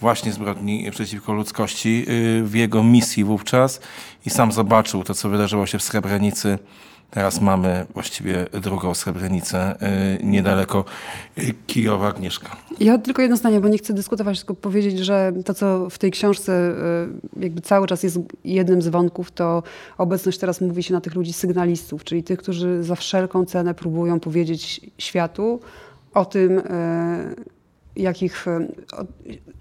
właśnie 0.00 0.32
zbrodni 0.32 0.90
przeciwko 0.90 1.32
ludzkości 1.32 2.06
y, 2.08 2.42
w 2.44 2.54
jego 2.54 2.82
misji 2.82 3.24
wówczas 3.24 3.80
i 4.26 4.30
sam 4.30 4.52
zobaczył 4.52 5.04
to, 5.04 5.14
co 5.14 5.28
wydarzyło 5.28 5.66
się 5.66 5.78
w 5.78 5.82
Srebrenicy. 5.82 6.58
Teraz 7.10 7.40
mamy 7.40 7.86
właściwie 7.94 8.46
drugą 8.62 8.94
Srebrenicę 8.94 9.76
y, 10.20 10.24
niedaleko 10.24 10.84
Kijowa 11.66 12.08
Agnieszka. 12.08 12.56
Ja 12.80 12.98
tylko 12.98 13.22
jedno 13.22 13.36
zdanie, 13.36 13.60
bo 13.60 13.68
nie 13.68 13.78
chcę 13.78 13.92
dyskutować, 13.92 14.38
tylko 14.38 14.54
powiedzieć, 14.54 14.98
że 14.98 15.32
to, 15.44 15.54
co 15.54 15.90
w 15.90 15.98
tej 15.98 16.10
książce 16.10 16.72
y, 17.36 17.40
jakby 17.40 17.60
cały 17.60 17.86
czas 17.86 18.02
jest 18.02 18.18
jednym 18.44 18.82
z 18.82 18.88
wątków, 18.88 19.30
to 19.30 19.62
obecność 19.98 20.38
teraz 20.38 20.60
mówi 20.60 20.82
się 20.82 20.94
na 20.94 21.00
tych 21.00 21.14
ludzi 21.14 21.32
sygnalistów, 21.32 22.04
czyli 22.04 22.22
tych, 22.22 22.38
którzy 22.38 22.84
za 22.84 22.94
wszelką 22.94 23.44
cenę 23.44 23.74
próbują 23.74 24.20
powiedzieć 24.20 24.80
światu 24.98 25.60
o 26.14 26.24
tym, 26.24 26.62
jakich 28.02 28.48
e, 28.48 28.66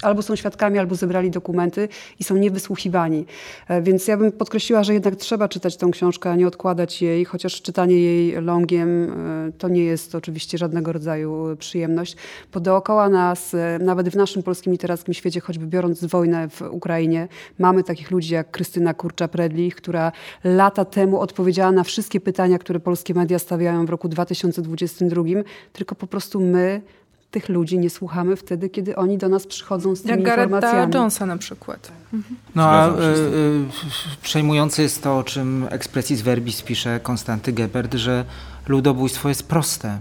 albo 0.02 0.22
są 0.22 0.36
świadkami, 0.36 0.80
albo 0.80 0.96
zebrali 0.96 1.32
dokumenty 1.32 1.88
i 2.20 2.24
są 2.24 2.38
niewysłuchiwani. 2.38 3.26
E, 3.68 3.82
więc 3.82 4.08
ja 4.08 4.18
bym 4.18 4.32
podkreśliła, 4.32 4.84
że 4.84 4.94
jednak 4.94 5.16
trzeba 5.16 5.48
czytać 5.48 5.78
tą 5.78 5.92
książkę, 5.92 6.32
a 6.32 6.36
nie 6.36 6.48
odkładać 6.48 7.02
jej, 7.02 7.26
chociaż 7.26 7.62
czytanie 7.62 7.96
jej 7.96 8.42
longiem 8.42 9.12
e, 9.50 9.52
to 9.58 9.70
nie 9.70 9.84
jest 9.84 10.16
oczywiście 10.16 10.58
żadnego 10.58 10.94
rodzaju 10.94 11.58
przyjemność, 11.60 12.16
bo 12.54 12.60
dookoła 12.60 13.10
nas, 13.10 13.56
nawet 13.80 14.10
w 14.10 14.16
naszym 14.16 14.44
polskim 14.44 14.72
literackim 14.72 15.14
świecie, 15.14 15.40
choćby 15.40 15.68
biorąc 15.68 16.06
wojnę 16.06 16.50
w 16.50 16.62
Ukrainie, 16.62 17.28
mamy 17.60 17.84
takich 17.84 18.12
ludzi 18.12 18.34
jak 18.34 18.52
Krystyna 18.52 18.94
Kurcza-Predlich, 18.94 19.76
która 19.76 20.12
lata 20.44 20.86
temu 20.86 21.20
odpowiedziała 21.20 21.72
na 21.72 21.84
wszystkie 21.84 22.20
pytania, 22.20 22.60
które 22.60 22.80
polskie 22.80 23.14
media 23.14 23.40
stawiają 23.40 23.86
w 23.86 23.90
roku 23.90 24.10
2022, 24.10 25.24
tylko 25.74 25.96
po 25.96 26.08
prostu 26.08 26.40
my 26.42 26.82
tych 27.32 27.50
ludzi 27.50 27.80
nie 27.80 27.90
słuchamy 27.90 28.36
wtedy, 28.36 28.70
kiedy 28.70 28.96
oni 28.96 29.18
do 29.18 29.30
nas 29.30 29.48
przychodzą 29.48 29.96
z 29.96 30.02
tymi 30.02 30.24
Jak 30.24 30.38
informacjami. 30.38 30.78
Jak 30.78 30.94
Jonesa 30.94 31.26
na 31.26 31.38
przykład. 31.38 31.92
Mhm. 32.14 32.36
No 32.56 32.70
a 32.70 32.88
y, 32.88 32.92
y, 32.92 33.66
przejmujące 34.22 34.82
jest 34.82 35.04
to, 35.04 35.18
o 35.18 35.24
czym 35.24 35.68
expressis 35.70 36.22
verbis 36.22 36.62
pisze 36.62 37.00
Konstanty 37.00 37.54
Gebert, 37.54 37.94
że 37.94 38.26
ludobójstwo 38.68 39.30
jest 39.30 39.48
proste. 39.48 39.98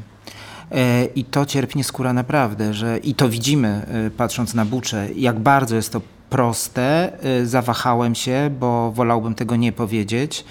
E, 0.73 1.05
I 1.05 1.25
to 1.25 1.47
cierpnie 1.47 1.85
skóra 1.85 2.13
naprawdę, 2.13 2.75
że 2.75 2.99
i 2.99 3.15
to 3.15 3.29
widzimy 3.29 3.87
patrząc 4.17 4.55
na 4.55 4.65
Bucze, 4.65 5.09
jak 5.17 5.39
bardzo 5.39 5.77
jest 5.77 5.93
to 5.93 6.01
proste. 6.31 7.13
Zawahałem 7.45 8.15
się, 8.15 8.51
bo 8.61 8.93
wolałbym 8.93 9.35
tego 9.35 9.57
nie 9.57 9.73
powiedzieć. 9.73 10.45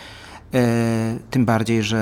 E, 0.54 1.18
tym 1.32 1.46
bardziej, 1.46 1.84
że 1.84 1.98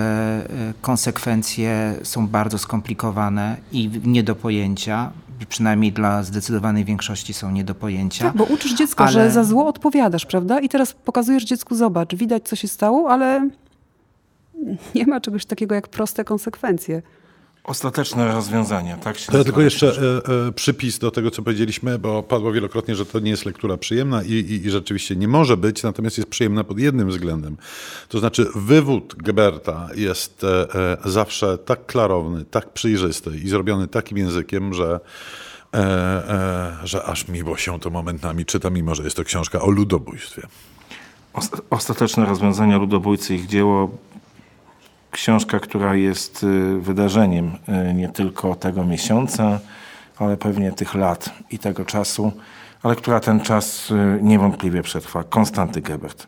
e, 0.50 0.74
konsekwencje 0.82 1.96
są 2.04 2.28
bardzo 2.28 2.58
skomplikowane 2.58 3.58
i 3.72 3.90
nie 4.04 4.24
do 4.24 4.36
pojęcia. 4.36 5.12
Przynajmniej 5.50 5.92
dla 5.92 6.24
zdecydowanej 6.24 6.86
większości 6.86 7.34
są 7.34 7.52
nie 7.52 7.64
do 7.64 7.76
pojęcia. 7.76 8.26
Tak, 8.26 8.38
bo 8.38 8.44
uczysz 8.44 8.74
dziecko, 8.74 9.04
ale... 9.04 9.14
że 9.14 9.32
za 9.32 9.44
zło 9.44 9.68
odpowiadasz, 9.68 10.26
prawda? 10.26 10.60
I 10.60 10.70
teraz 10.70 10.94
pokazujesz 10.94 11.44
dziecku, 11.44 11.76
zobacz, 11.76 12.16
widać 12.16 12.44
co 12.44 12.56
się 12.56 12.68
stało, 12.68 13.10
ale 13.10 13.50
nie 14.96 15.06
ma 15.06 15.22
czegoś 15.22 15.46
takiego 15.46 15.76
jak 15.76 15.88
proste 15.88 16.24
konsekwencje. 16.24 17.02
Ostateczne 17.68 18.32
rozwiązania, 18.32 18.98
tak 18.98 19.18
się 19.18 19.32
To 19.32 19.44
tylko 19.44 19.62
jeszcze 19.62 19.88
e, 19.88 20.48
e, 20.48 20.52
przypis 20.52 21.00
do 21.00 21.12
tego, 21.12 21.32
co 21.32 21.42
powiedzieliśmy, 21.42 22.00
bo 22.00 22.24
padło 22.24 22.52
wielokrotnie, 22.52 22.96
że 22.96 23.06
to 23.06 23.20
nie 23.20 23.32
jest 23.32 23.46
lektura 23.46 23.78
przyjemna 23.78 24.24
i, 24.24 24.32
i, 24.32 24.66
i 24.66 24.70
rzeczywiście 24.70 25.16
nie 25.16 25.28
może 25.28 25.58
być, 25.58 25.84
natomiast 25.84 26.18
jest 26.18 26.30
przyjemna 26.30 26.64
pod 26.64 26.80
jednym 26.80 27.10
względem. 27.10 27.58
To 28.10 28.20
znaczy 28.20 28.48
wywód 28.56 29.16
Geberta 29.18 29.90
jest 29.96 30.44
e, 30.44 30.76
e, 30.76 30.98
zawsze 31.06 31.58
tak 31.58 31.86
klarowny, 31.86 32.46
tak 32.46 32.70
przejrzysty 32.74 33.32
i 33.44 33.50
zrobiony 33.50 33.88
takim 33.88 34.18
językiem, 34.18 34.74
że 34.74 35.00
e, 35.74 35.78
e, 35.80 36.78
że 36.88 37.04
aż 37.04 37.28
miło 37.28 37.58
się 37.58 37.80
to 37.80 37.90
momentami 37.90 38.46
czyta, 38.46 38.70
mimo 38.70 38.96
że 38.96 39.04
jest 39.04 39.16
to 39.16 39.24
książka 39.24 39.62
o 39.62 39.70
ludobójstwie. 39.70 40.42
Osta- 41.34 41.62
Ostateczne 41.70 42.26
rozwiązania 42.26 42.78
ludobójcy, 42.78 43.36
ich 43.36 43.48
dzieło. 43.48 43.98
Książka, 45.16 45.60
która 45.60 45.96
jest 45.96 46.44
y, 46.44 46.80
wydarzeniem 46.80 47.52
y, 47.90 47.94
nie 47.94 48.10
tylko 48.10 48.56
tego 48.56 48.84
miesiąca, 48.86 49.60
ale 50.18 50.38
pewnie 50.38 50.72
tych 50.72 50.96
lat 50.96 51.30
i 51.52 51.60
tego 51.60 51.86
czasu, 51.86 52.32
ale 52.84 52.96
która 52.96 53.20
ten 53.20 53.40
czas 53.40 53.92
y, 53.92 54.20
niewątpliwie 54.22 54.84
przetrwa. 54.84 55.24
Konstanty 55.24 55.82
Gebert. 55.82 56.28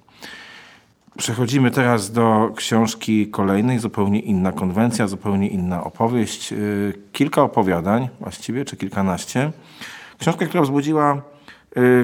Przechodzimy 1.17 1.71
teraz 1.71 2.11
do 2.11 2.51
książki 2.55 3.27
kolejnej, 3.27 3.79
zupełnie 3.79 4.19
inna 4.19 4.51
konwencja, 4.51 5.07
zupełnie 5.07 5.47
inna 5.47 5.83
opowieść. 5.83 6.53
Kilka 7.11 7.41
opowiadań 7.41 8.09
właściwie, 8.19 8.65
czy 8.65 8.77
kilkanaście. 8.77 9.51
Książka, 10.19 10.45
która 10.45 10.63
wzbudziła 10.63 11.21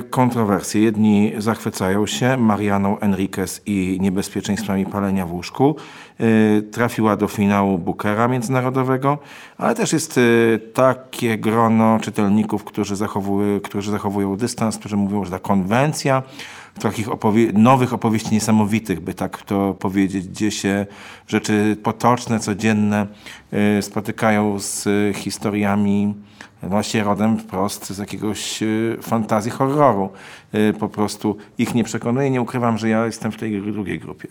kontrowersje. 0.09 0.81
Jedni 0.81 1.33
zachwycają 1.37 2.07
się 2.07 2.37
Marianą 2.37 2.99
Enriquez 2.99 3.61
i 3.65 3.97
niebezpieczeństwami 4.01 4.85
palenia 4.85 5.25
w 5.25 5.33
łóżku. 5.33 5.75
Y, 6.21 6.63
Trafiła 6.71 7.15
do 7.15 7.27
finału 7.27 7.77
Bookera 7.77 8.27
Międzynarodowego, 8.27 9.17
ale 9.57 9.75
też 9.75 9.93
jest 9.93 10.17
y, 10.17 10.59
takie 10.73 11.37
grono 11.37 11.99
czytelników, 12.01 12.63
którzy, 12.63 12.95
zachowują, 12.95 13.59
którzy 13.59 13.91
zachowują 13.91 14.35
dystans, 14.37 14.77
którzy 14.77 14.97
mówią, 14.97 15.25
że 15.25 15.31
ta 15.31 15.39
konwencja 15.39 16.23
takich 16.81 17.07
opowie- 17.09 17.53
nowych 17.53 17.93
opowieści 17.93 18.33
niesamowitych, 18.33 18.99
by 18.99 19.13
tak 19.13 19.41
to 19.41 19.73
powiedzieć, 19.73 20.27
gdzie 20.27 20.51
się 20.51 20.85
rzeczy 21.27 21.77
potoczne, 21.83 22.39
codzienne 22.39 23.07
y, 23.77 23.81
spotykają 23.81 24.59
z 24.59 24.87
historiami 25.17 26.13
właśnie 26.63 27.03
rodem 27.03 27.39
wprost 27.39 27.89
z 27.89 27.97
jakiegoś 27.97 28.59
fantazji 29.01 29.51
horroru. 29.51 30.09
Po 30.79 30.89
prostu 30.89 31.37
ich 31.57 31.75
nie 31.75 31.83
przekonuje. 31.83 32.29
Nie 32.29 32.41
ukrywam, 32.41 32.77
że 32.77 32.89
ja 32.89 33.05
jestem 33.05 33.31
w 33.31 33.37
tej 33.37 33.61
drugiej 33.61 33.99
grupie. 33.99 34.27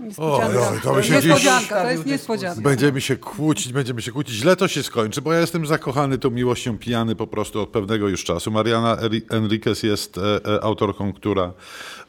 Niespodzianka. 0.00 0.60
Oj, 0.60 0.66
oj, 0.74 0.80
to 0.82 0.94
by 0.94 1.02
się 1.02 1.14
niespodzianka, 1.14 1.82
to 1.82 1.90
jest 1.90 2.06
niespodzianka. 2.06 2.60
Będziemy 2.60 3.00
się 3.00 3.16
kłócić, 3.16 3.72
będziemy 3.72 4.02
się 4.02 4.12
kłócić. 4.12 4.34
Źle 4.34 4.56
to 4.56 4.68
się 4.68 4.82
skończy, 4.82 5.22
bo 5.22 5.32
ja 5.32 5.40
jestem 5.40 5.66
zakochany 5.66 6.18
tą 6.18 6.30
miłością 6.30 6.78
pijany 6.78 7.16
po 7.16 7.26
prostu 7.26 7.60
od 7.60 7.68
pewnego 7.68 8.08
już 8.08 8.24
czasu. 8.24 8.50
Mariana 8.50 8.96
Enriquez 9.30 9.82
jest 9.82 10.18
e, 10.18 10.54
e, 10.54 10.64
autorką, 10.64 11.12
która 11.12 11.52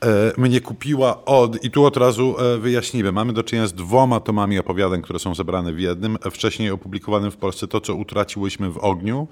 e, 0.04 0.32
mnie 0.38 0.62
kupiła 0.62 1.26
od... 1.26 1.64
I 1.64 1.72
tu 1.72 1.86
od 1.86 1.98
razu 1.98 2.36
e, 2.40 2.58
wyjaśnimy. 2.58 3.12
Mamy 3.12 3.34
do 3.34 3.44
czynienia 3.44 3.68
z 3.68 3.74
dwoma 3.74 4.20
tomami 4.20 4.60
opowiadań, 4.60 5.02
które 5.02 5.20
są 5.20 5.36
zebrane 5.36 5.74
w 5.74 5.80
jednym. 5.80 6.18
E, 6.26 6.32
Wcześniej 6.32 6.72
opublikowanym 6.72 7.32
w 7.32 7.38
Polsce 7.38 7.68
To, 7.68 7.82
co 7.82 7.96
utraciłyśmy 7.96 8.70
w 8.70 8.78
ogniu 8.78 9.28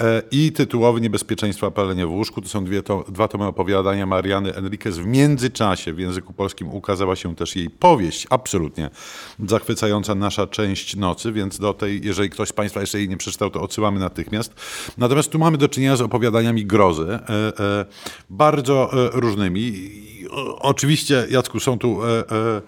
e, 0.00 0.22
i 0.30 0.52
tytułowy 0.52 1.00
Niebezpieczeństwa 1.00 1.70
palenia 1.70 2.06
w 2.06 2.10
łóżku. 2.10 2.42
To 2.42 2.48
są 2.48 2.64
dwie 2.64 2.82
to, 2.82 3.04
dwa 3.08 3.28
tomy 3.28 3.44
opowiadania 3.44 4.06
Mariany 4.06 4.54
Enriquez. 4.54 4.98
W 4.98 5.06
międzyczasie 5.06 5.92
w 5.92 5.98
języku 5.98 6.32
polskim 6.32 6.68
ukazała 6.68 7.16
się 7.16 7.36
też 7.36 7.56
jej 7.56 7.70
powieść, 7.70 7.97
absolutnie 8.30 8.90
zachwycająca 9.48 10.14
nasza 10.14 10.46
część 10.46 10.96
nocy, 10.96 11.32
więc 11.32 11.58
do 11.58 11.74
tej, 11.74 12.00
jeżeli 12.04 12.30
ktoś 12.30 12.48
z 12.48 12.52
Państwa 12.52 12.80
jeszcze 12.80 12.98
jej 12.98 13.08
nie 13.08 13.16
przeczytał, 13.16 13.50
to 13.50 13.62
odsyłamy 13.62 14.00
natychmiast. 14.00 14.54
Natomiast 14.98 15.30
tu 15.30 15.38
mamy 15.38 15.58
do 15.58 15.68
czynienia 15.68 15.96
z 15.96 16.00
opowiadaniami 16.00 16.66
grozy, 16.66 17.08
e, 17.08 17.18
e, 17.28 17.84
bardzo 18.30 18.90
e, 18.92 19.10
różnymi. 19.12 19.90
Oczywiście, 20.58 21.26
Jacku, 21.30 21.60
są 21.60 21.78
tu... 21.78 22.04
E, 22.04 22.18
e, 22.18 22.62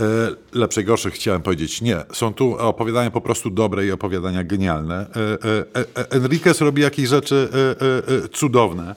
E, 0.00 0.58
lepsze, 0.58 0.84
gorsze 0.84 1.10
chciałem 1.10 1.42
powiedzieć. 1.42 1.80
Nie. 1.80 1.96
Są 2.12 2.34
tu 2.34 2.58
opowiadania 2.58 3.10
po 3.10 3.20
prostu 3.20 3.50
dobre 3.50 3.86
i 3.86 3.92
opowiadania 3.92 4.44
genialne. 4.44 5.06
Enriquez 6.10 6.60
robi 6.60 6.82
jakieś 6.82 7.08
rzeczy 7.08 7.48
cudowne. 8.32 8.94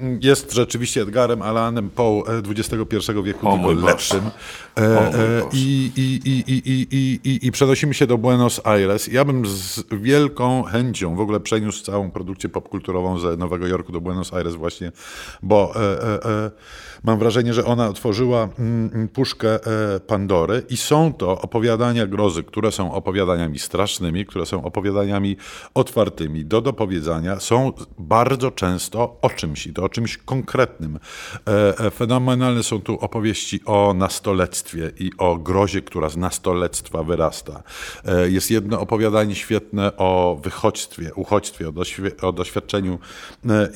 E, 0.00 0.04
e, 0.04 0.18
jest 0.20 0.52
rzeczywiście 0.52 1.02
Edgarem 1.02 1.42
Alanem 1.42 1.90
Poe 1.90 2.22
XXI 2.50 3.12
wieku, 3.24 3.48
O 3.48 3.58
tylko 3.58 3.72
lepszym. 3.86 4.30
E, 4.78 4.80
e. 4.80 5.42
I, 5.52 5.92
i, 5.96 6.00
i, 6.00 6.52
i, 6.52 6.70
i, 6.70 6.86
i, 6.90 7.20
i, 7.30 7.46
I 7.46 7.52
przenosimy 7.52 7.94
się 7.94 8.06
do 8.06 8.18
Buenos 8.18 8.60
Aires. 8.64 9.06
Ja 9.06 9.24
bym 9.24 9.46
z 9.46 9.84
wielką 9.92 10.62
chęcią 10.62 11.16
w 11.16 11.20
ogóle 11.20 11.40
przeniósł 11.40 11.84
całą 11.84 12.10
produkcję 12.10 12.48
popkulturową 12.50 13.18
z 13.18 13.38
Nowego 13.38 13.66
Jorku 13.66 13.92
do 13.92 14.00
Buenos 14.00 14.34
Aires 14.34 14.54
właśnie, 14.54 14.92
bo 15.42 15.72
e, 15.76 15.80
e, 15.80 16.24
e, 16.24 16.50
mam 17.04 17.18
wrażenie, 17.18 17.54
że 17.54 17.64
ona 17.64 17.88
otworzyła 17.88 18.48
mm, 18.58 19.08
puszkę 19.08 19.54
e, 19.54 20.00
Pandory 20.00 20.62
i 20.68 20.76
są 20.76 21.12
to 21.12 21.40
opowiadania 21.40 22.06
grozy, 22.06 22.42
które 22.42 22.72
są 22.72 22.92
opowiadaniami 22.92 23.58
strasznymi, 23.58 24.26
które 24.26 24.46
są 24.46 24.64
opowiadaniami 24.64 25.36
otwartymi 25.74 26.44
do 26.44 26.60
dopowiedzenia, 26.60 27.40
są 27.40 27.72
bardzo 27.98 28.50
często 28.50 29.16
o 29.22 29.30
czymś 29.30 29.66
i 29.66 29.72
to 29.72 29.83
o 29.84 29.88
czymś 29.88 30.16
konkretnym. 30.16 30.98
E, 31.48 31.78
e, 31.78 31.90
Fenomenalne 31.90 32.62
są 32.62 32.80
tu 32.80 32.98
opowieści 32.98 33.60
o 33.64 33.94
nastolectwie 33.94 34.90
i 34.98 35.10
o 35.18 35.36
grozie, 35.36 35.82
która 35.82 36.08
z 36.08 36.16
nastolectwa 36.16 37.02
wyrasta. 37.02 37.62
E, 38.04 38.30
Jest 38.30 38.50
jedno 38.50 38.80
opowiadanie 38.80 39.34
świetne 39.34 39.96
o 39.96 40.40
wychodźstwie, 40.42 41.14
uchodźstwie, 41.14 41.68
o, 41.68 41.72
doświ- 41.72 42.24
o 42.24 42.32
doświadczeniu 42.32 42.98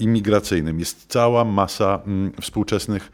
imigracyjnym. 0.01 0.79
Jest 0.79 1.07
cała 1.09 1.45
masa 1.45 2.01
mm, 2.07 2.33
współczesnych 2.41 3.13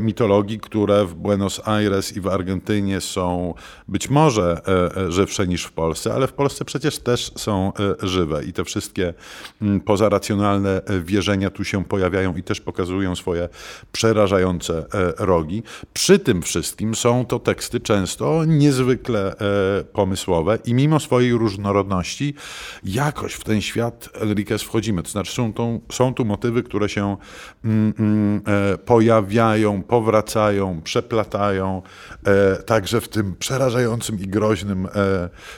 mitologii, 0.00 0.60
które 0.60 1.04
w 1.04 1.14
Buenos 1.14 1.68
Aires 1.68 2.16
i 2.16 2.20
w 2.20 2.26
Argentynie 2.26 3.00
są 3.00 3.54
być 3.88 4.10
może 4.10 4.60
żywsze 5.08 5.46
niż 5.46 5.64
w 5.64 5.72
Polsce, 5.72 6.14
ale 6.14 6.26
w 6.26 6.32
Polsce 6.32 6.64
przecież 6.64 6.98
też 6.98 7.32
są 7.36 7.72
żywe 8.02 8.44
i 8.44 8.52
te 8.52 8.64
wszystkie 8.64 9.14
mm, 9.62 9.80
pozaracjonalne 9.80 10.82
wierzenia 11.04 11.50
tu 11.50 11.64
się 11.64 11.84
pojawiają 11.84 12.31
i 12.38 12.42
też 12.42 12.60
pokazują 12.60 13.16
swoje 13.16 13.48
przerażające 13.92 14.78
e, 14.78 15.12
rogi. 15.18 15.62
Przy 15.92 16.18
tym 16.18 16.42
wszystkim 16.42 16.94
są 16.94 17.26
to 17.26 17.38
teksty 17.38 17.80
często 17.80 18.44
niezwykle 18.44 19.34
e, 19.36 19.84
pomysłowe 19.84 20.58
i 20.64 20.74
mimo 20.74 21.00
swojej 21.00 21.32
różnorodności 21.32 22.34
jakoś 22.84 23.34
w 23.34 23.44
ten 23.44 23.60
świat 23.60 24.08
Enriquez 24.20 24.62
wchodzimy. 24.62 25.02
To 25.02 25.10
znaczy 25.10 25.32
są, 25.32 25.52
tą, 25.52 25.80
są 25.92 26.14
tu 26.14 26.24
motywy, 26.24 26.62
które 26.62 26.88
się 26.88 27.16
mm, 27.64 27.94
mm, 27.98 28.42
e, 28.46 28.78
pojawiają, 28.78 29.82
powracają, 29.82 30.80
przeplatają, 30.84 31.82
także 32.66 33.00
w 33.00 33.08
tym 33.08 33.34
przerażającym 33.38 34.20
i 34.20 34.28
groźnym 34.28 34.88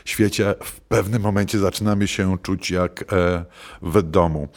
świecie 0.04 0.54
w 0.62 0.80
pewnym 0.80 1.22
momencie 1.22 1.58
zaczynamy 1.58 2.08
się 2.08 2.38
czuć 2.42 2.70
jak 2.70 3.04
w 3.82 4.02
domu. 4.02 4.48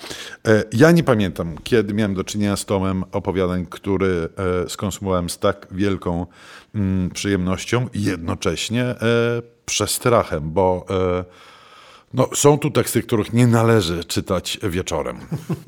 Ja 0.73 0.91
nie 0.91 1.03
pamiętam, 1.03 1.55
kiedy 1.63 1.93
miałem 1.93 2.06
do 2.13 2.23
czynienia 2.23 2.55
z 2.55 2.65
tomem 2.65 3.03
opowiadań, 3.11 3.65
który 3.65 4.29
e, 4.65 4.69
skonsumowałem 4.69 5.29
z 5.29 5.39
tak 5.39 5.67
wielką 5.71 6.25
mm, 6.75 7.09
przyjemnością 7.09 7.87
i 7.93 8.03
jednocześnie 8.03 8.83
e, 8.83 8.97
przestrachem, 9.65 10.51
bo 10.51 10.85
e, 10.89 11.25
no, 12.13 12.29
są 12.33 12.57
tu 12.57 12.71
teksty, 12.71 13.03
których 13.03 13.33
nie 13.33 13.47
należy 13.47 14.03
czytać 14.03 14.59
wieczorem. 14.63 15.19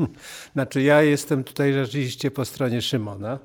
Znaczy 0.53 0.81
ja 0.81 1.01
jestem 1.01 1.43
tutaj 1.43 1.73
rzeczywiście 1.73 2.31
po 2.31 2.45
stronie 2.45 2.81
Szymona, 2.81 3.39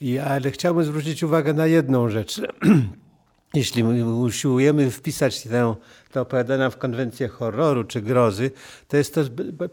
I, 0.00 0.18
ale 0.18 0.50
chciałbym 0.50 0.84
zwrócić 0.84 1.22
uwagę 1.22 1.54
na 1.54 1.66
jedną 1.66 2.08
rzecz. 2.08 2.40
Jeśli 3.54 3.84
my 3.84 4.14
usiłujemy 4.14 4.90
wpisać 4.90 5.42
tę, 5.42 5.74
te 6.12 6.20
opowiadania 6.20 6.70
w 6.70 6.78
konwencję 6.78 7.28
horroru 7.28 7.84
czy 7.84 8.02
grozy, 8.02 8.50
to 8.88 8.96
jest 8.96 9.14
to 9.14 9.20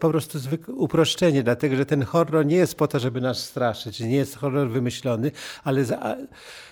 po 0.00 0.10
prostu 0.10 0.38
zwykłe 0.38 0.74
uproszczenie, 0.74 1.42
dlatego 1.42 1.76
że 1.76 1.86
ten 1.86 2.02
horror 2.02 2.46
nie 2.46 2.56
jest 2.56 2.74
po 2.74 2.88
to, 2.88 2.98
żeby 2.98 3.20
nas 3.20 3.38
straszyć, 3.44 4.00
nie 4.00 4.16
jest 4.16 4.36
horror 4.36 4.68
wymyślony, 4.68 5.30
ale 5.64 5.84
za, 5.84 6.16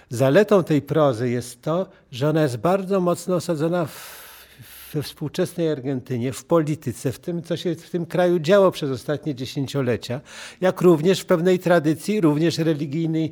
zaletą 0.08 0.64
tej 0.64 0.82
prozy 0.82 1.30
jest 1.30 1.62
to, 1.62 1.86
że 2.12 2.28
ona 2.28 2.42
jest 2.42 2.56
bardzo 2.56 3.00
mocno 3.00 3.34
osadzona 3.34 3.86
w, 3.86 4.25
we 4.94 5.02
współczesnej 5.02 5.70
Argentynie, 5.70 6.32
w 6.32 6.44
polityce, 6.44 7.12
w 7.12 7.18
tym, 7.18 7.42
co 7.42 7.56
się 7.56 7.74
w 7.74 7.90
tym 7.90 8.06
kraju 8.06 8.38
działo 8.38 8.70
przez 8.70 8.90
ostatnie 8.90 9.34
dziesięciolecia, 9.34 10.20
jak 10.60 10.80
również 10.80 11.20
w 11.20 11.26
pewnej 11.26 11.58
tradycji, 11.58 12.20
również 12.20 12.58
religijnej, 12.58 13.30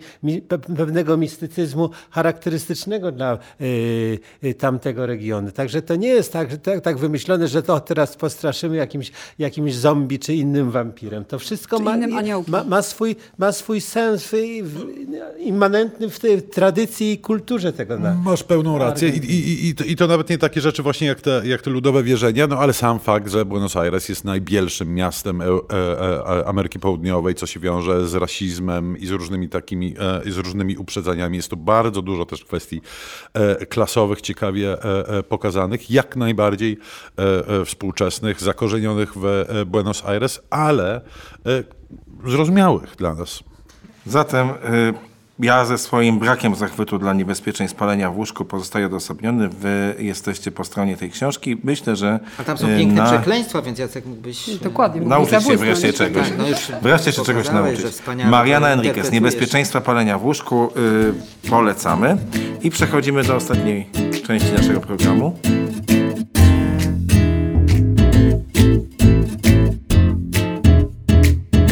pewnego 0.77 1.17
mistycyzmu 1.17 1.91
charakterystycznego 2.11 3.13
dla 3.13 3.39
y, 3.61 4.19
y, 4.45 4.55
tamtego 4.55 5.07
regionu. 5.07 5.51
Także 5.51 5.83
to 5.83 5.97
nie 5.97 6.09
jest 6.09 6.33
tak, 6.33 6.51
że 6.51 6.59
tak, 6.59 6.81
tak 6.81 6.99
wymyślone, 6.99 7.49
że 7.49 7.63
to 7.63 7.81
teraz 7.81 8.17
postraszymy 8.17 8.77
jakimś, 8.77 9.13
jakimś 9.39 9.75
zombie 9.75 10.19
czy 10.19 10.35
innym 10.35 10.71
wampirem. 10.71 11.25
To 11.25 11.39
wszystko 11.39 11.79
ma, 11.79 11.97
ma, 12.47 12.65
ma, 12.65 12.83
swój, 12.83 13.17
ma 13.39 13.53
swój 13.53 13.81
sens 13.81 14.35
immanentny 15.39 16.11
w 16.11 16.21
tej 16.21 16.43
tradycji 16.43 17.13
i 17.13 17.19
kulturze 17.19 17.73
tego. 17.73 17.99
Na, 17.99 18.15
Masz 18.15 18.43
pełną 18.43 18.79
rację 18.79 19.09
I, 19.09 19.19
i, 19.19 19.69
i, 19.69 19.75
to, 19.75 19.85
i 19.85 19.97
to 19.97 20.07
nawet 20.07 20.31
nie 20.31 20.39
takie 20.39 20.61
rzeczy 20.61 20.83
właśnie 20.83 21.07
jak 21.07 21.21
te, 21.21 21.43
jak 21.55 21.63
te 21.63 21.71
ludowe 21.71 22.03
wierzenia, 22.03 22.47
no 22.47 22.59
ale 22.59 22.73
sam 22.73 22.99
fakt, 22.99 23.29
że 23.29 23.45
Buenos 23.45 23.77
Aires 23.77 24.09
jest 24.09 24.25
najbielszym 24.25 24.95
miastem 24.95 25.41
e, 25.41 25.45
e, 25.45 25.51
e, 26.39 26.47
Ameryki 26.47 26.79
Południowej, 26.79 27.35
co 27.35 27.47
się 27.47 27.61
wiąże 27.61 28.09
z 28.09 28.15
rasizmem 28.15 28.99
i 28.99 29.07
z 29.07 29.11
różnymi 29.11 29.49
takimi, 29.49 29.95
e, 30.27 30.31
z 30.33 30.37
różnymi 30.37 30.77
uprzedzeniami. 30.77 31.37
Jest 31.37 31.51
tu 31.51 31.57
bardzo 31.57 32.03
dużo 32.03 32.27
też 32.27 32.45
kwestii 32.45 32.81
e, 33.35 33.67
klasowych, 33.67 34.21
ciekawie 34.21 34.83
e, 34.83 35.23
pokazanych, 35.23 35.91
jak 35.91 36.17
najbardziej 36.17 36.79
współczesnych, 37.65 38.41
zakorzenionych 38.41 39.13
w 39.17 39.45
Buenos 39.67 40.05
Aires, 40.05 40.41
ale 40.51 41.01
zrozumiałych 42.27 42.97
dla 42.97 43.15
nas. 43.15 43.45
Zatem 44.07 44.49
ja 45.39 45.65
ze 45.65 45.79
swoim 45.79 46.19
brakiem 46.19 46.55
zachwytu 46.55 46.99
dla 46.99 47.13
niebezpieczeń 47.13 47.69
spalenia 47.69 48.11
w 48.11 48.17
łóżku 48.17 48.45
pozostaję 48.45 48.87
odosobniony. 48.87 49.49
Wy 49.49 49.95
jesteście 49.99 50.51
po 50.51 50.65
stronie 50.65 50.97
tej 50.97 51.11
książki. 51.11 51.57
Myślę, 51.65 51.97
że... 51.97 52.21
A 52.39 52.45
tam 52.45 52.59
są 52.59 52.67
piękne 52.67 53.03
na... 53.03 53.11
przekleństwa, 53.13 53.63
więc 53.63 53.79
Jacek 53.79 54.07
mógłbyś... 54.07 54.51
Dokładnie. 54.57 55.01
Nauczyć 55.01 55.45
się 55.45 55.57
wreszcie 55.57 55.93
czegoś. 55.93 56.29
Tak, 56.29 56.39
no 56.39 56.45
wreszcie 56.83 57.13
się 57.13 57.23
czegoś 57.23 57.51
nauczyć. 57.51 57.87
Mariana 58.27 58.69
Enriquez, 58.69 59.13
Niebezpieczeństwa 59.13 59.81
palenia 59.81 60.19
w 60.19 60.25
łóżku. 60.25 60.73
Yy, 61.43 61.51
polecamy. 61.51 62.17
I 62.63 62.71
przechodzimy 62.71 63.25
do 63.25 63.37
ostatniej 63.37 63.91
części 64.27 64.53
naszego 64.53 64.81
programu. 64.81 65.39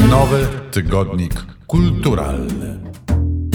Nowy 0.09 0.47
tygodnik 0.71 1.33
kulturalny. 1.67 2.92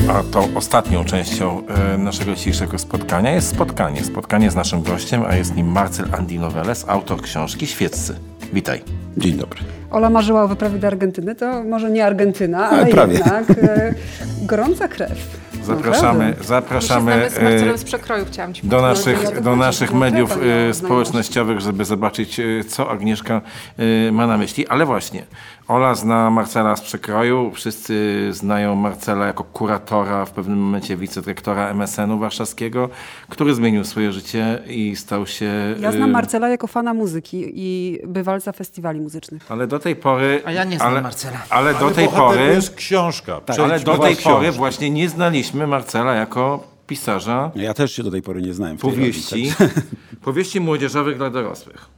A 0.09 0.23
tą 0.23 0.55
ostatnią 0.55 1.05
częścią 1.05 1.63
e, 1.67 1.99
naszego 1.99 2.35
dzisiejszego 2.35 2.79
spotkania 2.79 3.31
jest 3.31 3.49
spotkanie. 3.49 4.05
Spotkanie 4.05 4.51
z 4.51 4.55
naszym 4.55 4.83
gościem, 4.83 5.23
a 5.29 5.35
jest 5.35 5.57
nim 5.57 5.67
Marcel 5.67 6.07
Andinoveles, 6.13 6.85
autor 6.89 7.23
książki 7.23 7.67
Świeccy. 7.67 8.15
Witaj. 8.53 8.83
Dzień 9.17 9.33
dobry. 9.33 9.61
Ola 9.91 10.11
marzyła 10.11 10.43
o 10.43 10.49
wyprawie 10.49 10.79
do 10.79 10.87
Argentyny, 10.87 11.35
to 11.35 11.65
może 11.65 11.91
nie 11.91 12.07
Argentyna, 12.07 12.69
ale 12.69 12.87
Prawie. 12.87 13.15
jednak 13.15 13.51
e, 13.51 13.95
gorąca 14.47 14.89
krew. 14.89 15.39
Zapraszamy, 15.69 16.37
zapraszamy 16.45 17.31
z 17.31 17.43
Marcelem 17.43 17.79
z 17.79 17.85
przekroju 17.85 18.25
chciałam 18.25 18.55
ci 18.55 18.67
do 18.67 18.83
naszych, 18.83 19.41
do 19.41 19.57
naszych 19.57 19.93
mediów 19.93 20.39
e, 20.71 20.75
społecznościowych, 20.75 21.61
żeby 21.61 21.85
zobaczyć, 21.85 22.41
e, 22.41 22.45
co 22.69 22.91
Agnieszka 22.91 23.41
e, 23.79 24.13
ma 24.13 24.27
na 24.27 24.39
myśli. 24.39 24.69
Ale 24.69 24.87
właśnie, 24.87 25.23
Ola 25.69 25.95
zna 25.95 26.31
Marcela 26.31 26.77
z 26.77 26.81
przekroju. 26.81 27.51
Wszyscy 27.55 28.29
znają 28.33 28.75
Marcela 28.75 29.27
jako 29.27 29.45
kuratora, 29.45 30.25
w 30.25 30.31
pewnym 30.31 30.59
momencie 30.59 30.97
wicedyrektora 30.97 31.69
MSN-u 31.69 32.19
warszawskiego, 32.19 32.89
który 33.29 33.55
zmienił 33.55 33.85
swoje 33.85 34.13
życie 34.13 34.63
i 34.67 34.97
stał 34.97 35.27
się. 35.27 35.77
Ja 35.81 35.93
znam 35.93 36.11
Marcela 36.11 36.49
jako 36.49 36.67
fana 36.67 36.95
muzyki 36.95 37.53
i 37.55 37.99
bywalca 38.07 38.53
festiwali 38.53 39.01
muzycznych. 39.01 39.43
Ale 39.49 39.67
do 39.67 39.79
tej 39.79 39.97
pory. 39.97 40.43
A 40.45 40.53
ja 40.53 40.65
nie 40.65 40.77
znam 40.77 40.89
ale, 40.89 41.03
Marcela. 41.03 41.39
Ale 41.51 41.73
do 41.73 41.87
ale 41.87 41.95
tej 41.95 42.09
pory. 42.09 42.39
To 42.39 42.43
jest 42.45 42.75
książka. 42.75 43.41
Tak, 43.41 43.59
ale 43.59 43.81
do 43.81 43.99
tej 43.99 44.17
pory 44.17 44.53
właśnie 44.53 44.91
nie 44.91 45.09
znaliśmy 45.09 45.67
Marcela 45.67 46.15
jako 46.15 46.65
pisarza. 46.87 47.51
Ja 47.55 47.75
też 47.75 47.93
się 47.93 48.03
do 48.03 48.11
tej 48.11 48.23
pory 48.23 48.43
nie 48.43 48.55
znałem. 48.55 48.77
Powieści. 48.77 49.53
Roli, 49.59 49.73
tak? 49.75 49.83
powieści 50.23 50.61
młodzieżowych 50.61 51.17
dla 51.17 51.31
dorosłych. 51.31 51.98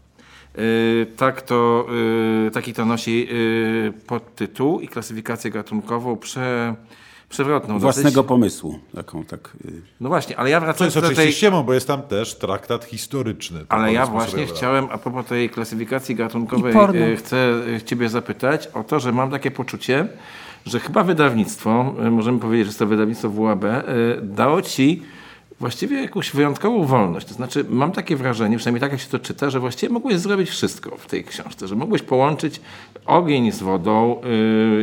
Y, 0.59 1.06
tak 1.16 1.43
to, 1.43 1.86
y, 2.47 2.51
taki 2.51 2.74
to 2.74 2.85
nosi 2.85 3.28
y, 3.32 3.93
podtytuł 4.06 4.81
i 4.81 4.89
klasyfikację 4.89 5.51
gatunkową 5.51 6.16
prze, 6.16 6.74
przewrotną. 7.28 7.78
Własnego 7.78 8.14
dosyć. 8.14 8.28
pomysłu. 8.28 8.78
Taką, 8.94 9.24
tak, 9.24 9.56
No 10.01 10.09
właśnie, 10.09 10.39
ale 10.39 10.51
ja 10.51 10.60
wracam 10.60 10.89
do 10.89 10.93
tej... 10.93 11.02
oczywiście 11.02 11.32
ściemą, 11.32 11.62
bo 11.62 11.74
jest 11.74 11.86
tam 11.86 12.02
też 12.02 12.35
traktat 12.35 12.85
historyczny. 12.85 13.64
Ale 13.68 13.93
ja 13.93 14.06
właśnie 14.06 14.47
chciałem, 14.47 14.89
a 14.90 14.98
propos 14.98 15.27
tej 15.27 15.51
klasyfikacji 15.51 16.14
gatunkowej, 16.14 16.74
chcę 17.16 17.55
ciebie 17.85 18.09
zapytać 18.09 18.66
o 18.66 18.85
to, 18.85 19.01
że 19.01 19.12
mam 19.12 19.31
takie 19.31 19.51
poczucie, 19.51 20.09
że 20.66 20.81
chyba 20.81 21.05
wydawnictwo, 21.05 21.94
możemy 22.10 22.39
powiedzieć, 22.39 22.66
że 22.66 22.68
jest 22.68 22.78
to 22.78 22.86
wydawnictwo 22.86 23.31
WAB, 23.31 23.64
dało 24.22 24.62
ci 24.62 25.02
właściwie 25.60 26.02
jakąś 26.02 26.30
wyjątkową 26.30 26.84
wolność. 26.84 27.26
To 27.26 27.34
znaczy, 27.34 27.64
mam 27.68 27.92
takie 27.92 28.16
wrażenie, 28.16 28.56
przynajmniej 28.56 28.80
tak 28.80 28.92
jak 28.92 29.00
się 29.00 29.08
to 29.08 29.18
czyta, 29.18 29.50
że 29.50 29.60
właściwie 29.60 29.92
mogłeś 29.92 30.18
zrobić 30.18 30.50
wszystko 30.50 30.96
w 30.96 31.06
tej 31.06 31.24
książce, 31.24 31.68
że 31.68 31.76
mogłeś 31.76 32.02
połączyć 32.02 32.60
ogień 33.10 33.52
z 33.52 33.62
wodą, 33.62 34.20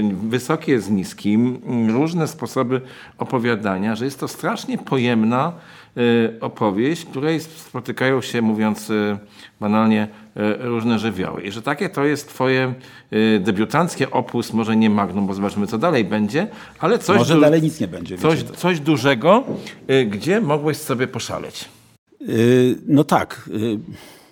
yy, 0.02 0.30
wysokie 0.30 0.82
z 0.82 0.90
niskim, 0.90 1.62
yy, 1.88 1.94
różne 1.94 2.28
sposoby 2.28 2.82
opowiadania, 3.18 3.96
że 3.96 4.06
jest 4.06 4.20
to 4.20 4.28
strasznie 4.28 4.78
pojemna 4.78 5.54
yy, 5.96 6.38
opowieść, 6.42 7.02
w 7.02 7.10
której 7.10 7.40
spotykają 7.40 8.22
się, 8.22 8.42
mówiąc 8.42 8.90
y, 8.90 9.18
banalnie, 9.60 10.08
y, 10.38 10.68
różne 10.68 11.00
żywioły. 11.00 11.42
I 11.42 11.52
że 11.52 11.62
takie 11.62 11.90
to 11.90 12.06
jest 12.06 12.30
twoje 12.30 12.74
y, 13.14 13.40
debiutanckie 13.44 14.12
opus, 14.12 14.54
może 14.54 14.76
nie 14.76 14.90
magnum, 14.90 15.28
bo 15.28 15.34
zobaczymy, 15.34 15.68
co 15.68 15.78
dalej 15.78 16.06
będzie, 16.06 16.48
ale 16.80 17.00
coś... 17.00 17.18
Może 17.18 17.40
dalej 17.40 17.62
nic 17.62 17.80
nie 17.80 17.88
będzie. 17.88 18.18
Coś, 18.18 18.44
coś 18.44 18.80
dużego, 18.80 19.44
gdzie 20.08 20.42
mogłeś 20.42 20.78
sobie 20.78 21.08
poszaleć. 21.08 21.66
No 22.88 23.04
tak 23.04 23.50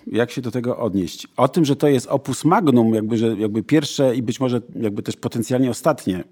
jak 0.06 0.30
się 0.30 0.42
do 0.42 0.50
tego 0.50 0.78
odnieść. 0.78 1.28
O 1.36 1.48
tym, 1.48 1.64
że 1.64 1.76
to 1.76 1.88
jest 1.88 2.06
opus 2.06 2.44
magnum, 2.44 2.94
jakby, 2.94 3.18
że 3.18 3.36
jakby 3.38 3.62
pierwsze 3.62 4.16
i 4.16 4.22
być 4.22 4.40
może 4.40 4.60
jakby 4.80 5.02
też 5.02 5.16
potencjalnie 5.16 5.70
ostatnie 5.70 6.24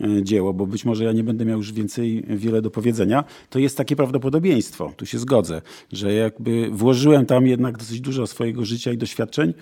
e, 0.00 0.22
dzieło, 0.22 0.52
bo 0.52 0.66
być 0.66 0.84
może 0.84 1.04
ja 1.04 1.12
nie 1.12 1.24
będę 1.24 1.44
miał 1.44 1.58
już 1.58 1.72
więcej 1.72 2.24
wiele 2.28 2.62
do 2.62 2.70
powiedzenia, 2.70 3.24
to 3.50 3.58
jest 3.58 3.76
takie 3.76 3.96
prawdopodobieństwo, 3.96 4.92
tu 4.96 5.06
się 5.06 5.18
zgodzę, 5.18 5.62
że 5.92 6.12
jakby 6.12 6.70
włożyłem 6.70 7.26
tam 7.26 7.46
jednak 7.46 7.78
dosyć 7.78 8.00
dużo 8.00 8.26
swojego 8.26 8.64
życia 8.64 8.92
i 8.92 8.98
doświadczeń, 8.98 9.54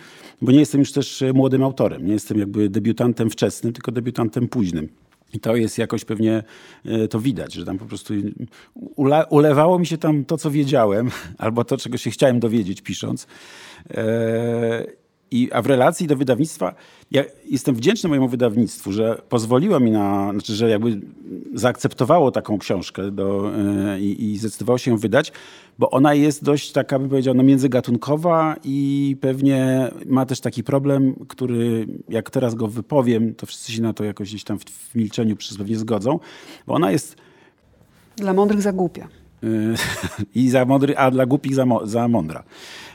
bo 0.43 0.53
nie 0.53 0.59
jestem 0.59 0.81
już 0.81 0.93
też 0.93 1.25
młodym 1.35 1.63
autorem, 1.63 2.07
nie 2.07 2.13
jestem 2.13 2.39
jakby 2.39 2.69
debiutantem 2.69 3.31
wczesnym, 3.31 3.73
tylko 3.73 3.93
debiutantem 3.93 4.49
późnym. 4.49 4.89
I 5.33 5.41
to 5.41 5.57
jest 5.57 5.79
jakoś 5.79 6.05
pewnie, 6.05 6.43
e, 6.85 7.09
to 7.09 7.21
widać, 7.21 7.55
że 7.55 7.65
tam 7.65 7.79
po 7.79 7.85
prostu 7.85 8.15
ule, 8.77 9.27
ulewało 9.27 9.79
mi 9.79 9.87
się 9.87 9.99
tam 9.99 10.25
to, 10.25 10.39
co 10.39 10.51
wiedziałem, 10.51 11.11
albo 11.39 11.65
to, 11.65 11.77
czego 11.77 11.99
się 11.99 12.11
chciałem 12.11 12.41
dowiedzieć 12.41 12.83
pisząc. 12.83 13.27
E, 13.91 15.06
I, 15.31 15.49
a 15.53 15.63
w 15.63 15.67
relacji 15.67 16.07
do 16.07 16.17
wydawnictwa, 16.17 16.75
ja 17.11 17.25
jestem 17.51 17.75
wdzięczny 17.75 18.09
mojemu 18.09 18.29
wydawnictwu, 18.29 18.93
że 18.93 19.23
pozwoliło 19.29 19.81
mi 19.81 19.91
na, 19.91 20.33
znaczy, 20.33 20.55
że 20.55 20.71
jakby 20.71 21.01
zaakceptowało 21.55 22.31
taką 22.31 22.59
książkę 22.59 23.11
do, 23.11 23.51
e, 23.95 24.01
i, 24.01 24.39
zdecydowało 24.39 24.79
się 24.79 24.91
ją 24.91 24.97
wydać, 24.97 25.33
bo 25.79 25.91
ona 25.91 26.15
jest 26.15 26.45
dość 26.45 26.73
taka, 26.73 26.99
bym 26.99 27.09
powiedział, 27.09 27.35
no 27.35 27.43
międzygatunkowa 27.43 28.57
i 28.65 29.17
pewnie 29.21 29.91
ma 30.07 30.27
też 30.27 30.41
taki 30.41 30.65
problem, 30.65 31.15
który 31.29 31.87
jak 32.09 32.31
teraz 32.31 32.55
go 32.55 32.69
wypowiem, 32.69 33.35
to 33.35 33.47
wszyscy 33.47 33.73
się 33.73 33.83
na 33.83 33.93
to 33.93 34.05
jakoś 34.05 34.29
gdzieś 34.29 34.45
tam 34.45 34.59
w, 34.59 34.65
w 34.65 34.95
milczeniu 34.95 35.37
pewnie 35.59 35.77
zgodzą, 35.77 36.19
bo 36.67 36.75
ona 36.75 36.91
jest... 36.91 37.17
Dla 38.17 38.33
mądrych 38.33 38.63
za 38.63 38.73
głupia. 38.73 39.09
I 40.35 40.51
za 40.51 40.65
mądry, 40.65 40.97
a 40.97 41.11
dla 41.11 41.27
głupich 41.27 41.55
za, 41.55 41.65
za 41.85 42.09
mądra. 42.09 42.43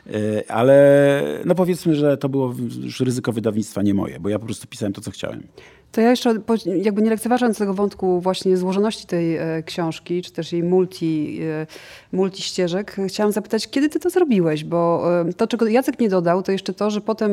E, 0.07 0.51
ale 0.51 1.23
no 1.45 1.55
powiedzmy, 1.55 1.95
że 1.95 2.17
to 2.17 2.29
było 2.29 2.55
już 2.83 2.99
ryzyko 2.99 3.31
wydawnictwa 3.31 3.81
nie 3.81 3.93
moje, 3.93 4.19
bo 4.19 4.29
ja 4.29 4.39
po 4.39 4.45
prostu 4.45 4.67
pisałem 4.67 4.93
to, 4.93 5.01
co 5.01 5.11
chciałem. 5.11 5.43
To 5.91 6.01
ja 6.01 6.09
jeszcze, 6.09 6.35
jakby 6.83 7.01
nie 7.01 7.09
lekceważąc 7.09 7.57
tego 7.57 7.73
wątku 7.73 8.21
właśnie 8.21 8.57
złożoności 8.57 9.07
tej 9.07 9.37
e, 9.37 9.63
książki, 9.63 10.21
czy 10.21 10.31
też 10.31 10.53
jej 10.53 10.63
multi, 10.63 11.39
e, 11.43 11.67
multi 12.11 12.41
ścieżek, 12.41 12.95
chciałam 13.07 13.31
zapytać, 13.31 13.69
kiedy 13.69 13.89
ty 13.89 13.99
to 13.99 14.09
zrobiłeś? 14.09 14.63
Bo 14.63 15.03
e, 15.21 15.33
to, 15.33 15.47
czego 15.47 15.67
Jacek 15.67 15.99
nie 15.99 16.09
dodał, 16.09 16.43
to 16.43 16.51
jeszcze 16.51 16.73
to, 16.73 16.89
że 16.89 17.01
potem 17.01 17.31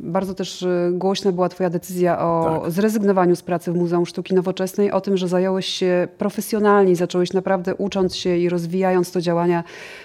bardzo 0.00 0.34
też 0.34 0.66
głośna 0.92 1.32
była 1.32 1.48
twoja 1.48 1.70
decyzja 1.70 2.18
o 2.18 2.60
tak. 2.62 2.72
zrezygnowaniu 2.72 3.36
z 3.36 3.42
pracy 3.42 3.72
w 3.72 3.76
Muzeum 3.76 4.06
Sztuki 4.06 4.34
Nowoczesnej, 4.34 4.90
o 4.90 5.00
tym, 5.00 5.16
że 5.16 5.28
zająłeś 5.28 5.66
się 5.66 6.08
profesjonalnie, 6.18 6.96
zacząłeś 6.96 7.32
naprawdę 7.32 7.74
ucząc 7.74 8.16
się 8.16 8.36
i 8.36 8.48
rozwijając 8.48 9.12
to 9.12 9.20
działania, 9.20 9.64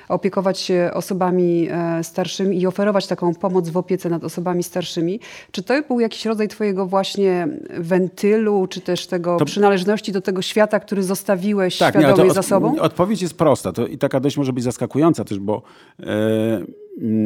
opiekować 0.09 0.59
się 0.59 0.91
osobami 0.93 1.69
starszymi 2.03 2.61
i 2.61 2.67
oferować 2.67 3.07
taką 3.07 3.35
pomoc 3.35 3.69
w 3.69 3.77
opiece 3.77 4.09
nad 4.09 4.23
osobami 4.23 4.63
starszymi. 4.63 5.19
Czy 5.51 5.63
to 5.63 5.81
był 5.87 5.99
jakiś 5.99 6.25
rodzaj 6.25 6.47
twojego 6.47 6.85
właśnie 6.85 7.46
wentylu, 7.77 8.67
czy 8.67 8.81
też 8.81 9.07
tego 9.07 9.37
to... 9.37 9.45
przynależności 9.45 10.11
do 10.11 10.21
tego 10.21 10.41
świata, 10.41 10.79
który 10.79 11.03
zostawiłeś 11.03 11.77
tak, 11.77 11.93
świadomie 11.93 12.23
nie, 12.23 12.33
za 12.33 12.41
sobą? 12.41 12.79
Odpowiedź 12.79 13.21
jest 13.21 13.37
prosta 13.37 13.71
to, 13.71 13.87
i 13.87 13.97
taka 13.97 14.19
dość 14.19 14.37
może 14.37 14.53
być 14.53 14.63
zaskakująca 14.63 15.23
też, 15.23 15.39
bo 15.39 15.61
e, 15.99 16.65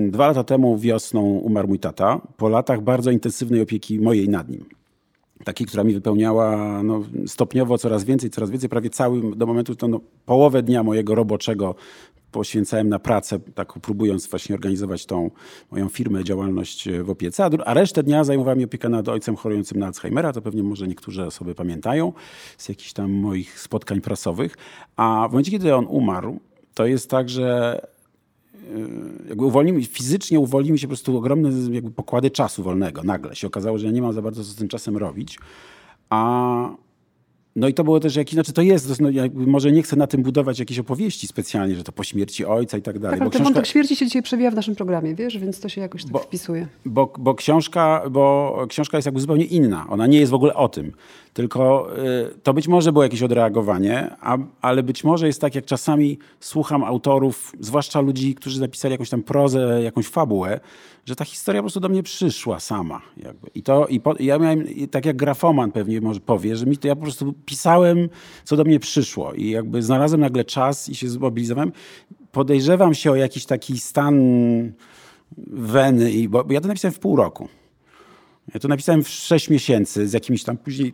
dwa 0.09 0.27
lata 0.27 0.43
temu 0.43 0.77
wiosną 0.77 1.21
umarł 1.21 1.67
mój 1.67 1.79
tata, 1.79 2.21
po 2.37 2.49
latach 2.49 2.81
bardzo 2.81 3.11
intensywnej 3.11 3.61
opieki 3.61 3.99
mojej 3.99 4.29
nad 4.29 4.49
nim. 4.49 4.65
Takiej, 5.43 5.67
która 5.67 5.83
mi 5.83 5.93
wypełniała 5.93 6.83
no, 6.83 7.03
stopniowo 7.27 7.77
coraz 7.77 8.03
więcej, 8.03 8.29
coraz 8.29 8.49
więcej, 8.49 8.69
prawie 8.69 8.89
cały, 8.89 9.35
do 9.35 9.45
momentu, 9.45 9.75
to 9.75 9.87
no, 9.87 9.99
połowę 10.25 10.63
dnia 10.63 10.83
mojego 10.83 11.15
roboczego 11.15 11.75
poświęcałem 12.31 12.89
na 12.89 12.99
pracę, 12.99 13.39
tak 13.39 13.73
próbując 13.73 14.27
właśnie 14.27 14.55
organizować 14.55 15.05
tą 15.05 15.31
moją 15.71 15.89
firmę, 15.89 16.23
działalność 16.23 16.89
w 17.03 17.09
opiece, 17.09 17.45
a, 17.45 17.49
a 17.65 17.73
resztę 17.73 18.03
dnia 18.03 18.23
zajmowała 18.23 18.55
mi 18.55 18.63
opieka 18.63 18.89
nad 18.89 19.09
ojcem 19.09 19.35
chorującym 19.35 19.79
na 19.79 19.87
Alzheimera, 19.87 20.33
to 20.33 20.41
pewnie 20.41 20.63
może 20.63 20.87
niektóre 20.87 21.25
osoby 21.25 21.55
pamiętają 21.55 22.13
z 22.57 22.69
jakichś 22.69 22.93
tam 22.93 23.11
moich 23.11 23.59
spotkań 23.59 24.01
prasowych. 24.01 24.57
A 24.95 25.27
w 25.29 25.31
momencie, 25.31 25.51
kiedy 25.51 25.75
on 25.75 25.85
umarł, 25.89 26.39
to 26.73 26.85
jest 26.85 27.09
tak, 27.09 27.29
że 27.29 27.79
y, 28.55 29.27
jakby 29.29 29.45
uwolni, 29.45 29.85
fizycznie 29.85 30.39
uwolni 30.39 30.71
mi 30.71 30.79
się 30.79 30.87
po 30.87 30.89
prostu 30.89 31.17
ogromne 31.17 31.49
jakby 31.73 31.91
pokłady 31.91 32.31
czasu 32.31 32.63
wolnego. 32.63 33.03
Nagle 33.03 33.35
się 33.35 33.47
okazało, 33.47 33.77
że 33.77 33.85
ja 33.85 33.91
nie 33.91 34.01
mam 34.01 34.13
za 34.13 34.21
bardzo 34.21 34.43
co 34.43 34.49
z 34.49 34.55
tym 34.55 34.67
czasem 34.67 34.97
robić. 34.97 35.39
A 36.09 36.69
no 37.55 37.67
i 37.67 37.73
to 37.73 37.83
było 37.83 37.99
też 37.99 38.15
jakiś, 38.15 38.33
znaczy 38.33 38.53
to 38.53 38.61
jest, 38.61 39.01
no 39.01 39.09
może 39.33 39.71
nie 39.71 39.83
chcę 39.83 39.95
na 39.95 40.07
tym 40.07 40.23
budować 40.23 40.59
jakiejś 40.59 40.79
opowieści 40.79 41.27
specjalnie, 41.27 41.75
że 41.75 41.83
to 41.83 41.91
po 41.91 42.03
śmierci 42.03 42.45
ojca 42.45 42.77
i 42.77 42.81
tak 42.81 42.99
dalej. 42.99 43.19
Tak, 43.19 43.21
ale 43.21 43.31
ten 43.31 43.43
wątek 43.43 43.65
śmierci 43.65 43.95
się 43.95 44.05
dzisiaj 44.05 44.21
przewija 44.21 44.51
w 44.51 44.55
naszym 44.55 44.75
programie, 44.75 45.15
wiesz, 45.15 45.37
więc 45.37 45.59
to 45.59 45.69
się 45.69 45.81
jakoś 45.81 46.03
tak 46.03 46.11
bo, 46.11 46.19
wpisuje. 46.19 46.67
Bo, 46.85 47.13
bo, 47.17 47.35
książka, 47.35 48.03
bo 48.11 48.57
książka 48.69 48.97
jest 48.97 49.05
jakby 49.05 49.21
zupełnie 49.21 49.45
inna. 49.45 49.85
Ona 49.89 50.07
nie 50.07 50.19
jest 50.19 50.31
w 50.31 50.35
ogóle 50.35 50.53
o 50.53 50.69
tym. 50.69 50.91
Tylko 51.33 51.89
y, 51.97 52.39
to 52.43 52.53
być 52.53 52.67
może 52.67 52.91
było 52.91 53.03
jakieś 53.03 53.23
odreagowanie, 53.23 54.09
a, 54.21 54.37
ale 54.61 54.83
być 54.83 55.03
może 55.03 55.27
jest 55.27 55.41
tak, 55.41 55.55
jak 55.55 55.65
czasami 55.65 56.17
słucham 56.39 56.83
autorów, 56.83 57.51
zwłaszcza 57.59 58.01
ludzi, 58.01 58.35
którzy 58.35 58.61
napisali 58.61 58.91
jakąś 58.91 59.09
tam 59.09 59.23
prozę, 59.23 59.81
jakąś 59.83 60.07
fabułę, 60.07 60.59
że 61.05 61.15
ta 61.15 61.25
historia 61.25 61.61
po 61.61 61.63
prostu 61.63 61.79
do 61.79 61.89
mnie 61.89 62.03
przyszła 62.03 62.59
sama. 62.59 63.01
Jakby. 63.17 63.47
I 63.55 63.63
to, 63.63 63.87
i 63.87 63.99
po, 63.99 64.15
ja 64.19 64.39
miałem, 64.39 64.63
tak 64.91 65.05
jak 65.05 65.17
grafoman 65.17 65.71
pewnie 65.71 66.01
może 66.01 66.19
powie, 66.19 66.55
że 66.55 66.65
mi 66.65 66.77
to 66.77 66.87
ja 66.87 66.95
po 66.95 67.01
prostu 67.01 67.33
pisałem, 67.45 68.09
co 68.43 68.55
do 68.55 68.63
mnie 68.63 68.79
przyszło 68.79 69.33
i 69.33 69.49
jakby 69.49 69.83
znalazłem 69.83 70.21
nagle 70.21 70.45
czas 70.45 70.89
i 70.89 70.95
się 70.95 71.09
zmobilizowałem. 71.09 71.71
Podejrzewam 72.31 72.93
się 72.93 73.11
o 73.11 73.15
jakiś 73.15 73.45
taki 73.45 73.79
stan 73.79 74.15
weny, 75.47 76.11
i, 76.11 76.29
bo, 76.29 76.43
bo 76.43 76.53
ja 76.53 76.61
to 76.61 76.67
napisałem 76.67 76.93
w 76.93 76.99
pół 76.99 77.15
roku. 77.15 77.47
Ja 78.53 78.59
to 78.59 78.67
napisałem 78.67 79.03
w 79.03 79.09
sześć 79.09 79.49
miesięcy 79.49 80.07
z 80.07 80.13
jakimiś 80.13 80.43
tam 80.43 80.57
później 80.57 80.93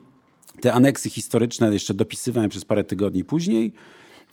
te 0.62 0.74
aneksy 0.74 1.10
historyczne 1.10 1.74
jeszcze 1.74 1.94
dopisywałem 1.94 2.50
przez 2.50 2.66
parę 2.66 2.84
tygodni 2.84 3.24
później. 3.24 3.74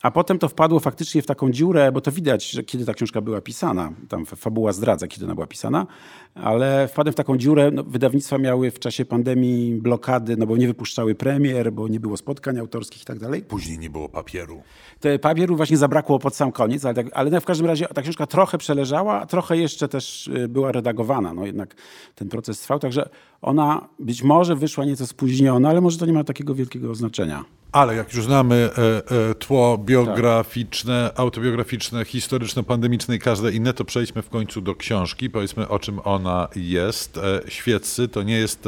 A 0.05 0.11
potem 0.11 0.39
to 0.39 0.49
wpadło 0.49 0.81
faktycznie 0.81 1.23
w 1.23 1.27
taką 1.27 1.51
dziurę, 1.51 1.93
bo 1.93 2.01
to 2.01 2.13
widać, 2.13 2.51
że 2.51 2.63
kiedy 2.63 2.85
ta 2.85 2.95
książka 2.95 3.21
była 3.21 3.41
pisana, 3.41 3.93
tam 4.09 4.27
fabuła 4.27 4.73
zdradza, 4.73 5.09
kiedy 5.09 5.25
ona 5.25 5.35
była 5.35 5.47
pisana, 5.47 5.87
ale 6.35 6.89
wpadłem 6.89 7.13
w 7.13 7.17
taką 7.17 7.37
dziurę. 7.37 7.71
No, 7.71 7.85
wydawnictwa 7.85 8.39
miały 8.39 8.71
w 8.71 8.79
czasie 8.79 9.05
pandemii 9.05 9.75
blokady, 9.75 10.37
no 10.37 10.47
bo 10.47 10.57
nie 10.57 10.67
wypuszczały 10.67 11.15
premier, 11.15 11.73
bo 11.73 11.89
nie 11.89 12.01
było 12.01 12.17
spotkań 12.17 12.59
autorskich 12.59 13.03
i 13.03 13.05
tak 13.05 13.19
dalej. 13.19 13.43
Później 13.43 13.79
nie 13.79 13.91
było 13.91 14.09
papieru. 14.09 14.63
Te 15.01 15.19
papieru 15.19 15.57
właśnie 15.57 15.77
zabrakło 15.77 16.19
pod 16.19 16.37
sam 16.37 16.53
koniec, 16.53 16.85
ale, 16.85 16.95
tak, 16.95 17.07
ale 17.13 17.31
no, 17.31 17.41
w 17.41 17.45
każdym 17.45 17.67
razie 17.67 17.87
ta 17.87 18.03
książka 18.03 18.27
trochę 18.27 18.59
przeleżała, 18.59 19.21
a 19.21 19.27
trochę 19.27 19.57
jeszcze 19.57 19.89
też 19.89 20.27
y, 20.29 20.49
była 20.49 20.73
redagowana. 20.73 21.35
No 21.35 21.47
jednak 21.47 21.75
ten 22.15 22.29
proces 22.29 22.61
trwał, 22.61 22.79
także 22.79 23.09
ona 23.43 23.89
być 23.99 24.23
może 24.23 24.57
wyszła 24.57 24.85
nieco 24.85 25.07
spóźniona, 25.07 25.69
ale 25.69 25.81
może 25.81 25.99
to 25.99 26.07
nie 26.07 26.13
ma 26.13 26.25
takiego 26.25 26.55
wielkiego 26.55 26.95
znaczenia. 26.95 27.45
Ale 27.75 27.97
jak 27.97 28.15
już 28.15 28.25
znamy 28.25 28.71
e, 28.79 29.31
e, 29.31 29.35
tło 29.35 29.79
biograficzne, 29.79 31.05
tak. 31.09 31.21
autobiograficzne, 31.21 32.05
historyczne, 32.05 32.65
pandemiczne 32.65 33.17
i 33.17 33.19
każde 33.19 33.53
inne, 33.53 33.75
to 33.75 33.85
przejdźmy 33.85 34.23
w 34.23 34.31
końcu 34.31 34.61
do 34.61 34.75
książki. 34.75 35.31
Powiedzmy, 35.31 35.69
o 35.69 35.79
czym 35.79 36.01
ona 36.05 36.49
jest. 36.57 37.17
E, 37.17 37.41
Świeccy 37.49 38.09
to 38.09 38.23
nie 38.23 38.37
jest... 38.37 38.65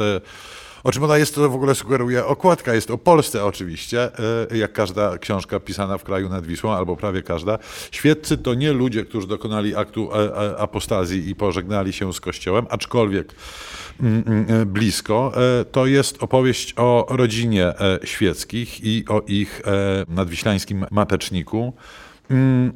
E, 0.87 0.89
o 0.89 0.91
czym 0.91 1.03
ona 1.03 1.17
jest, 1.17 1.35
to 1.35 1.49
w 1.49 1.55
ogóle 1.55 1.75
sugeruje 1.75 2.25
okładka. 2.25 2.73
Jest 2.73 2.91
o 2.91 2.97
Polsce 2.97 3.45
oczywiście, 3.45 4.09
e, 4.51 4.57
jak 4.57 4.73
każda 4.73 5.17
książka 5.17 5.59
pisana 5.59 5.97
w 5.97 6.03
kraju 6.03 6.29
nad 6.29 6.45
Wisłą, 6.45 6.73
albo 6.73 6.95
prawie 6.95 7.21
każda. 7.21 7.59
Świeccy 7.91 8.37
to 8.37 8.53
nie 8.53 8.73
ludzie, 8.73 9.05
którzy 9.05 9.27
dokonali 9.27 9.75
aktu 9.75 10.09
e, 10.13 10.57
apostazji 10.57 11.29
i 11.29 11.35
pożegnali 11.35 11.93
się 11.93 12.13
z 12.13 12.19
Kościołem, 12.19 12.65
aczkolwiek 12.69 13.33
Mm, 13.99 14.23
mm, 14.27 14.61
e, 14.61 14.65
blisko. 14.65 15.33
E, 15.59 15.65
to 15.65 15.85
jest 15.85 16.23
opowieść 16.23 16.73
o 16.77 17.05
rodzinie 17.09 17.65
e, 17.65 17.99
świeckich 18.03 18.83
i 18.83 19.05
o 19.07 19.21
ich 19.27 19.61
nadwiślańskim 20.07 20.85
mateczniku. 20.91 21.73
Mm, 22.29 22.73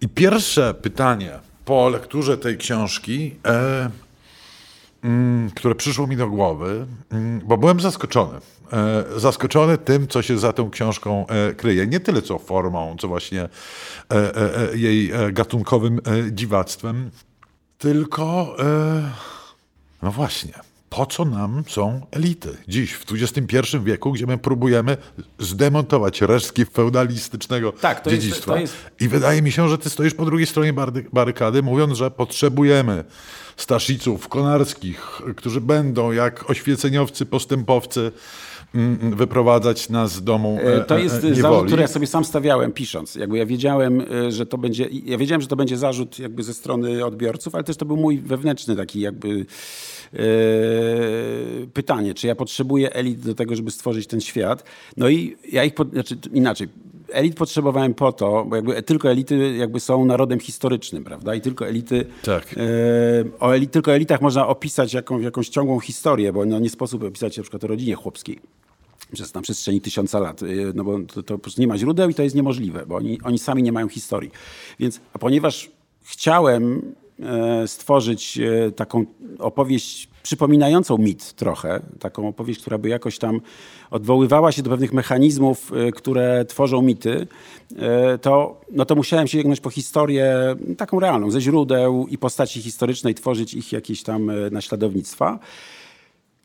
I 0.00 0.08
pierwsze 0.08 0.74
pytanie 0.74 1.30
po 1.64 1.88
lekturze 1.88 2.38
tej 2.38 2.56
książki, 2.56 3.34
które 5.54 5.74
przyszło 5.74 6.06
mi 6.06 6.16
do 6.16 6.28
głowy, 6.28 6.86
bo 7.44 7.56
byłem 7.56 7.80
zaskoczony. 7.80 8.38
Zaskoczony 9.16 9.78
tym, 9.78 10.08
co 10.08 10.22
się 10.22 10.38
za 10.38 10.52
tą 10.52 10.70
książką 10.70 11.26
kryje. 11.56 11.86
Nie 11.86 12.00
tyle 12.00 12.22
co 12.22 12.38
formą, 12.38 12.96
co 13.00 13.08
właśnie 13.08 13.48
jej 14.74 15.12
gatunkowym 15.32 16.00
dziwactwem, 16.30 17.10
tylko 17.78 18.56
no 20.02 20.12
właśnie, 20.12 20.52
po 20.90 21.06
co 21.06 21.24
nam 21.24 21.64
są 21.68 22.06
elity? 22.10 22.56
Dziś, 22.68 22.92
w 22.92 23.04
XXI 23.12 23.78
wieku, 23.84 24.12
gdzie 24.12 24.26
my 24.26 24.38
próbujemy 24.38 24.96
zdemontować 25.38 26.20
resztki 26.22 26.64
feudalistycznego 26.64 27.72
tak, 27.72 28.00
to 28.00 28.10
dziedzictwa. 28.10 28.58
Jest, 28.60 28.72
to 28.72 28.78
jest... 28.88 29.00
I 29.00 29.08
wydaje 29.08 29.42
mi 29.42 29.52
się, 29.52 29.68
że 29.68 29.78
ty 29.78 29.90
stoisz 29.90 30.14
po 30.14 30.24
drugiej 30.24 30.46
stronie 30.46 30.72
barykady, 31.12 31.62
mówiąc, 31.62 31.98
że 31.98 32.10
potrzebujemy 32.10 33.04
stasziców 33.56 34.28
konarskich, 34.28 35.22
którzy 35.36 35.60
będą 35.60 36.12
jak 36.12 36.50
oświeceniowcy, 36.50 37.26
postępowcy, 37.26 38.12
mm, 38.74 38.98
mm, 39.02 39.16
wyprowadzać 39.16 39.88
nas 39.88 40.12
z 40.12 40.24
domu 40.24 40.58
e, 40.62 40.80
To 40.84 40.98
jest 40.98 41.14
niewoli. 41.14 41.40
zarzut, 41.42 41.66
który 41.66 41.82
ja 41.82 41.88
sobie 41.88 42.06
sam 42.06 42.24
stawiałem 42.24 42.72
pisząc. 42.72 43.14
Jakby 43.14 43.38
ja 43.38 43.46
wiedziałem, 43.46 44.00
e, 44.00 44.32
że 44.32 44.46
to 44.46 44.58
będzie, 44.58 44.88
ja 45.04 45.18
wiedziałem, 45.18 45.42
że 45.42 45.48
to 45.48 45.56
będzie 45.56 45.76
zarzut 45.76 46.18
jakby 46.18 46.42
ze 46.42 46.54
strony 46.54 47.04
odbiorców, 47.04 47.54
ale 47.54 47.64
też 47.64 47.76
to 47.76 47.84
był 47.84 47.96
mój 47.96 48.18
wewnętrzny 48.18 48.76
taki 48.76 49.00
jakby 49.00 49.46
pytanie, 51.74 52.14
czy 52.14 52.26
ja 52.26 52.34
potrzebuję 52.34 52.92
elit 52.92 53.20
do 53.20 53.34
tego, 53.34 53.56
żeby 53.56 53.70
stworzyć 53.70 54.06
ten 54.06 54.20
świat. 54.20 54.64
No 54.96 55.08
i 55.08 55.36
ja 55.52 55.64
ich, 55.64 55.72
znaczy 55.92 56.16
inaczej, 56.32 56.68
elit 57.12 57.34
potrzebowałem 57.34 57.94
po 57.94 58.12
to, 58.12 58.44
bo 58.44 58.56
jakby 58.56 58.82
tylko 58.82 59.10
elity 59.10 59.56
jakby 59.56 59.80
są 59.80 60.04
narodem 60.04 60.40
historycznym, 60.40 61.04
prawda? 61.04 61.34
I 61.34 61.40
tylko 61.40 61.68
elity, 61.68 62.04
tak. 62.22 62.54
e, 62.56 62.60
o 63.40 63.54
elit, 63.54 63.70
tylko 63.70 63.94
elitach 63.94 64.20
można 64.20 64.48
opisać 64.48 64.94
jaką, 64.94 65.20
jakąś 65.20 65.48
ciągłą 65.48 65.80
historię, 65.80 66.32
bo 66.32 66.44
no, 66.44 66.58
nie 66.58 66.70
sposób 66.70 67.02
opisać 67.02 67.36
na 67.36 67.42
przykład 67.42 67.64
o 67.64 67.66
rodzinie 67.66 67.94
chłopskiej 67.94 68.40
przez 69.12 69.34
na 69.34 69.40
przestrzeni 69.40 69.80
tysiąca 69.80 70.18
lat, 70.18 70.42
e, 70.42 70.46
no 70.74 70.84
bo 70.84 70.98
to, 70.98 71.22
to 71.22 71.34
po 71.34 71.38
prostu 71.38 71.60
nie 71.60 71.66
ma 71.66 71.78
źródeł 71.78 72.10
i 72.10 72.14
to 72.14 72.22
jest 72.22 72.36
niemożliwe, 72.36 72.86
bo 72.86 72.96
oni, 72.96 73.18
oni 73.24 73.38
sami 73.38 73.62
nie 73.62 73.72
mają 73.72 73.88
historii. 73.88 74.30
Więc, 74.80 75.00
a 75.12 75.18
ponieważ 75.18 75.70
chciałem 76.04 76.82
E, 77.22 77.68
stworzyć 77.68 78.38
e, 78.38 78.72
taką 78.72 79.04
opowieść 79.38 80.08
przypominającą 80.26 80.98
mit 80.98 81.32
trochę, 81.32 81.80
taką 82.00 82.28
opowieść, 82.28 82.60
która 82.60 82.78
by 82.78 82.88
jakoś 82.88 83.18
tam 83.18 83.40
odwoływała 83.90 84.52
się 84.52 84.62
do 84.62 84.70
pewnych 84.70 84.92
mechanizmów, 84.92 85.72
e, 85.72 85.92
które 85.92 86.44
tworzą 86.44 86.82
mity, 86.82 87.26
to, 88.22 88.60
no 88.72 88.84
to 88.84 88.94
musiałem 88.94 89.26
się 89.26 89.38
sięgnąć 89.38 89.60
po 89.60 89.70
historię 89.70 90.56
taką 90.76 91.00
realną, 91.00 91.30
ze 91.30 91.40
źródeł 91.40 92.06
i 92.10 92.18
postaci 92.18 92.62
historycznej, 92.62 93.14
tworzyć 93.14 93.54
ich 93.54 93.72
jakieś 93.72 94.02
tam 94.02 94.30
naśladownictwa 94.50 95.38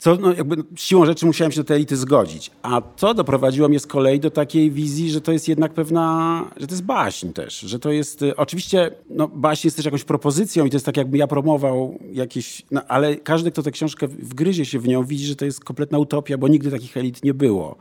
co 0.02 0.16
no, 0.16 0.32
jakby 0.32 0.56
siłą 0.76 1.06
rzeczy 1.06 1.26
musiałem 1.26 1.52
się 1.52 1.60
do 1.60 1.64
tej 1.64 1.76
elity 1.76 1.96
zgodzić. 1.96 2.50
A 2.62 2.80
to 2.80 3.14
doprowadziło 3.14 3.68
mnie 3.68 3.80
z 3.80 3.86
kolei 3.86 4.20
do 4.20 4.30
takiej 4.30 4.70
wizji, 4.70 5.10
że 5.10 5.20
to 5.20 5.32
jest 5.32 5.48
jednak 5.48 5.72
pewna, 5.72 6.44
że 6.56 6.66
to 6.66 6.72
jest 6.72 6.84
baśń 6.84 7.32
też, 7.32 7.60
że 7.60 7.78
to 7.78 7.92
jest, 7.92 8.22
y, 8.22 8.36
oczywiście 8.36 8.90
no, 9.10 9.28
baśń 9.28 9.66
jest 9.66 9.76
też 9.76 9.86
jakąś 9.86 10.04
propozycją 10.04 10.64
i 10.64 10.70
to 10.70 10.76
jest 10.76 10.86
tak 10.86 10.96
jakby 10.96 11.18
ja 11.18 11.26
promował 11.26 11.98
jakieś, 12.12 12.62
no, 12.70 12.84
ale 12.88 13.16
każdy, 13.16 13.50
kto 13.50 13.62
tę 13.62 13.70
książkę 13.70 14.08
wgryzie 14.08 14.64
się 14.64 14.78
w 14.78 14.88
nią, 14.88 15.04
widzi, 15.04 15.26
że 15.26 15.36
to 15.36 15.44
jest 15.44 15.64
kompletna 15.64 15.98
utopia, 15.98 16.38
bo 16.38 16.48
nigdy 16.48 16.70
takich 16.70 16.96
elit 16.96 17.24
nie 17.24 17.34
było. 17.34 17.76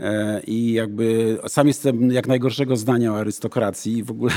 E, 0.00 0.40
I 0.46 0.72
jakby 0.72 1.38
sam 1.48 1.66
jestem 1.66 2.12
jak 2.12 2.28
najgorszego 2.28 2.76
zdania 2.76 3.12
o 3.12 3.18
arystokracji 3.18 4.02
w 4.02 4.10
ogóle, 4.10 4.32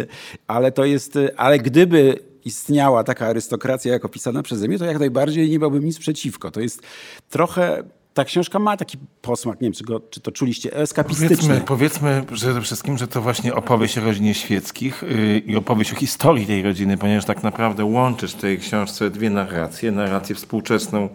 ale 0.46 0.72
to 0.72 0.84
jest, 0.84 1.18
ale 1.36 1.58
gdyby 1.58 2.18
istniała 2.46 3.04
taka 3.04 3.26
arystokracja, 3.26 3.92
jak 3.92 4.04
opisana 4.04 4.42
przeze 4.42 4.68
mnie, 4.68 4.78
to 4.78 4.84
jak 4.84 4.98
najbardziej 4.98 5.50
nie 5.50 5.58
miałbym 5.58 5.84
nic 5.84 5.98
przeciwko. 5.98 6.50
To 6.50 6.60
jest 6.60 6.82
trochę 7.30 7.82
ta 8.14 8.24
książka 8.24 8.58
ma 8.58 8.76
taki 8.76 8.98
posmak, 9.22 9.60
nie 9.60 9.64
wiem, 9.66 9.72
czy, 9.72 9.84
go, 9.84 10.00
czy 10.00 10.20
to 10.20 10.32
czuliście, 10.32 10.72
eskapistyczny. 10.72 11.36
Powiedzmy, 11.36 11.60
powiedzmy 11.66 12.36
przede 12.36 12.60
wszystkim, 12.60 12.98
że 12.98 13.08
to 13.08 13.22
właśnie 13.22 13.54
opowieść 13.54 13.98
o 13.98 14.00
rodzinie 14.00 14.34
świeckich 14.34 15.02
yy, 15.02 15.38
i 15.38 15.56
opowieść 15.56 15.92
o 15.92 15.96
historii 15.96 16.46
tej 16.46 16.62
rodziny, 16.62 16.98
ponieważ 16.98 17.24
tak 17.24 17.42
naprawdę 17.42 17.84
łączysz 17.84 18.32
w 18.32 18.40
tej 18.40 18.58
książce 18.58 19.10
dwie 19.10 19.30
narracje. 19.30 19.92
Narrację 19.92 20.34
współczesną 20.34 21.08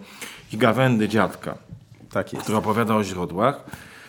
i 0.53 0.57
gawędy 0.57 1.09
dziadka, 1.09 1.57
tak 2.11 2.27
która 2.27 2.57
opowiada 2.57 2.95
o 2.95 3.03
źródłach, 3.03 3.63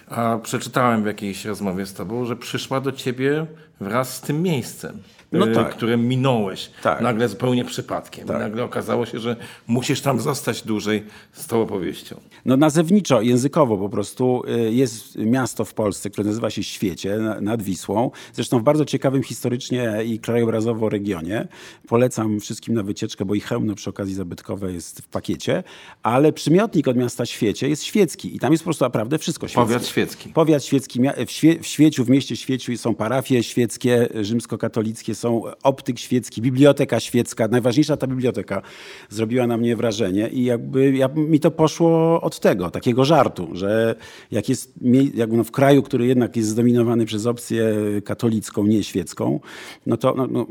a 0.09 0.39
przeczytałem 0.43 1.03
w 1.03 1.07
jakiejś 1.07 1.45
rozmowie 1.45 1.87
z 1.87 1.95
tobą, 1.95 2.25
że 2.25 2.37
przyszła 2.37 2.81
do 2.81 2.93
ciebie 2.93 3.47
wraz 3.81 4.17
z 4.17 4.21
tym 4.21 4.43
miejscem. 4.43 5.03
No 5.33 5.47
y, 5.49 5.55
tak. 5.55 5.71
które 5.71 5.97
minąłeś 5.97 6.71
Tak. 6.83 7.01
nagle 7.01 7.29
zupełnie 7.29 7.65
przypadkiem. 7.65 8.27
Tak. 8.29 8.39
Nagle 8.39 8.65
okazało 8.65 9.07
się, 9.07 9.19
że 9.19 9.37
musisz 9.67 10.01
tam 10.01 10.21
zostać 10.21 10.63
dłużej 10.63 11.05
z 11.33 11.47
tą 11.47 11.63
opowieścią. 11.63 12.21
No 12.45 12.57
nazewniczo, 12.57 13.21
językowo 13.23 13.79
po 13.79 13.89
prostu 13.89 14.43
y, 14.69 14.73
jest 14.73 15.17
miasto 15.19 15.65
w 15.65 15.75
Polsce, 15.75 16.11
które 16.11 16.27
nazywa 16.29 16.51
się 16.51 16.63
Świecie 16.63 17.17
na- 17.19 17.41
nad 17.41 17.63
Wisłą. 17.63 18.11
Zresztą 18.33 18.59
w 18.59 18.63
bardzo 18.63 18.85
ciekawym 18.85 19.23
historycznie 19.23 19.93
i 20.07 20.19
krajobrazowo 20.19 20.89
regionie. 20.89 21.49
Polecam 21.89 22.41
wszystkim 22.41 22.75
na 22.75 22.83
wycieczkę, 22.83 23.25
bo 23.25 23.35
i 23.35 23.41
hełm 23.41 23.75
przy 23.75 23.91
okazji 23.91 24.15
zabytkowe 24.15 24.73
jest 24.73 25.01
w 25.01 25.09
pakiecie. 25.09 25.63
Ale 26.03 26.33
przymiotnik 26.33 26.89
od 26.89 26.97
miasta 26.97 27.27
Świecie 27.27 27.69
jest 27.69 27.85
świecki 27.85 28.37
i 28.37 28.39
tam 28.39 28.53
jest 28.53 28.63
po 28.65 28.67
prostu 28.67 28.85
naprawdę 28.85 29.19
wszystko 29.19 29.49
świeckie. 29.49 29.67
Powiat 29.67 29.87
świecki. 29.87 30.29
Powiat 30.29 30.65
świecki. 30.65 31.01
W, 31.27 31.31
Świe, 31.31 31.59
w 31.61 31.67
Świeciu, 31.67 32.05
w 32.05 32.11
mieście 32.11 32.37
Świeciu 32.37 32.77
są 32.77 32.95
parafie 32.95 33.43
świeckie, 33.43 34.09
rzymskokatolickie, 34.21 35.15
są 35.15 35.43
optyk 35.63 35.99
świecki, 35.99 36.43
biblioteka 36.43 37.01
świecka. 37.01 37.49
Najważniejsza 37.49 37.97
ta 37.97 38.07
biblioteka 38.07 38.63
zrobiła 39.11 39.47
na 39.47 39.57
mnie 39.57 39.77
wrażenie 39.77 40.29
i 40.29 40.45
jakby 40.45 40.93
ja, 40.97 41.09
mi 41.09 41.41
to 41.41 41.51
poszło 41.51 42.21
od 42.21 42.32
tego, 42.41 42.71
takiego 42.71 43.05
żartu, 43.05 43.49
że 43.53 43.95
jak 44.31 44.49
jest 44.49 44.75
jakby 45.15 45.37
no 45.37 45.45
w 45.45 45.51
kraju, 45.51 45.83
który 45.83 46.07
jednak 46.07 46.37
jest 46.37 46.49
zdominowany 46.49 47.07
przez 47.07 47.27
opcję 47.27 47.75
katolicką, 48.05 48.67
nie 48.67 48.85
świecką, 48.85 49.41
no 49.87 49.97
to 49.97 50.15
no, 50.17 50.27
no, 50.27 50.47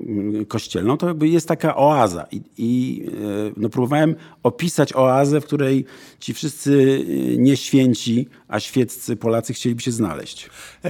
kościelną, 0.47 0.97
to 0.97 1.07
jakby 1.07 1.27
jest 1.27 1.47
taka 1.47 1.75
oaza. 1.75 2.27
I, 2.31 2.41
i 2.57 3.03
e, 3.07 3.51
no, 3.57 3.69
próbowałem 3.69 4.15
opisać 4.43 4.93
oazę, 4.93 5.41
w 5.41 5.45
której 5.45 5.85
ci 6.19 6.33
wszyscy 6.33 7.05
e, 7.07 7.37
nieświęci, 7.37 8.27
a 8.51 8.59
świeccy 8.59 9.15
Polacy 9.15 9.53
chcieliby 9.53 9.81
się 9.81 9.91
znaleźć. 9.91 10.49
E, 10.85 10.89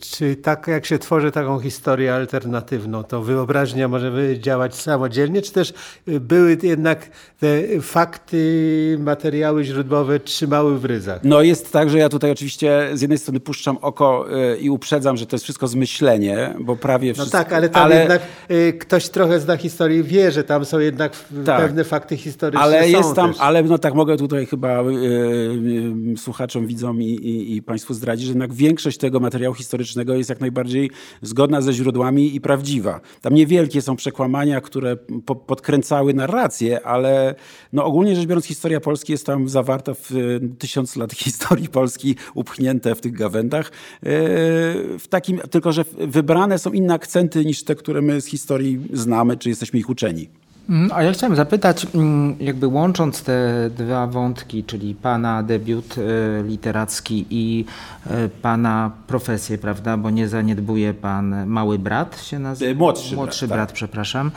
Czy 0.00 0.36
tak 0.36 0.66
jak 0.66 0.86
się 0.86 0.98
tworzy 0.98 1.30
taką 1.30 1.58
historię 1.60 2.14
alternatywną, 2.14 3.02
to 3.04 3.22
wyobraźnia 3.22 3.88
może 3.88 4.38
działać 4.40 4.74
samodzielnie, 4.74 5.42
czy 5.42 5.52
też 5.52 5.72
y, 6.08 6.20
były 6.20 6.58
jednak 6.62 7.10
te 7.38 7.80
fakty, 7.80 8.96
materiały 9.00 9.64
źródłowe 9.64 10.20
trzymały 10.20 10.78
w 10.78 10.84
ryzach? 10.84 11.20
No 11.24 11.42
jest 11.42 11.72
tak, 11.72 11.90
że 11.90 11.98
ja 11.98 12.08
tutaj 12.08 12.30
oczywiście 12.30 12.88
z 12.94 13.00
jednej 13.00 13.18
strony 13.18 13.40
puszczam 13.40 13.76
oko 13.82 14.26
y, 14.54 14.56
i 14.58 14.70
uprzedzam, 14.70 15.16
że 15.16 15.26
to 15.26 15.36
jest 15.36 15.44
wszystko 15.44 15.68
zmyślenie, 15.68 16.54
bo 16.60 16.76
prawie 16.76 17.08
No 17.08 17.14
wszystko... 17.14 17.38
tak, 17.38 17.52
ale 17.52 17.68
tam 17.68 17.90
jednak 17.90 18.22
y, 18.50 18.72
ktoś 18.80 19.08
trochę 19.08 19.40
zna 19.40 19.56
historię, 19.56 20.02
wie, 20.02 20.32
że 20.32 20.44
tam 20.44 20.64
są 20.64 20.78
jednak 20.78 21.12
Tak. 21.46 21.60
pewne 21.60 21.84
fakty 21.84 22.16
historyczne. 22.16 22.60
Ale 22.64 22.88
jest 22.90 23.14
tam, 23.14 23.32
też. 23.32 23.40
ale 23.40 23.62
no 23.62 23.78
tak 23.78 23.94
mogę 23.94 24.16
tutaj 24.16 24.46
chyba 24.46 24.82
y, 24.82 24.86
y, 26.14 26.16
słuchaczom, 26.16 26.66
widzom 26.66 26.99
i, 27.02 27.14
i, 27.14 27.56
i 27.56 27.62
Państwu 27.62 27.94
zdradzić, 27.94 28.26
że 28.26 28.30
jednak 28.30 28.54
większość 28.54 28.98
tego 28.98 29.20
materiału 29.20 29.54
historycznego 29.54 30.14
jest 30.14 30.30
jak 30.30 30.40
najbardziej 30.40 30.90
zgodna 31.22 31.60
ze 31.60 31.72
źródłami 31.72 32.36
i 32.36 32.40
prawdziwa. 32.40 33.00
Tam 33.20 33.34
niewielkie 33.34 33.82
są 33.82 33.96
przekłamania, 33.96 34.60
które 34.60 34.96
po, 35.26 35.34
podkręcały 35.34 36.14
narrację, 36.14 36.86
ale 36.86 37.34
no 37.72 37.84
ogólnie 37.84 38.16
rzecz 38.16 38.26
biorąc 38.26 38.46
historia 38.46 38.80
Polski 38.80 39.12
jest 39.12 39.26
tam 39.26 39.48
zawarta 39.48 39.94
w 39.94 40.12
y, 40.12 40.40
tysiąc 40.58 40.96
lat 40.96 41.12
historii 41.12 41.68
Polski 41.68 42.16
upchnięte 42.34 42.94
w 42.94 43.00
tych 43.00 43.12
gawędach. 43.12 43.68
Y, 43.68 43.72
w 44.98 45.04
takim, 45.08 45.38
tylko, 45.50 45.72
że 45.72 45.84
wybrane 45.98 46.58
są 46.58 46.72
inne 46.72 46.94
akcenty 46.94 47.44
niż 47.44 47.64
te, 47.64 47.74
które 47.74 48.02
my 48.02 48.20
z 48.20 48.26
historii 48.26 48.80
znamy, 48.92 49.36
czy 49.36 49.48
jesteśmy 49.48 49.78
ich 49.78 49.90
uczeni. 49.90 50.28
Mm, 50.70 50.90
A 50.94 51.02
ja 51.02 51.12
chciałem 51.12 51.36
zapytać, 51.36 51.86
mm, 51.94 52.36
jakby 52.40 52.66
łącząc 52.66 53.22
te 53.22 53.70
dwa 53.76 54.06
wątki, 54.06 54.64
czyli 54.64 54.94
pana 54.94 55.42
debiut 55.42 55.94
e, 55.98 56.42
literacki 56.42 57.26
i 57.30 57.64
e, 58.10 58.28
pana 58.28 58.90
profesję, 59.06 59.58
prawda, 59.58 59.96
bo 59.96 60.10
nie 60.10 60.28
zaniedbuje 60.28 60.94
pan 60.94 61.46
Mały 61.46 61.78
Brat 61.78 62.22
się 62.22 62.38
nazywa? 62.38 62.70
E, 62.70 62.74
Młodszy 62.74 63.08
Brat, 63.08 63.16
Młodszy 63.16 63.48
tak. 63.48 63.56
brat, 63.56 63.72
przepraszam. 63.72 64.30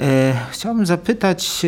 E, 0.00 0.32
Chciałbym 0.50 0.86
zapytać 0.86 1.66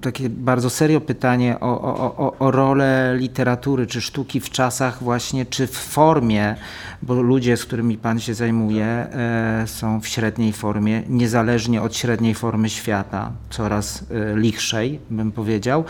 takie 0.00 0.30
bardzo 0.30 0.70
serio 0.70 1.00
pytanie 1.00 1.60
o, 1.60 1.80
o, 1.80 2.16
o, 2.16 2.38
o 2.38 2.50
rolę 2.50 3.14
literatury 3.16 3.86
czy 3.86 4.00
sztuki 4.00 4.40
w 4.40 4.50
czasach 4.50 5.02
właśnie, 5.02 5.46
czy 5.46 5.66
w 5.66 5.76
formie, 5.76 6.56
bo 7.02 7.14
ludzie, 7.14 7.56
z 7.56 7.64
którymi 7.64 7.98
Pan 7.98 8.20
się 8.20 8.34
zajmuje, 8.34 8.84
e, 8.86 9.64
są 9.66 10.00
w 10.00 10.06
średniej 10.06 10.52
formie, 10.52 11.02
niezależnie 11.08 11.82
od 11.82 11.96
średniej 11.96 12.34
formy 12.34 12.70
świata, 12.70 13.32
coraz 13.50 14.04
e, 14.10 14.36
lichszej, 14.36 14.98
bym 15.10 15.32
powiedział. 15.32 15.84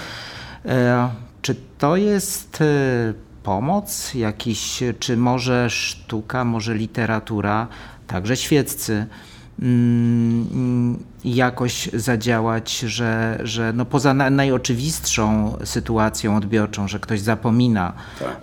E, 0.64 1.08
czy 1.42 1.56
to 1.78 1.96
jest 1.96 2.62
pomoc 3.42 4.14
jakiś, 4.14 4.82
czy 4.98 5.16
może 5.16 5.70
sztuka, 5.70 6.44
może 6.44 6.74
literatura, 6.74 7.66
także 8.06 8.36
świeccy, 8.36 9.06
jakoś 11.24 11.90
zadziałać, 11.92 12.78
że, 12.78 13.40
że 13.42 13.72
no 13.72 13.84
poza 13.84 14.14
na, 14.14 14.30
najoczywistszą 14.30 15.56
sytuacją 15.64 16.36
odbiorczą, 16.36 16.88
że 16.88 17.00
ktoś 17.00 17.20
zapomina 17.20 17.92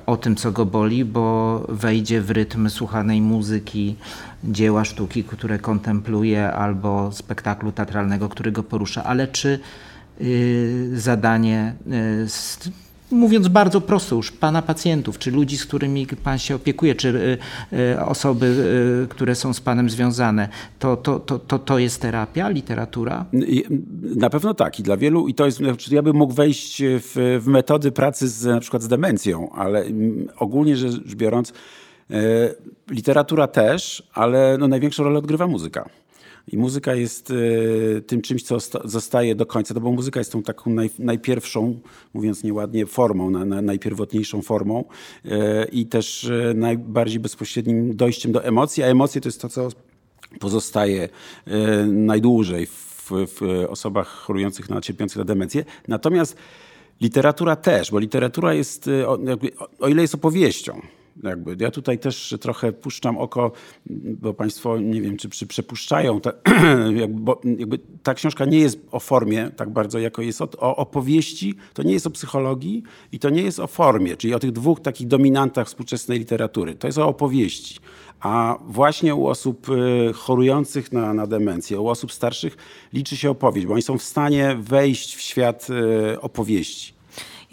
o 0.05 0.17
tym, 0.17 0.35
co 0.35 0.51
go 0.51 0.65
boli, 0.65 1.05
bo 1.05 1.59
wejdzie 1.69 2.21
w 2.21 2.31
rytm 2.31 2.69
słuchanej 2.69 3.21
muzyki, 3.21 3.95
dzieła 4.43 4.85
sztuki, 4.85 5.23
które 5.23 5.59
kontempluje, 5.59 6.51
albo 6.53 7.11
spektaklu 7.11 7.71
teatralnego, 7.71 8.29
który 8.29 8.51
go 8.51 8.63
porusza, 8.63 9.03
ale 9.03 9.27
czy 9.27 9.59
y, 10.21 10.91
zadanie, 10.93 11.73
y, 12.23 12.29
mówiąc 13.15 13.47
bardzo 13.47 13.81
prosto 13.81 14.15
już, 14.15 14.31
pana 14.31 14.61
pacjentów, 14.61 15.19
czy 15.19 15.31
ludzi, 15.31 15.57
z 15.57 15.65
którymi 15.65 16.07
pan 16.23 16.39
się 16.39 16.55
opiekuje, 16.55 16.95
czy 16.95 17.09
y, 17.09 17.77
y, 17.77 17.99
osoby, 18.05 18.45
y, 19.05 19.07
które 19.07 19.35
są 19.35 19.53
z 19.53 19.61
panem 19.61 19.89
związane, 19.89 20.49
to, 20.79 20.97
to, 20.97 21.19
to, 21.19 21.39
to, 21.39 21.59
to 21.59 21.79
jest 21.79 22.01
terapia, 22.01 22.49
literatura? 22.49 23.25
Na 24.15 24.29
pewno 24.29 24.53
tak 24.53 24.79
i 24.79 24.83
dla 24.83 24.97
wielu, 24.97 25.27
i 25.27 25.33
to 25.33 25.45
jest, 25.45 25.57
znaczy 25.57 25.95
ja 25.95 26.01
bym 26.01 26.15
mógł 26.15 26.33
wejść 26.33 26.83
w, 26.83 27.39
w 27.41 27.47
metody 27.47 27.91
pracy 27.91 28.27
z, 28.27 28.45
na 28.45 28.59
przykład 28.59 28.81
z 28.81 28.87
demencją, 28.87 29.49
ale 29.51 29.81
mm, 29.81 30.27
ogólnie 30.37 30.75
rzecz 30.75 31.15
biorąc, 31.15 31.53
literatura 32.89 33.47
też, 33.47 34.03
ale 34.13 34.57
no, 34.59 34.67
największą 34.67 35.03
rolę 35.03 35.19
odgrywa 35.19 35.47
muzyka. 35.47 35.89
I 36.47 36.57
muzyka 36.57 36.95
jest 36.95 37.31
e, 37.31 38.01
tym 38.01 38.21
czymś, 38.21 38.43
co 38.43 38.55
osta- 38.55 38.87
zostaje 38.87 39.35
do 39.35 39.45
końca, 39.45 39.73
no 39.73 39.81
bo 39.81 39.91
muzyka 39.91 40.19
jest 40.19 40.31
tą 40.31 40.43
taką 40.43 40.71
naj, 40.71 40.89
najpierwszą, 40.99 41.79
mówiąc 42.13 42.43
nieładnie, 42.43 42.85
formą, 42.85 43.29
na, 43.29 43.45
na, 43.45 43.61
najpierwotniejszą 43.61 44.41
formą 44.41 44.83
e, 45.25 45.65
i 45.65 45.85
też 45.85 46.25
e, 46.25 46.53
najbardziej 46.55 47.19
bezpośrednim 47.19 47.95
dojściem 47.95 48.31
do 48.31 48.43
emocji, 48.43 48.83
a 48.83 48.87
emocje 48.87 49.21
to 49.21 49.27
jest 49.27 49.41
to, 49.41 49.49
co 49.49 49.69
pozostaje 50.39 51.09
najdłużej 51.87 52.65
w, 52.65 53.11
w 53.11 53.65
osobach 53.69 54.07
chorujących 54.07 54.69
na 54.69 54.81
cierpiących 54.81 55.17
na 55.17 55.23
demencję. 55.23 55.65
Natomiast 55.87 56.35
literatura 57.01 57.55
też, 57.55 57.91
bo 57.91 57.99
literatura 57.99 58.53
jest, 58.53 58.89
o, 59.07 59.19
o 59.79 59.87
ile 59.87 60.01
jest 60.01 60.15
opowieścią, 60.15 60.81
jakby. 61.23 61.55
Ja 61.59 61.71
tutaj 61.71 61.99
też 61.99 62.35
trochę 62.41 62.71
puszczam 62.71 63.17
oko, 63.17 63.51
bo 64.21 64.33
Państwo 64.33 64.77
nie 64.77 65.01
wiem, 65.01 65.17
czy, 65.17 65.29
czy 65.29 65.47
przepuszczają, 65.47 66.19
jakby, 66.95 67.21
bo 67.21 67.41
jakby 67.57 67.79
ta 68.03 68.13
książka 68.13 68.45
nie 68.45 68.59
jest 68.59 68.79
o 68.91 68.99
formie 68.99 69.51
tak 69.55 69.69
bardzo, 69.69 69.99
jako 69.99 70.21
jest 70.21 70.41
o, 70.41 70.49
o 70.59 70.75
opowieści, 70.75 71.55
to 71.73 71.83
nie 71.83 71.93
jest 71.93 72.07
o 72.07 72.09
psychologii 72.09 72.83
i 73.11 73.19
to 73.19 73.29
nie 73.29 73.41
jest 73.41 73.59
o 73.59 73.67
formie, 73.67 74.17
czyli 74.17 74.33
o 74.33 74.39
tych 74.39 74.51
dwóch 74.51 74.79
takich 74.79 75.07
dominantach 75.07 75.67
współczesnej 75.67 76.19
literatury. 76.19 76.75
To 76.75 76.87
jest 76.87 76.97
o 76.97 77.07
opowieści. 77.07 77.79
A 78.19 78.57
właśnie 78.67 79.15
u 79.15 79.27
osób 79.27 79.69
y, 79.69 80.13
chorujących 80.13 80.91
na, 80.91 81.13
na 81.13 81.27
demencję, 81.27 81.79
u 81.79 81.87
osób 81.87 82.11
starszych 82.11 82.57
liczy 82.93 83.17
się 83.17 83.29
opowieść, 83.29 83.67
bo 83.67 83.73
oni 83.73 83.81
są 83.81 83.97
w 83.97 84.03
stanie 84.03 84.57
wejść 84.59 85.15
w 85.15 85.21
świat 85.21 85.67
y, 86.13 86.21
opowieści. 86.21 86.94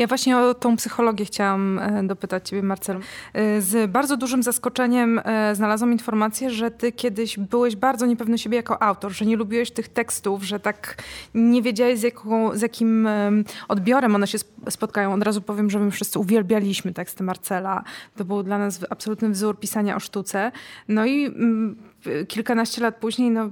Ja 0.02 0.06
właśnie 0.08 0.38
o 0.38 0.54
tą 0.54 0.76
psychologię 0.76 1.24
chciałam 1.24 1.78
e, 1.78 2.02
dopytać 2.02 2.48
ciebie, 2.48 2.62
Marcelu. 2.62 3.00
E, 3.34 3.60
Z 3.60 3.90
bardzo 3.90 4.16
dużym 4.16 4.42
zaskoczeniem 4.42 5.20
e, 5.24 5.54
znalazłam 5.54 5.92
informację, 5.92 6.50
że 6.50 6.70
ty 6.70 6.92
kiedyś 6.92 7.38
byłeś 7.38 7.76
bardzo 7.76 8.06
niepewny 8.06 8.38
siebie 8.38 8.56
jako 8.56 8.82
autor, 8.82 9.12
że 9.12 9.24
nie 9.24 9.36
lubiłeś 9.36 9.70
tych 9.70 9.88
tekstów, 9.88 10.42
że 10.44 10.60
tak 10.60 11.02
nie 11.34 11.62
wiedziałeś 11.62 11.98
z, 11.98 12.02
jaką, 12.02 12.56
z 12.56 12.62
jakim 12.62 13.06
em, 13.06 13.44
odbiorem 13.68 14.14
one 14.14 14.26
się 14.26 14.36
sp- 14.42 14.70
spotkają. 14.70 15.14
Od 15.14 15.22
razu 15.22 15.42
powiem, 15.42 15.70
że 15.70 15.78
my 15.78 15.90
wszyscy 15.90 16.18
uwielbialiśmy 16.18 16.92
teksty 16.92 17.24
Marcela. 17.24 17.84
To 18.16 18.24
był 18.24 18.42
dla 18.42 18.58
nas 18.58 18.80
absolutny 18.90 19.28
wzór 19.28 19.58
pisania 19.58 19.96
o 19.96 20.00
sztuce. 20.00 20.52
No 20.88 21.06
i 21.06 21.24
mm, 21.26 21.76
kilkanaście 22.28 22.82
lat 22.82 22.96
później 22.96 23.30
no, 23.30 23.50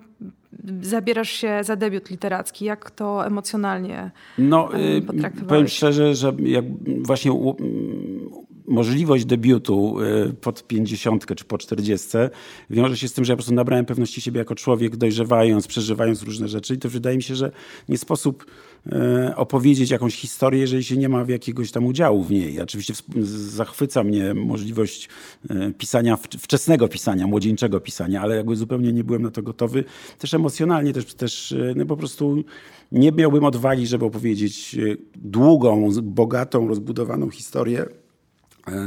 zabierasz 0.82 1.30
się 1.30 1.58
za 1.64 1.76
debiut 1.76 2.10
literacki. 2.10 2.64
Jak 2.64 2.90
to 2.90 3.26
emocjonalnie 3.26 4.10
No, 4.38 4.78
y, 4.80 5.02
potraktowałeś? 5.02 5.48
powiem 5.48 5.68
szczerze, 5.68 6.14
że 6.14 6.32
jak 6.38 6.64
właśnie 7.02 7.32
możliwość 8.66 9.24
debiutu 9.24 9.96
y, 10.00 10.32
pod 10.32 10.66
50 10.66 11.26
czy 11.36 11.44
po 11.44 11.58
40 11.58 12.08
wiąże 12.70 12.96
się 12.96 13.08
z 13.08 13.12
tym, 13.12 13.24
że 13.24 13.32
ja 13.32 13.36
po 13.36 13.38
prostu 13.38 13.54
nabrałem 13.54 13.84
pewności 13.84 14.20
siebie 14.20 14.38
jako 14.38 14.54
człowiek, 14.54 14.96
dojrzewając, 14.96 15.66
przeżywając 15.66 16.22
różne 16.22 16.48
rzeczy 16.48 16.74
i 16.74 16.78
to 16.78 16.88
wydaje 16.88 17.16
mi 17.16 17.22
się, 17.22 17.34
że 17.34 17.52
nie 17.88 17.98
sposób 17.98 18.46
y, 18.86 19.36
opowiedzieć 19.36 19.90
jakąś 19.90 20.16
historię, 20.16 20.60
jeżeli 20.60 20.84
się 20.84 20.96
nie 20.96 21.08
ma 21.08 21.24
jakiegoś 21.28 21.70
tam 21.70 21.86
udziału 21.86 22.24
w 22.24 22.30
niej. 22.30 22.60
Oczywiście 22.60 22.94
zachwyca 23.22 24.04
mnie 24.04 24.34
możliwość 24.34 25.08
y, 25.50 25.74
pisania, 25.78 26.16
wczesnego 26.16 26.88
pisania, 26.88 27.26
młodzieńczego 27.26 27.80
pisania, 27.80 28.22
ale 28.22 28.36
jakby 28.36 28.56
zupełnie 28.56 28.92
nie 28.92 29.04
byłem 29.04 29.22
na 29.22 29.30
to 29.30 29.42
gotowy. 29.42 29.84
Też 30.18 30.34
emocjonalnie, 30.34 30.92
też, 30.92 31.14
też 31.14 31.54
no 31.76 31.86
po 31.86 31.96
prostu 31.96 32.44
nie 32.92 33.12
miałbym 33.12 33.44
odwagi, 33.44 33.86
żeby 33.86 34.04
opowiedzieć 34.04 34.76
długą, 35.16 35.90
bogatą, 36.02 36.68
rozbudowaną 36.68 37.30
historię 37.30 37.86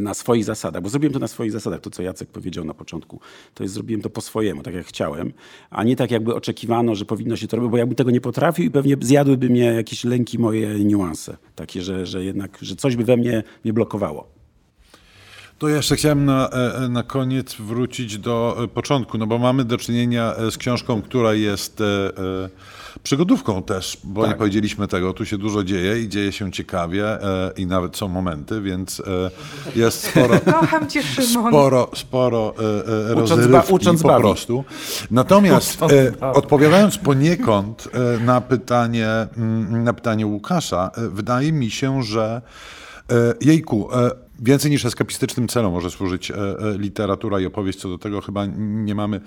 na 0.01 0.13
swoich 0.13 0.45
zasadach, 0.45 0.83
bo 0.83 0.89
zrobiłem 0.89 1.13
to 1.13 1.19
na 1.19 1.27
swoich 1.27 1.51
zasadach, 1.51 1.81
to 1.81 1.89
co 1.89 2.03
Jacek 2.03 2.29
powiedział 2.29 2.65
na 2.65 2.73
początku, 2.73 3.19
to 3.53 3.63
jest 3.63 3.73
zrobiłem 3.73 4.01
to 4.01 4.09
po 4.09 4.21
swojemu, 4.21 4.63
tak 4.63 4.73
jak 4.73 4.85
chciałem, 4.85 5.33
a 5.69 5.83
nie 5.83 5.95
tak 5.95 6.11
jakby 6.11 6.35
oczekiwano, 6.35 6.95
że 6.95 7.05
powinno 7.05 7.35
się 7.35 7.47
to 7.47 7.57
robić, 7.57 7.71
bo 7.71 7.77
jakby 7.77 7.95
tego 7.95 8.11
nie 8.11 8.21
potrafił 8.21 8.65
i 8.65 8.71
pewnie 8.71 8.95
zjadłyby 9.01 9.49
mnie 9.49 9.65
jakieś 9.65 10.03
lęki 10.03 10.39
moje 10.39 10.85
niuanse, 10.85 11.37
takie, 11.55 11.81
że, 11.81 12.05
że 12.05 12.23
jednak, 12.23 12.57
że 12.61 12.75
coś 12.75 12.95
by 12.95 13.03
we 13.03 13.17
mnie 13.17 13.43
mnie 13.63 13.73
blokowało. 13.73 14.27
To 15.59 15.69
jeszcze 15.69 15.95
chciałem 15.95 16.25
na, 16.25 16.49
e, 16.49 16.89
na 16.89 17.03
koniec 17.03 17.55
wrócić 17.55 18.17
do 18.17 18.57
e, 18.63 18.67
początku, 18.67 19.17
no 19.17 19.27
bo 19.27 19.37
mamy 19.37 19.65
do 19.65 19.77
czynienia 19.77 20.35
z 20.51 20.57
książką, 20.57 21.01
która 21.01 21.33
jest 21.33 21.83
przygodówką 23.03 23.63
też, 23.63 23.97
bo 24.03 24.21
tak. 24.21 24.31
nie 24.31 24.37
powiedzieliśmy 24.37 24.87
tego, 24.87 25.13
tu 25.13 25.25
się 25.25 25.37
dużo 25.37 25.63
dzieje 25.63 25.99
i 25.99 26.09
dzieje 26.09 26.31
się 26.31 26.51
ciekawie 26.51 27.05
e, 27.05 27.51
i 27.57 27.65
nawet 27.65 27.97
są 27.97 28.07
momenty, 28.07 28.61
więc 28.61 28.99
e, 28.99 29.31
jest 29.75 30.07
sporo... 30.07 30.39
Kocham 30.59 30.89
cię, 30.89 31.03
Szymon. 31.03 31.51
Sporo, 31.51 31.89
sporo 31.95 32.53
e, 32.59 33.11
e 33.11 33.13
rozrywki 33.15 33.73
ucząc 33.73 34.01
po 34.01 34.07
bawi. 34.07 34.21
prostu. 34.21 34.63
Natomiast 35.11 35.81
e, 35.81 36.33
odpowiadając 36.33 36.97
poniekąd 36.97 37.87
e, 37.93 38.19
na 38.19 38.41
pytanie, 38.41 39.07
mm, 39.37 39.83
na 39.83 39.93
pytanie 39.93 40.27
Łukasza, 40.27 40.91
wydaje 40.97 41.51
mi 41.51 41.71
się, 41.71 42.03
że 42.03 42.41
jejku, 43.41 43.89
Więcej 44.39 44.71
niż 44.71 44.85
eskapistycznym 44.85 45.47
celom 45.47 45.73
może 45.73 45.91
służyć 45.91 46.31
literatura 46.77 47.39
i 47.39 47.45
opowieść, 47.45 47.79
co 47.79 47.89
do 47.89 47.97
tego 47.97 48.21
chyba 48.21 48.45
nie 48.57 48.95
mamy 48.95 49.21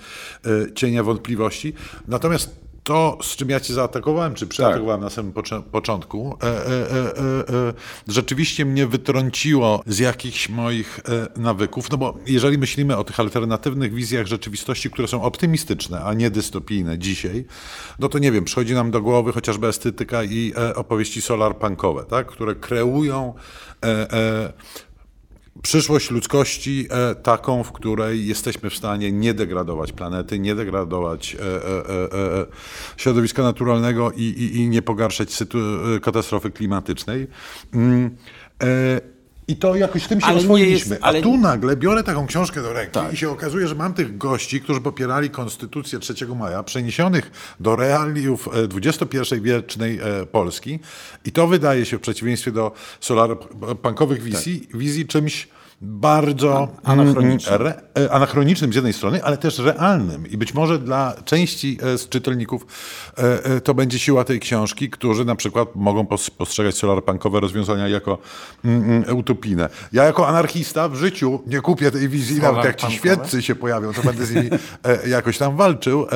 cienia 0.75 1.03
wątpliwości. 1.03 1.73
Natomiast 2.09 2.61
to, 2.87 3.19
z 3.23 3.37
czym 3.37 3.51
ja 3.51 3.61
cię 3.61 3.75
zaatakowałem, 3.75 4.35
czy 4.35 4.47
przeatakowałem 4.47 5.01
tak. 5.01 5.05
na 5.05 5.11
samym 5.11 5.33
początku, 5.73 6.39
e, 6.43 6.47
e, 6.47 6.51
e, 6.51 7.19
e, 7.69 7.73
rzeczywiście 8.09 8.65
mnie 8.65 8.87
wytrąciło 8.87 9.83
z 9.87 9.99
jakichś 9.99 10.49
moich 10.49 11.01
e, 11.37 11.41
nawyków, 11.41 11.91
no 11.91 11.99
bo 11.99 12.19
jeżeli 12.27 12.59
myślimy 12.59 12.97
o 12.97 13.05
tych 13.05 13.21
alternatywnych 13.21 13.95
wizjach 13.95 14.27
rzeczywistości, 14.27 14.91
które 14.91 15.09
są 15.09 15.23
optymistyczne, 15.23 16.05
a 16.05 16.15
nie 16.15 16.31
dystopijne 16.31 16.99
dzisiaj, 16.99 17.45
no 17.99 18.09
to 18.09 18.19
nie 18.19 18.33
wiem, 18.33 18.45
przychodzi 18.45 18.75
nam 18.75 18.91
do 18.91 19.03
głowy 19.03 19.33
chociażby 19.33 19.67
estetyka 19.67 20.25
i 20.25 20.53
e, 20.57 20.75
opowieści 20.75 21.23
solarpunkowe, 21.23 22.05
tak, 22.05 22.27
które 22.27 22.55
kreują 22.55 23.35
przyszłość 25.63 26.11
ludzkości 26.11 26.89
e, 26.91 27.15
taką, 27.15 27.63
w 27.63 27.73
której 27.73 28.27
jesteśmy 28.27 28.71
w 28.71 28.75
stanie 28.75 29.13
nie 29.13 29.35
degradować 29.35 29.93
planety, 29.93 30.39
nie 30.39 30.55
degradować 30.55 31.35
e, 31.35 31.41
e, 31.41 32.47
środowiska 32.97 33.43
naturalnego 33.43 34.13
i, 34.17 34.67
nie 34.69 34.83
pogarszać 34.83 35.29
katastrofy 36.03 36.51
klimatycznej. 36.51 37.27
I 39.49 39.57
to 39.57 39.77
jakoś 39.77 40.07
tym 40.07 40.21
się 40.21 40.27
ale 40.27 40.39
oswoiliśmy. 40.39 40.91
Jest, 40.95 41.05
ale... 41.05 41.19
A 41.19 41.23
tu 41.23 41.37
nagle 41.37 41.77
biorę 41.77 42.03
taką 42.03 42.27
książkę 42.27 42.63
do 42.63 42.73
ręki 42.73 42.93
tak. 42.93 43.13
i 43.13 43.17
się 43.17 43.31
okazuje, 43.31 43.69
że 43.69 43.75
mam 43.75 43.95
tych 43.95 44.19
gości, 44.19 44.61
którzy 44.61 44.81
popierali 44.81 45.31
konstytucję 45.31 45.99
3 45.99 46.27
maja, 46.27 46.63
przeniesionych 46.63 47.55
do 47.61 47.77
realiów 47.77 48.49
XXI-wiecznej 48.75 50.01
Polski. 50.33 50.79
I 51.25 51.33
to 51.33 51.47
wydaje 51.47 51.85
się 51.87 51.99
w 51.99 52.01
przeciwieństwie 52.01 52.53
do 52.53 52.73
solarpunkowych 53.01 54.23
wizji, 54.23 54.61
tak. 54.61 54.81
wizji 54.81 55.07
czymś 55.07 55.49
bardzo 55.81 56.69
anachronicznym. 56.85 57.61
Re, 57.61 57.83
e, 57.99 58.13
anachronicznym 58.13 58.73
z 58.73 58.75
jednej 58.75 58.93
strony, 58.93 59.25
ale 59.25 59.37
też 59.37 59.59
realnym. 59.59 60.27
I 60.27 60.37
być 60.37 60.55
może 60.55 60.79
dla 60.79 61.15
części 61.25 61.79
e, 61.83 61.99
z 61.99 62.09
czytelników 62.09 62.67
e, 63.17 63.61
to 63.61 63.75
będzie 63.75 63.99
siła 63.99 64.25
tej 64.25 64.41
książki, 64.41 64.91
którzy 64.91 65.25
na 65.25 65.35
przykład 65.35 65.69
mogą 65.75 66.07
postrzegać 66.39 66.77
solarpunkowe 66.77 67.41
rozwiązania 67.41 67.89
jako 67.89 68.19
mm, 68.65 68.83
mm, 68.83 69.17
utopijne. 69.17 69.69
Ja 69.93 70.05
jako 70.05 70.29
anarchista 70.29 70.89
w 70.89 70.95
życiu 70.95 71.41
nie 71.47 71.61
kupię 71.61 71.91
tej 71.91 72.09
wizji, 72.09 72.41
nawet 72.41 72.65
jak 72.65 72.77
ci 72.77 72.93
świeccy 72.93 73.43
się 73.43 73.55
pojawią, 73.55 73.93
to 73.93 74.03
będę 74.03 74.27
z 74.27 74.35
nimi 74.35 74.51
jakoś 75.07 75.39
tam 75.39 75.57
walczył. 75.57 76.07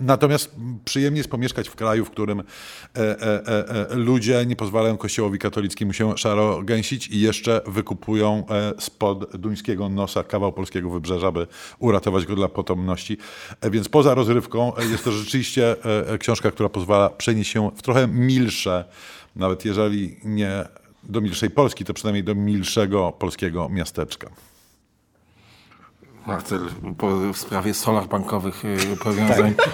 Natomiast 0.00 0.50
przyjemnie 0.84 1.18
jest 1.18 1.30
pomieszkać 1.30 1.68
w 1.68 1.74
kraju, 1.74 2.04
w 2.04 2.10
którym 2.10 2.42
ludzie 3.90 4.46
nie 4.46 4.56
pozwalają 4.56 4.96
kościołowi 4.96 5.38
katolickiemu 5.38 5.92
się 5.92 6.18
szaro 6.18 6.62
gęsić 6.62 7.08
i 7.08 7.20
jeszcze 7.20 7.60
wykupują 7.66 8.44
spod 8.86 9.36
duńskiego 9.36 9.88
nosa 9.88 10.24
kawał 10.24 10.52
polskiego 10.52 10.90
wybrzeża, 10.90 11.32
by 11.32 11.46
uratować 11.78 12.26
go 12.26 12.34
dla 12.36 12.48
potomności. 12.48 13.18
E, 13.60 13.70
więc 13.70 13.88
poza 13.88 14.14
rozrywką 14.14 14.76
e, 14.76 14.84
jest 14.84 15.04
to 15.04 15.12
rzeczywiście 15.12 15.76
e, 16.12 16.18
książka, 16.18 16.50
która 16.50 16.68
pozwala 16.68 17.10
przenieść 17.10 17.50
się 17.50 17.70
w 17.76 17.82
trochę 17.82 18.08
milsze, 18.08 18.84
nawet 19.36 19.64
jeżeli 19.64 20.16
nie 20.24 20.64
do 21.02 21.20
milszej 21.20 21.50
Polski, 21.50 21.84
to 21.84 21.94
przynajmniej 21.94 22.24
do 22.24 22.34
milszego 22.34 23.12
polskiego 23.12 23.68
miasteczka. 23.68 24.30
Marcel 26.26 26.60
po, 26.98 27.32
w 27.32 27.38
sprawie 27.38 27.74
solarbankowych 27.74 28.62
powiązań 29.04 29.54
tak. 29.54 29.68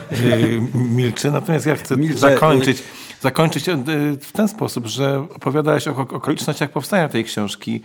milczy. 0.74 1.30
Natomiast 1.30 1.66
ja 1.66 1.76
chcę 1.76 1.96
Milcze, 1.96 2.18
zakończyć, 2.18 2.82
zakończyć 3.20 3.64
w 4.20 4.32
ten 4.32 4.48
sposób, 4.48 4.86
że 4.86 5.26
opowiadałeś 5.34 5.88
o 5.88 5.96
okolicznościach 5.96 6.70
powstania 6.70 7.08
tej 7.08 7.24
książki 7.24 7.82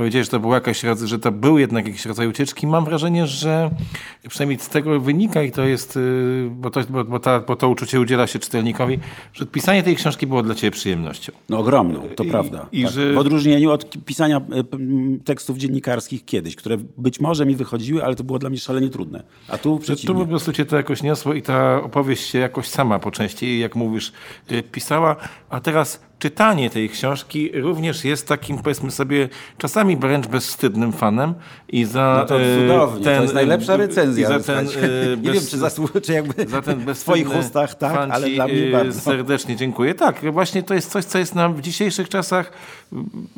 powiedziałeś, 0.00 0.26
że 0.26 0.30
to 0.30 0.40
była 0.40 0.54
jakaś, 0.54 0.82
że 1.04 1.18
to 1.18 1.32
był 1.32 1.58
jednak 1.58 1.86
jakiś 1.86 2.06
rodzaj 2.06 2.28
ucieczki. 2.28 2.66
Mam 2.66 2.84
wrażenie, 2.84 3.26
że 3.26 3.70
przynajmniej 4.28 4.58
z 4.58 4.68
tego 4.68 5.00
wynika 5.00 5.42
i 5.42 5.50
to 5.52 5.64
jest, 5.64 5.96
y, 5.96 6.48
bo 6.50 6.70
to, 6.70 6.80
bo, 6.88 7.04
bo, 7.04 7.18
ta, 7.18 7.40
bo 7.40 7.56
to 7.56 7.68
uczucie 7.68 8.00
udziela 8.00 8.26
się 8.26 8.38
czytelnikowi, 8.38 8.98
że 9.32 9.46
pisanie 9.46 9.82
tej 9.82 9.96
książki 9.96 10.26
było 10.26 10.42
dla 10.42 10.54
ciebie 10.54 10.70
przyjemnością. 10.70 11.32
No 11.48 11.58
ogromną, 11.58 12.08
to 12.16 12.24
I, 12.24 12.30
prawda. 12.30 12.66
I 12.72 12.82
tak. 12.84 12.92
że... 12.92 13.12
W 13.12 13.18
odróżnieniu 13.18 13.70
od 13.70 14.04
pisania 14.04 14.40
y, 15.16 15.24
tekstów 15.24 15.58
dziennikarskich 15.58 16.24
kiedyś, 16.24 16.56
które 16.56 16.76
być 16.98 17.20
może 17.20 17.46
mi 17.46 17.56
wychodziły, 17.56 18.04
ale 18.04 18.14
to 18.16 18.24
było 18.24 18.38
dla 18.38 18.50
mnie 18.50 18.58
szalenie 18.58 18.88
trudne. 18.88 19.22
A 19.48 19.58
tu 19.58 19.78
przeciwnie. 19.78 20.14
Tu 20.14 20.20
po 20.20 20.26
prostu 20.26 20.52
cię 20.52 20.64
to 20.64 20.76
jakoś 20.76 21.02
niosło 21.02 21.34
i 21.34 21.42
ta 21.42 21.82
opowieść 21.82 22.26
się 22.26 22.38
jakoś 22.38 22.68
sama 22.68 22.98
po 22.98 23.10
części, 23.10 23.58
jak 23.58 23.76
mówisz, 23.76 24.12
y, 24.52 24.62
pisała, 24.62 25.16
a 25.50 25.60
teraz 25.60 26.09
czytanie 26.20 26.70
tej 26.70 26.88
książki 26.88 27.50
również 27.54 28.04
jest 28.04 28.28
takim, 28.28 28.58
powiedzmy 28.58 28.90
sobie, 28.90 29.28
czasami 29.58 29.96
wręcz 29.96 30.26
bezwstydnym 30.26 30.92
fanem 30.92 31.34
i 31.68 31.84
za 31.84 32.16
no 32.20 32.26
to 32.26 32.42
e, 32.42 32.60
cudownie, 32.60 33.04
ten, 33.04 33.16
to 33.16 33.22
jest 33.22 33.34
najlepsza 33.34 33.76
recenzja. 33.76 34.28
za 34.28 34.40
ten, 34.40 34.66
bez, 34.66 34.76
nie 35.24 35.32
wiem, 35.32 35.42
czy, 35.50 35.58
zasłu- 35.58 36.00
czy 36.00 36.12
jakby 36.12 36.46
za 36.46 36.62
ten 36.62 36.94
w 36.94 36.98
swoich 36.98 37.38
ustach, 37.38 37.74
tak, 37.74 38.10
ale 38.10 38.30
dla 38.30 38.48
mnie 38.48 38.70
bardzo. 38.72 39.00
Serdecznie 39.00 39.56
dziękuję. 39.56 39.94
Tak, 39.94 40.32
właśnie 40.32 40.62
to 40.62 40.74
jest 40.74 40.90
coś, 40.90 41.04
co 41.04 41.18
jest 41.18 41.34
nam 41.34 41.54
w 41.54 41.60
dzisiejszych 41.60 42.08
czasach, 42.08 42.52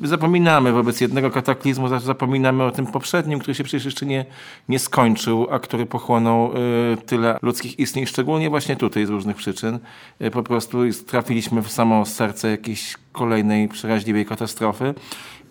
zapominamy 0.02 0.72
wobec 0.72 1.00
jednego 1.00 1.30
kataklizmu, 1.30 1.98
zapominamy 1.98 2.64
o 2.64 2.70
tym 2.70 2.86
poprzednim, 2.86 3.38
który 3.38 3.54
się 3.54 3.64
przecież 3.64 3.84
jeszcze 3.84 4.06
nie, 4.06 4.24
nie 4.68 4.78
skończył, 4.78 5.46
a 5.50 5.58
który 5.58 5.86
pochłonął 5.86 6.52
e, 6.52 6.96
tyle 6.96 7.38
ludzkich 7.42 7.78
istnień, 7.78 8.06
szczególnie 8.06 8.50
właśnie 8.50 8.76
tutaj 8.76 9.06
z 9.06 9.10
różnych 9.10 9.36
przyczyn. 9.36 9.78
E, 10.20 10.30
po 10.30 10.42
prostu 10.42 10.78
trafiliśmy 11.06 11.62
w 11.62 11.70
samo 11.70 12.06
serce 12.06 12.50
jakiejś 12.50 12.71
jakiejś 12.72 12.96
kolejnej 13.12 13.68
przeraźliwej 13.68 14.26
katastrofy 14.26 14.94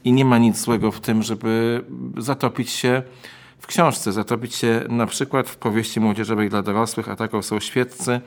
i 0.03 0.13
nie 0.13 0.25
ma 0.25 0.37
nic 0.37 0.57
złego 0.57 0.91
w 0.91 0.99
tym, 0.99 1.23
żeby 1.23 1.83
zatopić 2.17 2.69
się 2.69 3.03
w 3.59 3.67
książce, 3.67 4.11
zatopić 4.11 4.55
się 4.55 4.81
na 4.89 5.05
przykład 5.05 5.49
w 5.49 5.55
powieści 5.55 5.99
młodzieżowej 5.99 6.49
dla 6.49 6.61
dorosłych, 6.61 7.09
a 7.09 7.15
taką 7.15 7.41
są 7.41 7.59
świeccy. 7.59 8.21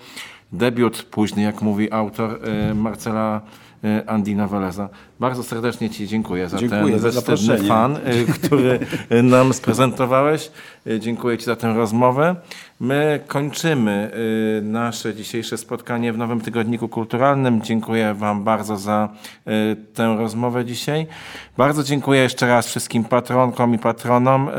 Debiut 0.53 1.03
późny, 1.03 1.43
jak 1.43 1.63
mówi 1.63 1.93
autor 1.93 2.41
e, 2.43 2.75
Marcela 2.75 3.41
Andina 4.07 4.49
Weleza. 4.49 4.89
Bardzo 5.21 5.43
serdecznie 5.43 5.91
Ci 5.91 6.09
dziękuję 6.09 6.49
za 6.49 6.59
dziękuję 6.59 6.93
ten 6.93 7.01
bezwstydny 7.01 7.59
fan, 7.59 7.97
e, 7.97 8.01
który 8.25 8.79
nam 9.23 9.53
sprezentowałeś. 9.53 10.51
Dziękuję 10.99 11.39
Ci 11.39 11.45
za 11.45 11.57
tę 11.57 11.75
rozmowę. 11.75 12.37
My 12.81 13.21
kończymy 13.27 14.11
y, 14.59 14.63
nasze 14.63 15.15
dzisiejsze 15.15 15.59
spotkanie 15.59 16.13
w 16.13 16.19
Nowym 16.19 16.41
Tygodniku 16.41 16.89
Kulturalnym. 16.89 17.63
Dziękuję 17.63 18.15
Wam 18.15 18.45
bardzo 18.45 18.77
za 18.77 19.09
y, 19.49 19.77
tę 19.95 20.17
rozmowę 20.19 20.65
dzisiaj. 20.65 21.07
Bardzo 21.57 21.83
dziękuję 21.83 22.21
jeszcze 22.21 22.47
raz 22.47 22.67
wszystkim 22.67 23.05
patronkom 23.05 23.75
i 23.75 23.79
patronom. 23.79 24.51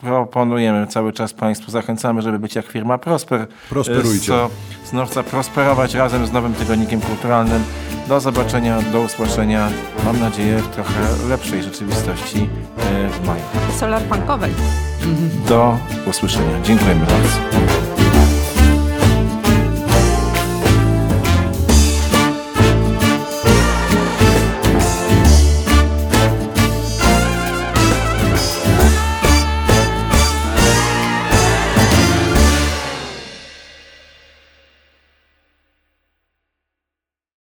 Proponujemy 0.00 0.86
cały 0.86 1.12
czas 1.12 1.32
Państwu, 1.32 1.70
zachęcamy, 1.70 2.22
żeby 2.22 2.38
być 2.38 2.54
jak 2.54 2.66
firma 2.66 2.98
Prosper. 2.98 3.46
Prosperujcie. 3.68 4.26
Co 4.26 4.50
znów 4.84 5.14
zaprosperować 5.14 5.94
razem 5.94 6.26
z 6.26 6.32
nowym 6.32 6.54
tygodnikiem 6.54 7.00
kulturalnym. 7.00 7.64
Do 8.08 8.20
zobaczenia, 8.20 8.82
do 8.92 9.00
usłyszenia. 9.00 9.68
Mam 10.04 10.20
nadzieję 10.20 10.58
w 10.58 10.68
trochę 10.68 11.28
lepszej 11.28 11.62
rzeczywistości 11.62 12.48
e, 12.78 13.08
w 13.08 13.26
maju. 13.26 13.42
Solar 13.78 14.02
punkowej. 14.02 14.52
Do 15.48 15.78
usłyszenia. 16.06 16.60
Dziękujemy 16.62 17.00
bardzo. 17.00 17.93